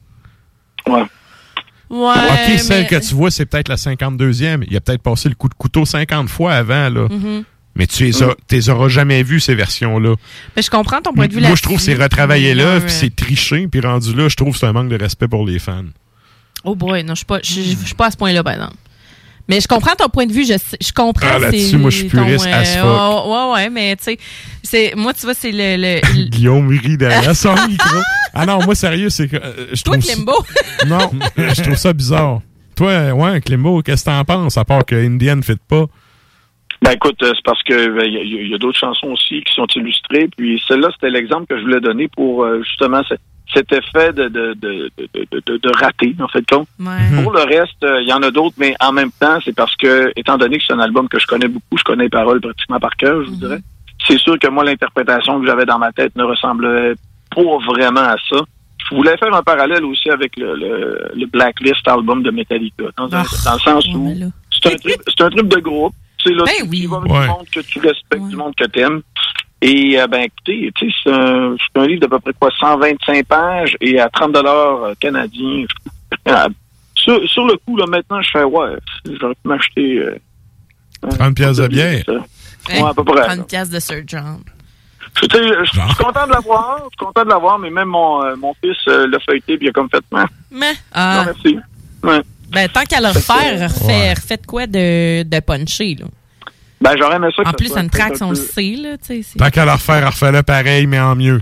Ouais. 0.87 1.03
Ouais, 1.89 2.15
OK, 2.53 2.59
celle 2.59 2.83
mais- 2.83 2.87
que 2.87 2.95
tu 3.05 3.13
vois, 3.13 3.31
c'est 3.31 3.45
peut-être 3.45 3.67
la 3.67 3.75
52e. 3.75 4.63
Il 4.69 4.75
a 4.77 4.81
peut-être 4.81 5.01
passé 5.01 5.27
le 5.27 5.35
coup 5.35 5.49
de 5.49 5.53
couteau 5.53 5.83
50 5.85 6.29
fois 6.29 6.53
avant, 6.53 6.89
là. 6.89 7.07
Mhm. 7.09 7.43
Mais 7.75 7.87
tu 7.87 8.03
les, 8.05 8.11
les 8.49 8.69
auras 8.69 8.87
jamais 8.89 9.23
vues, 9.23 9.39
ces 9.39 9.55
versions-là. 9.55 10.15
Mais 10.55 10.61
je 10.61 10.69
comprends 10.69 11.01
ton 11.01 11.13
point 11.13 11.27
de 11.27 11.33
vue 11.33 11.41
Moi, 11.41 11.55
je 11.55 11.61
trouve 11.61 11.77
que 11.77 11.83
c'est 11.83 11.93
retravailler 11.95 12.53
l'œuvre, 12.53 12.85
puis 12.85 12.93
c'est 12.93 13.15
tricher, 13.15 13.67
puis 13.67 13.79
rendu 13.81 14.13
là, 14.13 14.27
je 14.29 14.35
trouve 14.35 14.53
que 14.53 14.59
c'est 14.59 14.65
un 14.65 14.73
manque 14.73 14.89
de 14.89 14.97
respect 14.97 15.27
pour 15.27 15.45
les 15.45 15.59
fans. 15.59 15.83
Oh 16.63 16.75
boy, 16.75 17.03
non, 17.03 17.15
je 17.15 17.23
je 17.43 17.51
suis 17.61 17.95
pas 17.95 18.07
à 18.07 18.11
ce 18.11 18.17
point-là, 18.17 18.43
par 18.43 18.53
exemple. 18.53 18.75
Mais 19.47 19.59
je 19.59 19.67
comprends 19.67 19.95
ton 19.95 20.07
point 20.07 20.25
de 20.25 20.31
vue, 20.31 20.43
je, 20.45 20.57
sais- 20.57 20.77
je 20.81 20.91
comprends. 20.93 21.27
Ah, 21.33 21.39
là-dessus, 21.39 21.71
c'est 21.71 21.77
moi, 21.77 21.89
je 21.89 21.97
suis 21.97 22.09
ton, 22.09 22.23
puriste 22.23 22.47
as 22.47 22.65
fuck. 22.65 22.85
Ouais, 22.85 23.31
ouais, 23.33 23.53
ouais, 23.53 23.69
mais 23.69 23.95
tu 23.97 24.03
sais, 24.03 24.17
c'est, 24.63 24.93
moi, 24.95 25.13
tu 25.13 25.21
vois, 25.25 25.33
c'est 25.33 25.51
le, 25.51 25.77
le- 25.77 26.25
Guillaume 26.29 26.67
rit 26.69 26.97
derrière 26.97 27.35
son 27.35 27.53
micro. 27.67 27.97
Ah 28.33 28.45
non, 28.45 28.59
moi, 28.63 28.75
sérieux, 28.75 29.09
c'est 29.09 29.27
que. 29.27 29.35
euh, 29.37 29.67
je 29.73 29.81
Toi, 29.83 29.97
trouve 29.97 30.05
ça- 30.05 30.13
Klimbo. 30.13 30.33
Non, 30.87 31.09
je 31.37 31.61
trouve 31.61 31.75
ça 31.75 31.91
bizarre. 31.93 32.41
Toi, 32.75 32.89
euh, 32.91 33.11
ouais, 33.11 33.41
Klimbo, 33.41 33.81
qu'est-ce 33.81 34.05
que 34.05 34.09
t'en 34.09 34.23
penses, 34.23 34.57
à 34.57 34.63
part 34.65 34.85
que 34.85 34.95
Indian 34.95 35.35
ne 35.35 35.41
fit 35.41 35.55
pas? 35.67 35.85
Ben 36.83 36.91
écoute, 36.93 37.21
euh, 37.21 37.31
c'est 37.35 37.43
parce 37.45 37.61
que 37.61 37.89
ben, 37.95 38.05
il 38.05 38.13
y, 38.13 38.17
a- 38.17 38.23
il 38.23 38.47
y 38.49 38.55
a 38.55 38.57
d'autres 38.57 38.79
chansons 38.79 39.07
aussi 39.07 39.43
qui 39.43 39.53
sont 39.53 39.67
illustrées. 39.75 40.29
Puis 40.35 40.59
celle-là, 40.67 40.89
c'était 40.93 41.11
l'exemple 41.11 41.45
que 41.47 41.57
je 41.57 41.61
voulais 41.63 41.79
donner 41.81 42.07
pour 42.07 42.43
euh, 42.43 42.63
justement 42.63 43.01
ce- 43.07 43.13
cet 43.53 43.71
effet 43.73 44.13
de, 44.13 44.29
de, 44.29 44.53
de, 44.53 44.89
de, 44.97 45.07
de, 45.31 45.41
de- 45.45 45.57
de 45.57 45.69
raté, 45.77 46.15
en 46.21 46.27
fait, 46.29 46.43
compte. 46.49 46.67
Pour 47.23 47.33
le 47.33 47.41
reste, 47.41 47.83
euh, 47.83 48.01
il 48.01 48.07
y 48.07 48.13
en 48.13 48.23
a 48.23 48.31
d'autres, 48.31 48.55
mais 48.57 48.73
en 48.79 48.93
même 48.93 49.11
temps, 49.11 49.39
c'est 49.43 49.53
parce 49.55 49.75
que, 49.75 50.11
étant 50.15 50.37
donné 50.37 50.57
que 50.57 50.63
c'est 50.65 50.73
un 50.73 50.79
album 50.79 51.09
que 51.09 51.19
je 51.19 51.27
connais 51.27 51.47
beaucoup, 51.49 51.77
je 51.77 51.83
connais 51.83 52.03
les 52.05 52.09
paroles 52.09 52.39
pratiquement 52.39 52.79
par 52.79 52.95
cœur, 52.95 53.23
je 53.25 53.29
vous 53.29 53.35
dirais. 53.35 53.59
C'est 54.07 54.17
sûr 54.19 54.39
que 54.39 54.47
moi, 54.47 54.63
l'interprétation 54.63 55.39
que 55.41 55.47
j'avais 55.47 55.65
dans 55.65 55.79
ma 55.79 55.91
tête 55.91 56.15
ne 56.15 56.23
ressemblait 56.23 56.93
pas 57.35 57.41
vraiment 57.67 58.01
à 58.01 58.15
ça. 58.29 58.37
Je 58.89 58.95
voulais 58.95 59.15
faire 59.17 59.33
un 59.33 59.43
parallèle 59.43 59.83
aussi 59.85 60.09
avec 60.09 60.35
le, 60.37 60.55
le, 60.55 61.11
le 61.13 61.25
Blacklist 61.27 61.87
album 61.87 62.23
de 62.23 62.31
Metallica, 62.31 62.85
dans, 62.97 63.05
un- 63.05 63.09
dans 63.09 63.53
le 63.53 63.59
sens 63.59 63.85
où 63.93 64.07
c'est 64.51 64.69
un 64.69 64.77
un 65.25 65.29
trip 65.29 65.47
de 65.47 65.59
groupe. 65.59 65.93
C'est 66.23 66.33
là, 66.33 66.43
tu 66.55 66.63
tu 67.05 67.11
Ouais. 67.11 67.21
du 67.21 67.27
monde 67.27 67.47
que 67.53 67.59
tu 67.61 67.79
respectes, 67.79 68.27
du 68.29 68.35
monde 68.35 68.53
que 68.55 68.65
t'aimes. 68.65 69.01
Et 69.61 69.99
euh, 69.99 70.07
ben 70.07 70.21
écoutez, 70.21 70.71
tu 70.75 70.89
sais, 70.89 70.95
c'est 71.03 71.11
un, 71.13 71.55
c'est 71.57 71.79
un 71.81 71.85
livre 71.85 72.01
d'à 72.01 72.07
peu 72.07 72.19
près 72.19 72.33
quoi, 72.39 72.49
125 72.59 73.25
pages 73.25 73.77
et 73.79 73.99
à 73.99 74.09
30 74.09 74.31
dollars 74.33 74.93
canadiens. 74.99 75.65
Euh, 76.27 76.49
sur, 76.95 77.27
sur 77.29 77.45
le 77.45 77.55
coup, 77.57 77.77
là, 77.77 77.85
maintenant, 77.87 78.21
je 78.21 78.29
fais 78.31 78.43
ouais, 78.43 78.69
j'aurais 79.19 79.35
pu 79.35 79.47
m'acheter 79.47 79.97
euh, 79.99 80.17
30 81.17 81.35
piastres 81.35 81.63
de 81.63 81.67
bière. 81.67 82.03
Ouais, 82.69 82.81
à 82.83 82.93
peu 82.93 83.03
près. 83.03 83.23
30 83.25 83.47
piastres 83.47 83.73
de 83.73 83.79
Sir 83.79 84.01
John. 84.07 84.39
Je, 85.21 85.27
tu 85.27 85.35
sais, 85.37 85.43
je- 85.47 85.63
je 85.65 85.69
suis 85.71 86.03
content 86.03 86.25
de 86.27 86.31
l'avoir, 86.31 86.77
je 86.77 86.83
suis 86.89 87.05
content 87.05 87.23
de 87.23 87.29
l'avoir, 87.29 87.59
mais 87.59 87.69
même 87.69 87.87
mon, 87.89 88.23
euh, 88.23 88.35
mon 88.35 88.53
fils 88.63 88.77
euh, 88.87 89.07
l'a 89.07 89.19
feuilleté 89.19 89.57
puis 89.57 89.67
il 89.67 89.69
a 89.69 89.73
comme 89.73 89.89
fait 89.89 90.01
ouais. 90.11 90.23
Mais, 90.51 90.73
ah, 90.93 91.17
Non, 91.25 91.33
merci. 91.33 91.57
Ouais. 92.03 92.21
ben, 92.49 92.69
tant 92.69 92.83
qu'à 92.83 92.99
le 93.01 93.07
refaire, 93.07 93.69
refait, 93.69 94.13
refaites 94.13 94.45
quoi 94.45 94.67
de, 94.67 95.23
de 95.23 95.39
puncher, 95.39 95.95
là? 95.99 96.05
Ben, 96.81 96.95
j'aurais 96.97 97.17
aimé 97.17 97.27
ça. 97.35 97.43
que 97.43 97.49
En 97.49 97.53
plus, 97.53 97.71
une 97.71 97.77
un 97.77 98.25
on 98.25 98.29
le 98.31 98.35
sait, 98.35 98.75
là, 98.75 98.97
tu 98.97 99.05
sais. 99.05 99.21
c'est- 99.23 99.39
Tant 99.39 99.49
qu'à 99.49 99.65
la 99.65 99.75
refaire, 99.75 100.07
refais-le 100.07 100.41
pareil, 100.43 100.87
mais 100.87 100.99
en 100.99 101.15
mieux. 101.15 101.41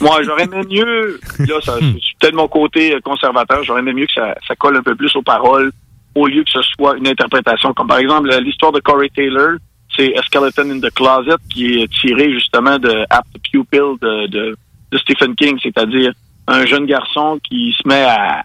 Moi, 0.00 0.22
j'aurais 0.22 0.44
aimé 0.44 0.62
mieux, 0.70 1.20
là, 1.40 1.60
ça, 1.62 1.76
c'est 1.78 2.18
peut-être 2.20 2.34
mon 2.34 2.48
côté 2.48 2.94
euh, 2.94 3.00
conservateur, 3.04 3.62
j'aurais 3.64 3.80
aimé 3.80 3.92
mieux 3.92 4.06
que 4.06 4.12
ça, 4.14 4.34
ça 4.48 4.54
colle 4.56 4.76
un 4.78 4.82
peu 4.82 4.94
plus 4.94 5.14
aux 5.16 5.22
paroles, 5.22 5.70
au 6.14 6.26
lieu 6.26 6.42
que 6.44 6.50
ce 6.50 6.62
soit 6.62 6.96
une 6.96 7.06
interprétation. 7.06 7.74
Comme 7.74 7.88
par 7.88 7.98
exemple, 7.98 8.30
euh, 8.30 8.40
l'histoire 8.40 8.72
de 8.72 8.80
Corey 8.80 9.10
Taylor, 9.14 9.56
c'est 9.94 10.16
A 10.16 10.22
Skeleton 10.22 10.70
in 10.70 10.80
the 10.80 10.90
Closet, 10.94 11.36
qui 11.50 11.82
est 11.82 11.92
tiré 12.00 12.32
justement 12.32 12.78
de 12.78 13.04
Apt 13.10 13.26
Pupil 13.52 13.96
de, 14.00 14.26
de, 14.28 14.56
de 14.90 14.98
Stephen 14.98 15.34
King, 15.34 15.58
c'est-à-dire 15.62 16.12
un 16.48 16.64
jeune 16.64 16.86
garçon 16.86 17.38
qui 17.46 17.74
se 17.80 17.86
met 17.86 18.04
à, 18.04 18.44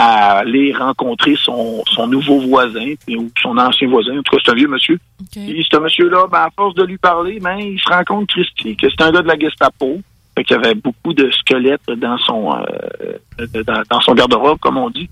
à 0.00 0.38
aller 0.38 0.72
rencontrer 0.72 1.34
son, 1.42 1.82
son 1.88 2.06
nouveau 2.06 2.38
voisin, 2.38 2.94
ou 3.08 3.28
son 3.42 3.58
ancien 3.58 3.88
voisin. 3.88 4.16
En 4.16 4.22
tout 4.22 4.36
cas, 4.36 4.42
c'est 4.44 4.52
un 4.52 4.54
vieux 4.54 4.68
monsieur. 4.68 4.96
Et 5.36 5.66
ce 5.68 5.76
monsieur-là, 5.76 6.28
ben, 6.30 6.38
à 6.38 6.50
force 6.56 6.76
de 6.76 6.84
lui 6.84 6.98
parler, 6.98 7.40
ben, 7.40 7.56
il 7.58 7.80
se 7.80 7.88
rend 7.88 8.04
compte, 8.04 8.28
Christy, 8.28 8.76
que 8.76 8.88
c'est 8.88 9.02
un 9.02 9.10
gars 9.10 9.22
de 9.22 9.26
la 9.26 9.36
Gestapo. 9.36 10.00
Fait 10.36 10.44
qu'il 10.44 10.56
y 10.56 10.58
avait 10.60 10.76
beaucoup 10.76 11.12
de 11.12 11.28
squelettes 11.32 11.90
dans 11.96 12.16
son 12.18 12.54
euh, 12.54 13.62
dans, 13.66 13.82
dans 13.90 14.00
son 14.00 14.14
garde-robe, 14.14 14.60
comme 14.60 14.76
on 14.76 14.88
dit. 14.88 15.10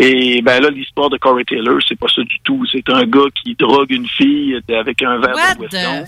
Et 0.00 0.42
ben 0.42 0.60
là, 0.60 0.70
l'histoire 0.70 1.10
de 1.10 1.16
Corey 1.16 1.44
Taylor, 1.44 1.78
c'est 1.88 1.98
pas 1.98 2.08
ça 2.08 2.22
du 2.22 2.40
tout. 2.42 2.64
C'est 2.72 2.88
un 2.90 3.04
gars 3.04 3.30
qui 3.40 3.54
drogue 3.54 3.92
une 3.92 4.08
fille 4.08 4.58
avec 4.68 5.00
un 5.00 5.18
verre 5.18 5.54
de 5.54 5.58
boisson. 5.58 6.04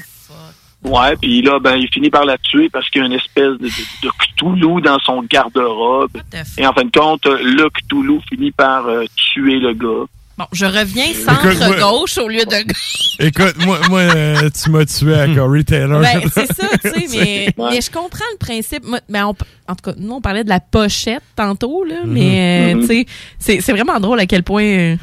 Ouais, 0.83 1.15
puis 1.21 1.43
là, 1.43 1.59
ben, 1.59 1.77
il 1.77 1.89
finit 1.93 2.09
par 2.11 2.25
la 2.25 2.39
tuer 2.39 2.71
parce 2.71 2.89
qu'il 2.89 3.01
y 3.03 3.05
a 3.05 3.07
une 3.07 3.13
espèce 3.13 3.59
de, 3.59 3.67
de, 3.67 3.69
de 4.03 4.11
Cthulhu 4.19 4.81
dans 4.81 4.99
son 5.01 5.23
garde-robe. 5.23 6.11
Et 6.57 6.67
en 6.67 6.73
fin 6.73 6.85
de 6.85 6.91
compte, 6.91 7.27
le 7.27 7.69
Cthulhu 7.69 8.19
finit 8.31 8.51
par 8.53 8.87
euh, 8.87 9.05
tuer 9.15 9.59
le 9.59 9.75
gars. 9.75 10.07
Bon, 10.39 10.47
je 10.53 10.65
reviens 10.65 11.05
moi- 11.27 11.35
centre-gauche 11.35 12.17
au 12.17 12.29
lieu 12.29 12.47
de 12.47 12.67
gauche. 12.67 13.17
Écoute, 13.19 13.57
moi, 13.67 13.79
moi 13.91 14.01
euh, 14.01 14.49
tu 14.49 14.71
m'as 14.71 14.87
tué 14.87 15.13
à 15.15 15.27
Corey 15.35 15.65
Taylor. 15.65 16.01
Ben, 16.01 16.23
c'est 16.33 16.47
ça, 16.51 16.67
tu 16.81 16.89
sais, 16.89 17.07
mais, 17.19 17.49
mais 17.73 17.81
je 17.83 17.91
comprends 17.91 18.25
le 18.33 18.39
principe. 18.39 18.83
Moi, 18.87 19.01
ben, 19.07 19.27
on- 19.27 19.31
en 19.71 19.75
tout 19.75 19.83
cas, 19.85 19.93
nous, 19.99 20.13
on 20.15 20.21
parlait 20.23 20.45
de 20.45 20.49
la 20.49 20.61
pochette 20.61 21.23
tantôt, 21.37 21.85
là, 21.85 21.97
mais, 22.07 22.73
euh, 22.73 22.77
Mhm. 22.77 22.81
tu 22.89 23.07
sais, 23.39 23.61
c'est- 23.61 23.73
vraiment 23.73 24.01
drôle 24.01 24.19
à 24.21 24.25
quel 24.25 24.43
point 24.45 24.65
euh, 24.65 24.97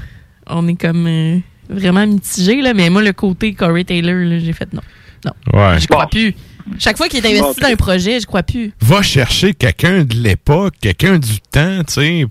on 0.48 0.68
est 0.68 0.80
comme 0.82 1.06
euh, 1.06 1.38
vraiment 1.70 2.08
mitigé, 2.08 2.62
là, 2.64 2.74
mais 2.74 2.90
moi, 2.90 3.04
le 3.04 3.14
côté 3.14 3.54
Corey 3.54 3.84
Taylor, 3.84 4.16
là, 4.16 4.40
j'ai 4.40 4.54
fait 4.54 4.74
non. 4.74 4.82
Non. 5.26 5.60
Ouais. 5.60 5.80
Je 5.80 5.88
crois 5.88 6.07
plus. 6.07 6.35
Chaque 6.80 6.98
fois 6.98 7.07
qu'il 7.07 7.26
est 7.26 7.30
investi 7.39 7.61
dans 7.61 7.68
un 7.68 7.76
projet, 7.76 8.19
je 8.19 8.26
crois 8.26 8.44
plus. 8.44 8.73
Va 8.81 9.02
chercher 9.02 9.53
quelqu'un 9.53 10.03
de 10.03 10.15
l'époque, 10.15 10.73
quelqu'un 10.81 11.18
du 11.18 11.39
temps, 11.52 11.80
tu 11.88 11.94
sais. 11.94 12.26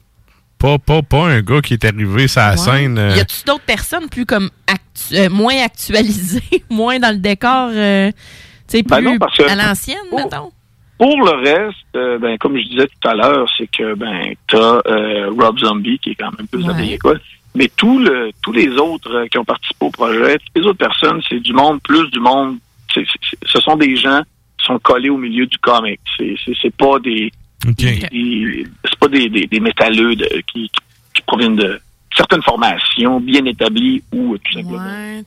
Pas, 0.58 0.78
pas, 0.78 1.02
pas 1.02 1.26
un 1.28 1.42
gars 1.42 1.60
qui 1.60 1.74
est 1.74 1.84
arrivé 1.84 2.28
sur 2.28 2.40
la 2.40 2.50
Ouais. 2.52 2.56
scène. 2.56 2.98
euh, 2.98 3.14
Y 3.16 3.20
a-tu 3.20 3.44
d'autres 3.46 3.64
personnes 3.64 4.08
plus 4.08 4.24
comme 4.24 4.48
actu- 4.66 5.14
euh, 5.14 5.28
moins 5.30 5.56
actualisées, 5.62 6.42
moins 6.70 6.98
dans 6.98 7.10
le 7.12 7.18
décor, 7.18 7.70
euh, 7.72 8.10
tu 8.10 8.78
sais, 8.78 8.82
plus 8.82 8.88
Ben 8.90 9.00
non, 9.02 9.18
parce 9.18 9.36
que- 9.36 9.42
à 9.42 9.54
l'ancienne, 9.54 9.98
mettons? 10.14 10.50
Pour 10.98 11.14
le 11.22 11.30
reste, 11.42 11.76
euh, 11.94 12.18
ben, 12.18 12.38
comme 12.38 12.56
je 12.56 12.62
disais 12.68 12.86
tout 12.86 13.06
à 13.08 13.14
l'heure, 13.14 13.46
c'est 13.58 13.66
que 13.70 13.94
ben 13.94 14.32
t'as 14.48 14.80
euh, 14.86 15.30
Rob 15.38 15.58
Zombie 15.58 15.98
qui 15.98 16.10
est 16.10 16.14
quand 16.14 16.30
même 16.38 16.46
plus 16.48 16.62
vieille 16.62 16.94
école. 16.94 17.20
Mais 17.54 17.70
tout 17.76 17.98
le, 17.98 18.30
tous 18.42 18.52
les 18.52 18.68
autres 18.68 19.14
euh, 19.14 19.26
qui 19.28 19.36
ont 19.36 19.44
participé 19.44 19.76
au 19.84 19.90
projet, 19.90 20.38
toutes 20.38 20.56
les 20.56 20.62
autres 20.62 20.78
personnes, 20.78 21.20
c'est 21.28 21.40
du 21.40 21.52
monde, 21.52 21.80
plus 21.82 22.08
du 22.10 22.18
monde. 22.18 22.56
C'est- 23.04 23.28
c'est- 23.30 23.38
ce 23.46 23.60
sont 23.60 23.76
des 23.76 23.96
gens 23.96 24.22
qui 24.58 24.66
sont 24.66 24.78
collés 24.78 25.10
au 25.10 25.16
milieu 25.18 25.46
du 25.46 25.58
comic. 25.58 26.00
C'est 26.16 26.34
c'est- 26.44 26.54
c'est 26.62 26.74
pas 26.76 26.98
des, 26.98 27.30
c'est 27.78 28.98
pas 28.98 29.08
des, 29.08 29.28
des, 29.28 29.46
des 29.46 29.60
métalleux 29.60 30.14
de- 30.16 30.24
qui, 30.52 30.68
qui, 30.68 30.80
qui 31.14 31.22
proviennent 31.26 31.56
de 31.56 31.80
certaines 32.16 32.42
formations 32.42 33.20
bien 33.20 33.44
établies 33.44 34.02
ou 34.12 34.36
tout 34.38 34.52
simplement. 34.52 35.22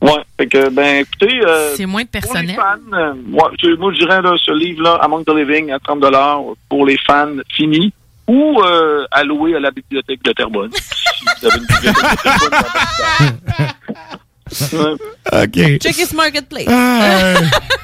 Ouais, 0.00 0.22
fait 0.36 0.46
que 0.46 0.68
ben 0.70 1.00
écoutez, 1.04 1.40
euh, 1.44 1.74
C'est 1.76 1.86
moins 1.86 2.04
pour 2.04 2.10
les 2.14 2.20
personnel. 2.20 2.56
fans, 2.56 2.96
euh, 2.96 3.14
moi, 3.26 3.50
je, 3.60 3.74
moi, 3.76 3.92
je 3.92 3.98
dirais 3.98 4.22
là, 4.22 4.34
ce 4.44 4.52
livre-là, 4.52 4.94
Among 5.02 5.24
the 5.24 5.30
Living, 5.34 5.70
à 5.72 5.78
30 5.80 6.04
pour 6.68 6.86
les 6.86 6.96
fans 7.06 7.34
finis 7.52 7.92
ou 8.28 8.60
euh, 8.62 9.04
à 9.10 9.24
louer 9.24 9.56
à 9.56 9.60
la 9.60 9.70
bibliothèque 9.72 10.22
de 10.22 10.32
Terrebonne. 10.32 10.70
si 10.74 11.24
vous 11.40 11.46
avez 11.48 11.58
une 11.58 11.66
bibliothèque 11.66 12.02
de 12.02 12.22
Terrebonne. 12.22 13.68
OK. 15.32 15.78
Check 15.78 15.96
his 15.96 16.14
marketplace. 16.14 16.66
Ah, 16.68 17.34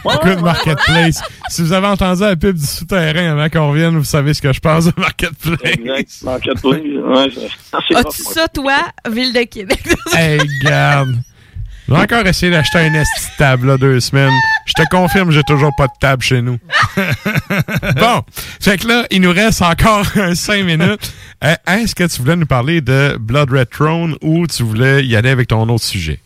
Écoute, 0.15 0.40
Marketplace. 0.43 1.20
Si 1.49 1.62
vous 1.62 1.73
avez 1.73 1.86
entendu 1.86 2.23
la 2.23 2.36
pub 2.36 2.57
du 2.57 2.66
souterrain 2.66 3.32
avant 3.32 3.49
qu'on 3.49 3.70
revienne, 3.70 3.97
vous 3.97 4.05
savez 4.05 4.35
ce 4.35 4.43
que 4.43 4.53
je 4.53 4.61
pense 4.61 4.86
de 4.86 4.93
Marketplace. 4.97 5.59
Exact. 5.65 6.11
Marketplace, 6.23 6.81
ouais, 6.82 7.49
c'est 7.89 7.97
As-tu 7.97 8.23
ça, 8.23 8.49
toi, 8.49 8.77
Ville 9.11 9.32
de 9.32 9.43
Québec? 9.45 9.82
hey, 10.16 10.40
garde. 10.62 11.15
J'ai 11.89 11.95
encore 11.97 12.27
essayé 12.27 12.53
d'acheter 12.53 12.78
un 12.78 12.93
esti 12.93 13.28
table, 13.39 13.69
là, 13.69 13.78
deux 13.78 13.99
semaines. 14.01 14.35
Je 14.66 14.74
te 14.74 14.86
confirme, 14.90 15.31
j'ai 15.31 15.43
toujours 15.45 15.73
pas 15.74 15.86
de 15.86 15.93
table 15.99 16.23
chez 16.23 16.43
nous. 16.43 16.59
bon. 17.97 18.23
Fait 18.61 18.77
que 18.77 18.86
là, 18.86 19.07
il 19.11 19.23
nous 19.23 19.32
reste 19.32 19.62
encore 19.62 20.05
cinq 20.35 20.65
minutes. 20.65 21.12
Euh, 21.43 21.55
Est-ce 21.66 21.95
que 21.95 22.05
tu 22.05 22.20
voulais 22.20 22.36
nous 22.36 22.47
parler 22.47 22.82
de 22.82 23.16
Blood 23.19 23.51
Red 23.51 23.70
Throne 23.70 24.16
ou 24.20 24.47
tu 24.47 24.65
voulais 24.65 25.05
y 25.07 25.16
aller 25.16 25.31
avec 25.31 25.49
ton 25.49 25.66
autre 25.70 25.85
sujet? 25.85 26.20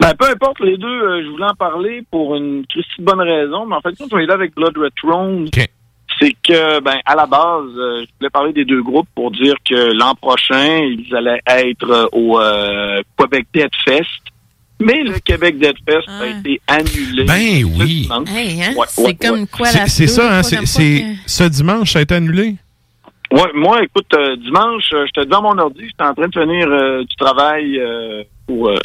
Ben, 0.00 0.14
peu 0.18 0.28
importe, 0.28 0.60
les 0.60 0.76
deux, 0.76 0.86
euh, 0.86 1.22
je 1.24 1.30
voulais 1.30 1.46
en 1.46 1.54
parler 1.54 2.02
pour 2.10 2.34
une 2.34 2.66
Christie 2.66 3.00
bonne 3.00 3.20
raison, 3.20 3.66
mais 3.66 3.76
en 3.76 3.80
fait, 3.80 3.94
quand 3.96 4.12
on 4.12 4.18
est 4.18 4.26
là 4.26 4.34
avec 4.34 4.54
Blood 4.54 4.76
Red 4.76 4.92
Throne, 4.96 5.48
c'est 6.20 6.36
que, 6.42 6.80
ben, 6.80 6.98
à 7.06 7.14
la 7.14 7.26
base, 7.26 7.70
euh, 7.76 8.04
je 8.04 8.10
voulais 8.18 8.30
parler 8.30 8.52
des 8.52 8.64
deux 8.64 8.82
groupes 8.82 9.08
pour 9.14 9.30
dire 9.30 9.54
que 9.68 9.92
l'an 9.92 10.14
prochain, 10.14 10.78
ils 10.78 11.14
allaient 11.14 11.40
être 11.46 11.88
euh, 11.88 12.06
au 12.12 12.38
euh, 12.38 13.00
Québec 13.16 13.46
Dead 13.54 13.70
Fest, 13.84 14.08
mais 14.80 15.02
le 15.04 15.18
Québec 15.20 15.58
Dead 15.58 15.76
Fest 15.88 16.08
a 16.08 16.26
été 16.26 16.60
annulé. 16.66 17.24
Ben 17.24 17.64
oui. 17.64 17.78
ce 17.78 18.02
dimanche. 18.02 18.28
Hey, 18.30 18.62
hein? 18.62 18.72
Ouais, 18.76 18.86
c'est 18.88 19.02
ouais, 19.04 19.14
comme 19.14 19.40
ouais. 19.40 19.46
quoi 19.46 19.72
la 19.72 19.86
c'est 19.86 20.06
ça, 20.08 20.38
hein? 20.38 20.42
C'est 20.42 20.66
ce 21.26 21.44
dimanche, 21.44 21.92
ça 21.92 22.00
a 22.00 22.02
été 22.02 22.14
annulé? 22.14 22.56
Ouais, 23.32 23.50
moi, 23.54 23.82
écoute, 23.82 24.12
euh, 24.14 24.36
dimanche, 24.36 24.92
j'étais 25.06 25.24
devant 25.24 25.42
mon 25.42 25.58
ordi, 25.58 25.80
j'étais 25.86 26.04
en 26.04 26.12
train 26.12 26.28
de 26.28 26.38
finir 26.38 26.68
euh, 26.68 27.02
du 27.02 27.16
travail 27.16 27.78
euh, 27.78 28.24
pour 28.52 28.68
euh, 28.68 28.76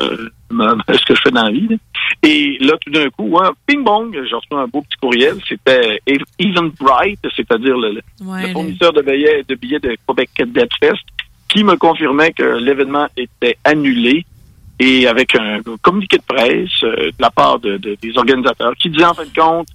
ce 0.90 1.06
que 1.06 1.16
je 1.16 1.22
fais 1.22 1.32
dans 1.32 1.44
la 1.44 1.52
vie. 1.52 1.68
là. 1.70 1.76
Et 2.24 2.58
là, 2.62 2.74
tout 2.82 2.92
d'un 2.92 3.10
coup, 3.10 3.26
ouais, 3.28 3.48
ping 3.66 3.84
bong, 3.84 4.12
j'ai 4.14 4.36
reçu 4.36 4.48
un 4.52 4.68
beau 4.68 4.82
petit 4.82 4.98
courriel. 5.02 5.36
C'était 5.48 6.00
Ev- 6.08 6.24
Eventbrite, 6.40 7.20
c'est-à-dire 7.36 7.78
le, 7.78 7.92
le- 7.94 8.26
Ouais, 8.26 8.44
le 8.48 8.54
fournisseur 8.54 8.94
de 8.94 9.02
billets, 9.02 9.44
de 9.48 9.56
billets 9.56 9.80
de 9.80 9.96
Québec 10.08 10.30
Dead 10.38 10.70
Fest, 10.80 11.04
qui 11.50 11.64
me 11.64 11.76
confirmait 11.76 12.32
que 12.32 12.44
l'événement 12.58 13.08
était 13.18 13.58
annulé 13.64 14.26
et 14.80 15.08
avec 15.08 15.36
un 15.36 15.60
communiqué 15.82 16.18
de 16.18 16.24
presse 16.24 16.84
euh, 16.84 17.08
de 17.08 17.14
la 17.20 17.30
part 17.32 17.60
de- 17.60 17.78
de- 17.78 17.98
des 18.02 18.18
organisateurs 18.18 18.74
qui 18.80 18.90
disait 18.90 19.06
en 19.06 19.14
fin 19.14 19.26
de 19.26 19.34
compte 19.40 19.68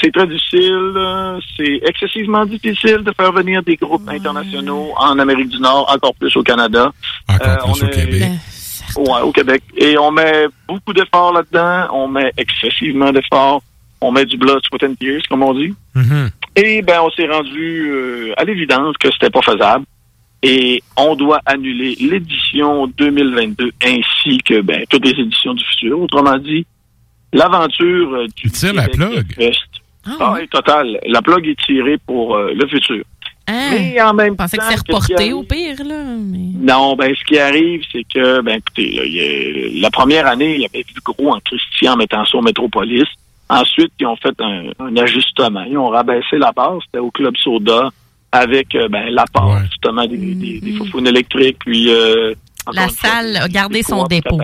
c'est 0.00 0.12
très 0.12 0.26
difficile, 0.26 0.92
euh, 0.96 1.38
c'est 1.56 1.80
excessivement 1.86 2.46
difficile 2.46 2.98
de 3.04 3.12
faire 3.14 3.32
venir 3.32 3.62
des 3.62 3.76
groupes 3.76 4.08
internationaux 4.08 4.92
en 4.96 5.18
Amérique 5.18 5.48
du 5.50 5.58
Nord, 5.60 5.92
encore 5.94 6.14
plus 6.14 6.34
au 6.36 6.42
Canada. 6.42 6.90
Encore 7.28 7.74
plus 7.74 7.82
au 7.84 7.86
Québec. 7.90 8.22
Ouais, 8.96 9.20
au 9.22 9.32
Québec. 9.32 9.62
Et 9.76 9.96
on 9.98 10.10
met 10.10 10.46
beaucoup 10.68 10.92
d'efforts 10.92 11.32
là-dedans, 11.32 11.88
on 11.92 12.08
met 12.08 12.32
excessivement 12.36 13.12
d'efforts, 13.12 13.62
on 14.00 14.12
met 14.12 14.24
du 14.24 14.36
blood, 14.36 14.60
sweat 14.66 14.84
and 14.84 14.94
tears, 14.98 15.22
comme 15.28 15.42
on 15.42 15.54
dit. 15.54 15.74
Et 16.56 16.82
ben, 16.82 17.00
on 17.02 17.10
s'est 17.10 17.28
rendu 17.28 17.90
euh, 17.90 18.32
à 18.36 18.44
l'évidence 18.44 18.96
que 18.96 19.10
c'était 19.12 19.30
pas 19.30 19.42
faisable. 19.42 19.84
Et 20.42 20.82
on 20.96 21.14
doit 21.16 21.40
annuler 21.44 21.96
l'édition 22.00 22.86
2022 22.86 23.72
ainsi 23.84 24.38
que 24.38 24.62
ben, 24.62 24.84
toutes 24.88 25.04
les 25.04 25.20
éditions 25.22 25.54
du 25.54 25.64
futur. 25.64 26.00
Autrement 26.00 26.38
dit, 26.38 26.66
l'aventure 27.32 28.14
euh, 28.14 28.26
du 28.36 28.50
tire 28.50 28.72
la 28.74 28.88
plug. 28.88 29.34
Fest. 29.34 29.68
Ah, 30.06 30.32
oui, 30.34 30.48
total. 30.48 30.98
La 31.06 31.20
plug 31.20 31.46
est 31.46 31.58
tirée 31.60 31.98
pour 32.06 32.34
euh, 32.34 32.52
le 32.54 32.66
futur. 32.66 33.04
Mais 33.50 34.00
en 34.00 34.14
même 34.14 34.32
Je 34.32 34.36
pensais 34.36 34.56
que 34.56 34.62
temps, 34.62 34.68
c'est 34.70 34.76
reporté 34.78 35.14
arrive? 35.14 35.34
au 35.36 35.42
pire, 35.42 35.76
là. 35.84 36.02
Mais... 36.18 36.38
Non, 36.72 36.94
ben 36.96 37.14
ce 37.14 37.24
qui 37.24 37.38
arrive, 37.38 37.82
c'est 37.92 38.04
que, 38.04 38.40
ben 38.42 38.56
écoutez, 38.58 38.92
là, 38.92 39.02
il 39.04 39.12
y 39.14 39.20
a- 39.78 39.82
la 39.82 39.90
première 39.90 40.26
année, 40.26 40.54
il 40.56 40.60
y 40.62 40.66
avait 40.66 40.84
du 40.84 40.94
gros 41.04 41.32
en 41.34 41.40
Christian 41.40 41.94
en 41.94 41.96
mettant 41.96 42.24
ça 42.24 42.38
au 42.38 42.42
Métropolis. 42.42 43.06
Ensuite, 43.48 43.92
ils 43.98 44.06
ont 44.06 44.16
fait 44.16 44.34
un, 44.40 44.64
un 44.78 44.96
ajustement. 44.96 45.62
Ils 45.64 45.76
ont 45.78 45.88
rabaissé 45.88 46.38
la 46.38 46.52
base. 46.52 46.78
C'était 46.86 46.98
au 46.98 47.10
Club 47.10 47.36
Soda 47.36 47.90
avec 48.32 48.74
euh, 48.76 48.88
ben, 48.88 49.10
la 49.10 49.24
part 49.32 49.60
justement 49.64 50.06
des, 50.06 50.16
des, 50.16 50.60
des 50.60 50.72
faufounes 50.72 51.06
électriques. 51.08 51.56
Puis, 51.58 51.90
euh, 51.90 52.32
La 52.72 52.84
une 52.84 52.90
fois, 52.90 53.08
salle 53.10 53.36
a 53.38 53.48
gardé 53.48 53.82
son 53.82 54.04
dépôt. 54.04 54.38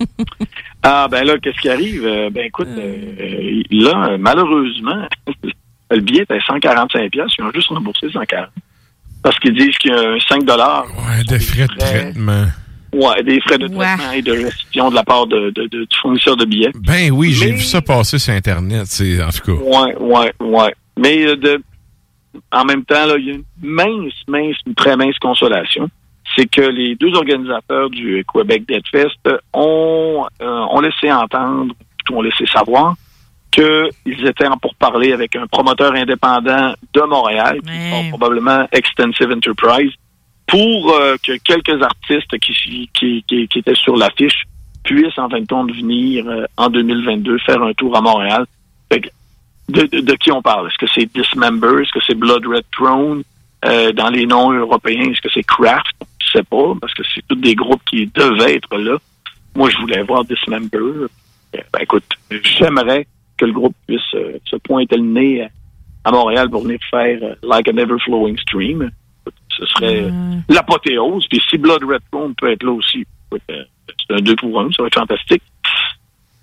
ah 0.82 1.06
ben 1.10 1.24
là, 1.24 1.38
qu'est-ce 1.38 1.60
qui 1.60 1.68
arrive? 1.68 2.04
Euh, 2.06 2.30
ben 2.30 2.46
écoute, 2.46 2.68
euh, 2.76 3.62
là, 3.70 4.16
malheureusement, 4.18 5.06
le 5.90 6.00
billet 6.00 6.22
était 6.22 6.38
145 6.46 7.10
pièces. 7.10 7.32
Ils 7.38 7.44
ont 7.44 7.50
juste 7.54 7.68
remboursé 7.68 8.08
140. 8.12 8.48
Parce 9.22 9.38
qu'ils 9.38 9.54
disent 9.54 9.76
qu'il 9.78 9.90
y 9.90 9.94
a 9.94 10.00
un 10.00 10.18
5 10.20 10.44
dollars. 10.44 10.86
Ouais, 10.96 11.24
des 11.24 11.38
frais 11.40 11.66
de 11.66 11.76
traitement. 11.78 12.44
Ouais, 12.92 13.22
des 13.22 13.40
frais 13.42 13.58
de 13.58 13.66
traitement 13.68 14.10
et 14.12 14.22
de 14.22 14.34
gestion 14.34 14.90
de 14.90 14.94
la 14.96 15.04
part 15.04 15.26
de, 15.26 15.50
de- 15.50 15.66
de- 15.68 15.84
du 15.84 15.96
fournisseur 16.00 16.36
de 16.36 16.44
billets. 16.44 16.72
Ben 16.74 17.10
oui, 17.12 17.32
j'ai 17.32 17.52
vu 17.52 17.60
ça 17.60 17.80
passer 17.82 18.18
sur 18.18 18.32
Internet, 18.32 18.86
c'est 18.86 19.22
en 19.22 19.28
tout 19.28 19.56
cas. 19.56 19.62
Ouais, 19.62 19.96
ouais, 19.98 20.32
ouais. 20.40 20.74
Mais 20.98 21.24
euh, 21.26 21.36
de, 21.36 21.62
en 22.50 22.64
même 22.64 22.84
temps, 22.84 23.14
il 23.16 23.26
y 23.26 23.30
a 23.30 23.34
une 23.34 23.44
mince, 23.62 24.12
mince, 24.26 24.56
une 24.66 24.74
très 24.74 24.96
mince 24.96 25.16
consolation. 25.20 25.88
C'est 26.36 26.46
que 26.46 26.62
les 26.62 26.94
deux 26.96 27.12
organisateurs 27.14 27.90
du 27.90 28.24
Québec 28.32 28.64
Dead 28.66 28.82
Fest 28.90 29.18
ont, 29.52 30.26
euh, 30.42 30.46
ont 30.70 30.80
laissé 30.80 31.12
entendre, 31.12 31.74
plutôt 31.98 32.18
ont 32.18 32.22
laissé 32.22 32.44
savoir, 32.46 32.94
qu'ils 33.50 34.26
étaient 34.26 34.46
en 34.46 34.56
pourparlers 34.56 35.12
avec 35.12 35.36
un 35.36 35.46
promoteur 35.46 35.94
indépendant 35.94 36.74
de 36.92 37.00
Montréal, 37.02 37.60
qui 37.62 37.90
sont 37.90 38.08
probablement 38.10 38.66
Extensive 38.72 39.30
Enterprise, 39.30 39.92
pour 40.46 40.94
euh, 40.94 41.16
que 41.24 41.36
quelques 41.38 41.82
artistes 41.82 42.38
qui, 42.38 42.88
qui, 42.92 43.22
qui, 43.26 43.48
qui 43.48 43.58
étaient 43.58 43.74
sur 43.74 43.96
l'affiche 43.96 44.44
puissent 44.82 45.18
en 45.18 45.28
fin 45.28 45.40
de 45.40 45.46
compte 45.46 45.72
venir 45.72 46.26
euh, 46.28 46.44
en 46.56 46.68
2022 46.68 47.38
faire 47.38 47.62
un 47.62 47.72
tour 47.74 47.96
à 47.96 48.00
Montréal. 48.00 48.46
Fait 48.92 49.00
que, 49.00 49.08
de, 49.68 49.82
de, 49.82 50.00
de 50.00 50.14
qui 50.14 50.32
on 50.32 50.42
parle? 50.42 50.66
Est-ce 50.68 50.78
que 50.78 50.90
c'est 50.92 51.06
Dismember? 51.12 51.82
Est-ce 51.82 51.92
que 51.92 52.00
c'est 52.04 52.16
Blood 52.16 52.46
Red 52.46 52.64
Throne? 52.72 53.22
Euh, 53.64 53.92
dans 53.92 54.08
les 54.08 54.26
noms 54.26 54.52
européens, 54.52 55.10
est-ce 55.10 55.20
que 55.20 55.28
c'est 55.32 55.42
Kraft? 55.42 55.94
Je 56.18 56.38
sais 56.38 56.42
pas, 56.42 56.72
parce 56.80 56.94
que 56.94 57.02
c'est 57.14 57.22
tous 57.28 57.36
des 57.36 57.54
groupes 57.54 57.82
qui 57.84 58.06
devaient 58.06 58.56
être 58.56 58.76
là. 58.76 58.96
Moi, 59.54 59.68
je 59.68 59.76
voulais 59.78 60.02
voir 60.02 60.24
Dismember. 60.24 61.06
Ben, 61.52 61.62
écoute, 61.80 62.04
j'aimerais 62.42 63.06
que 63.40 63.46
le 63.46 63.52
groupe 63.52 63.74
puisse 63.86 64.00
euh, 64.14 64.38
se 64.44 64.56
pointer 64.56 64.96
le 64.96 65.02
nez 65.04 65.42
à, 65.42 65.48
à 66.04 66.12
Montréal 66.12 66.48
pour 66.50 66.62
venir 66.62 66.78
faire 66.90 67.18
euh, 67.22 67.34
Like 67.42 67.68
an 67.68 67.76
Ever 67.78 67.96
Flowing 68.04 68.36
Stream. 68.38 68.90
Ce 69.56 69.66
serait 69.66 70.02
euh, 70.04 70.10
l'apothéose. 70.48 71.26
Puis 71.28 71.40
si 71.48 71.58
Blood 71.58 71.82
Red 71.84 72.00
Throne 72.12 72.34
peut 72.36 72.50
être 72.52 72.62
là 72.62 72.72
aussi, 72.72 73.04
euh, 73.32 73.38
c'est 73.48 74.14
un 74.14 74.20
deux 74.20 74.36
pour 74.36 74.60
un, 74.60 74.70
ça 74.72 74.82
va 74.82 74.86
être 74.88 74.94
fantastique. 74.98 75.42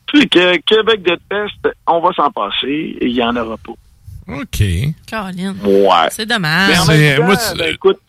Puis 0.08 0.28
que 0.30 0.58
Québec 0.58 1.02
on 1.88 2.00
va 2.00 2.14
s'en 2.14 2.32
passer 2.32 2.96
et 3.00 3.06
il 3.08 3.14
n'y 3.14 3.24
en 3.24 3.36
aura 3.36 3.58
pas. 3.58 3.74
OK. 4.30 4.64
Caroline. 5.08 5.56
Ouais. 5.64 6.08
C'est 6.10 6.26
dommage. 6.26 6.70
Mais 6.70 6.80
en 6.80 6.84
C'est- 6.84 6.98
même 6.98 7.18
temps, 7.20 7.26
moi, 7.26 7.36
tu- 7.38 7.58
ben, 7.58 7.74
écoute. 7.74 8.00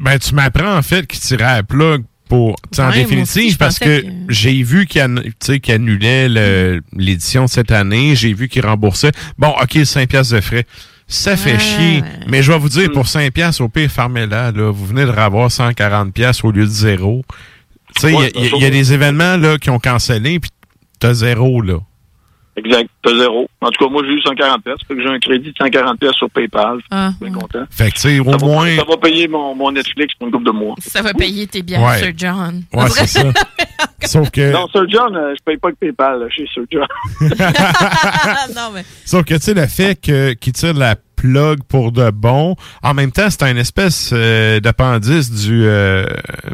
Ben, 0.00 0.18
tu 0.18 0.34
m'apprends 0.34 0.76
en 0.78 0.82
fait 0.82 1.06
qu'il 1.06 1.20
tirait 1.20 1.44
à 1.44 1.56
la 1.56 1.62
plug 1.62 2.04
pour, 2.28 2.56
tu 2.72 2.76
sais, 2.76 2.82
en 2.82 2.86
définitive, 3.02 3.46
aussi, 3.46 3.56
parce 3.56 3.78
que, 3.78 4.00
que- 4.00 4.06
j'ai 4.28 4.62
vu 4.62 4.86
qu'il 4.86 5.00
annu- 5.00 5.22
tu 5.22 5.30
sais, 5.40 5.60
qu'il 5.60 5.74
annulait 5.74 6.28
le- 6.28 6.80
l'édition 6.96 7.44
de 7.44 7.50
cette 7.50 7.70
année, 7.70 8.16
j'ai 8.16 8.32
vu 8.34 8.48
qu'il 8.48 8.64
remboursait. 8.66 9.12
Bon, 9.38 9.54
ok, 9.62 9.84
5 9.84 10.08
piastres 10.08 10.34
de 10.34 10.40
frais. 10.40 10.66
Ça 11.08 11.36
fait 11.36 11.58
chier. 11.60 12.02
Mais 12.26 12.42
je 12.42 12.50
vais 12.50 12.58
vous 12.58 12.68
dire, 12.68 12.90
pour 12.92 13.06
5 13.06 13.32
piastres, 13.32 13.62
au 13.62 13.68
pire, 13.68 13.90
fermez-la, 13.90 14.50
là. 14.50 14.70
Vous 14.72 14.86
venez 14.86 15.04
de 15.04 15.10
ravoir 15.10 15.50
140 15.52 16.12
piastres 16.12 16.44
au 16.44 16.50
lieu 16.50 16.64
de 16.64 16.70
zéro. 16.70 17.24
Tu 17.94 18.02
sais, 18.02 18.12
il 18.34 18.62
y 18.62 18.64
a 18.64 18.70
des 18.70 18.92
événements, 18.92 19.36
là, 19.36 19.56
qui 19.58 19.70
ont 19.70 19.78
cancellé, 19.78 20.40
puis 20.40 20.50
t'as 20.98 21.14
zéro, 21.14 21.60
là. 21.62 21.78
Exact. 22.56 22.88
T'as 23.02 23.14
zéro. 23.16 23.46
En 23.60 23.70
tout 23.70 23.84
cas, 23.84 23.90
moi, 23.90 24.02
j'ai 24.06 24.12
eu 24.14 24.20
140 24.20 24.64
pièces. 24.64 24.78
Fait 24.88 24.94
que 24.94 25.02
j'ai 25.02 25.08
un 25.08 25.18
crédit 25.18 25.50
de 25.52 25.56
140 25.58 25.98
pièces 25.98 26.14
sur 26.14 26.30
PayPal. 26.30 26.78
Ah, 26.90 27.10
Je 27.10 27.16
suis 27.24 27.30
bien 27.32 27.40
content. 27.40 27.64
Fait 27.70 27.90
que, 27.90 27.94
tu 27.94 28.00
sais, 28.00 28.18
au 28.20 28.24
Ça 28.24 28.36
va, 28.38 28.46
moins... 28.46 28.76
ça 28.76 28.84
va 28.88 28.96
payer 28.96 29.28
mon, 29.28 29.54
mon 29.54 29.70
Netflix 29.72 30.14
pour 30.14 30.26
une 30.28 30.32
couple 30.32 30.46
de 30.46 30.52
mois. 30.52 30.74
Ça 30.80 31.02
va 31.02 31.12
payer 31.12 31.46
tes 31.46 31.62
bières, 31.62 31.82
Ouais. 31.82 31.98
Sir 31.98 32.12
John. 32.16 32.62
Ouais, 32.72 32.88
c'est 32.90 33.06
ça. 33.06 33.24
Sauf 34.04 34.30
que... 34.30 34.52
Non, 34.52 34.68
Sir 34.68 34.88
John, 34.88 35.14
euh, 35.16 35.34
je 35.36 35.42
paye 35.44 35.56
pas 35.58 35.70
que 35.70 35.76
PayPal 35.76 36.20
là, 36.20 36.30
chez 36.30 36.46
Sir 36.52 36.62
John. 36.70 36.86
non, 38.56 38.70
mais... 38.74 38.84
Sauf 39.04 39.24
que, 39.24 39.34
tu 39.34 39.40
sais, 39.40 39.54
le 39.54 39.66
fait 39.66 40.00
que, 40.00 40.32
qu'il 40.34 40.52
tire 40.52 40.74
la 40.74 40.96
plug 41.26 41.58
pour 41.68 41.92
de 41.92 42.10
bon, 42.10 42.56
en 42.82 42.94
même 42.94 43.10
temps, 43.12 43.28
c'est 43.30 43.42
un 43.42 43.56
espèce 43.56 44.10
euh, 44.12 44.60
d'appendice 44.60 45.30
du 45.46 45.64
euh, 45.66 46.04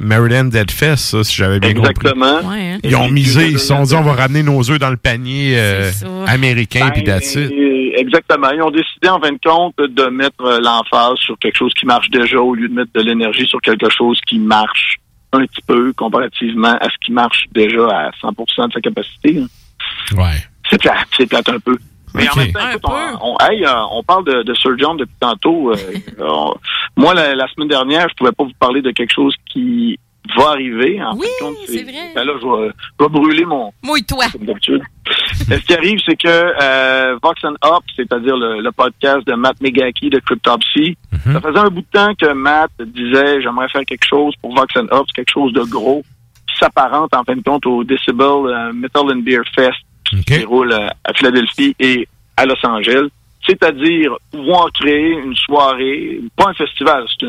Maryland 0.00 0.44
Dead 0.44 0.70
Fest, 0.70 1.04
ça, 1.10 1.24
si 1.24 1.34
j'avais 1.36 1.60
bien 1.60 1.70
Exactement. 1.70 2.40
compris. 2.40 2.48
Ouais, 2.56 2.70
hein. 2.72 2.78
Ils 2.82 2.96
ont 2.96 3.08
misé, 3.08 3.48
ils 3.48 3.58
se 3.58 3.66
sont 3.66 3.82
dit, 3.82 3.94
on 3.94 4.02
va 4.02 4.12
ramener 4.14 4.42
nos 4.42 4.70
œufs 4.70 4.78
dans 4.78 4.90
le 4.90 4.96
panier 4.96 5.54
euh, 5.56 5.90
américain, 6.26 6.90
puis 6.90 7.02
Ben, 7.02 7.18
it. 7.18 7.36
euh, 7.36 7.48
Exactement. 7.96 8.50
Ils 8.50 8.62
ont 8.62 8.70
décidé, 8.70 9.08
en 9.08 9.20
fin 9.20 9.30
de 9.32 9.38
compte, 9.44 9.74
de 9.78 10.04
mettre 10.08 10.60
l'emphase 10.62 11.18
sur 11.18 11.38
quelque 11.38 11.56
chose 11.56 11.72
qui 11.78 11.84
marche 11.86 12.08
déjà 12.10 12.38
au 12.38 12.54
lieu 12.54 12.68
de 12.68 12.74
mettre 12.74 12.90
de 12.94 13.02
l'énergie 13.02 13.46
sur 13.46 13.60
quelque 13.60 13.88
chose 13.90 14.18
qui 14.26 14.38
marche 14.38 14.96
un 15.32 15.40
petit 15.46 15.60
peu 15.66 15.92
comparativement 15.92 16.74
à 16.80 16.84
ce 16.84 16.94
qui 17.04 17.12
marche 17.12 17.44
déjà 17.52 17.86
à 17.88 18.10
100% 18.22 18.68
de 18.68 18.72
sa 18.72 18.80
capacité. 18.80 19.38
hein. 19.42 20.16
Ouais. 20.16 20.42
C'est 20.70 20.80
plate, 20.80 21.06
c'est 21.16 21.26
plate 21.26 21.48
un 21.50 21.58
peu. 21.60 21.76
Mais 22.14 22.28
en 22.28 22.36
même 22.36 22.52
temps, 22.52 22.68
écoute, 22.70 22.82
on, 23.20 23.32
on- 23.32 23.36
hey, 23.48 23.64
euh, 23.64 23.72
on 23.92 24.02
parle 24.02 24.24
de, 24.24 24.42
de 24.42 24.54
Sir 24.54 24.72
John 24.78 24.96
depuis 24.96 25.14
tantôt. 25.20 25.70
euh, 25.72 25.76
on- 26.20 26.54
moi, 26.96 27.14
la, 27.14 27.34
la 27.34 27.46
semaine 27.48 27.68
dernière, 27.68 28.08
je 28.08 28.14
pouvais 28.14 28.32
pas 28.32 28.44
vous 28.44 28.52
parler 28.58 28.82
de 28.82 28.90
quelque 28.90 29.12
chose 29.12 29.34
qui 29.50 29.98
va 30.36 30.50
arriver. 30.50 31.02
En 31.02 31.16
oui, 31.16 31.26
fin 31.40 31.46
de 31.46 31.50
compte, 31.50 31.58
c'est 31.66 31.82
vrai. 31.82 32.12
Ben 32.14 32.24
là, 32.24 32.32
je 32.40 32.46
vais, 32.46 32.70
je 33.00 33.04
vais 33.04 33.08
brûler 33.10 33.44
mon, 33.44 33.72
Mouille-toi. 33.82 34.24
comme 34.32 34.44
d'habitude. 34.46 34.82
Ce 35.32 35.54
qui 35.66 35.74
arrive, 35.74 35.98
c'est 36.06 36.16
que 36.16 36.28
euh, 36.28 37.16
Vox 37.22 37.42
and 37.44 37.54
Up, 37.64 37.82
c'est-à-dire 37.96 38.36
le, 38.36 38.60
le 38.60 38.72
podcast 38.72 39.26
de 39.26 39.34
Matt 39.34 39.60
Megaki 39.60 40.10
de 40.10 40.20
Cryptopsy, 40.20 40.96
ça 41.24 41.40
faisait 41.40 41.58
un 41.58 41.68
bout 41.70 41.80
de 41.80 41.86
temps 41.92 42.14
que 42.14 42.32
Matt 42.32 42.70
disait 42.78 43.42
j'aimerais 43.42 43.68
faire 43.68 43.84
quelque 43.84 44.06
chose 44.06 44.34
pour 44.40 44.54
Vox 44.54 44.76
and 44.76 44.86
Up, 44.92 45.06
quelque 45.14 45.30
chose 45.32 45.52
de 45.52 45.62
gros, 45.62 46.02
qui 46.46 46.56
s'apparente 46.58 47.12
en 47.14 47.24
fin 47.24 47.34
de 47.34 47.42
compte 47.42 47.66
au 47.66 47.82
Decibel 47.82 48.26
euh, 48.46 48.72
Metal 48.72 49.02
and 49.10 49.22
Beer 49.22 49.42
Fest 49.54 49.78
qui 50.16 50.34
se 50.34 50.38
déroule 50.40 50.72
euh, 50.72 50.88
à 51.04 51.12
Philadelphie 51.14 51.74
et 51.78 52.08
à 52.36 52.46
Los 52.46 52.64
Angeles. 52.64 53.08
C'est-à-dire 53.46 54.12
pouvoir 54.30 54.70
créer 54.72 55.12
une 55.12 55.34
soirée, 55.34 56.20
pas 56.36 56.50
un 56.50 56.54
festival, 56.54 57.04
c'est 57.18 57.26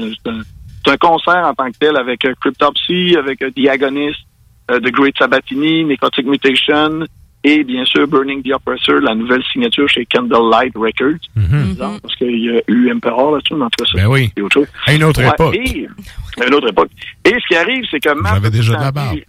un, 0.91 0.97
concert 0.97 1.45
en 1.47 1.53
tant 1.55 1.71
que 1.71 1.77
tel 1.79 1.97
avec 1.97 2.23
euh, 2.25 2.33
Cryptopsy, 2.39 3.15
avec 3.17 3.41
euh, 3.41 3.49
Diagonist, 3.55 4.19
euh, 4.69 4.79
The 4.79 4.91
Great 4.91 5.17
Sabatini, 5.17 5.83
Necrotic 5.85 6.27
Mutation 6.27 7.05
et 7.43 7.63
bien 7.63 7.83
sûr 7.85 8.07
Burning 8.07 8.41
the 8.43 8.53
Oppressor, 8.53 9.01
la 9.01 9.15
nouvelle 9.15 9.43
signature 9.51 9.89
chez 9.89 10.05
Candlelight 10.05 10.73
Records. 10.75 11.19
Bizarre, 11.35 11.99
Parce 12.01 12.15
qu'il 12.15 12.39
y 12.39 12.49
a 12.49 12.61
eu 12.67 12.91
Emperor 12.93 13.33
là-dessus, 13.35 13.55
mais 13.55 13.65
en 13.65 13.69
tout 13.69 13.83
cas, 13.83 13.91
ça, 13.91 13.97
Ben 13.97 14.07
oui. 14.07 14.31
c'est 14.35 14.43
autre 14.43 14.53
chose. 14.53 14.67
À 14.85 14.93
une 14.93 15.03
autre 15.03 15.21
Ouais, 15.21 15.29
époque. 15.29 15.55
Et, 15.55 15.87
à 16.41 16.47
une 16.47 16.53
autre 16.53 16.69
époque. 16.69 16.91
Et 17.25 17.29
ce 17.31 17.47
qui 17.47 17.55
arrive, 17.55 17.83
c'est 17.91 17.99
que 17.99 18.09
J'avais 18.09 18.49
déjà 18.49 18.75
de 18.75 18.81
la 18.81 18.91
barbe. 18.91 19.19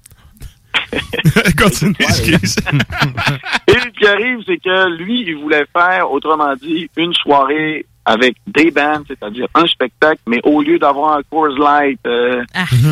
Dit- 0.92 1.55
Continue, 1.62 1.94
excuse. 2.01 2.56
Et 3.68 3.72
ce 3.72 3.88
qui 3.88 4.06
arrive, 4.06 4.38
c'est 4.46 4.59
que 4.59 4.88
lui, 4.96 5.22
il 5.26 5.36
voulait 5.36 5.66
faire, 5.76 6.10
autrement 6.10 6.55
dit, 6.60 6.88
une 6.96 7.12
soirée 7.14 7.86
avec 8.05 8.36
des 8.46 8.70
bands, 8.70 9.02
c'est-à-dire 9.09 9.46
un 9.55 9.66
spectacle, 9.66 10.20
mais 10.26 10.40
au 10.44 10.60
lieu 10.62 10.78
d'avoir 10.78 11.16
un 11.16 11.22
Coors 11.30 11.48
Light, 11.59 11.98
euh, 12.06 12.42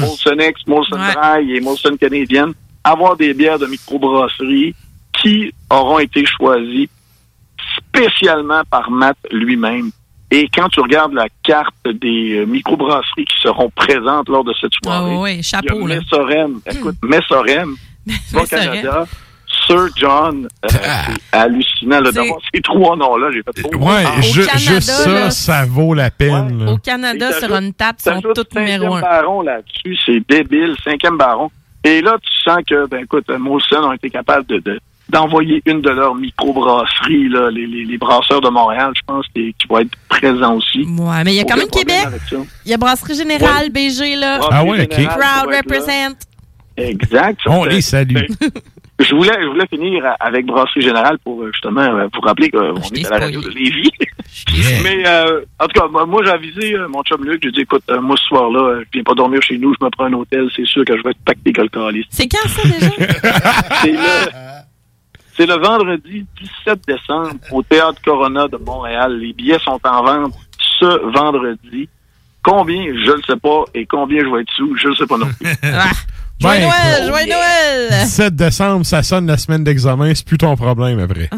Molson 0.00 0.36
X, 0.38 0.60
Molson 0.66 0.96
Dry 1.12 1.56
et 1.56 1.60
Molson 1.60 1.96
Canadian, 2.00 2.50
avoir 2.82 3.16
des 3.16 3.34
bières 3.34 3.58
de 3.58 3.66
microbrasserie 3.66 4.74
qui 5.20 5.52
auront 5.70 5.98
été 5.98 6.24
choisies 6.24 6.88
spécialement 7.76 8.62
par 8.70 8.90
Matt 8.90 9.16
lui-même. 9.30 9.90
Et 10.34 10.48
quand 10.48 10.68
tu 10.70 10.80
regardes 10.80 11.12
la 11.12 11.26
carte 11.42 11.74
des 11.84 12.38
euh, 12.38 12.46
microbrasseries 12.46 13.26
qui 13.26 13.38
seront 13.42 13.68
présentes 13.68 14.30
lors 14.30 14.44
de 14.44 14.54
cette 14.58 14.72
soirée, 14.82 15.12
Ah 15.14 15.20
ouais, 15.20 15.42
chapeau, 15.42 15.66
il 15.86 15.90
y 15.90 15.92
a 15.92 15.96
là. 15.96 16.00
Messorem, 16.00 16.60
écoute, 16.70 16.96
Messorem, 17.02 17.76
va 18.32 18.46
Canada, 18.46 19.04
Sir 19.66 19.88
John, 19.94 20.48
euh, 20.64 20.68
c'est 20.68 21.36
hallucinant 21.36 22.00
là, 22.00 22.10
d'avoir 22.12 22.38
ces 22.52 22.62
trois 22.62 22.96
noms-là. 22.96 23.28
J'ai 23.32 23.42
fait 23.42 23.68
oh, 23.74 23.76
Ouais, 23.76 24.22
ju- 24.22 24.46
Canada, 24.46 24.58
juste 24.58 24.90
ça, 24.90 25.10
là, 25.12 25.30
ça 25.30 25.66
vaut 25.66 25.92
la 25.92 26.10
peine. 26.10 26.66
Au 26.66 26.78
Canada, 26.78 27.32
sur 27.38 27.54
une 27.54 27.74
table, 27.74 27.98
sont 28.00 28.10
t'ajoutes 28.12 28.34
tous 28.48 28.58
numéro 28.58 28.84
cinquième 28.84 28.96
un. 28.96 29.00
baron 29.02 29.42
là-dessus, 29.42 29.98
c'est 30.06 30.22
débile, 30.26 30.74
cinquième 30.82 31.18
baron. 31.18 31.50
Et 31.84 32.00
là, 32.00 32.16
tu 32.22 32.30
sens 32.42 32.60
que, 32.66 32.86
ben 32.86 33.02
écoute, 33.04 33.28
Molson 33.38 33.82
ont 33.84 33.92
été 33.92 34.08
capables 34.08 34.46
de, 34.46 34.58
de- 34.60 34.80
d'envoyer 35.08 35.62
une 35.66 35.80
de 35.82 35.90
leurs 35.90 36.14
microbrasseries, 36.14 37.28
là, 37.28 37.50
les, 37.50 37.66
les, 37.66 37.84
les 37.84 37.98
brasseurs 37.98 38.40
de 38.40 38.48
Montréal, 38.48 38.92
je 38.94 39.02
pense, 39.06 39.26
qui, 39.34 39.54
qui 39.58 39.66
vont 39.68 39.78
être 39.78 39.90
présents 40.08 40.56
aussi. 40.56 40.84
Ouais, 40.84 41.24
mais 41.24 41.34
il 41.34 41.36
y 41.36 41.40
a 41.40 41.44
quand 41.44 41.56
même 41.56 41.68
Québec. 41.68 42.06
Il 42.64 42.70
y 42.70 42.74
a 42.74 42.76
Brasserie 42.76 43.14
Générale, 43.16 43.70
BG, 43.70 44.16
là. 44.16 44.40
Ah 44.50 44.64
ouais, 44.64 44.86
Crowd 44.86 45.18
là. 45.18 45.58
represent. 45.58 46.16
Exact. 46.76 47.40
On 47.46 47.64
les 47.64 47.82
salue. 47.82 48.14
ben, 48.14 48.26
Je 49.00 49.14
voulais, 49.16 49.32
je 49.40 49.46
voulais 49.48 49.66
finir 49.66 50.04
avec 50.20 50.46
Brasserie 50.46 50.82
Générale 50.82 51.18
pour 51.24 51.42
euh, 51.42 51.50
justement 51.52 51.80
euh, 51.80 52.06
vous 52.14 52.20
rappeler 52.20 52.50
qu'on 52.50 52.76
est 52.76 53.06
à 53.06 53.18
la 53.18 53.24
radio 53.26 53.40
de 53.40 53.48
Lévis. 53.48 53.90
Mais 54.82 55.02
euh, 55.06 55.40
en 55.58 55.66
tout 55.66 55.80
cas, 55.80 55.88
moi, 55.88 56.06
moi, 56.06 56.22
j'ai 56.24 56.30
avisé 56.30 56.74
euh, 56.74 56.88
mon 56.88 57.02
chum 57.02 57.24
Luc, 57.24 57.40
j'ai 57.42 57.50
dit 57.50 57.60
écoute, 57.62 57.82
euh, 57.90 58.00
moi 58.00 58.16
ce 58.16 58.24
soir-là, 58.24 58.80
je 58.80 58.86
viens 58.92 59.02
pas 59.02 59.14
dormir 59.14 59.42
chez 59.42 59.58
nous, 59.58 59.74
je 59.78 59.84
me 59.84 59.90
prends 59.90 60.04
un 60.04 60.12
hôtel, 60.12 60.48
c'est 60.54 60.66
sûr 60.66 60.84
que 60.84 60.96
je 60.96 61.02
vais 61.02 61.10
être 61.10 61.24
pacté 61.24 61.52
que 61.52 61.62
le 61.62 61.68
calice. 61.68 62.06
C'est 62.10 62.28
quand 62.28 62.48
ça 62.48 62.62
déjà? 62.62 62.90
C'est 63.82 63.92
le, 63.92 63.98
c'est 65.36 65.46
le 65.46 65.54
vendredi 65.54 66.26
17 66.66 66.80
décembre 66.86 67.40
au 67.50 67.62
Théâtre 67.62 68.00
Corona 68.04 68.48
de 68.48 68.56
Montréal. 68.58 69.18
Les 69.18 69.32
billets 69.32 69.58
sont 69.60 69.80
en 69.84 70.02
vente 70.02 70.34
ce 70.80 71.12
vendredi. 71.12 71.88
Combien, 72.42 72.82
je 72.86 73.16
ne 73.16 73.22
sais 73.22 73.36
pas, 73.36 73.64
et 73.72 73.86
combien 73.86 74.24
je 74.24 74.28
vais 74.34 74.42
être 74.42 74.52
sous, 74.56 74.76
je 74.76 74.88
ne 74.88 74.94
sais 74.94 75.06
pas 75.06 75.16
non 75.16 75.26
plus. 75.26 75.46
Joyeux 76.40 76.60
Ben, 76.60 76.68
Noël, 76.68 77.08
joyeux 77.08 77.32
Noël! 77.32 77.88
17 78.02 78.34
décembre, 78.34 78.84
ça 78.84 79.04
sonne 79.04 79.28
la 79.28 79.36
semaine 79.36 79.62
d'examen, 79.62 80.12
c'est 80.12 80.26
plus 80.26 80.38
ton 80.38 80.56
problème 80.56 80.98
après. 80.98 81.30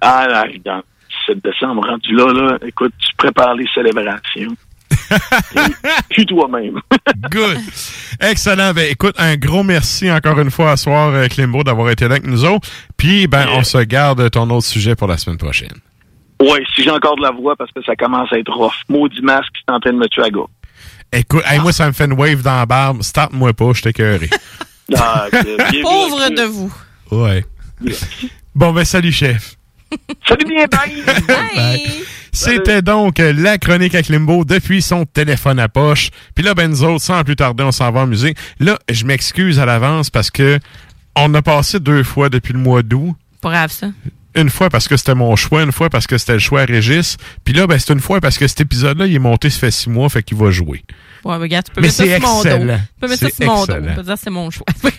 Ah, 0.00 0.26
là, 0.26 0.46
dans 0.64 0.80
17 1.28 1.44
décembre, 1.44 1.86
rendu 1.86 2.14
là, 2.14 2.32
là, 2.32 2.58
écoute, 2.66 2.94
tu 2.98 3.14
prépares 3.16 3.54
les 3.54 3.66
célébrations. 3.74 4.56
Puis 6.10 6.26
toi-même. 6.26 6.80
Good. 7.30 7.58
Excellent. 8.20 8.72
Ben, 8.72 8.90
écoute, 8.90 9.14
un 9.18 9.36
gros 9.36 9.62
merci 9.62 10.10
encore 10.10 10.38
une 10.40 10.50
fois 10.50 10.72
à 10.72 10.76
soir, 10.76 11.12
euh, 11.14 11.26
Klimbo, 11.28 11.62
d'avoir 11.64 11.90
été 11.90 12.06
là 12.06 12.12
avec 12.16 12.26
nous 12.26 12.44
autres. 12.44 12.68
Puis, 12.96 13.26
ben, 13.26 13.46
on 13.54 13.64
se 13.64 13.78
garde 13.78 14.30
ton 14.30 14.48
autre 14.50 14.66
sujet 14.66 14.94
pour 14.94 15.08
la 15.08 15.18
semaine 15.18 15.38
prochaine. 15.38 15.72
Ouais, 16.40 16.62
si 16.74 16.82
j'ai 16.82 16.90
encore 16.90 17.16
de 17.16 17.22
la 17.22 17.30
voix 17.30 17.54
parce 17.56 17.70
que 17.72 17.82
ça 17.84 17.94
commence 17.94 18.32
à 18.32 18.38
être 18.38 18.52
rough. 18.52 18.72
Maudit 18.88 19.22
masque 19.22 19.52
qui 19.54 19.62
est 19.68 19.72
en 19.72 19.80
train 19.80 19.92
de 19.92 19.98
me 19.98 20.08
tuer 20.08 20.24
à 20.24 20.30
gars. 20.30 20.40
Écoute, 21.12 21.42
hey, 21.46 21.60
moi, 21.60 21.72
ça 21.72 21.86
me 21.86 21.92
fait 21.92 22.06
une 22.06 22.14
wave 22.14 22.42
dans 22.42 22.56
la 22.56 22.66
barbe. 22.66 23.02
Start-moi 23.02 23.52
pas, 23.52 23.72
je 23.74 23.82
t'écœuré. 23.82 24.28
Ah, 24.94 25.28
Pauvre 25.80 26.28
de 26.28 26.42
vous. 26.42 26.74
Ouais. 27.12 27.46
Bon, 28.54 28.72
ben, 28.72 28.84
salut, 28.84 29.12
chef. 29.12 29.56
Salut 30.28 30.44
bien, 30.46 30.66
bye! 30.66 31.02
Bye. 31.26 32.04
C'était 32.32 32.80
donc 32.80 33.18
la 33.18 33.58
chronique 33.58 33.94
à 33.94 34.02
Klimbo 34.02 34.44
depuis 34.44 34.80
son 34.80 35.04
téléphone 35.04 35.58
à 35.58 35.68
poche. 35.68 36.10
Puis 36.34 36.42
là, 36.42 36.54
ben 36.54 36.70
nous 36.70 36.82
autres, 36.82 37.04
sans 37.04 37.22
plus 37.24 37.36
tarder, 37.36 37.62
on 37.62 37.72
s'en 37.72 37.90
va 37.92 38.00
en 38.00 38.06
musique. 38.06 38.38
Là, 38.58 38.78
je 38.88 39.04
m'excuse 39.04 39.58
à 39.60 39.66
l'avance 39.66 40.08
parce 40.08 40.30
que 40.30 40.58
on 41.14 41.32
a 41.34 41.42
passé 41.42 41.78
deux 41.78 42.02
fois 42.02 42.30
depuis 42.30 42.54
le 42.54 42.58
mois 42.58 42.82
d'août. 42.82 43.14
Pas 43.42 43.50
grave, 43.50 43.70
ça. 43.70 43.88
une 44.34 44.48
fois 44.50 44.70
parce 44.70 44.88
que 44.88 44.96
c'était 44.96 45.14
mon 45.14 45.36
choix, 45.36 45.62
une 45.62 45.72
fois 45.72 45.90
parce 45.90 46.06
que 46.06 46.16
c'était 46.16 46.32
le 46.34 46.38
choix 46.38 46.62
à 46.62 46.64
Régis. 46.64 47.16
Puis 47.44 47.52
là, 47.54 47.66
ben, 47.66 47.78
c'est 47.78 47.92
une 47.92 48.00
fois 48.00 48.20
parce 48.20 48.38
que 48.38 48.46
cet 48.46 48.60
épisode-là, 48.60 49.06
il 49.06 49.14
est 49.14 49.18
monté, 49.18 49.50
ça 49.50 49.58
fait 49.58 49.70
six 49.70 49.90
mois, 49.90 50.08
fait 50.08 50.22
qu'il 50.22 50.38
va 50.38 50.50
jouer. 50.50 50.84
Ouais, 51.24 51.36
mais 51.36 51.42
regarde, 51.42 51.64
tu 51.66 51.72
peux 51.72 51.80
Mais 51.80 51.86
mettre 51.88 51.96
ça 51.96 52.04
sur 52.04 52.20
mon 52.20 52.42
dos. 52.42 52.50
Tu 52.50 52.56
peux 53.00 53.08
mettre 53.08 53.20
ça 53.20 53.26
C'est 53.28 53.44
sur 53.44 53.46
mon 53.46 53.54
dos. 53.54 53.62
excellent. 53.72 53.88
Tu 53.88 53.94
peux 53.94 54.02
dire 54.02 54.16
c'est 54.22 54.30
mon 54.30 54.50
choix. 54.50 54.66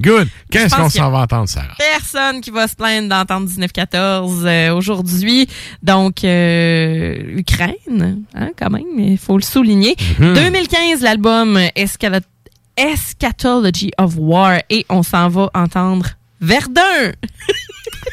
Good. 0.00 0.28
Qu'est-ce 0.50 0.74
qu'on 0.74 0.88
s'en 0.90 1.10
va 1.12 1.18
entendre, 1.20 1.48
Sarah? 1.48 1.74
Personne 1.78 2.40
qui 2.40 2.50
va 2.50 2.66
se 2.66 2.74
plaindre 2.74 3.08
d'entendre 3.08 3.46
1914 3.46 4.42
euh, 4.44 4.74
aujourd'hui. 4.74 5.46
Donc, 5.82 6.24
euh, 6.24 7.16
Ukraine, 7.36 8.24
hein, 8.34 8.48
quand 8.58 8.70
même, 8.70 8.82
il 8.98 9.18
faut 9.18 9.36
le 9.36 9.42
souligner. 9.44 9.94
Mhm. 10.18 10.34
2015, 10.34 11.02
l'album 11.02 11.56
Escala- 11.76 12.20
Eschatology 12.76 13.92
of 13.98 14.14
War. 14.16 14.58
Et 14.70 14.84
on 14.88 15.02
s'en 15.04 15.28
va 15.28 15.48
entendre 15.54 16.06
Verdun. 16.40 17.12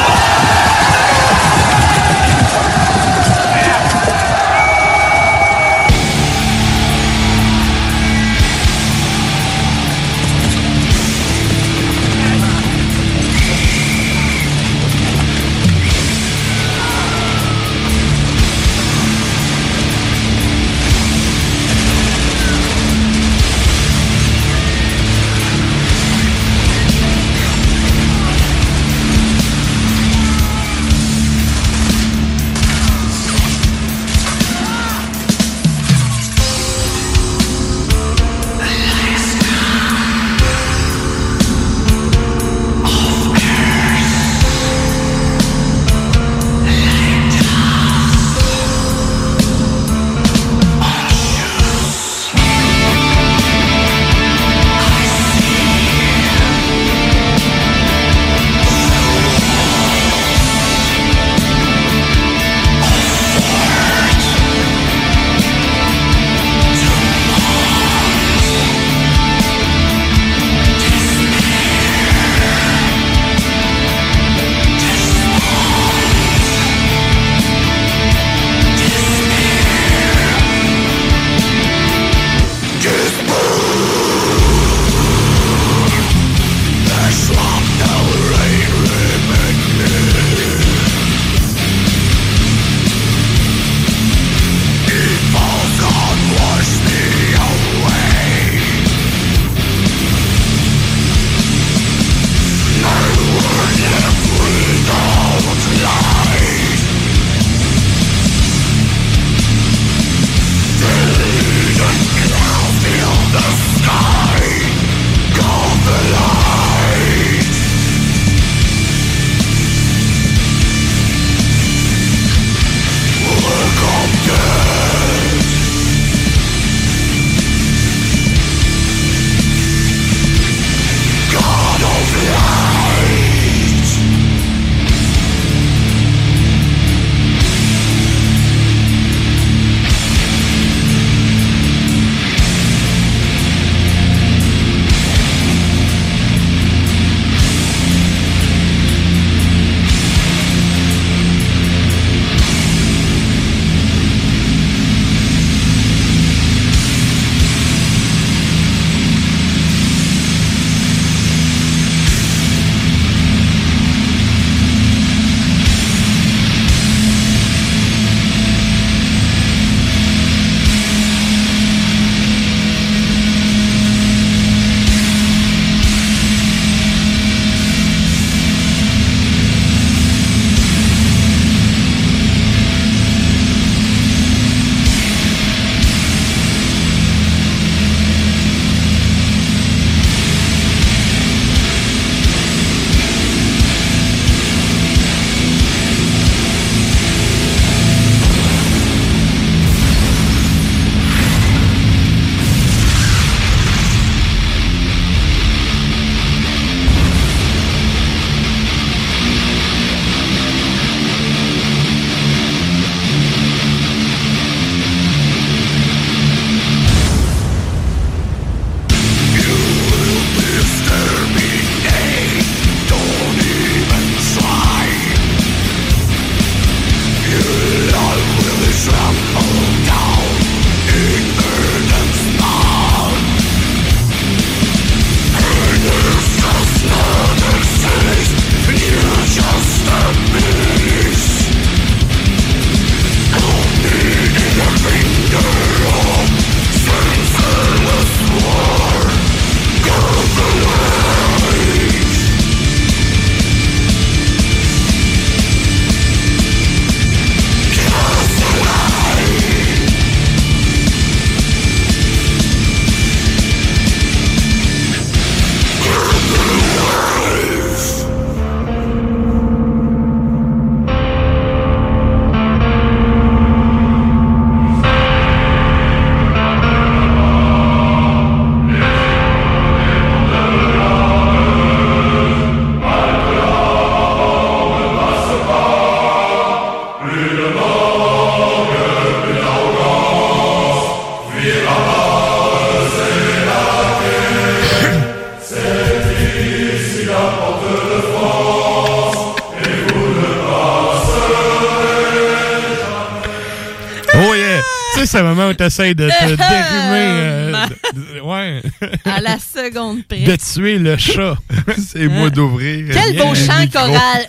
essaies 305.71 305.93
de 305.95 306.09
te 306.09 306.35
dérimer. 306.35 307.07
euh, 307.07 308.21
ouais. 308.23 308.61
À 309.05 309.21
la 309.21 309.37
seconde 309.39 310.03
près. 310.07 310.19
De 310.23 310.35
tuer 310.35 310.77
le 310.77 310.97
chat. 310.97 311.35
c'est 311.77 312.07
moi 312.07 312.29
d'ouvrir. 312.29 312.87
Quel 312.93 313.13
bien 313.13 313.25
beau 313.25 313.35
chant 313.35 313.65
choral. 313.71 314.25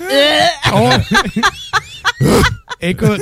On- 0.75 0.91
Écoute, 2.85 3.21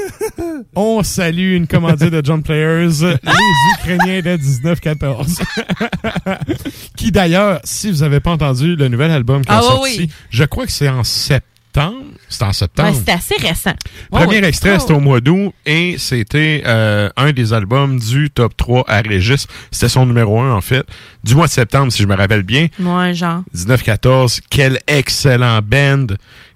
on 0.75 1.03
salue 1.03 1.55
une 1.55 1.67
commandite 1.67 2.09
de 2.09 2.23
John 2.25 2.43
Players, 2.43 2.89
les 3.03 3.75
Ukrainiens 3.79 4.21
de 4.23 4.37
1914. 4.43 5.39
qui 6.97 7.13
d'ailleurs, 7.13 7.61
si 7.65 7.91
vous 7.91 7.99
n'avez 7.99 8.21
pas 8.21 8.31
entendu 8.31 8.75
le 8.77 8.89
nouvel 8.89 9.11
album 9.11 9.43
qui 9.43 9.49
Ah 9.53 9.61
est 9.63 9.67
oui, 9.67 9.67
sorti, 9.91 9.99
oui. 10.01 10.11
je 10.31 10.45
crois 10.45 10.65
que 10.65 10.73
c'est 10.73 10.89
en 10.89 11.05
septembre. 11.05 11.47
C'est 12.41 12.47
en 12.47 12.53
septembre. 12.55 12.89
Ouais, 12.89 12.95
c'était 12.95 13.13
assez 13.13 13.35
récent. 13.37 13.75
Premier 14.11 14.43
extrait, 14.45 14.73
Oh, 14.77 14.79
c'était 14.81 14.95
au 14.95 15.01
mois 15.01 15.21
d'août 15.21 15.53
et 15.67 15.97
c'était 15.99 16.63
euh, 16.65 17.11
un 17.19 17.33
des 17.33 17.53
albums 17.53 17.99
du 17.99 18.31
top 18.31 18.57
3 18.57 18.85
à 18.89 19.03
Régis. 19.03 19.47
C'était 19.71 19.91
son 19.91 20.07
numéro 20.07 20.41
1 20.41 20.53
en 20.55 20.61
fait, 20.63 20.87
du 21.23 21.35
mois 21.35 21.49
de 21.49 21.53
septembre 21.53 21.93
si 21.93 22.03
je 22.03 22.07
me 22.09 22.15
rappelle 22.17 22.43
bien. 22.43 22.69
Ouais, 22.79 23.13
genre. 23.13 23.43
1914, 23.53 24.41
quel 24.49 24.79
excellent 24.87 25.61
band 25.63 26.07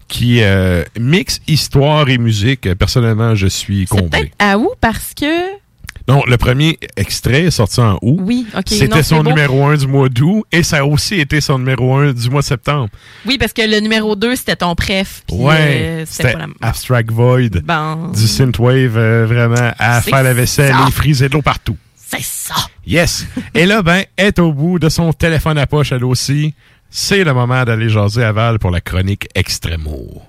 qui 0.08 0.42
euh, 0.42 0.84
mixe 0.98 1.40
histoire 1.46 2.08
et 2.08 2.16
musique. 2.16 2.72
Personnellement, 2.74 3.34
je 3.34 3.46
suis 3.46 3.84
comblé. 3.86 4.32
À 4.38 4.56
où? 4.56 4.70
Parce 4.80 5.12
que. 5.14 5.63
Non, 6.06 6.22
le 6.26 6.36
premier 6.36 6.78
extrait 6.96 7.44
est 7.44 7.50
sorti 7.50 7.80
en 7.80 7.94
août. 8.02 8.18
Oui, 8.20 8.46
ok. 8.54 8.64
C'était 8.66 9.02
son 9.02 9.22
numéro 9.22 9.64
1 9.64 9.76
du 9.78 9.86
mois 9.86 10.08
d'août 10.10 10.44
et 10.52 10.62
ça 10.62 10.78
a 10.80 10.84
aussi 10.84 11.14
été 11.18 11.40
son 11.40 11.58
numéro 11.58 11.96
1 11.96 12.12
du 12.12 12.28
mois 12.28 12.42
de 12.42 12.46
septembre. 12.46 12.88
Oui, 13.24 13.38
parce 13.38 13.54
que 13.54 13.62
le 13.62 13.80
numéro 13.80 14.14
2, 14.14 14.36
c'était 14.36 14.56
ton 14.56 14.74
préf. 14.74 15.22
ouais, 15.30 15.56
euh, 15.60 16.04
c'était 16.06 16.34
la 16.34 16.46
Abstract 16.60 17.10
Void. 17.10 17.62
Bon. 17.64 18.08
Du 18.08 18.26
synthwave, 18.26 18.96
euh, 18.98 19.24
vraiment, 19.26 19.72
à 19.78 20.02
faire 20.02 20.22
la 20.22 20.34
vaisselle 20.34 20.74
ça. 20.74 20.86
et 20.86 20.90
friser 20.90 21.28
de 21.28 21.34
l'eau 21.34 21.42
partout. 21.42 21.76
C'est 21.96 22.22
ça. 22.22 22.54
Yes. 22.86 23.26
Et 23.54 23.64
là, 23.64 23.82
ben, 23.82 24.04
est 24.18 24.38
au 24.38 24.52
bout 24.52 24.78
de 24.78 24.90
son 24.90 25.12
téléphone 25.14 25.56
à 25.56 25.66
poche, 25.66 25.92
elle 25.92 26.04
aussi. 26.04 26.54
C'est 26.90 27.24
le 27.24 27.32
moment 27.32 27.64
d'aller 27.64 27.88
jaser 27.88 28.22
à 28.22 28.32
Val 28.32 28.58
pour 28.58 28.70
la 28.70 28.80
chronique 28.80 29.26
Extremo. 29.34 30.22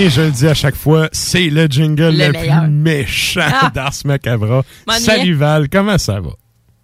Et 0.00 0.10
je 0.10 0.20
le 0.22 0.30
dis 0.30 0.46
à 0.46 0.54
chaque 0.54 0.76
fois, 0.76 1.08
c'est 1.10 1.50
le 1.50 1.66
jingle 1.66 2.14
Le 2.16 2.30
plus 2.32 2.70
méchant 2.70 3.40
Ah. 3.62 3.70
d'Ars 3.74 3.92
Macabra. 4.04 4.62
Salut 4.98 5.34
Val, 5.34 5.68
comment 5.68 5.98
ça 5.98 6.20
va? 6.20 6.30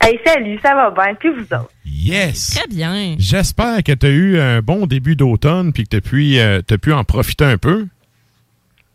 Hey, 0.03 0.19
salut, 0.27 0.59
ça 0.63 0.75
va 0.75 0.91
bien, 0.91 1.15
puis 1.15 1.29
vous 1.31 1.43
autres? 1.45 1.71
Yes! 1.87 2.51
Très 2.57 2.67
bien. 2.67 3.15
J'espère 3.19 3.83
que 3.85 3.93
tu 3.93 4.07
as 4.07 4.11
eu 4.11 4.39
un 4.41 4.61
bon 4.61 4.87
début 4.87 5.15
d'automne 5.17 5.73
puis 5.73 5.85
que 5.85 5.91
tu 5.91 5.97
as, 5.97 6.01
pu, 6.01 6.39
euh, 6.39 6.61
t'as 6.67 6.77
pu 6.77 6.93
en 6.93 7.05
profiter 7.05 7.45
un 7.45 7.57
peu. 7.57 7.87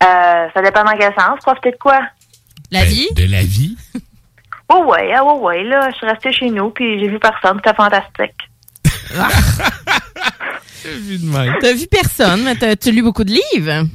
Euh, 0.03 0.47
ça 0.53 0.61
dépend 0.61 0.83
dans 0.83 0.97
quel 0.99 1.13
sens. 1.17 1.39
Profitez 1.41 1.71
de 1.71 1.77
quoi? 1.77 2.01
La 2.71 2.83
vie? 2.83 3.07
De 3.15 3.25
la 3.25 3.41
vie? 3.43 3.77
Oh 4.71 4.85
ouais, 4.87 5.11
ah 5.15 5.23
ouais, 5.25 5.39
ouais, 5.41 5.63
là, 5.63 5.89
je 5.91 5.95
suis 5.97 6.05
restée 6.05 6.31
chez 6.31 6.51
nous, 6.51 6.69
puis 6.69 6.99
j'ai 6.99 7.07
vu 7.07 7.17
personne, 7.17 7.57
c'était 7.57 7.75
fantastique. 7.75 8.35
T'as 11.59 11.73
vu 11.73 11.87
personne, 11.89 12.43
mais 12.43 12.53
t'as- 12.55 12.75
tu 12.75 12.91
lu 12.91 13.01
beaucoup 13.01 13.23
de 13.23 13.31
livres? 13.31 13.87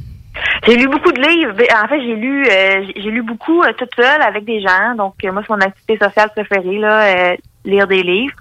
J'ai 0.67 0.77
lu 0.77 0.89
beaucoup 0.89 1.13
de 1.13 1.21
livres. 1.21 1.53
Ben, 1.55 1.67
En 1.85 1.89
fait, 1.89 2.01
j'ai 2.01 2.15
lu 2.17 2.47
euh, 2.47 2.87
j'ai- 2.97 3.11
lu 3.11 3.23
beaucoup 3.23 3.63
euh, 3.63 3.73
toute 3.79 3.95
seule 3.97 4.23
avec 4.23 4.45
des 4.45 4.61
gens. 4.61 4.95
Donc, 4.97 5.15
euh, 5.25 5.33
moi, 5.33 5.43
c'est 5.47 5.53
mon 5.55 5.61
activité 5.61 5.99
sociale 6.05 6.31
préférée, 6.35 6.79
là, 6.79 7.03
euh, 7.33 7.37
lire 7.65 7.87
des 7.87 8.03
livres. 8.03 8.35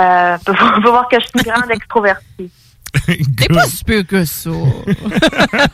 Euh, 0.00 0.36
on 0.40 0.44
peut 0.44 0.52
voir- 0.58 0.74
on 0.78 0.82
peut 0.82 0.88
voir 0.90 1.08
que 1.08 1.16
je 1.20 1.26
suis 1.26 1.32
une 1.46 1.52
grande 1.52 1.70
extrovertie. 1.70 2.50
T'es 3.06 3.48
pas 3.48 3.64
si 3.64 3.84
peu 3.84 4.02
que 4.02 4.24
ça. 4.24 4.50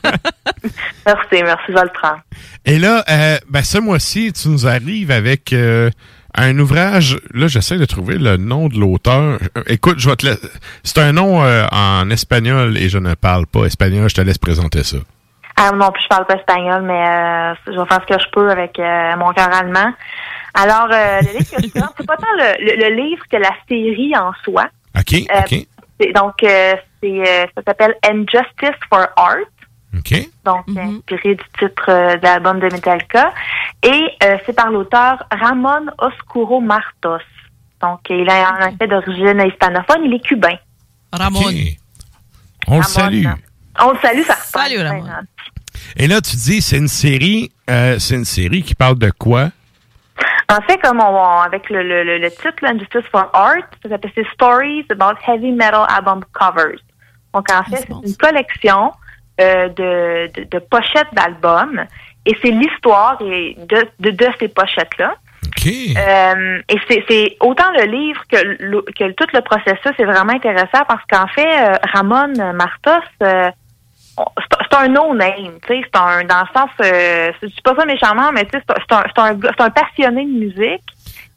Merci, 1.07 1.43
merci, 1.43 1.63
je 1.69 1.73
vais 1.75 1.83
le 1.83 1.93
prendre. 1.93 2.21
Et 2.65 2.79
là, 2.79 3.05
euh, 3.09 3.39
ben, 3.49 3.63
ce 3.63 3.79
mois-ci, 3.79 4.33
tu 4.33 4.49
nous 4.49 4.67
arrives 4.67 5.11
avec 5.11 5.53
euh, 5.53 5.91
un 6.35 6.59
ouvrage. 6.59 7.19
Là, 7.33 7.47
j'essaie 7.49 7.79
de 7.79 7.85
trouver 7.87 8.19
le 8.19 8.37
nom 8.37 8.69
de 8.69 8.79
l'auteur. 8.79 9.39
Euh, 9.57 9.63
Écoute, 9.69 9.99
je 9.99 10.09
vais 10.11 10.17
te 10.17 10.27
la- 10.27 10.37
C'est 10.85 10.99
un 10.99 11.13
nom 11.13 11.43
euh, 11.43 11.65
en 11.73 12.09
espagnol 12.11 12.77
et 12.77 12.89
je 12.89 12.99
ne 12.99 13.15
parle 13.15 13.47
pas 13.47 13.65
espagnol. 13.65 14.09
Je 14.11 14.15
te 14.17 14.21
laisse 14.21 14.39
présenter 14.39 14.83
ça. 14.85 14.99
Ah, 15.61 15.73
non 15.73 15.91
plus, 15.91 16.03
je 16.05 16.09
parle 16.09 16.27
pas 16.27 16.35
espagnol, 16.37 16.83
mais 16.83 17.07
euh, 17.09 17.55
je 17.67 17.73
vais 17.81 17.87
faire 17.87 18.01
ce 18.09 18.15
que 18.15 18.21
je 18.23 18.31
peux 18.31 18.51
avec 18.51 18.79
euh, 18.79 19.17
mon 19.17 19.33
cœur 19.33 19.53
allemand. 19.53 19.93
Alors, 20.55 20.89
euh, 20.93 21.21
le 21.23 21.39
livre 21.39 21.51
que 21.51 21.63
je 21.63 21.69
présente, 21.71 21.95
c'est 21.99 22.07
pas 22.07 22.17
tant 22.17 22.33
le, 22.37 22.65
le- 22.65 22.89
le 22.89 22.95
livre 23.03 23.23
que 23.31 23.37
la 23.37 23.51
série 23.69 24.13
en 24.17 24.33
soi. 24.45 24.67
OK, 24.99 25.13
Euh, 25.15 25.41
OK, 25.41 25.67
c'est- 26.01 26.13
donc, 26.13 26.43
euh, 26.43 26.75
c'est, 27.03 27.21
euh, 27.29 27.47
ça 27.57 27.63
s'appelle 27.67 27.95
Injustice 28.05 28.79
for 28.89 29.07
Art. 29.17 29.37
OK. 29.97 30.15
donc 30.45 30.65
inspiré 30.97 31.35
du 31.35 31.45
titre 31.59 31.85
euh, 31.89 32.17
de 32.19 32.23
l'album 32.23 32.61
de 32.61 32.67
Metallica. 32.67 33.33
Et 33.83 34.05
euh, 34.23 34.37
c'est 34.45 34.53
par 34.53 34.71
l'auteur 34.71 35.25
Ramon 35.33 35.87
Oscuro 35.99 36.61
Martos. 36.61 37.19
Donc, 37.81 38.01
il 38.11 38.29
est 38.29 38.45
en 38.47 38.69
effet 38.69 38.87
d'origine 38.87 39.43
hispanophone, 39.47 40.05
il 40.05 40.15
est 40.15 40.21
cubain. 40.25 40.57
Ramon. 41.13 41.41
On 42.67 42.77
le 42.79 42.83
salue. 42.83 43.25
On 43.85 43.93
le 43.93 43.99
salue, 43.99 44.23
ça 44.23 44.35
Salut, 44.37 44.81
Ramon. 44.81 45.05
Et 45.97 46.07
là, 46.07 46.21
tu 46.21 46.37
dis, 46.37 46.61
c'est 46.61 46.77
une 46.79 46.89
série, 46.89 47.51
euh, 47.71 47.99
c'est 47.99 48.15
une 48.15 48.25
série 48.25 48.63
qui 48.63 48.75
parle 48.75 48.99
de 48.99 49.11
quoi? 49.11 49.49
En 50.51 50.61
fait, 50.63 50.79
comme 50.79 51.01
on, 51.01 51.05
on- 51.05 51.41
avec 51.41 51.69
le, 51.71 51.83
le, 51.83 52.05
le, 52.05 52.19
le 52.19 52.31
titre, 52.31 52.55
là, 52.63 52.71
Injustice 52.71 53.05
for 53.13 53.29
Art, 53.35 53.57
ça 53.83 53.89
s'appelle 53.91 54.11
c'est 54.15 54.27
Stories 54.33 54.87
about 54.91 55.19
Heavy 55.27 55.53
Metal 55.53 55.87
Album 55.89 56.25
Covers. 56.33 56.79
Donc, 57.35 57.47
en 57.53 57.63
fait, 57.65 57.87
c'est 57.87 58.09
une 58.09 58.17
collection 58.17 58.93
euh, 59.41 59.69
de, 59.69 60.31
de, 60.41 60.45
de 60.51 60.59
pochettes 60.59 61.13
d'albums 61.13 61.85
et 62.27 62.37
c'est 62.43 62.51
l'histoire 62.51 63.19
et 63.21 63.57
de, 63.59 63.87
de, 64.01 64.11
de 64.11 64.27
ces 64.41 64.49
pochettes-là. 64.49 65.15
Euh, 65.97 66.61
et 66.69 66.77
c'est- 66.89 67.05
c'est 67.09 67.37
autant 67.41 67.71
le 67.79 67.85
livre 67.85 68.21
que, 68.31 68.37
le- 68.59 68.83
que 68.83 69.13
tout 69.13 69.27
le 69.35 69.41
processus 69.43 69.93
est 69.99 70.05
vraiment 70.05 70.33
intéressant 70.33 70.83
parce 70.89 71.03
qu'en 71.11 71.27
fait, 71.29 71.47
euh, 71.47 71.75
Ramon 71.93 72.33
Martos, 72.55 73.07
euh, 73.23 73.51
c'est 74.71 74.77
un 74.77 74.89
no-name, 74.89 75.59
tu 75.67 75.69
sais, 75.69 75.81
c'est 75.83 75.99
un 76.01 76.25
dans 76.25 76.41
le 76.41 76.59
sens, 76.59 76.71
euh, 76.83 77.33
je 77.43 77.47
dis 77.47 77.61
pas 77.63 77.75
ça 77.77 77.85
méchamment, 77.85 78.31
mais 78.33 78.45
tu 78.47 78.59
sais, 78.59 78.65
c'est 78.67 78.93
un- 78.95 79.03
c'est 79.15 79.21
un, 79.21 79.25
un, 79.35 79.65
un 79.67 79.71
passionné 79.71 80.25
de 80.25 80.31
musique 80.31 80.85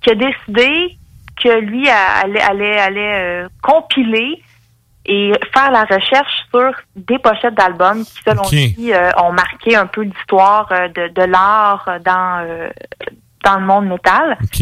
qui 0.02 0.10
a 0.12 0.16
décidé 0.16 0.98
que 1.42 1.60
lui 1.60 1.88
allait, 1.90 2.42
allait, 2.42 2.80
allait 2.80 3.44
euh, 3.44 3.48
compiler 3.64 4.44
et 5.06 5.32
faire 5.54 5.72
la 5.72 5.84
recherche 5.86 6.32
sur 6.52 6.72
des 6.96 7.18
pochettes 7.18 7.56
d'albums 7.56 8.04
qui, 8.06 8.22
selon 8.24 8.44
lui, 8.78 8.94
euh, 8.94 9.10
ont 9.24 9.32
marqué 9.32 9.76
un 9.76 9.88
peu 9.88 10.02
l'histoire 10.02 10.68
euh, 10.72 10.88
de, 10.90 11.08
de 11.08 11.24
l'art 11.24 11.88
dans, 12.06 12.46
euh, 12.48 12.70
dans 13.44 13.56
le 13.60 13.66
monde 13.66 13.88
métal. 13.88 14.38
OK. 14.44 14.62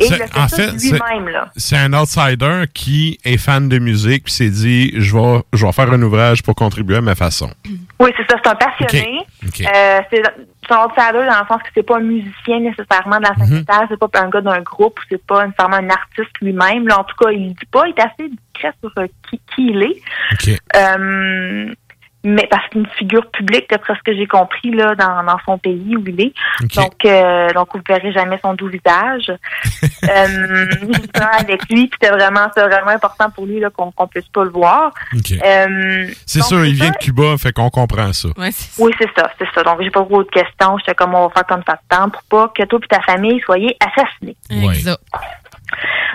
Et 0.00 0.04
C'est- 0.06 0.16
il 0.16 0.22
a 0.22 0.26
fait 0.28 0.38
en 0.38 0.48
fait, 0.48 0.78
c'est- 0.78 0.92
lui-même, 0.92 1.28
là. 1.28 1.50
C'est 1.56 1.76
un 1.76 1.92
outsider 1.92 2.64
qui 2.72 3.18
est 3.24 3.36
fan 3.36 3.68
de 3.68 3.78
musique 3.78 4.24
puis 4.24 4.32
s'est 4.32 4.48
dit, 4.50 4.92
je 4.96 5.16
vais, 5.16 5.40
je 5.52 5.66
vais 5.66 5.72
faire 5.72 5.92
un 5.92 6.00
ouvrage 6.02 6.42
pour 6.42 6.54
contribuer 6.54 6.96
à 6.96 7.00
ma 7.00 7.14
façon. 7.14 7.50
Oui, 8.00 8.10
c'est 8.16 8.30
ça, 8.30 8.38
c'est 8.44 8.48
un 8.50 8.54
passionné. 8.54 9.18
Euh, 9.44 10.00
c'est 10.08 10.22
un 10.70 10.84
outsider 10.84 11.26
dans 11.26 11.40
le 11.40 11.46
sens 11.48 11.60
que 11.64 11.68
c'est 11.74 11.82
pas 11.82 11.96
un 11.96 12.02
musicien 12.02 12.60
nécessairement 12.60 13.16
de 13.18 13.24
la 13.24 13.34
scène 13.34 13.54
métal, 13.58 13.88
c'est 13.90 13.98
pas 13.98 14.20
un 14.22 14.28
gars 14.28 14.40
d'un 14.40 14.60
groupe, 14.60 15.00
c'est 15.08 15.20
pas 15.26 15.44
nécessairement 15.44 15.78
un 15.78 15.90
artiste 15.90 16.30
lui-même. 16.40 16.86
Là, 16.86 17.00
en 17.00 17.02
tout 17.02 17.16
cas, 17.20 17.32
il 17.32 17.48
dit 17.54 17.66
pas, 17.72 17.88
il 17.88 17.94
est 17.96 18.00
assez 18.00 18.28
discret 18.30 18.72
sur 18.80 18.92
euh, 18.98 19.08
qui, 19.28 19.40
qui 19.56 19.70
il 19.70 19.82
est. 19.82 20.00
Euh, 20.76 21.74
mais 22.28 22.46
parce 22.50 22.68
qu'il 22.68 22.82
est 22.82 22.84
une 22.84 22.90
figure 22.90 23.30
publique, 23.30 23.70
d'après 23.70 23.94
ce 23.94 24.02
que 24.04 24.14
j'ai 24.14 24.26
compris, 24.26 24.70
là, 24.70 24.94
dans, 24.94 25.24
dans 25.24 25.38
son 25.46 25.56
pays 25.56 25.96
où 25.96 26.04
il 26.06 26.20
est. 26.20 26.32
Donc, 26.76 27.04
euh, 27.04 27.48
donc, 27.54 27.68
vous 27.74 27.80
verrez 27.88 28.12
jamais 28.12 28.38
son 28.44 28.54
doux 28.54 28.68
visage. 28.68 29.32
euh, 30.04 30.66
avec 31.38 31.62
lui, 31.70 31.88
puis 31.88 31.98
c'était 32.00 32.14
vraiment, 32.14 32.48
c'était 32.54 32.68
vraiment 32.68 32.90
important 32.90 33.30
pour 33.30 33.46
lui 33.46 33.60
là, 33.60 33.70
qu'on 33.70 33.90
qu'on 33.92 34.06
puisse 34.06 34.28
pas 34.28 34.44
le 34.44 34.50
voir. 34.50 34.92
Euh, 35.14 36.06
C'est 36.26 36.42
sûr, 36.42 36.64
il 36.64 36.76
ça. 36.76 36.84
vient 36.84 36.92
de 36.92 36.96
Cuba, 36.98 37.36
fait 37.38 37.52
qu'on 37.52 37.70
comprend 37.70 38.12
ça. 38.12 38.28
Oui, 38.36 38.92
c'est 38.98 39.10
ça, 39.16 39.30
c'est 39.38 39.48
ça. 39.54 39.62
Donc, 39.62 39.80
j'ai 39.82 39.90
pas 39.90 40.02
beaucoup 40.02 40.24
de 40.24 40.30
questions. 40.30 40.76
J'étais 40.78 40.94
comme, 40.94 41.14
on 41.14 41.28
va 41.28 41.32
faire 41.34 41.46
comme 41.46 41.62
ça 41.66 41.74
de 41.74 41.96
temps 41.96 42.10
pour 42.10 42.22
pas 42.24 42.52
que 42.54 42.64
toi 42.64 42.78
et 42.82 42.86
ta 42.88 43.00
famille 43.00 43.40
soyez 43.40 43.76
assassinés. 43.80 44.36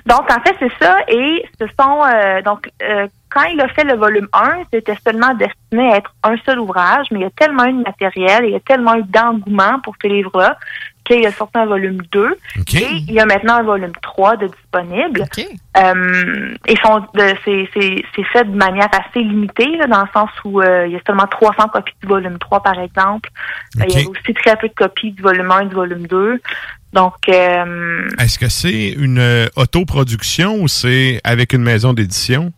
Donc, 0.06 0.30
en 0.30 0.42
fait, 0.42 0.56
c'est 0.60 0.84
ça. 0.84 0.98
Et 1.08 1.46
ce 1.60 1.66
sont, 1.80 2.02
euh, 2.04 2.42
donc, 2.42 2.70
euh, 2.82 3.08
quand 3.34 3.44
il 3.44 3.60
a 3.60 3.68
fait 3.70 3.84
le 3.84 3.96
volume 3.96 4.28
1, 4.32 4.64
c'était 4.72 4.98
seulement 5.06 5.34
destiné 5.34 5.92
à 5.92 5.98
être 5.98 6.14
un 6.24 6.36
seul 6.46 6.60
ouvrage, 6.60 7.08
mais 7.12 7.20
il 7.20 7.24
y 7.24 7.26
a 7.26 7.32
tellement 7.32 7.66
eu 7.66 7.74
de 7.74 7.84
matériel 7.84 8.46
et 8.46 8.48
il 8.50 8.54
y 8.54 8.56
a 8.56 8.60
tellement 8.60 8.96
eu 8.96 9.04
d'engouement 9.04 9.80
pour 9.84 9.96
ce 10.02 10.08
livre-là 10.08 10.58
qu'il 11.04 11.26
a 11.26 11.32
sorti 11.32 11.58
un 11.58 11.66
volume 11.66 12.02
2. 12.12 12.38
Et 12.74 12.86
il 13.08 13.12
y 13.12 13.20
a 13.20 13.26
maintenant 13.26 13.56
un 13.56 13.64
volume 13.64 13.92
3 14.02 14.38
de 14.38 14.48
disponible. 14.48 15.26
Euh, 15.78 16.56
font 16.82 17.00
de, 17.14 17.34
c'est, 17.44 17.68
fait 18.32 18.44
de 18.46 18.56
manière 18.56 18.90
assez 18.92 19.20
limitée, 19.20 19.78
là, 19.78 19.88
dans 19.88 20.02
le 20.02 20.08
sens 20.14 20.30
où 20.46 20.62
euh, 20.62 20.88
il 20.88 20.94
y 20.94 20.96
a 20.96 21.00
seulement 21.06 21.28
300 21.28 21.70
copies 21.70 21.94
du 22.02 22.08
volume 22.08 22.38
3, 22.38 22.62
par 22.62 22.80
exemple. 22.80 23.30
Euh, 23.80 23.86
Il 23.90 24.00
y 24.00 24.06
a 24.06 24.10
aussi 24.10 24.34
très 24.34 24.56
peu 24.56 24.70
de 24.70 24.74
copies 24.74 25.12
du 25.12 25.22
volume 25.22 25.52
1 25.52 25.62
et 25.62 25.66
du 25.66 25.76
volume 25.76 26.08
2. 26.08 26.40
Donc, 26.94 27.16
euh, 27.28 28.08
Est-ce 28.20 28.38
que 28.38 28.50
c'est 28.50 28.90
une 28.90 29.20
euh, 29.20 29.48
autoproduction 29.56 30.62
ou 30.62 30.68
c'est 30.68 31.20
avec 31.24 31.54
une 31.54 31.64
maison 31.64 31.94
d'édition? 31.94 32.54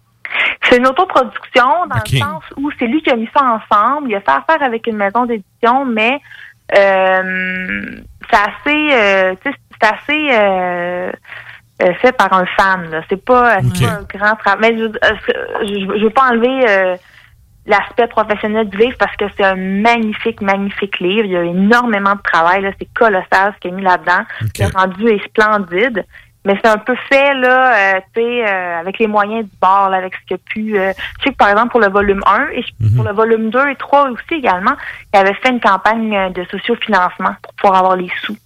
C'est 0.69 0.77
une 0.77 0.87
autoproduction 0.87 1.85
dans 1.87 2.01
le 2.11 2.17
sens 2.19 2.43
où 2.57 2.71
c'est 2.79 2.87
lui 2.87 3.01
qui 3.01 3.09
a 3.11 3.15
mis 3.15 3.29
ça 3.35 3.43
ensemble. 3.43 4.09
Il 4.09 4.15
a 4.15 4.21
fait 4.21 4.31
affaire 4.31 4.63
avec 4.63 4.87
une 4.87 4.97
maison 4.97 5.25
d'édition, 5.25 5.85
mais 5.85 6.19
euh, 6.77 7.97
c'est 8.29 8.37
assez, 8.37 8.89
euh, 8.93 9.35
tu 9.43 9.51
sais, 9.51 9.57
c'est 9.79 9.87
assez 9.87 10.27
euh, 10.31 11.11
euh, 11.83 11.93
fait 12.01 12.11
par 12.13 12.31
un 12.33 12.45
fan. 12.57 12.89
là. 12.89 13.01
C'est 13.09 13.23
pas, 13.23 13.57
un 13.57 13.61
grand 13.61 14.35
travail. 14.37 14.73
Mais 14.73 14.77
je, 14.77 14.83
euh, 14.85 15.15
je, 15.61 15.99
je 15.99 16.03
veux 16.03 16.09
pas 16.09 16.29
enlever 16.31 16.65
euh, 16.69 16.95
l'aspect 17.65 18.07
professionnel 18.07 18.69
du 18.69 18.77
livre 18.77 18.95
parce 18.97 19.15
que 19.17 19.25
c'est 19.37 19.43
un 19.45 19.55
magnifique, 19.55 20.41
magnifique 20.41 20.99
livre. 20.99 21.25
Il 21.25 21.31
y 21.31 21.37
a 21.37 21.43
énormément 21.43 22.15
de 22.15 22.21
travail. 22.21 22.61
là. 22.61 22.71
C'est 22.79 22.87
colossal 22.93 23.53
ce 23.55 23.59
qu'il 23.59 23.71
a 23.73 23.75
mis 23.75 23.83
là-dedans. 23.83 24.23
Le 24.59 24.77
rendu 24.77 25.07
est 25.09 25.23
splendide. 25.25 26.05
Mais 26.45 26.53
c'est 26.63 26.69
un 26.69 26.77
peu 26.77 26.95
fait 27.09 27.33
là, 27.33 27.73
euh, 27.95 27.99
tu 28.13 28.21
sais, 28.21 28.47
euh, 28.47 28.79
avec 28.79 28.99
les 28.99 29.07
moyens 29.07 29.43
du 29.45 29.51
bord, 29.59 29.89
là, 29.89 29.97
avec 29.97 30.13
ce 30.13 30.19
qu'il 30.27 30.37
y 30.37 30.39
a 30.39 30.43
pu. 30.45 30.77
euh, 30.79 30.93
je 31.19 31.23
sais 31.23 31.29
que 31.31 31.35
par 31.37 31.49
exemple 31.49 31.71
pour 31.71 31.79
le 31.79 31.89
volume 31.89 32.21
1 32.27 32.47
et 32.53 32.61
je- 32.61 32.95
pour 32.95 33.03
le 33.03 33.11
volume 33.13 33.49
2 33.49 33.67
et 33.69 33.75
3 33.75 34.09
aussi 34.11 34.21
également, 34.39 34.73
il 35.13 35.17
avait 35.19 35.33
fait 35.33 35.49
une 35.49 35.59
campagne 35.59 36.15
euh, 36.15 36.29
de 36.29 36.45
sociofinancement 36.51 37.35
pour 37.41 37.53
pouvoir 37.55 37.79
avoir 37.79 37.95
les 37.95 38.09
sous 38.23 38.37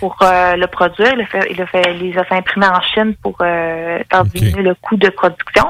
pour 0.00 0.16
euh, 0.22 0.56
le 0.56 0.66
produire. 0.66 1.12
Il 1.14 1.20
a 1.20 1.26
fait, 1.26 1.46
il 1.50 1.60
a 1.60 1.66
fait, 1.66 1.92
les 1.94 2.16
a 2.16 2.24
fait 2.24 2.36
imprimer 2.36 2.66
en 2.66 2.80
Chine 2.80 3.14
pour 3.22 3.36
euh, 3.42 3.98
faire 4.10 4.24
diminuer 4.24 4.62
le 4.62 4.74
coût 4.74 4.96
de 4.96 5.10
production. 5.10 5.64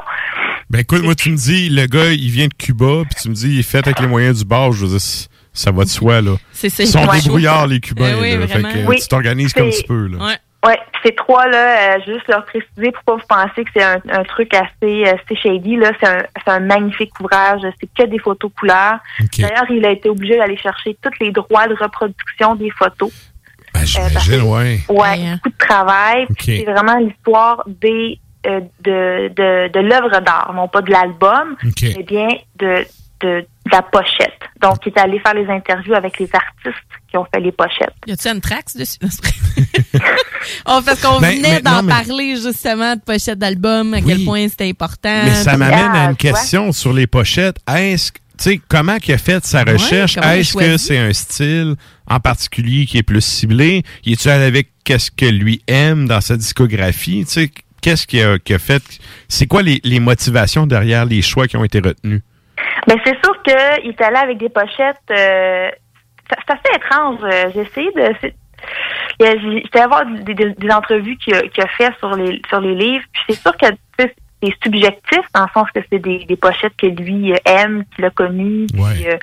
Ben 0.70 0.78
écoute, 0.80 1.02
moi 1.02 1.14
tu 1.14 1.30
me 1.30 1.36
dis, 1.36 1.68
le 1.70 1.86
gars, 1.86 2.12
il 2.12 2.30
vient 2.30 2.46
de 2.46 2.54
Cuba, 2.54 3.02
puis 3.10 3.20
tu 3.20 3.28
me 3.28 3.34
dis, 3.34 3.54
il 3.54 3.58
est 3.60 3.62
fait 3.68 3.78
avec 3.86 4.00
les 4.00 4.06
moyens 4.06 4.38
du 4.38 4.44
bord, 4.44 4.72
je 4.72 4.86
veux 4.86 4.96
dire, 4.96 5.28
ça 5.52 5.70
va 5.70 5.84
de 5.84 5.88
soi, 5.88 6.20
là. 6.20 6.32
Ils 6.84 6.86
sont 6.88 7.00
débrouillards, 7.24 7.66
les 7.66 7.80
Cubains, 7.80 8.14
Eh 8.16 8.20
oui, 8.20 8.30
là. 8.38 8.46
Fait 8.48 8.62
que 8.62 8.86
Oui, 8.88 8.96
tu 9.00 9.08
t'organises 9.08 9.52
comme 9.52 9.70
tu 9.70 9.82
peux, 9.84 10.06
là. 10.08 10.18
Ouais. 10.24 10.36
Ouais, 10.64 10.78
puis 10.92 11.02
ces 11.04 11.14
trois 11.14 11.46
là, 11.48 11.96
euh, 11.96 12.00
juste 12.06 12.26
leur 12.28 12.44
préciser 12.46 12.90
pour 12.92 13.02
pas 13.04 13.14
vous 13.16 13.26
penser 13.28 13.64
que 13.64 13.70
c'est 13.76 13.82
un, 13.82 14.00
un 14.10 14.24
truc 14.24 14.54
assez, 14.54 15.04
assez 15.04 15.36
shady 15.36 15.76
là. 15.76 15.90
C'est 16.00 16.08
un, 16.08 16.18
c'est 16.44 16.52
un 16.52 16.60
magnifique 16.60 17.12
ouvrage. 17.20 17.60
C'est 17.80 17.88
que 17.92 18.08
des 18.08 18.18
photos 18.18 18.50
couleurs. 18.58 18.98
D'ailleurs, 19.38 19.70
il 19.70 19.84
a 19.84 19.90
été 19.90 20.08
obligé 20.08 20.38
d'aller 20.38 20.56
chercher 20.56 20.96
tous 21.02 21.12
les 21.20 21.32
droits 21.32 21.68
de 21.68 21.74
reproduction 21.74 22.54
des 22.54 22.70
photos. 22.70 23.12
Ben, 23.74 23.84
j'imagine, 23.84 24.42
ouais. 24.42 24.78
Ouais, 24.88 25.32
beaucoup 25.34 25.50
de 25.50 25.58
travail. 25.58 26.26
Puis 26.38 26.62
Ok. 26.62 26.64
C'est 26.64 26.72
vraiment 26.72 26.96
l'histoire 26.96 27.62
des 27.66 28.18
euh, 28.46 28.60
de, 28.80 29.28
de, 29.28 29.68
de 29.68 29.80
l'œuvre 29.80 30.20
d'art, 30.20 30.52
non 30.54 30.68
pas 30.68 30.82
de 30.82 30.90
l'album, 30.90 31.56
mais 31.82 32.02
bien 32.02 32.28
de, 32.56 32.84
de, 33.20 33.40
de 33.40 33.70
la 33.72 33.80
pochette. 33.80 34.38
Donc, 34.60 34.84
il 34.84 34.92
est 34.92 34.98
allé 34.98 35.18
faire 35.18 35.34
les 35.34 35.48
interviews 35.48 35.94
avec 35.94 36.18
les 36.18 36.28
artistes 36.34 36.76
qui 37.14 37.18
ont 37.18 37.26
fait 37.32 37.40
les 37.40 37.52
pochettes. 37.52 37.94
Y 38.08 38.12
a-tu 38.12 38.26
une 38.28 38.40
trax 38.40 38.76
dessus? 38.76 38.98
oh, 40.66 40.80
parce 40.84 41.00
qu'on 41.00 41.20
Ben, 41.20 41.36
venait 41.36 41.60
d'en 41.60 41.82
mais- 41.84 41.92
parler 41.92 42.34
justement 42.36 42.96
de 42.96 43.00
pochette 43.00 43.38
d'album, 43.38 43.94
à 43.94 44.00
quel 44.00 44.24
point 44.24 44.48
c'était 44.48 44.68
important. 44.68 45.22
Mais 45.24 45.30
ça 45.34 45.56
m'amène 45.56 45.78
à 45.92 45.98
une 46.06 46.06
vois. 46.06 46.14
question 46.14 46.72
sur 46.72 46.92
les 46.92 47.06
pochettes. 47.06 47.56
Est-ce 47.72 48.10
que- 48.10 48.18
tu 48.36 48.50
sais, 48.50 48.60
comment 48.66 48.96
il 49.06 49.14
a 49.14 49.18
fait 49.18 49.44
sa 49.46 49.62
recherche? 49.62 50.16
il 50.16 50.24
Est-ce 50.40 50.54
que 50.56 50.76
c'est 50.76 50.98
un 50.98 51.12
style 51.12 51.76
en 52.10 52.18
particulier 52.18 52.84
qui 52.84 52.98
est 52.98 53.04
plus 53.04 53.20
ciblé? 53.24 53.84
Y 54.04 54.14
est-tu 54.14 54.28
allé 54.28 54.44
avec 54.46 54.70
qu'est-ce 54.82 55.12
que 55.12 55.26
lui 55.26 55.62
aime 55.68 56.08
dans 56.08 56.20
sa 56.20 56.36
discographie? 56.36 57.24
Tu 57.26 57.32
sais, 57.32 57.50
qu'est-ce 57.80 58.08
qu'il 58.08 58.20
a, 58.24 58.58
fait? 58.58 58.82
C'est 59.28 59.46
quoi 59.46 59.62
les, 59.62 59.80
les 59.84 60.00
motivations 60.00 60.66
derrière 60.66 61.04
les 61.04 61.22
choix 61.22 61.46
qui 61.46 61.56
ont 61.56 61.62
été 61.64 61.78
retenus? 61.78 62.22
Ben, 62.88 62.96
c'est 63.06 63.16
sûr 63.24 63.40
qu'il 63.44 63.90
est 63.90 64.02
allé 64.02 64.16
avec 64.16 64.38
des 64.38 64.48
pochettes. 64.48 64.96
euh, 65.12 65.68
c'est 66.28 66.52
assez 66.52 66.76
étrange. 66.76 67.18
Euh, 67.22 67.50
J'ai 67.54 67.60
essayé 67.62 67.90
de. 67.92 68.14
J'étais 69.20 69.78
allée 69.78 69.88
voir 69.88 70.04
des, 70.06 70.34
des- 70.34 70.50
des 70.54 70.70
entrevues 70.70 71.16
qu'il 71.16 71.34
a, 71.34 71.42
qu'il 71.42 71.62
a 71.62 71.68
fait 71.68 71.92
sur 71.98 72.14
les 72.16 72.40
sur 72.48 72.60
les 72.60 72.74
livres. 72.74 73.04
Puis 73.12 73.22
c'est 73.34 73.40
sûr 73.40 73.56
que 73.56 73.66
c'est 73.98 74.14
subjectif 74.62 75.20
dans 75.34 75.42
le 75.42 75.48
sens 75.54 75.68
que 75.74 75.80
c'est 75.90 75.98
des, 75.98 76.24
des 76.26 76.36
pochettes 76.36 76.76
que 76.76 76.86
lui 76.86 77.32
euh, 77.32 77.36
aime, 77.46 77.84
qu'il 77.94 78.04
a 78.04 78.10
connues. 78.10 78.66
euh, 79.06 79.16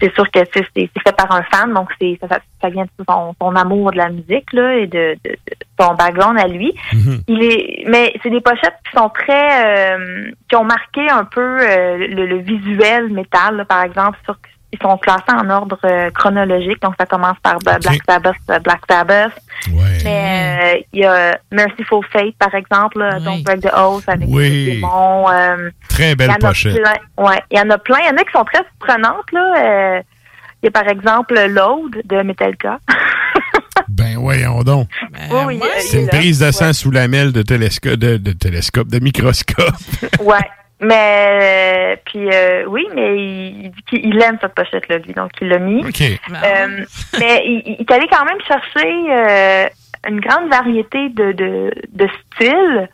C'est 0.00 0.12
sûr 0.14 0.28
que 0.32 0.40
c'est 0.52 0.66
fait 0.74 1.16
par 1.16 1.30
un 1.30 1.42
fan, 1.44 1.72
donc 1.72 1.88
c'est 2.00 2.18
ça, 2.20 2.38
ça, 2.60 2.68
vient 2.70 2.82
de 2.84 3.04
son, 3.08 3.34
son 3.40 3.54
amour 3.54 3.92
de 3.92 3.98
la 3.98 4.08
musique 4.08 4.52
là 4.52 4.74
et 4.74 4.88
de, 4.88 5.16
de, 5.24 5.30
de 5.30 5.36
son 5.80 5.94
background 5.94 6.40
à 6.40 6.48
lui. 6.48 6.74
Il 7.28 7.40
est, 7.44 7.84
mais 7.86 8.12
c'est 8.20 8.30
des 8.30 8.40
pochettes 8.40 8.74
qui 8.90 8.96
sont 8.98 9.08
très, 9.10 9.94
euh, 9.94 10.30
qui 10.48 10.56
ont 10.56 10.64
marqué 10.64 11.08
un 11.08 11.24
peu 11.24 11.40
euh, 11.60 11.98
le, 11.98 12.26
le 12.26 12.38
visuel 12.38 13.10
métal, 13.10 13.56
là, 13.58 13.64
par 13.64 13.84
exemple. 13.84 14.18
Sur, 14.24 14.36
ils 14.72 14.78
sont 14.80 14.96
classés 14.98 15.22
en 15.30 15.48
ordre 15.50 15.78
euh, 15.84 16.10
chronologique, 16.10 16.80
donc 16.80 16.94
ça 16.98 17.04
commence 17.06 17.36
par 17.42 17.58
Black 17.58 18.00
Sabbath, 18.08 18.34
euh, 18.50 18.58
Black 18.60 18.80
Sabbath. 18.88 19.32
Mais 20.04 20.74
euh, 20.78 20.82
il 20.92 21.00
y 21.00 21.04
a 21.04 21.38
Merciful 21.50 22.00
Fate, 22.12 22.34
par 22.38 22.54
exemple, 22.54 22.98
là, 22.98 23.20
donc 23.20 23.42
Break 23.44 23.60
the 23.60 23.70
Oath 23.76 24.08
avec 24.08 24.26
Oui. 24.28 24.48
les 24.48 24.74
démons. 24.76 25.28
euh, 25.30 25.70
Très 25.88 26.14
belle 26.16 26.32
pochette. 26.40 26.74
plein. 26.82 26.94
Ouais, 27.24 27.40
il 27.50 27.58
y 27.58 27.60
en 27.60 27.68
a 27.70 27.78
plein. 27.78 27.98
Il 28.00 28.06
y 28.06 28.10
en 28.10 28.16
a 28.16 28.24
qui 28.24 28.32
sont 28.32 28.44
très 28.44 28.62
surprenantes 28.64 29.30
là. 29.32 29.54
Euh, 29.58 30.02
il 30.62 30.66
y 30.66 30.68
a 30.68 30.70
par 30.70 30.88
exemple 30.88 31.34
Load 31.48 32.02
de 32.04 32.22
Metallica. 32.22 32.78
Ben 33.88 34.16
voyons 34.16 34.62
donc. 34.62 34.88
oui, 35.30 35.58
oui, 35.60 35.60
C'est 35.80 36.00
une 36.02 36.08
prise 36.08 36.38
de 36.40 36.50
sang 36.50 36.72
sous 36.72 36.90
la 36.90 37.08
mêle 37.08 37.32
de 37.32 37.42
télescope, 37.42 37.94
de, 37.94 38.16
de 38.16 38.32
télescope, 38.32 38.88
de 38.88 38.98
microscope. 38.98 39.74
Ouais. 40.20 40.36
Mais 40.82 41.94
euh, 41.94 41.96
puis 42.04 42.28
euh, 42.32 42.64
oui, 42.66 42.86
mais 42.94 43.16
il, 43.16 43.66
il 43.66 43.70
dit 43.70 43.82
qu'il 43.88 44.20
aime 44.22 44.36
cette 44.40 44.54
pochette 44.54 44.88
là 44.88 44.98
lui, 44.98 45.12
donc 45.12 45.30
il 45.40 45.48
l'a 45.48 45.58
mis. 45.58 45.84
OK. 45.84 46.00
Euh, 46.02 46.84
mais 47.20 47.42
il, 47.46 47.62
il 47.66 47.76
est 47.80 47.90
allé 47.92 48.06
quand 48.10 48.24
même 48.24 48.40
chercher 48.46 48.88
euh, 49.10 49.66
une 50.08 50.20
grande 50.20 50.50
variété 50.50 51.08
de, 51.10 51.32
de, 51.32 51.70
de 51.92 52.08
styles. 52.34 52.88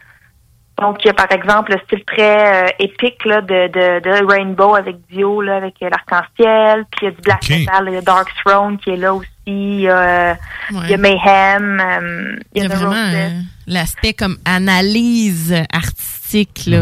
Donc, 0.81 1.03
il 1.05 1.09
y 1.09 1.11
a 1.11 1.15
par 1.15 1.33
exemple 1.33 1.73
le 1.73 1.81
style 1.87 2.05
très 2.05 2.67
euh, 2.67 2.69
épique 2.79 3.25
là, 3.25 3.41
de, 3.41 3.67
de, 3.67 3.99
de 4.01 4.25
Rainbow 4.25 4.77
avec 4.77 4.97
Dio, 5.11 5.41
là, 5.43 5.57
avec 5.57 5.75
euh, 5.83 5.89
l'arc-en-ciel. 5.91 6.85
Puis 6.93 7.01
il 7.03 7.05
y 7.07 7.09
a 7.09 7.11
du 7.11 7.21
black 7.23 7.43
metal, 7.51 7.85
il 7.89 7.95
y 7.95 7.97
a 7.97 8.01
Dark 8.03 8.29
Throne 8.45 8.79
qui 8.79 8.91
est 8.91 8.97
là 8.97 9.13
aussi. 9.15 9.29
Il 9.47 9.81
y 9.81 9.89
a, 9.89 9.97
euh, 10.31 10.35
il 10.85 10.91
y 10.91 10.95
a 10.95 10.97
Mayhem. 10.99 11.81
euh, 11.81 12.37
Il 12.55 12.63
y 12.63 12.67
a 12.67 12.69
The 12.69 12.73
vraiment 12.75 12.91
Roses. 12.91 13.15
euh, 13.15 13.29
l'aspect 13.69 14.13
comme 14.15 14.37
analyse 14.45 15.55
artistique, 15.73 16.65
là. 16.67 16.81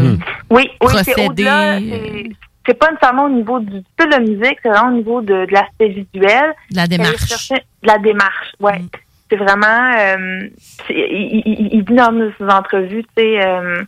Oui, 0.49 0.69
oui, 0.81 0.93
c'est 1.03 1.25
au-delà. 1.25 1.79
c'est- 1.79 2.73
pas 2.73 2.91
nécessairement 2.91 3.25
au 3.25 3.29
niveau 3.29 3.59
du 3.61 3.81
style 3.93 4.09
de 4.11 4.29
musique, 4.29 4.57
c'est 4.61 4.69
vraiment 4.69 4.89
au 4.89 4.97
niveau 4.97 5.21
de, 5.21 5.45
de 5.45 5.51
l'aspect 5.53 5.87
visuel. 5.89 6.53
De 6.71 6.75
la 6.75 6.87
démarche. 6.87 7.49
De 7.49 7.87
la 7.87 7.97
démarche, 7.97 8.51
ouais. 8.59 8.81
C'est 9.29 9.37
vraiment. 9.37 9.91
euh, 9.97 10.47
il, 10.89 11.41
il- 11.45 11.69
il 11.73 11.83
dit 11.85 11.93
dans 11.93 12.31
ses 12.37 12.43
entrevues, 12.45 13.03
tu 13.03 13.23
sais, 13.23 13.45
euh, 13.45 13.83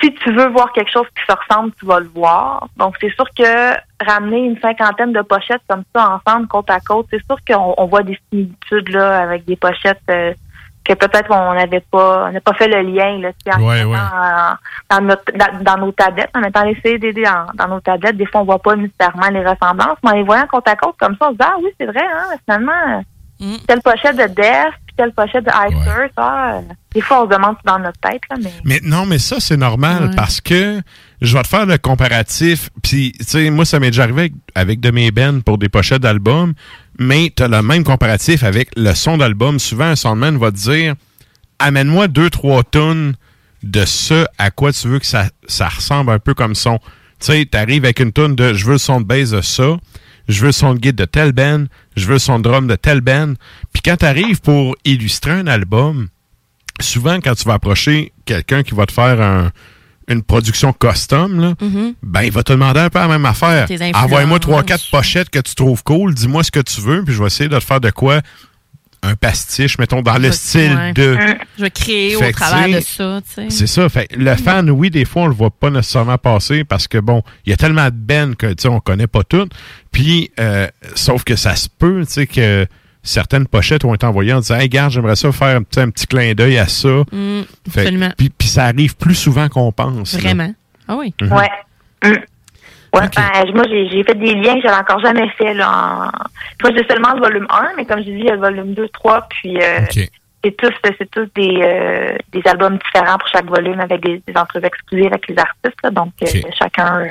si 0.00 0.12
tu 0.14 0.32
veux 0.32 0.48
voir 0.48 0.72
quelque 0.72 0.90
chose 0.92 1.06
qui 1.16 1.24
se 1.28 1.36
ressemble, 1.36 1.72
tu 1.78 1.84
vas 1.86 1.98
le 2.00 2.06
voir. 2.08 2.68
Donc, 2.76 2.96
c'est 3.00 3.12
sûr 3.14 3.26
que 3.36 3.74
ramener 4.04 4.38
une 4.44 4.58
cinquantaine 4.60 5.12
de 5.12 5.22
pochettes 5.22 5.62
comme 5.68 5.82
ça 5.94 6.20
ensemble, 6.24 6.46
côte 6.46 6.70
à 6.70 6.78
côte, 6.80 7.06
c'est 7.10 7.24
sûr 7.26 7.36
qu'on 7.48 7.74
on 7.76 7.86
voit 7.86 8.02
des 8.04 8.18
similitudes 8.30 8.88
là 8.90 9.20
avec 9.22 9.44
des 9.44 9.56
pochettes 9.56 10.00
euh, 10.10 10.32
que 10.88 10.94
peut-être 10.94 11.30
on 11.30 11.54
n'avait 11.54 11.80
pas, 11.80 12.26
on 12.28 12.32
n'a 12.32 12.40
pas 12.40 12.54
fait 12.54 12.68
le 12.68 12.80
lien 12.82 13.18
là, 13.18 13.30
en 13.56 13.62
Ouais, 13.62 13.84
ouais. 13.84 13.96
en- 13.96 14.56
dans, 14.96 15.04
notre, 15.04 15.24
dans, 15.32 15.62
dans 15.62 15.76
nos 15.86 15.92
tablettes, 15.92 16.30
en 16.34 16.40
mettant 16.40 16.64
les 16.64 16.78
CDD 16.82 17.22
dans, 17.22 17.46
dans 17.54 17.68
nos 17.74 17.80
tablettes. 17.80 18.16
Des 18.16 18.26
fois, 18.26 18.40
on 18.40 18.44
voit 18.44 18.58
pas 18.58 18.74
nécessairement 18.76 19.28
les 19.30 19.40
ressemblances, 19.46 19.98
mais 20.02 20.10
en 20.10 20.14
les 20.14 20.22
voyant 20.24 20.46
côte 20.46 20.66
à 20.68 20.76
côte 20.76 20.96
comme 20.98 21.16
ça, 21.20 21.26
on 21.28 21.32
se 21.32 21.36
dit 21.36 21.44
ah 21.44 21.56
oui, 21.62 21.70
c'est 21.78 21.86
vrai, 21.86 22.04
hein, 22.04 22.36
finalement. 22.44 23.02
Telle 23.68 23.80
pochette 23.82 24.16
de 24.16 24.24
Death, 24.26 24.74
puis 24.86 24.87
telle 24.98 25.12
pochette 25.12 25.44
de 25.44 25.50
Ice 25.50 25.86
Earth, 25.86 26.12
ah, 26.16 26.54
euh, 26.54 26.60
des 26.92 27.00
fois, 27.00 27.22
on 27.22 27.30
se 27.30 27.34
demande 27.34 27.54
si 27.56 27.60
c'est 27.64 27.72
dans 27.72 27.78
notre 27.78 28.00
tête, 28.00 28.22
là, 28.28 28.36
mais. 28.42 28.52
Mais 28.64 28.80
non, 28.82 29.06
mais 29.06 29.18
ça, 29.18 29.36
c'est 29.38 29.56
normal 29.56 30.10
parce 30.16 30.40
que 30.40 30.82
je 31.22 31.36
vais 31.36 31.42
te 31.42 31.48
faire 31.48 31.66
le 31.66 31.78
comparatif. 31.78 32.70
Puis, 32.82 33.12
tu 33.18 33.24
sais, 33.24 33.50
moi, 33.50 33.64
ça 33.64 33.78
m'est 33.78 33.90
déjà 33.90 34.02
arrivé 34.02 34.22
avec, 34.22 34.32
avec 34.54 34.80
de 34.80 34.90
mes 34.90 35.10
bands 35.10 35.40
pour 35.40 35.56
des 35.56 35.68
pochettes 35.68 36.02
d'albums, 36.02 36.52
mais 36.98 37.32
tu 37.34 37.44
as 37.44 37.48
le 37.48 37.62
même 37.62 37.84
comparatif 37.84 38.42
avec 38.42 38.70
le 38.76 38.92
son 38.94 39.16
d'album. 39.16 39.58
Souvent, 39.58 39.84
un 39.86 39.96
soundman 39.96 40.36
va 40.36 40.50
te 40.50 40.56
dire 40.56 40.94
amène-moi 41.60 42.08
deux, 42.08 42.30
trois 42.30 42.62
tonnes 42.64 43.14
de 43.62 43.84
ce 43.84 44.26
à 44.38 44.50
quoi 44.50 44.72
tu 44.72 44.88
veux 44.88 44.98
que 44.98 45.06
ça, 45.06 45.26
ça 45.46 45.68
ressemble 45.68 46.10
un 46.10 46.18
peu 46.18 46.34
comme 46.34 46.54
son. 46.54 46.78
Tu 47.20 47.26
sais, 47.26 47.48
tu 47.50 47.56
arrives 47.56 47.84
avec 47.84 48.00
une 48.00 48.12
tonne 48.12 48.36
de 48.36 48.52
je 48.54 48.64
veux 48.66 48.72
le 48.72 48.78
son 48.78 49.00
de 49.00 49.06
bass 49.06 49.30
de 49.30 49.40
ça, 49.40 49.76
je 50.28 50.44
veux 50.44 50.52
son 50.52 50.74
de 50.74 50.78
guide 50.78 50.96
de 50.96 51.04
tel 51.04 51.32
band, 51.32 51.64
je 51.96 52.06
veux 52.06 52.18
son 52.18 52.38
drum 52.38 52.66
de 52.66 52.76
tel 52.76 53.00
band. 53.00 53.34
Puis 53.72 53.82
quand 53.84 53.96
tu 53.96 54.04
arrives 54.04 54.40
pour 54.40 54.76
illustrer 54.84 55.32
un 55.32 55.46
album, 55.46 56.08
souvent 56.80 57.16
quand 57.20 57.34
tu 57.34 57.44
vas 57.44 57.54
approcher 57.54 58.12
quelqu'un 58.24 58.62
qui 58.62 58.74
va 58.74 58.86
te 58.86 58.92
faire 58.92 59.20
un- 59.20 59.50
une 60.10 60.22
production 60.22 60.72
custom, 60.72 61.38
là, 61.38 61.54
Mhm. 61.60 61.94
ben 62.02 62.22
il 62.22 62.30
va 62.32 62.42
te 62.42 62.52
demander 62.52 62.80
un 62.80 62.88
peu 62.88 62.98
la 62.98 63.08
même 63.08 63.26
affaire. 63.26 63.66
Envoie-moi 64.04 64.38
trois, 64.38 64.62
quatre 64.62 64.90
pochettes 64.90 65.28
que 65.28 65.38
tu 65.40 65.54
trouves 65.54 65.82
cool, 65.84 66.14
dis-moi 66.14 66.42
ce 66.44 66.50
que 66.50 66.60
tu 66.60 66.80
veux, 66.80 67.04
puis 67.04 67.14
je 67.14 67.20
vais 67.20 67.26
essayer 67.26 67.48
de 67.48 67.58
te 67.58 67.64
faire 67.64 67.80
de 67.80 67.90
quoi 67.90 68.20
un 69.02 69.14
pastiche, 69.14 69.78
mettons, 69.78 70.02
dans 70.02 70.18
le 70.18 70.32
style 70.32 70.74
ouais. 70.74 70.92
de. 70.92 71.16
Je 71.56 71.62
vais 71.62 71.70
créer 71.70 72.16
Fait 72.16 72.28
au 72.28 72.32
travers 72.32 72.68
de 72.78 72.80
ça, 72.84 73.20
tu 73.26 73.34
sais. 73.34 73.50
C'est 73.50 73.66
ça. 73.66 73.88
Fait, 73.88 74.08
le 74.16 74.34
fan, 74.34 74.70
oui, 74.70 74.90
des 74.90 75.04
fois, 75.04 75.22
on 75.22 75.26
le 75.28 75.34
voit 75.34 75.50
pas 75.50 75.70
nécessairement 75.70 76.18
passer 76.18 76.64
parce 76.64 76.88
que, 76.88 76.98
bon, 76.98 77.22
il 77.46 77.50
y 77.50 77.52
a 77.52 77.56
tellement 77.56 77.86
de 77.86 77.90
bands 77.90 78.34
que, 78.36 78.46
tu 78.46 78.54
sais, 78.62 78.68
on 78.68 78.80
connaît 78.80 79.06
pas 79.06 79.22
toutes. 79.24 79.52
Puis, 79.92 80.30
euh, 80.40 80.66
sauf 80.94 81.24
que 81.24 81.36
ça 81.36 81.56
se 81.56 81.68
peut, 81.68 82.04
tu 82.06 82.12
sais, 82.12 82.26
que 82.26 82.66
certaines 83.02 83.46
pochettes 83.46 83.84
ont 83.84 83.94
été 83.94 84.04
envoyées 84.06 84.32
en 84.32 84.40
disant, 84.40 84.56
hey, 84.56 84.62
regarde, 84.62 84.92
j'aimerais 84.92 85.16
ça 85.16 85.30
faire 85.32 85.56
un 85.56 85.62
petit 85.62 86.06
clin 86.06 86.34
d'œil 86.34 86.58
à 86.58 86.68
ça. 86.68 86.88
Mm, 86.88 87.42
Fait- 87.70 87.80
absolument. 87.80 88.10
Puis, 88.16 88.30
puis 88.30 88.48
ça 88.48 88.64
arrive 88.66 88.96
plus 88.96 89.14
souvent 89.14 89.48
qu'on 89.48 89.72
pense. 89.72 90.12
là. 90.14 90.20
Vraiment. 90.20 90.54
Ah 90.88 90.96
oui. 90.96 91.14
Mhm. 91.20 91.32
Ouais. 91.32 91.50
Mm. 92.04 92.14
Ouais, 92.94 93.02
ben, 93.14 93.54
moi, 93.54 93.64
j'ai 93.68 93.88
j'ai 93.90 94.02
fait 94.02 94.14
des 94.14 94.34
liens 94.34 94.54
que 94.54 94.62
j'avais 94.62 94.80
encore 94.80 95.00
jamais 95.00 95.28
fait. 95.36 95.54
Là, 95.54 95.70
en... 95.70 96.10
Moi, 96.62 96.72
j'ai 96.76 96.86
seulement 96.86 97.14
le 97.14 97.20
volume 97.20 97.46
1, 97.50 97.72
mais 97.76 97.84
comme 97.84 97.98
je 97.98 98.04
dis, 98.04 98.12
il 98.12 98.24
y 98.24 98.30
a 98.30 98.34
le 98.34 98.40
volume 98.40 98.74
2, 98.74 98.88
3, 98.88 99.28
puis 99.28 99.58
euh, 99.60 99.80
c'est 100.42 100.56
tous, 101.10 101.26
des, 101.34 101.60
euh, 101.62 102.16
des 102.32 102.42
albums 102.46 102.78
différents 102.78 103.18
pour 103.18 103.28
chaque 103.28 103.46
volume 103.46 103.80
avec 103.80 104.02
des, 104.02 104.22
des 104.26 104.36
entrevues 104.36 104.66
exclusives 104.66 105.06
avec 105.06 105.28
les 105.28 105.38
artistes. 105.38 105.78
là. 105.82 105.90
donc, 105.90 106.12
euh, 106.22 106.26
chacun 106.58 107.00
euh, 107.00 107.08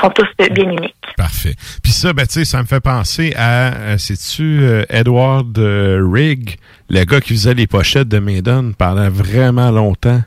sont 0.00 0.10
tous 0.10 0.28
bien 0.52 0.70
uniques. 0.70 0.94
Parfait. 1.16 1.54
Puis 1.82 1.92
ça, 1.92 2.12
ben, 2.12 2.26
tu 2.26 2.34
sais, 2.34 2.44
ça 2.44 2.60
me 2.60 2.66
fait 2.66 2.80
penser 2.80 3.34
à, 3.36 3.98
sais-tu, 3.98 4.62
Edward 4.88 5.58
Rigg, 5.58 6.56
le 6.88 7.04
gars 7.04 7.20
qui 7.20 7.34
faisait 7.34 7.54
les 7.54 7.66
pochettes 7.66 8.08
de 8.08 8.18
Maiden 8.18 8.74
pendant 8.74 9.10
vraiment 9.10 9.70
longtemps? 9.70 10.22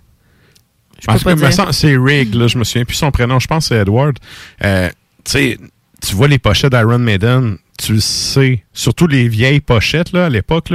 En 1.08 1.14
peux 1.14 1.20
tout 1.20 1.26
pas 1.26 1.50
dire. 1.50 1.74
c'est 1.74 1.98
Rigg, 1.98 2.34
là, 2.34 2.48
je 2.48 2.58
me 2.58 2.64
souviens 2.64 2.86
plus 2.86 2.96
son 2.96 3.12
prénom, 3.12 3.40
je 3.40 3.48
pense 3.48 3.70
que 3.70 3.76
c'est 3.76 3.82
Edward. 3.82 4.18
Euh, 4.64 4.90
tu 5.26 6.16
vois 6.16 6.28
les 6.28 6.40
pochettes 6.40 6.72
d'Iron 6.72 7.00
Maiden, 7.00 7.58
tu 7.78 7.94
le 7.94 8.00
sais, 8.00 8.64
surtout 8.74 9.08
les 9.08 9.28
vieilles 9.28 9.62
pochettes, 9.62 10.12
là, 10.12 10.26
à 10.26 10.30
l'époque, 10.30 10.70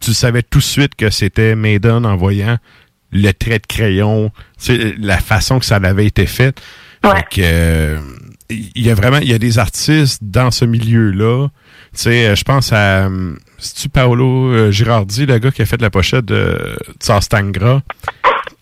tu 0.00 0.12
savais 0.14 0.42
tout 0.42 0.58
de 0.58 0.64
suite 0.64 0.94
que 0.94 1.10
c'était 1.10 1.54
Maiden 1.54 2.04
en 2.04 2.16
voyant 2.16 2.58
le 3.12 3.30
trait 3.32 3.58
de 3.58 3.66
crayon, 3.66 4.32
la 4.98 5.18
façon 5.18 5.58
que 5.58 5.66
ça 5.66 5.76
avait 5.76 6.06
été 6.06 6.26
fait. 6.26 6.58
Fait 7.04 7.24
que, 7.30 7.40
euh, 7.42 7.98
il 8.48 8.82
y 8.82 8.90
a 8.90 8.94
vraiment, 8.94 9.18
il 9.18 9.28
y 9.28 9.34
a 9.34 9.38
des 9.38 9.58
artistes 9.58 10.20
dans 10.22 10.50
ce 10.50 10.64
milieu-là. 10.64 11.48
Tu 11.94 12.02
sais, 12.02 12.26
euh, 12.26 12.36
je 12.36 12.44
pense 12.44 12.72
à, 12.72 13.08
c'est-tu 13.58 13.88
Paolo 13.88 14.52
euh, 14.52 14.70
Girardi, 14.70 15.26
le 15.26 15.38
gars 15.38 15.50
qui 15.50 15.62
a 15.62 15.66
fait 15.66 15.80
la 15.80 15.90
pochette 15.90 16.24
de 16.24 16.76
Tsar 17.00 17.22
Stangra, 17.22 17.82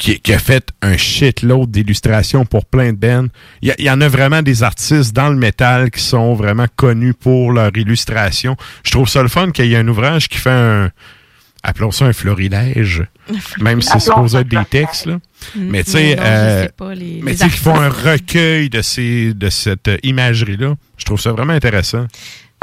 qui, 0.01 0.19
qui 0.19 0.33
a 0.33 0.39
fait 0.39 0.71
un 0.83 0.97
shitload 0.97 1.71
d'illustrations 1.71 2.45
pour 2.45 2.65
plein 2.65 2.93
de 2.93 2.97
bands. 2.97 3.27
Il 3.63 3.69
y, 3.69 3.71
a- 3.71 3.75
il 3.79 3.85
y 3.85 3.91
en 3.91 4.01
a 4.01 4.09
vraiment 4.09 4.43
des 4.43 4.63
artistes 4.65 5.15
dans 5.15 5.29
le 5.29 5.37
métal 5.37 5.91
qui 5.93 6.01
sont 6.03 6.35
vraiment 6.35 6.67
connus 6.75 7.15
pour 7.15 7.53
leur 7.53 7.71
illustration. 7.77 8.57
Je 8.83 8.91
trouve 8.91 9.09
ça 9.09 9.23
le 9.23 9.29
fun 9.29 9.51
qu'il 9.53 9.67
y 9.67 9.75
ait 9.75 9.77
un 9.77 9.87
ouvrage 9.89 10.29
qui 10.29 10.39
fait 10.39 10.51
un, 10.51 10.91
appelons 11.63 11.91
ça 11.91 12.07
un 12.07 12.13
florilège, 12.15 13.05
même 13.61 13.83
si 13.83 13.91
c'est 13.91 14.01
supposé 14.01 14.39
être 14.39 14.49
des 14.49 14.65
textes, 14.69 15.05
là. 15.07 15.19
Mm, 15.55 15.69
Mais 15.71 15.85
tu 15.85 15.91
sais, 15.93 16.17
mais 16.17 16.23
euh, 16.23 16.67
tu 17.27 17.37
sais 17.37 17.45
qu'ils 17.45 17.51
font 17.53 17.79
un 17.79 17.89
recueil 17.91 18.71
de 18.71 18.81
ces 18.83 19.35
de 19.35 19.51
cette 19.51 19.89
euh, 19.89 19.99
imagerie-là. 20.03 20.75
Je 20.97 21.05
trouve 21.05 21.21
ça 21.21 21.33
vraiment 21.33 21.53
intéressant. 21.53 22.07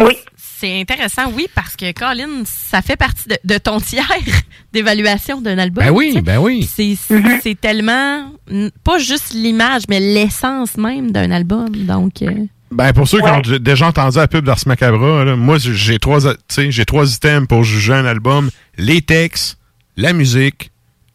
Oui. 0.01 0.15
C'est 0.59 0.79
intéressant, 0.81 1.31
oui, 1.35 1.47
parce 1.53 1.75
que 1.75 1.91
Colin, 1.91 2.43
ça 2.45 2.81
fait 2.81 2.95
partie 2.95 3.27
de, 3.29 3.37
de 3.43 3.57
ton 3.59 3.79
tiers 3.79 4.05
d'évaluation 4.73 5.39
d'un 5.39 5.57
album. 5.59 5.83
Ben 5.85 5.91
oui, 5.91 6.07
tu 6.09 6.13
sais. 6.15 6.21
ben 6.21 6.39
oui. 6.39 6.67
C'est 6.71 6.95
c'est- 6.95 7.21
c'est 7.43 7.59
tellement, 7.61 8.31
mm, 8.49 8.69
pas 8.83 8.97
juste 8.97 9.33
l'image, 9.33 9.83
mais 9.89 9.99
l'essence 9.99 10.75
même 10.77 11.11
d'un 11.11 11.29
album. 11.31 11.69
Donc, 11.75 12.21
euh, 12.23 12.31
Ben 12.71 12.91
pour 12.91 13.07
ceux 13.07 13.19
qui 13.19 13.29
ont 13.29 13.41
déjà 13.59 13.87
entendu 13.87 14.17
la 14.17 14.27
pub 14.27 14.43
d'Ars 14.45 14.59
Macabra, 14.65 15.23
là, 15.25 15.35
moi 15.35 15.57
j'ai 15.59 15.99
trois 15.99 16.21
tu 16.21 16.37
sais, 16.49 16.71
j'ai 16.71 16.85
trois 16.85 17.13
items 17.13 17.47
pour 17.47 17.63
juger 17.63 17.93
un 17.93 18.05
album 18.05 18.49
les 18.77 19.01
textes, 19.01 19.57
la 19.95 20.11
musique, 20.11 20.71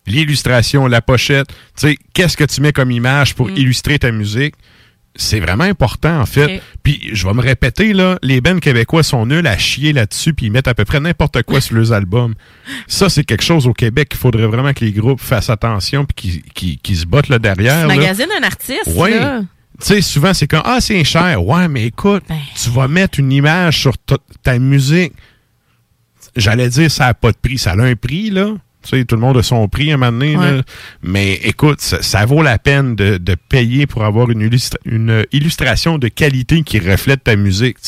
l'illustration, 0.07 0.87
la 0.87 1.03
pochette. 1.03 1.49
Tu 1.49 1.89
sais, 1.89 1.97
qu'est-ce 2.15 2.37
que 2.37 2.45
tu 2.45 2.61
mets 2.61 2.73
comme 2.73 2.91
image 2.91 3.35
pour 3.35 3.51
illustrer 3.51 3.99
ta 3.99 4.13
musique? 4.13 4.55
C'est 5.15 5.41
vraiment 5.41 5.65
important, 5.65 6.21
en 6.21 6.27
fait. 6.27 6.63
Puis, 6.83 7.11
je 7.13 7.27
vais 7.27 7.35
me 7.35 7.43
répéter, 7.43 7.93
là, 7.93 8.19
les 8.23 8.41
bands 8.41 8.59
québécois 8.61 9.03
sont 9.03 9.27
nuls 9.27 9.47
à 9.47 9.59
chier 9.59 9.93
là-dessus, 9.93 10.33
puis 10.33 10.47
ils 10.47 10.51
mettent 10.51 10.69
à 10.69 10.75
peu 10.75 10.87
près 10.87 11.01
n'importe 11.01 11.43
quoi 11.43 11.61
sur 11.61 11.77
leurs 11.77 11.93
albums. 11.93 12.35
Ça, 12.87 13.11
c'est 13.11 13.23
quelque 13.25 13.45
chose 13.45 13.67
au 13.67 13.75
Québec 13.75 14.09
qu'il 14.09 14.19
faudrait 14.19 14.47
vraiment 14.47 14.73
que 14.73 14.85
les 14.85 14.93
groupes 14.93 15.21
fassent 15.21 15.51
attention, 15.51 16.07
puis 16.07 16.43
qu'ils 16.55 16.97
se 16.97 17.05
bottent 17.05 17.29
là 17.29 17.39
derrière. 17.39 17.83
tu 17.83 17.89
là. 17.89 17.95
magasines 17.97 18.29
un 18.41 18.43
artiste, 18.43 18.89
Oui. 18.97 19.11
Tu 19.81 19.87
sais, 19.87 20.01
souvent, 20.01 20.33
c'est 20.33 20.47
comme, 20.47 20.63
ah, 20.65 20.79
c'est 20.81 21.03
cher. 21.03 21.45
Ouais, 21.45 21.67
mais 21.69 21.87
écoute, 21.87 22.23
Ben. 22.29 22.39
tu 22.63 22.71
vas 22.71 22.89
mettre 22.89 23.19
une 23.21 23.33
image 23.33 23.81
sur 23.81 23.99
ta- 23.99 24.17
ta 24.43 24.59
musique. 24.59 25.13
J'allais 26.37 26.69
dire, 26.69 26.91
ça 26.91 27.07
n'a 27.07 27.15
pas 27.15 27.33
de 27.33 27.37
prix. 27.37 27.59
Ça 27.59 27.73
a 27.73 27.81
un 27.83 27.97
prix, 27.97 28.31
là. 28.31 28.55
Tu 28.83 28.91
sais, 28.99 29.05
tout 29.05 29.15
le 29.15 29.21
monde 29.21 29.37
a 29.37 29.43
son 29.43 29.69
prix 29.69 29.91
à 29.91 29.95
un 29.95 29.97
moment 29.99 30.13
donné, 30.13 30.37
Ouais. 30.37 30.57
là. 30.57 30.63
Mais 31.03 31.35
écoute, 31.35 31.81
ça, 31.81 32.03
ça 32.03 32.25
vaut 32.27 32.43
la 32.43 32.59
peine 32.59 32.97
de, 32.97 33.17
de 33.19 33.35
payer 33.49 33.87
pour 33.87 34.05
avoir 34.05 34.31
une, 34.31 34.41
illustra- 34.43 34.79
une 34.85 35.25
illustration 35.33 35.99
de 35.99 36.09
qualité 36.09 36.63
qui 36.63 36.79
reflète 36.79 37.25
ta 37.25 37.37
musique. 37.37 37.79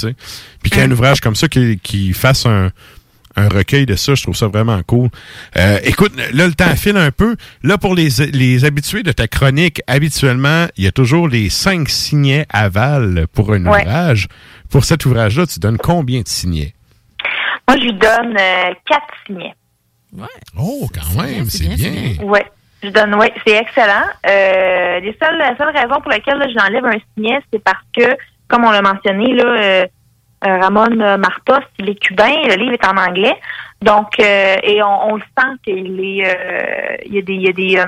Puis 0.63 0.71
qu'il 0.71 0.79
y 0.79 0.81
a 0.81 0.85
un 0.85 0.91
ouvrage 0.91 1.21
comme 1.21 1.35
ça 1.35 1.49
qui, 1.49 1.79
qui 1.83 2.13
fasse 2.13 2.47
un, 2.47 2.71
un 3.37 3.49
recueil 3.49 3.85
de 3.87 3.97
ça, 3.97 4.15
je 4.15 4.23
trouve 4.23 4.37
ça 4.37 4.47
vraiment 4.47 4.81
cool. 4.85 5.09
Euh, 5.57 5.79
écoute, 5.83 6.13
là, 6.33 6.47
le 6.47 6.55
temps 6.55 6.75
file 6.77 6.97
un 6.97 7.11
peu. 7.11 7.35
Là, 7.65 7.79
pour 7.79 7.95
les, 7.97 8.09
les 8.33 8.65
habitués 8.65 9.03
de 9.03 9.11
ta 9.11 9.27
chronique, 9.27 9.81
habituellement, 9.89 10.67
il 10.77 10.85
y 10.85 10.87
a 10.87 10.93
toujours 10.93 11.27
les 11.27 11.51
cinq 11.51 11.89
signets 11.89 12.47
aval 12.51 13.27
pour 13.33 13.53
un 13.53 13.67
Ouais. 13.67 13.83
ouvrage. 13.83 14.29
Pour 14.71 14.85
cet 14.85 15.05
ouvrage-là, 15.07 15.47
tu 15.49 15.59
donnes 15.59 15.79
combien 15.79 16.21
de 16.21 16.29
signets? 16.29 16.75
Moi, 17.67 17.79
je 17.79 17.85
lui 17.85 17.93
donne 17.95 18.37
euh, 18.39 18.73
quatre 18.87 19.07
signets. 19.27 19.55
Oh, 20.59 20.87
quand 20.95 21.23
même, 21.23 21.45
c'est 21.47 21.69
bien. 21.75 22.23
Oui. 22.23 22.41
Je 22.83 22.91
donne, 22.91 23.15
oui, 23.15 23.27
c'est 23.47 23.57
excellent. 23.57 24.05
Euh, 24.29 25.01
les 25.01 25.17
seules, 25.23 25.39
la 25.39 25.57
seule 25.57 25.75
raison 25.75 26.01
pour 26.01 26.11
laquelle 26.11 26.37
là, 26.39 26.47
je 26.49 26.55
l'enlève 26.55 26.85
un 26.85 26.99
signet, 27.17 27.41
c'est 27.53 27.63
parce 27.65 27.83
que, 27.97 28.17
comme 28.47 28.65
on 28.65 28.71
l'a 28.71 28.83
mentionné, 28.83 29.33
là, 29.33 29.45
euh, 29.45 29.87
euh, 30.47 30.59
Ramon 30.61 30.95
Martos, 31.19 31.65
il 31.79 31.89
est 31.89 31.95
cubain, 31.95 32.35
le 32.47 32.57
livre 32.57 32.75
est 32.75 32.87
en 32.87 32.97
anglais. 32.99 33.35
Donc, 33.81 34.19
euh, 34.21 34.57
et 34.63 34.83
on, 34.83 35.13
on 35.13 35.17
le 35.17 35.23
sent 35.23 35.49
qu'il 35.65 35.99
est, 35.99 36.27
euh, 36.27 36.97
il 37.07 37.15
y 37.15 37.19
a 37.19 37.23
des, 37.23 37.33
il 37.35 37.43
y 37.43 37.49
a 37.49 37.53
des, 37.53 37.79
euh, 37.79 37.87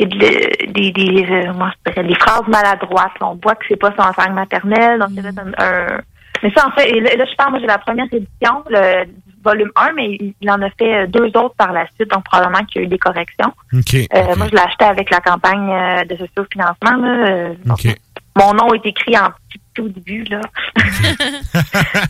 des, 0.00 0.90
des, 0.92 1.26
euh, 1.30 1.52
comment 1.52 1.70
je 1.86 1.92
dirais, 1.92 2.08
des 2.08 2.14
phrases 2.16 2.46
maladroites. 2.48 3.18
là. 3.20 3.28
On 3.28 3.38
voit 3.42 3.54
que 3.54 3.64
c'est 3.68 3.76
pas 3.76 3.92
son 3.96 4.02
langue 4.04 4.34
maternelle. 4.34 4.98
Donc, 4.98 5.10
il 5.10 5.16
y 5.16 5.20
a 5.20 5.22
peut-être 5.22 5.38
un, 5.38 5.64
un- 5.64 6.00
mais 6.42 6.50
ça, 6.56 6.66
en 6.66 6.70
fait, 6.72 6.88
et 6.90 7.00
là, 7.00 7.10
là, 7.16 7.24
je 7.30 7.36
parle, 7.36 7.50
moi, 7.50 7.60
j'ai 7.60 7.66
la 7.66 7.78
première 7.78 8.06
édition, 8.06 8.64
le 8.70 9.04
volume 9.42 9.70
1, 9.76 9.92
mais 9.92 10.18
il 10.40 10.50
en 10.50 10.60
a 10.62 10.70
fait 10.70 10.94
euh, 10.94 11.06
deux 11.06 11.26
autres 11.28 11.54
par 11.56 11.72
la 11.72 11.86
suite, 11.94 12.10
donc 12.10 12.24
probablement 12.24 12.64
qu'il 12.64 12.82
y 12.82 12.84
a 12.84 12.86
eu 12.86 12.90
des 12.90 12.98
corrections. 12.98 13.52
Euh, 13.72 14.36
Moi, 14.36 14.46
je 14.48 14.54
l'ai 14.54 14.62
acheté 14.62 14.84
avec 14.84 15.10
la 15.10 15.20
campagne 15.20 15.70
euh, 15.70 16.04
de 16.04 16.16
sociofinancement. 16.16 16.96
Là, 16.96 17.28
euh, 17.28 17.54
donc, 17.64 17.78
OK. 17.84 17.96
Mon 18.36 18.54
nom 18.54 18.72
est 18.74 18.86
écrit 18.86 19.16
en 19.18 19.30
petit 19.48 19.80
au 19.80 19.88
début, 19.88 20.24
là, 20.24 20.40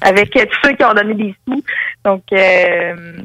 avec 0.03 0.31
tous 0.33 0.59
ceux 0.63 0.75
qui 0.75 0.85
ont 0.85 0.93
donné 0.93 1.15
des 1.15 1.35
sous. 1.47 1.63
Donc, 2.05 2.25
euh, 2.33 3.17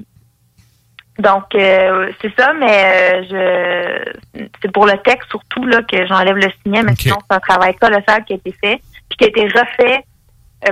donc 1.19 1.43
euh, 1.55 2.11
c'est 2.21 2.33
ça, 2.37 2.53
mais 2.53 3.23
je 3.29 4.41
c'est 4.61 4.71
pour 4.71 4.85
le 4.85 4.97
texte 5.03 5.29
surtout 5.29 5.65
là 5.65 5.81
que 5.83 6.05
j'enlève 6.07 6.35
le 6.35 6.49
signet, 6.63 6.83
mais 6.83 6.95
sinon 6.95 7.17
c'est 7.29 7.35
un 7.35 7.39
travail 7.39 7.75
colossal 7.75 8.23
qui 8.25 8.33
a 8.33 8.35
été 8.37 8.51
fait, 8.51 8.81
puis 9.09 9.17
qui 9.17 9.23
a 9.25 9.27
été 9.27 9.47
refait 9.47 10.03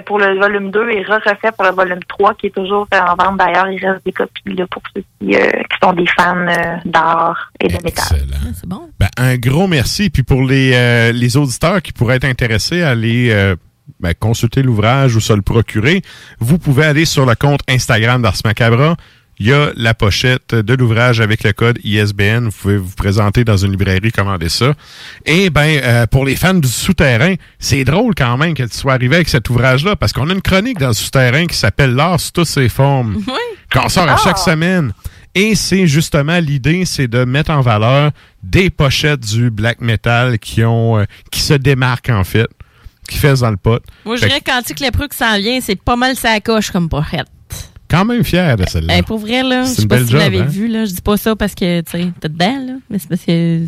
pour 0.02 0.20
le 0.20 0.38
volume 0.40 0.72
2 0.72 0.90
et 0.90 1.04
re-refait 1.04 1.52
pour 1.56 1.66
le 1.66 1.72
volume 1.72 2.00
3, 2.08 2.34
qui 2.36 2.48
est 2.48 2.56
toujours 2.56 2.88
euh, 2.94 3.00
en 3.00 3.16
vente 3.16 3.38
d'ailleurs. 3.38 3.70
Il 3.70 3.86
reste 3.86 4.06
des 4.06 4.12
copies 4.12 4.56
là, 4.56 4.66
pour 4.68 4.82
ceux 4.96 5.04
qui, 5.20 5.36
euh, 5.36 5.50
qui 5.50 5.78
sont 5.82 5.94
des 5.94 6.08
fans 6.08 6.48
euh, 6.48 6.78
d'art 6.86 7.52
et 7.60 7.68
de 7.68 7.74
métal. 7.84 8.20
C'est 8.54 8.68
bon. 8.68 8.90
Ben, 9.00 9.10
un 9.18 9.38
gros 9.38 9.68
merci. 9.68 10.10
Puis 10.10 10.24
pour 10.24 10.44
les, 10.44 10.72
euh, 10.74 11.12
les 11.12 11.38
auditeurs 11.38 11.82
qui 11.82 11.94
pourraient 11.94 12.16
être 12.16 12.26
intéressés 12.26 12.82
à 12.82 12.92
aller 12.92 13.30
euh, 13.32 13.56
ben, 14.00 14.14
consulter 14.14 14.64
l'ouvrage 14.64 15.16
ou 15.16 15.20
se 15.20 15.34
le 15.34 15.42
procurer, 15.42 16.02
vous 16.40 16.58
pouvez 16.58 16.86
aller 16.86 17.06
sur 17.06 17.26
le 17.26 17.36
compte 17.36 17.62
Instagram 17.70 18.22
d'Ars 18.22 18.38
Macabra. 18.46 18.96
Il 19.46 19.50
y 19.50 19.52
a 19.54 19.74
la 19.76 19.94
pochette 19.94 20.56
de 20.56 20.74
l'ouvrage 20.74 21.20
avec 21.20 21.44
le 21.44 21.52
code 21.52 21.78
ISBN. 21.84 22.46
Vous 22.46 22.52
pouvez 22.62 22.78
vous 22.78 22.96
présenter 22.96 23.44
dans 23.44 23.58
une 23.58 23.72
librairie, 23.72 24.10
commander 24.14 24.48
ça. 24.48 24.74
Et 25.26 25.50
ben, 25.50 25.82
euh, 25.84 26.08
pour 26.08 26.24
les 26.24 26.38
fans 26.38 26.54
du 26.54 26.70
souterrain, 26.70 27.36
c'est 27.60 27.84
drôle 27.84 28.16
quand 28.16 28.38
même 28.38 28.54
que 28.54 28.64
tu 28.64 28.78
sois 28.78 28.94
arrivé 28.94 29.16
avec 29.18 29.28
cet 29.28 29.50
ouvrage-là, 29.50 29.98
parce 29.98 30.14
qu'on 30.14 30.30
a 30.30 30.34
une 30.34 30.42
chronique 30.42 30.80
dans 30.80 30.88
le 30.88 30.94
souterrain 30.94 31.46
qui 31.46 31.58
s'appelle 31.58 31.94
L'art 31.94 32.22
sous 32.22 32.32
toutes 32.32 32.48
ses 32.48 32.70
formes, 32.70 33.22
qu'on 33.74 33.90
sort 33.90 34.08
à 34.08 34.14
Ah! 34.14 34.22
chaque 34.24 34.38
semaine. 34.38 34.94
Et 35.36 35.56
c'est 35.56 35.88
justement 35.88 36.40
l'idée, 36.40 36.86
c'est 36.86 37.10
de 37.10 37.26
mettre 37.26 37.52
en 37.52 37.60
valeur 37.60 38.12
des 38.44 38.70
pochettes 38.70 39.20
du 39.26 39.50
black 39.52 39.82
metal 39.82 40.40
qui 40.40 40.64
ont, 40.64 41.00
euh, 41.00 41.04
qui 41.32 41.42
se 41.42 41.56
démarquent 41.56 42.12
en 42.12 42.24
fait, 42.24 42.48
qui 43.10 43.18
fessent 43.18 43.42
dans 43.42 43.52
le 43.52 43.58
pot. 43.58 43.84
Moi, 44.06 44.16
je 44.16 44.26
dirais 44.26 44.40
que 44.40 44.50
Quantique 44.50 44.80
Lépreux 44.80 45.10
qui 45.10 45.18
s'en 45.18 45.36
vient, 45.38 45.60
c'est 45.60 45.76
pas 45.76 45.98
mal 45.98 46.16
sa 46.16 46.40
coche 46.40 46.72
comme 46.72 46.88
pochette. 46.88 47.28
Quand 47.94 48.06
même 48.06 48.24
fier 48.24 48.56
de 48.56 48.68
celle-là. 48.68 48.96
Ben, 48.96 49.04
pour 49.04 49.20
vrai, 49.20 49.44
là, 49.44 49.64
je 49.64 49.70
sais 49.70 49.88
pas 49.88 50.00
si 50.00 50.06
vous 50.06 50.18
l'avez 50.18 50.40
hein? 50.40 50.46
vu, 50.46 50.68
là. 50.68 50.86
Je 50.86 50.94
dis 50.94 51.02
pas 51.02 51.16
ça 51.16 51.36
parce 51.36 51.54
que, 51.54 51.82
tu 51.82 51.92
sais, 51.92 52.08
t'es 52.20 52.30
dedans, 52.30 52.60
là. 52.66 52.74
Mais 52.90 52.98
c'est 52.98 53.08
parce 53.08 53.24
que 53.24 53.66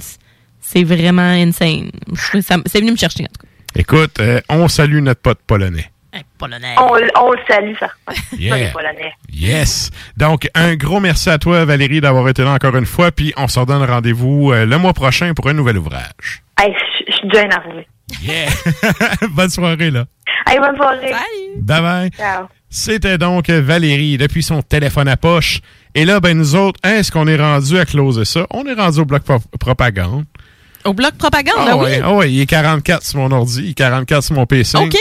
c'est 0.60 0.84
vraiment 0.84 1.22
insane. 1.22 1.91
C'est 2.15 2.80
venu 2.80 2.91
me 2.91 2.97
chercher, 2.97 3.23
en 3.23 3.27
tout 3.27 3.45
cas. 3.45 3.80
Écoute, 3.80 4.19
euh, 4.19 4.41
on 4.49 4.68
salue 4.68 4.99
notre 4.99 5.22
pote 5.22 5.39
polonais. 5.45 5.91
Polonais. 6.38 6.76
On, 6.77 6.93
on 7.22 7.31
le 7.34 7.39
salue, 7.47 7.73
ça. 7.80 7.89
Yeah. 8.38 8.57
les 8.57 8.72
Polonais. 8.72 9.14
Yes. 9.31 9.91
Donc, 10.15 10.49
un 10.56 10.76
gros 10.76 10.99
merci 10.99 11.30
à 11.30 11.38
toi, 11.38 11.65
Valérie, 11.65 11.99
d'avoir 11.99 12.27
été 12.30 12.43
là 12.43 12.52
encore 12.52 12.76
une 12.77 12.85
fois. 12.85 13.11
Puis, 13.11 13.34
on 13.38 13.47
se 13.47 13.60
redonne 13.60 13.84
rendez-vous 13.84 14.52
euh, 14.52 14.65
le 14.65 14.77
mois 14.77 14.93
prochain 14.93 15.34
pour 15.34 15.49
un 15.49 15.53
nouvel 15.53 15.77
ouvrage. 15.77 16.43
Hey, 16.60 16.73
je 17.06 17.14
suis 17.14 17.27
déjà 17.27 17.43
énervée. 17.43 17.88
Yeah. 18.22 18.49
Bonne 19.31 19.49
soirée, 19.49 19.91
là. 19.91 20.06
Hey, 20.47 20.60
bonne 20.60 20.76
soirée. 20.76 21.11
Bye 21.57 21.81
bye. 21.81 22.10
Ciao. 22.11 22.47
C'était 22.70 23.18
donc 23.18 23.50
Valérie 23.50 24.18
depuis 24.18 24.44
son 24.44 24.62
téléphone 24.62 25.08
à 25.08 25.18
poche. 25.18 25.62
Et 25.94 26.04
là, 26.04 26.20
ben 26.20 26.38
nous 26.38 26.56
autres, 26.56 26.80
est-ce 26.84 27.12
qu'on 27.12 27.28
est 27.28 27.38
rendu 27.38 27.78
à 27.78 27.86
closer 27.86 28.26
ça? 28.26 28.46
On 28.52 28.66
est 28.66 28.74
rendu 28.74 29.00
au 29.00 29.06
bloc 29.06 29.24
pro- 29.24 29.40
propagande. 29.60 30.26
Au 30.84 30.94
bloc 30.94 31.14
propagande, 31.18 31.56
Ah 31.60 31.66
là, 31.66 31.78
ouais, 31.78 31.96
oui. 31.98 32.02
ah 32.04 32.14
ouais, 32.14 32.32
il 32.34 32.42
est 32.42 32.46
44 32.46 33.04
sur 33.04 33.20
mon 33.20 33.32
ordi, 33.32 33.62
il 33.64 33.70
est 33.72 33.74
44 33.74 34.24
sur 34.24 34.36
mon 34.36 34.46
PC. 34.46 34.78
OK. 34.78 34.96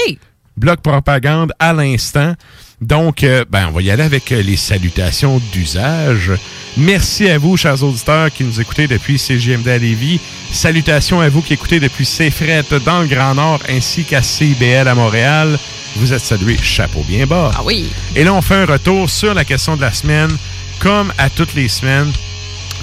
Bloc 0.57 0.81
propagande 0.81 1.53
à 1.59 1.73
l'instant. 1.73 2.35
Donc, 2.81 3.25
euh, 3.25 3.45
ben, 3.51 3.67
on 3.69 3.73
va 3.73 3.83
y 3.83 3.91
aller 3.91 4.03
avec 4.05 4.31
les 4.31 4.57
salutations 4.57 5.41
d'usage. 5.53 6.31
Merci 6.77 7.29
à 7.29 7.39
vous, 7.39 7.57
chers 7.57 7.85
auditeurs, 7.85 8.33
qui 8.33 8.43
nous 8.43 8.61
écoutez 8.61 8.89
depuis 8.89 9.17
CGMD 9.17 9.69
à 9.69 9.79
Lévis. 9.79 10.19
Salutations 10.51 11.21
à 11.21 11.29
vous 11.29 11.41
qui 11.41 11.53
écoutez 11.53 11.79
depuis 11.79 12.05
CFRET 12.05 12.81
dans 12.85 13.03
le 13.03 13.07
Grand 13.07 13.37
Nord 13.37 13.61
ainsi 13.69 14.03
qu'à 14.03 14.23
CIBL 14.23 14.89
à 14.89 14.95
Montréal. 14.95 15.57
Vous 15.95 16.13
êtes 16.13 16.21
salués, 16.21 16.59
chapeau 16.61 17.05
bien 17.07 17.27
bas. 17.27 17.53
Ah 17.55 17.63
oui. 17.65 17.87
Et 18.17 18.25
là, 18.25 18.35
on 18.35 18.43
fait 18.43 18.57
un 18.57 18.67
retour 18.67 19.09
sur 19.09 19.35
la 19.35 19.45
question 19.45 19.77
de 19.77 19.83
la 19.83 19.93
semaine, 19.93 20.37
comme 20.81 21.13
à 21.17 21.31
toutes 21.31 21.55
les 21.55 21.69
semaines. 21.69 22.11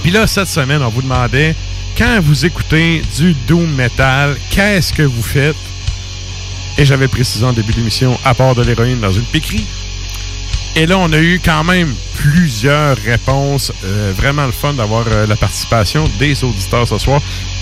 Puis 0.04 0.12
là, 0.12 0.26
cette 0.26 0.48
semaine, 0.48 0.82
on 0.82 0.90
vous 0.90 1.02
demandait, 1.02 1.54
quand 1.98 2.22
vous 2.22 2.46
écoutez 2.46 3.02
du 3.18 3.34
doom 3.46 3.70
metal, 3.76 4.38
qu'est-ce 4.52 4.94
que 4.94 5.04
vous 5.04 5.22
faites? 5.22 5.58
Et 6.78 6.86
j'avais 6.86 7.10
précisé 7.10 7.44
en 7.44 7.52
début 7.52 7.74
d'émission, 7.74 8.18
à 8.24 8.34
part 8.34 8.56
de 8.56 8.62
l'héroïne 8.62 9.02
dans 9.02 9.12
une 9.12 9.26
piquerie. 9.26 9.66
Et 10.76 10.86
là, 10.86 10.98
on 10.98 11.12
a 11.12 11.18
eu 11.18 11.42
quand 11.44 11.64
même 11.64 11.94
plusieurs 12.16 12.96
réponses. 12.98 13.74
Euh, 13.84 14.14
vraiment 14.16 14.46
le 14.46 14.54
fun 14.54 14.74
d'avoir 14.74 15.06
euh, 15.08 15.28
la 15.28 15.36
participation 15.36 16.10
des 16.18 16.44
auditeurs 16.44 16.88
ce 16.88 16.98
soir. 16.98 17.22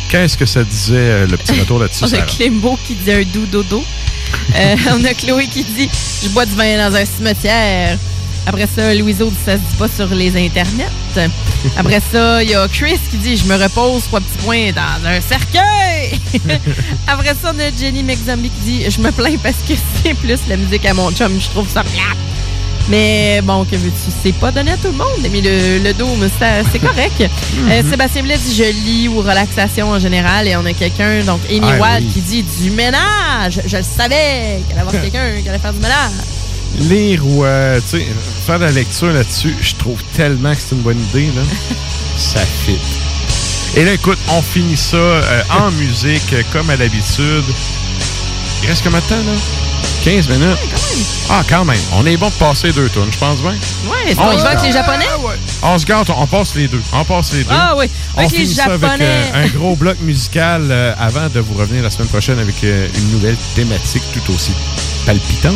Qu'est-ce 0.09 0.37
que 0.37 0.45
ça 0.45 0.63
disait, 0.63 0.95
euh, 0.95 1.27
le 1.27 1.37
petit 1.37 1.59
retour 1.59 1.79
là-dessus? 1.79 2.03
On 2.07 2.13
a? 2.13 2.21
Clémo 2.21 2.77
qui 2.85 2.95
dit 2.95 3.11
un 3.11 3.23
doux 3.23 3.45
dodo. 3.47 3.83
On 4.91 5.03
a 5.05 5.13
Chloé 5.15 5.47
qui 5.47 5.63
dit 5.63 5.89
Je 6.23 6.29
bois 6.29 6.45
du 6.45 6.53
vin 6.53 6.77
dans 6.77 6.95
un 6.95 7.05
cimetière. 7.05 7.97
Après 8.45 8.67
ça, 8.73 8.93
Louiseau 8.93 9.29
dit 9.29 9.37
Ça 9.43 9.53
se 9.53 9.57
dit 9.57 9.75
pas 9.77 9.87
sur 9.87 10.07
les 10.13 10.29
internets. 10.37 10.89
Après 11.77 12.01
ça, 12.11 12.43
il 12.43 12.49
y 12.51 12.55
a 12.55 12.67
Chris 12.67 12.99
qui 13.09 13.17
dit 13.17 13.37
Je 13.37 13.45
me 13.45 13.55
repose, 13.55 14.03
trois 14.03 14.19
petits 14.19 14.45
points, 14.45 14.71
dans 14.71 15.07
un 15.07 15.19
cercueil. 15.19 16.19
Après 17.07 17.35
ça, 17.41 17.53
on 17.55 17.59
a 17.59 17.75
Jenny 17.75 18.03
McZombie 18.03 18.51
qui 18.51 18.71
dit 18.71 18.91
Je 18.91 19.01
me 19.01 19.11
plains 19.11 19.37
parce 19.41 19.57
que 19.67 19.73
c'est 20.03 20.13
plus 20.13 20.39
la 20.47 20.57
musique 20.57 20.85
à 20.85 20.93
mon 20.93 21.11
chum, 21.11 21.39
je 21.39 21.47
trouve 21.49 21.67
ça 21.67 21.83
plate. 21.83 22.17
Mais 22.89 23.41
bon, 23.43 23.65
que 23.65 23.75
veux-tu? 23.75 24.11
C'est 24.23 24.33
pas 24.33 24.51
donné 24.51 24.71
à 24.71 24.77
tout 24.77 24.87
le 24.87 24.93
monde, 24.97 25.21
mais 25.31 25.41
le, 25.41 25.77
le 25.83 25.93
dôme, 25.93 26.27
c'est 26.39 26.63
c'est 26.71 26.79
correct. 26.79 27.23
Euh, 27.69 27.83
Sébastien 27.89 28.23
Blais 28.23 28.37
dit 28.37 28.55
je 28.55 28.63
lis 28.63 29.07
ou 29.07 29.19
relaxation 29.19 29.89
en 29.91 29.99
général. 29.99 30.47
Et 30.47 30.55
on 30.55 30.65
a 30.65 30.73
quelqu'un, 30.73 31.23
donc 31.23 31.41
Amy 31.49 31.61
Ah, 31.81 31.97
oui. 31.99 32.05
qui 32.07 32.21
dit 32.21 32.43
du 32.43 32.71
ménage. 32.71 33.61
Je 33.65 33.77
le 33.77 33.83
savais 33.83 34.61
qu'elle 34.67 34.77
allait 34.79 34.87
avoir 34.87 34.93
quelqu'un 35.03 35.41
qui 35.41 35.49
allait 35.49 35.59
faire 35.59 35.73
du 35.73 35.79
ménage. 35.79 36.11
Lire 36.79 37.27
ou 37.27 37.43
euh, 37.43 37.79
tu 37.81 37.97
sais, 37.99 38.07
faire 38.45 38.59
de 38.59 38.65
la 38.65 38.71
lecture 38.71 39.11
là-dessus, 39.11 39.55
je 39.61 39.75
trouve 39.75 40.01
tellement 40.15 40.53
que 40.53 40.59
c'est 40.61 40.75
une 40.75 40.81
bonne 40.81 40.99
idée. 41.11 41.27
Là. 41.35 41.41
ça 42.17 42.39
fit. 42.39 42.77
Et 43.79 43.85
là, 43.85 43.93
écoute, 43.93 44.17
on 44.29 44.41
finit 44.41 44.77
ça 44.77 44.97
euh, 44.97 45.41
en 45.59 45.69
musique, 45.71 46.33
euh, 46.33 46.41
comme 46.51 46.69
à 46.69 46.75
l'habitude. 46.75 47.43
Il 48.63 48.69
reste 48.69 48.83
combien 48.83 48.99
de 48.99 49.05
temps, 49.05 49.15
là? 49.15 49.37
15 50.03 50.29
minutes? 50.29 50.57
Ah, 51.29 51.43
quand 51.47 51.65
même. 51.65 51.77
On 51.93 52.05
est 52.05 52.17
bon 52.17 52.29
pour 52.31 52.47
passer 52.49 52.71
deux 52.71 52.89
tonnes, 52.89 53.09
je 53.11 53.17
pense 53.17 53.39
bien. 53.41 53.53
Est-ce 54.07 54.15
qu'on 54.15 54.31
y 54.31 54.37
va 54.37 54.49
avec 54.51 54.63
les 54.63 54.71
Japonais? 54.71 55.05
On 55.61 55.77
se 55.77 55.85
gâte, 55.85 56.07
on 56.15 56.25
passe 56.25 56.55
les 56.55 56.67
deux. 56.67 56.81
On 56.93 57.03
passe 57.03 57.33
les 57.33 57.43
deux. 57.43 57.49
Ah 57.51 57.73
oui, 57.77 57.85
On 58.15 58.19
avec 58.19 58.31
les 58.31 58.37
finit 58.39 58.53
ça 58.55 58.63
avec 58.65 58.81
Japonais. 58.81 59.05
euh, 59.05 59.43
un 59.43 59.47
gros 59.47 59.75
bloc 59.75 59.97
musical 60.01 60.67
euh, 60.71 60.93
avant 60.97 61.27
de 61.29 61.39
vous 61.39 61.53
revenir 61.53 61.83
la 61.83 61.89
semaine 61.89 62.07
prochaine 62.07 62.39
avec 62.39 62.63
euh, 62.63 62.87
une 62.97 63.11
nouvelle 63.11 63.35
thématique 63.55 64.03
tout 64.13 64.33
aussi 64.33 64.51
palpitante. 65.05 65.53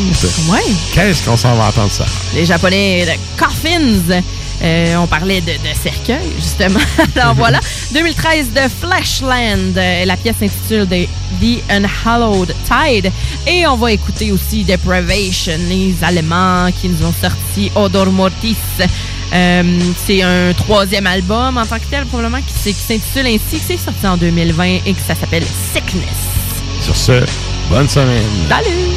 Ouais. 0.50 0.60
Qu'est-ce 0.94 1.24
qu'on 1.24 1.38
s'en 1.38 1.56
va 1.56 1.66
entendre 1.68 1.92
ça? 1.92 2.06
Les 2.36 2.46
Japonais 2.46 3.06
de 3.06 3.40
Coffins. 3.42 4.22
Euh, 4.64 4.96
on 4.98 5.08
parlait 5.08 5.42
de, 5.42 5.52
de 5.52 5.74
cercueil, 5.82 6.32
justement. 6.38 6.80
Alors 7.16 7.34
voilà. 7.36 7.60
2013 7.94 8.48
de 8.54 8.62
Flashland. 8.82 9.76
Euh, 9.78 10.06
La 10.06 10.16
pièce 10.16 10.36
s'intitule 10.40 10.88
The, 10.88 11.08
The 11.42 11.62
Unhallowed 11.70 12.54
Tide. 12.68 13.12
Et 13.46 13.68
on 13.68 13.76
va 13.76 13.92
écouter 13.92 14.32
aussi 14.32 14.64
Deprivation, 14.64 15.58
les 15.68 15.94
Allemands 16.02 16.70
qui 16.80 16.88
nous 16.90 17.06
ont 17.06 17.14
sorti 17.20 17.72
Odor 17.76 18.06
Mortis. 18.12 18.56
Euh, 19.34 19.80
c'est 20.06 20.22
un 20.22 20.54
troisième 20.54 21.08
album 21.08 21.58
en 21.58 21.66
tant 21.66 21.80
que 21.80 21.86
tel, 21.90 22.06
probablement, 22.06 22.40
qui, 22.42 22.54
s'est- 22.54 22.72
qui 22.74 22.80
s'intitule 22.80 23.28
ainsi, 23.28 23.58
que 23.60 23.66
c'est 23.68 23.78
sorti 23.78 24.06
en 24.08 24.16
2020 24.16 24.64
et 24.86 24.94
que 24.94 25.02
ça 25.06 25.16
s'appelle 25.16 25.44
Sickness. 25.74 26.06
Sur 26.82 26.96
ce, 26.96 27.24
bonne 27.70 27.90
semaine. 27.90 28.24
Salut! 28.48 28.93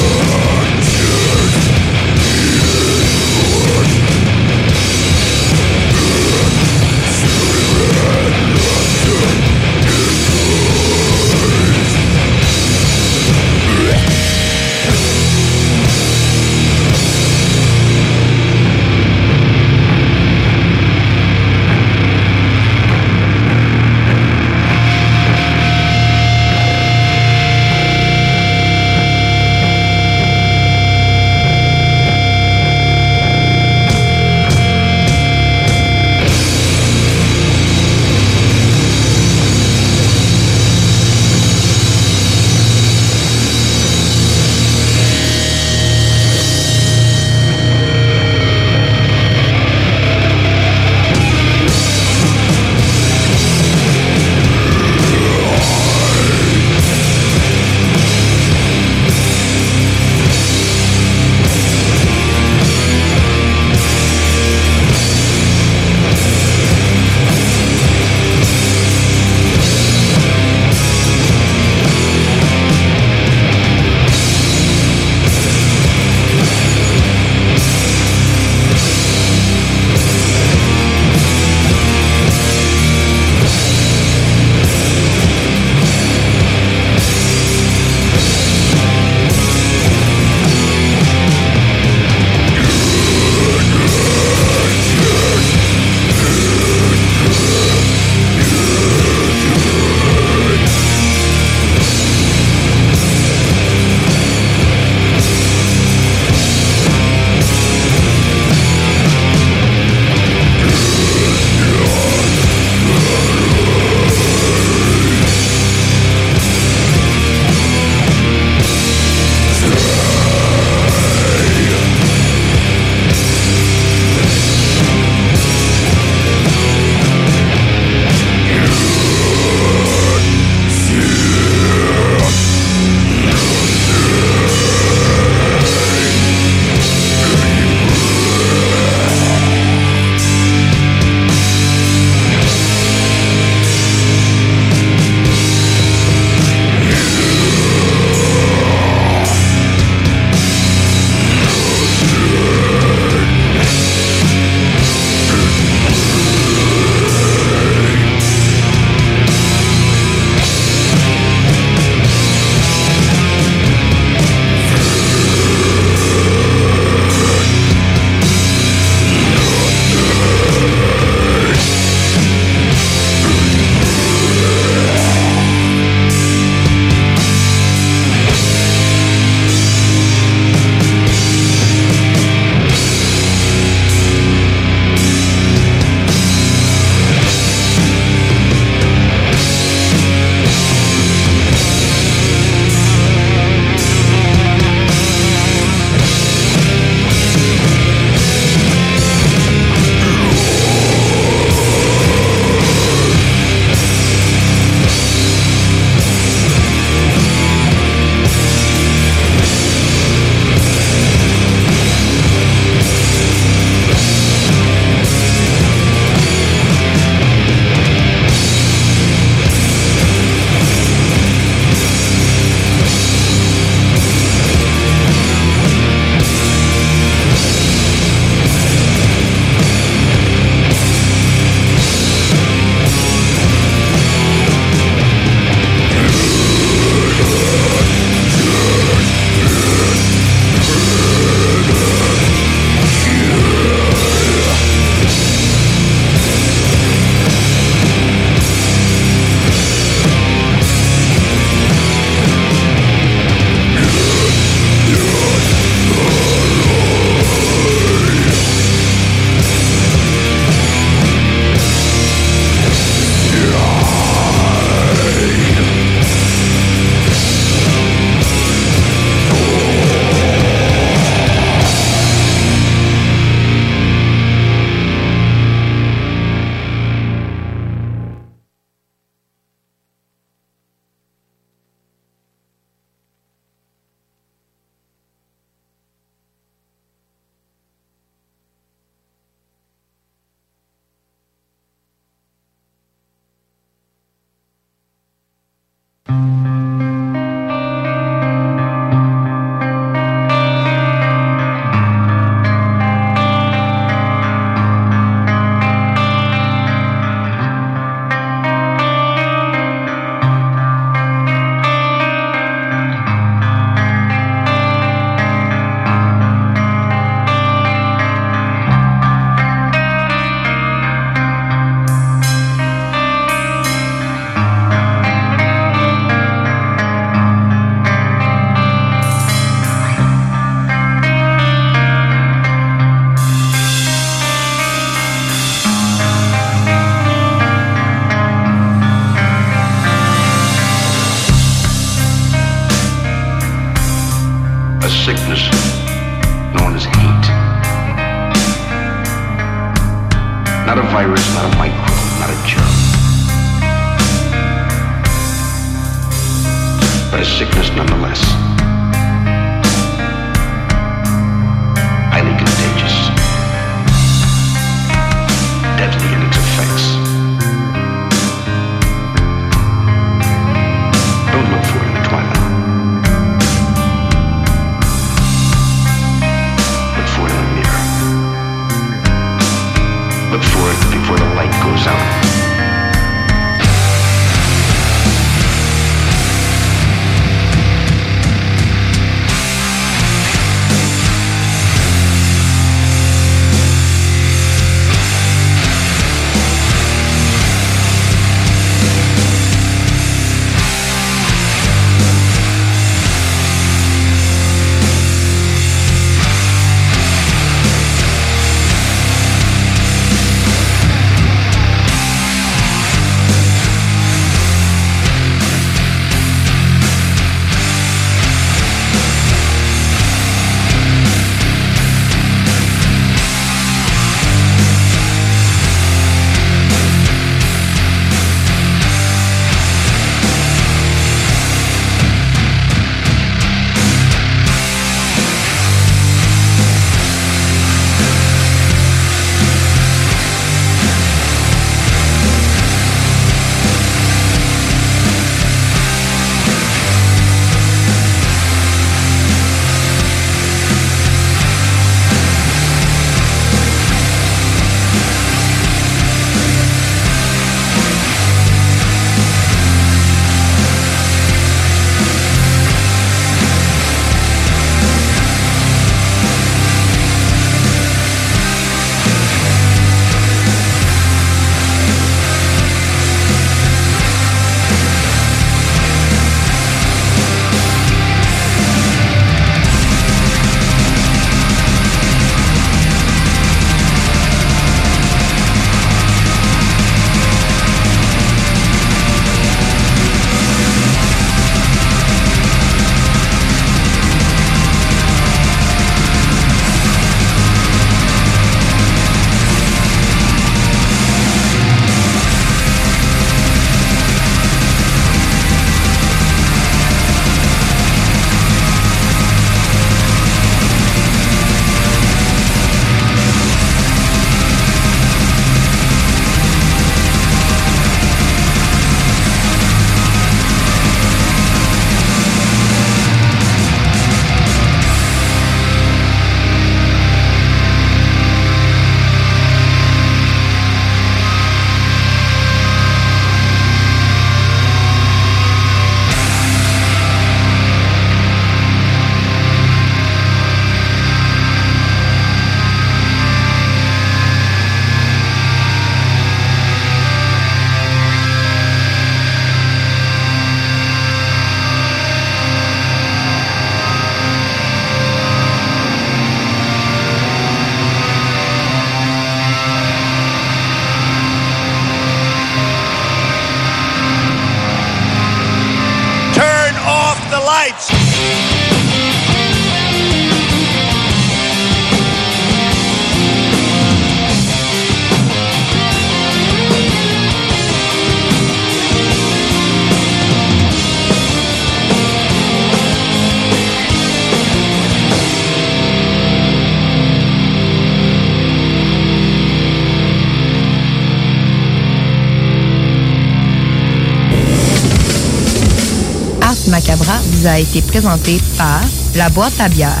a 597.58 597.60
été 597.60 597.82
présenté 597.82 598.38
par 598.56 598.80
La 599.16 599.28
Boîte 599.30 599.60
à 599.60 599.68
bière, 599.68 600.00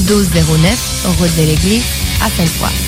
1209, 0.00 1.06
route 1.18 1.36
de 1.38 1.42
l'Église, 1.42 1.84
à 2.22 2.28
Sainte-Foy. 2.28 2.87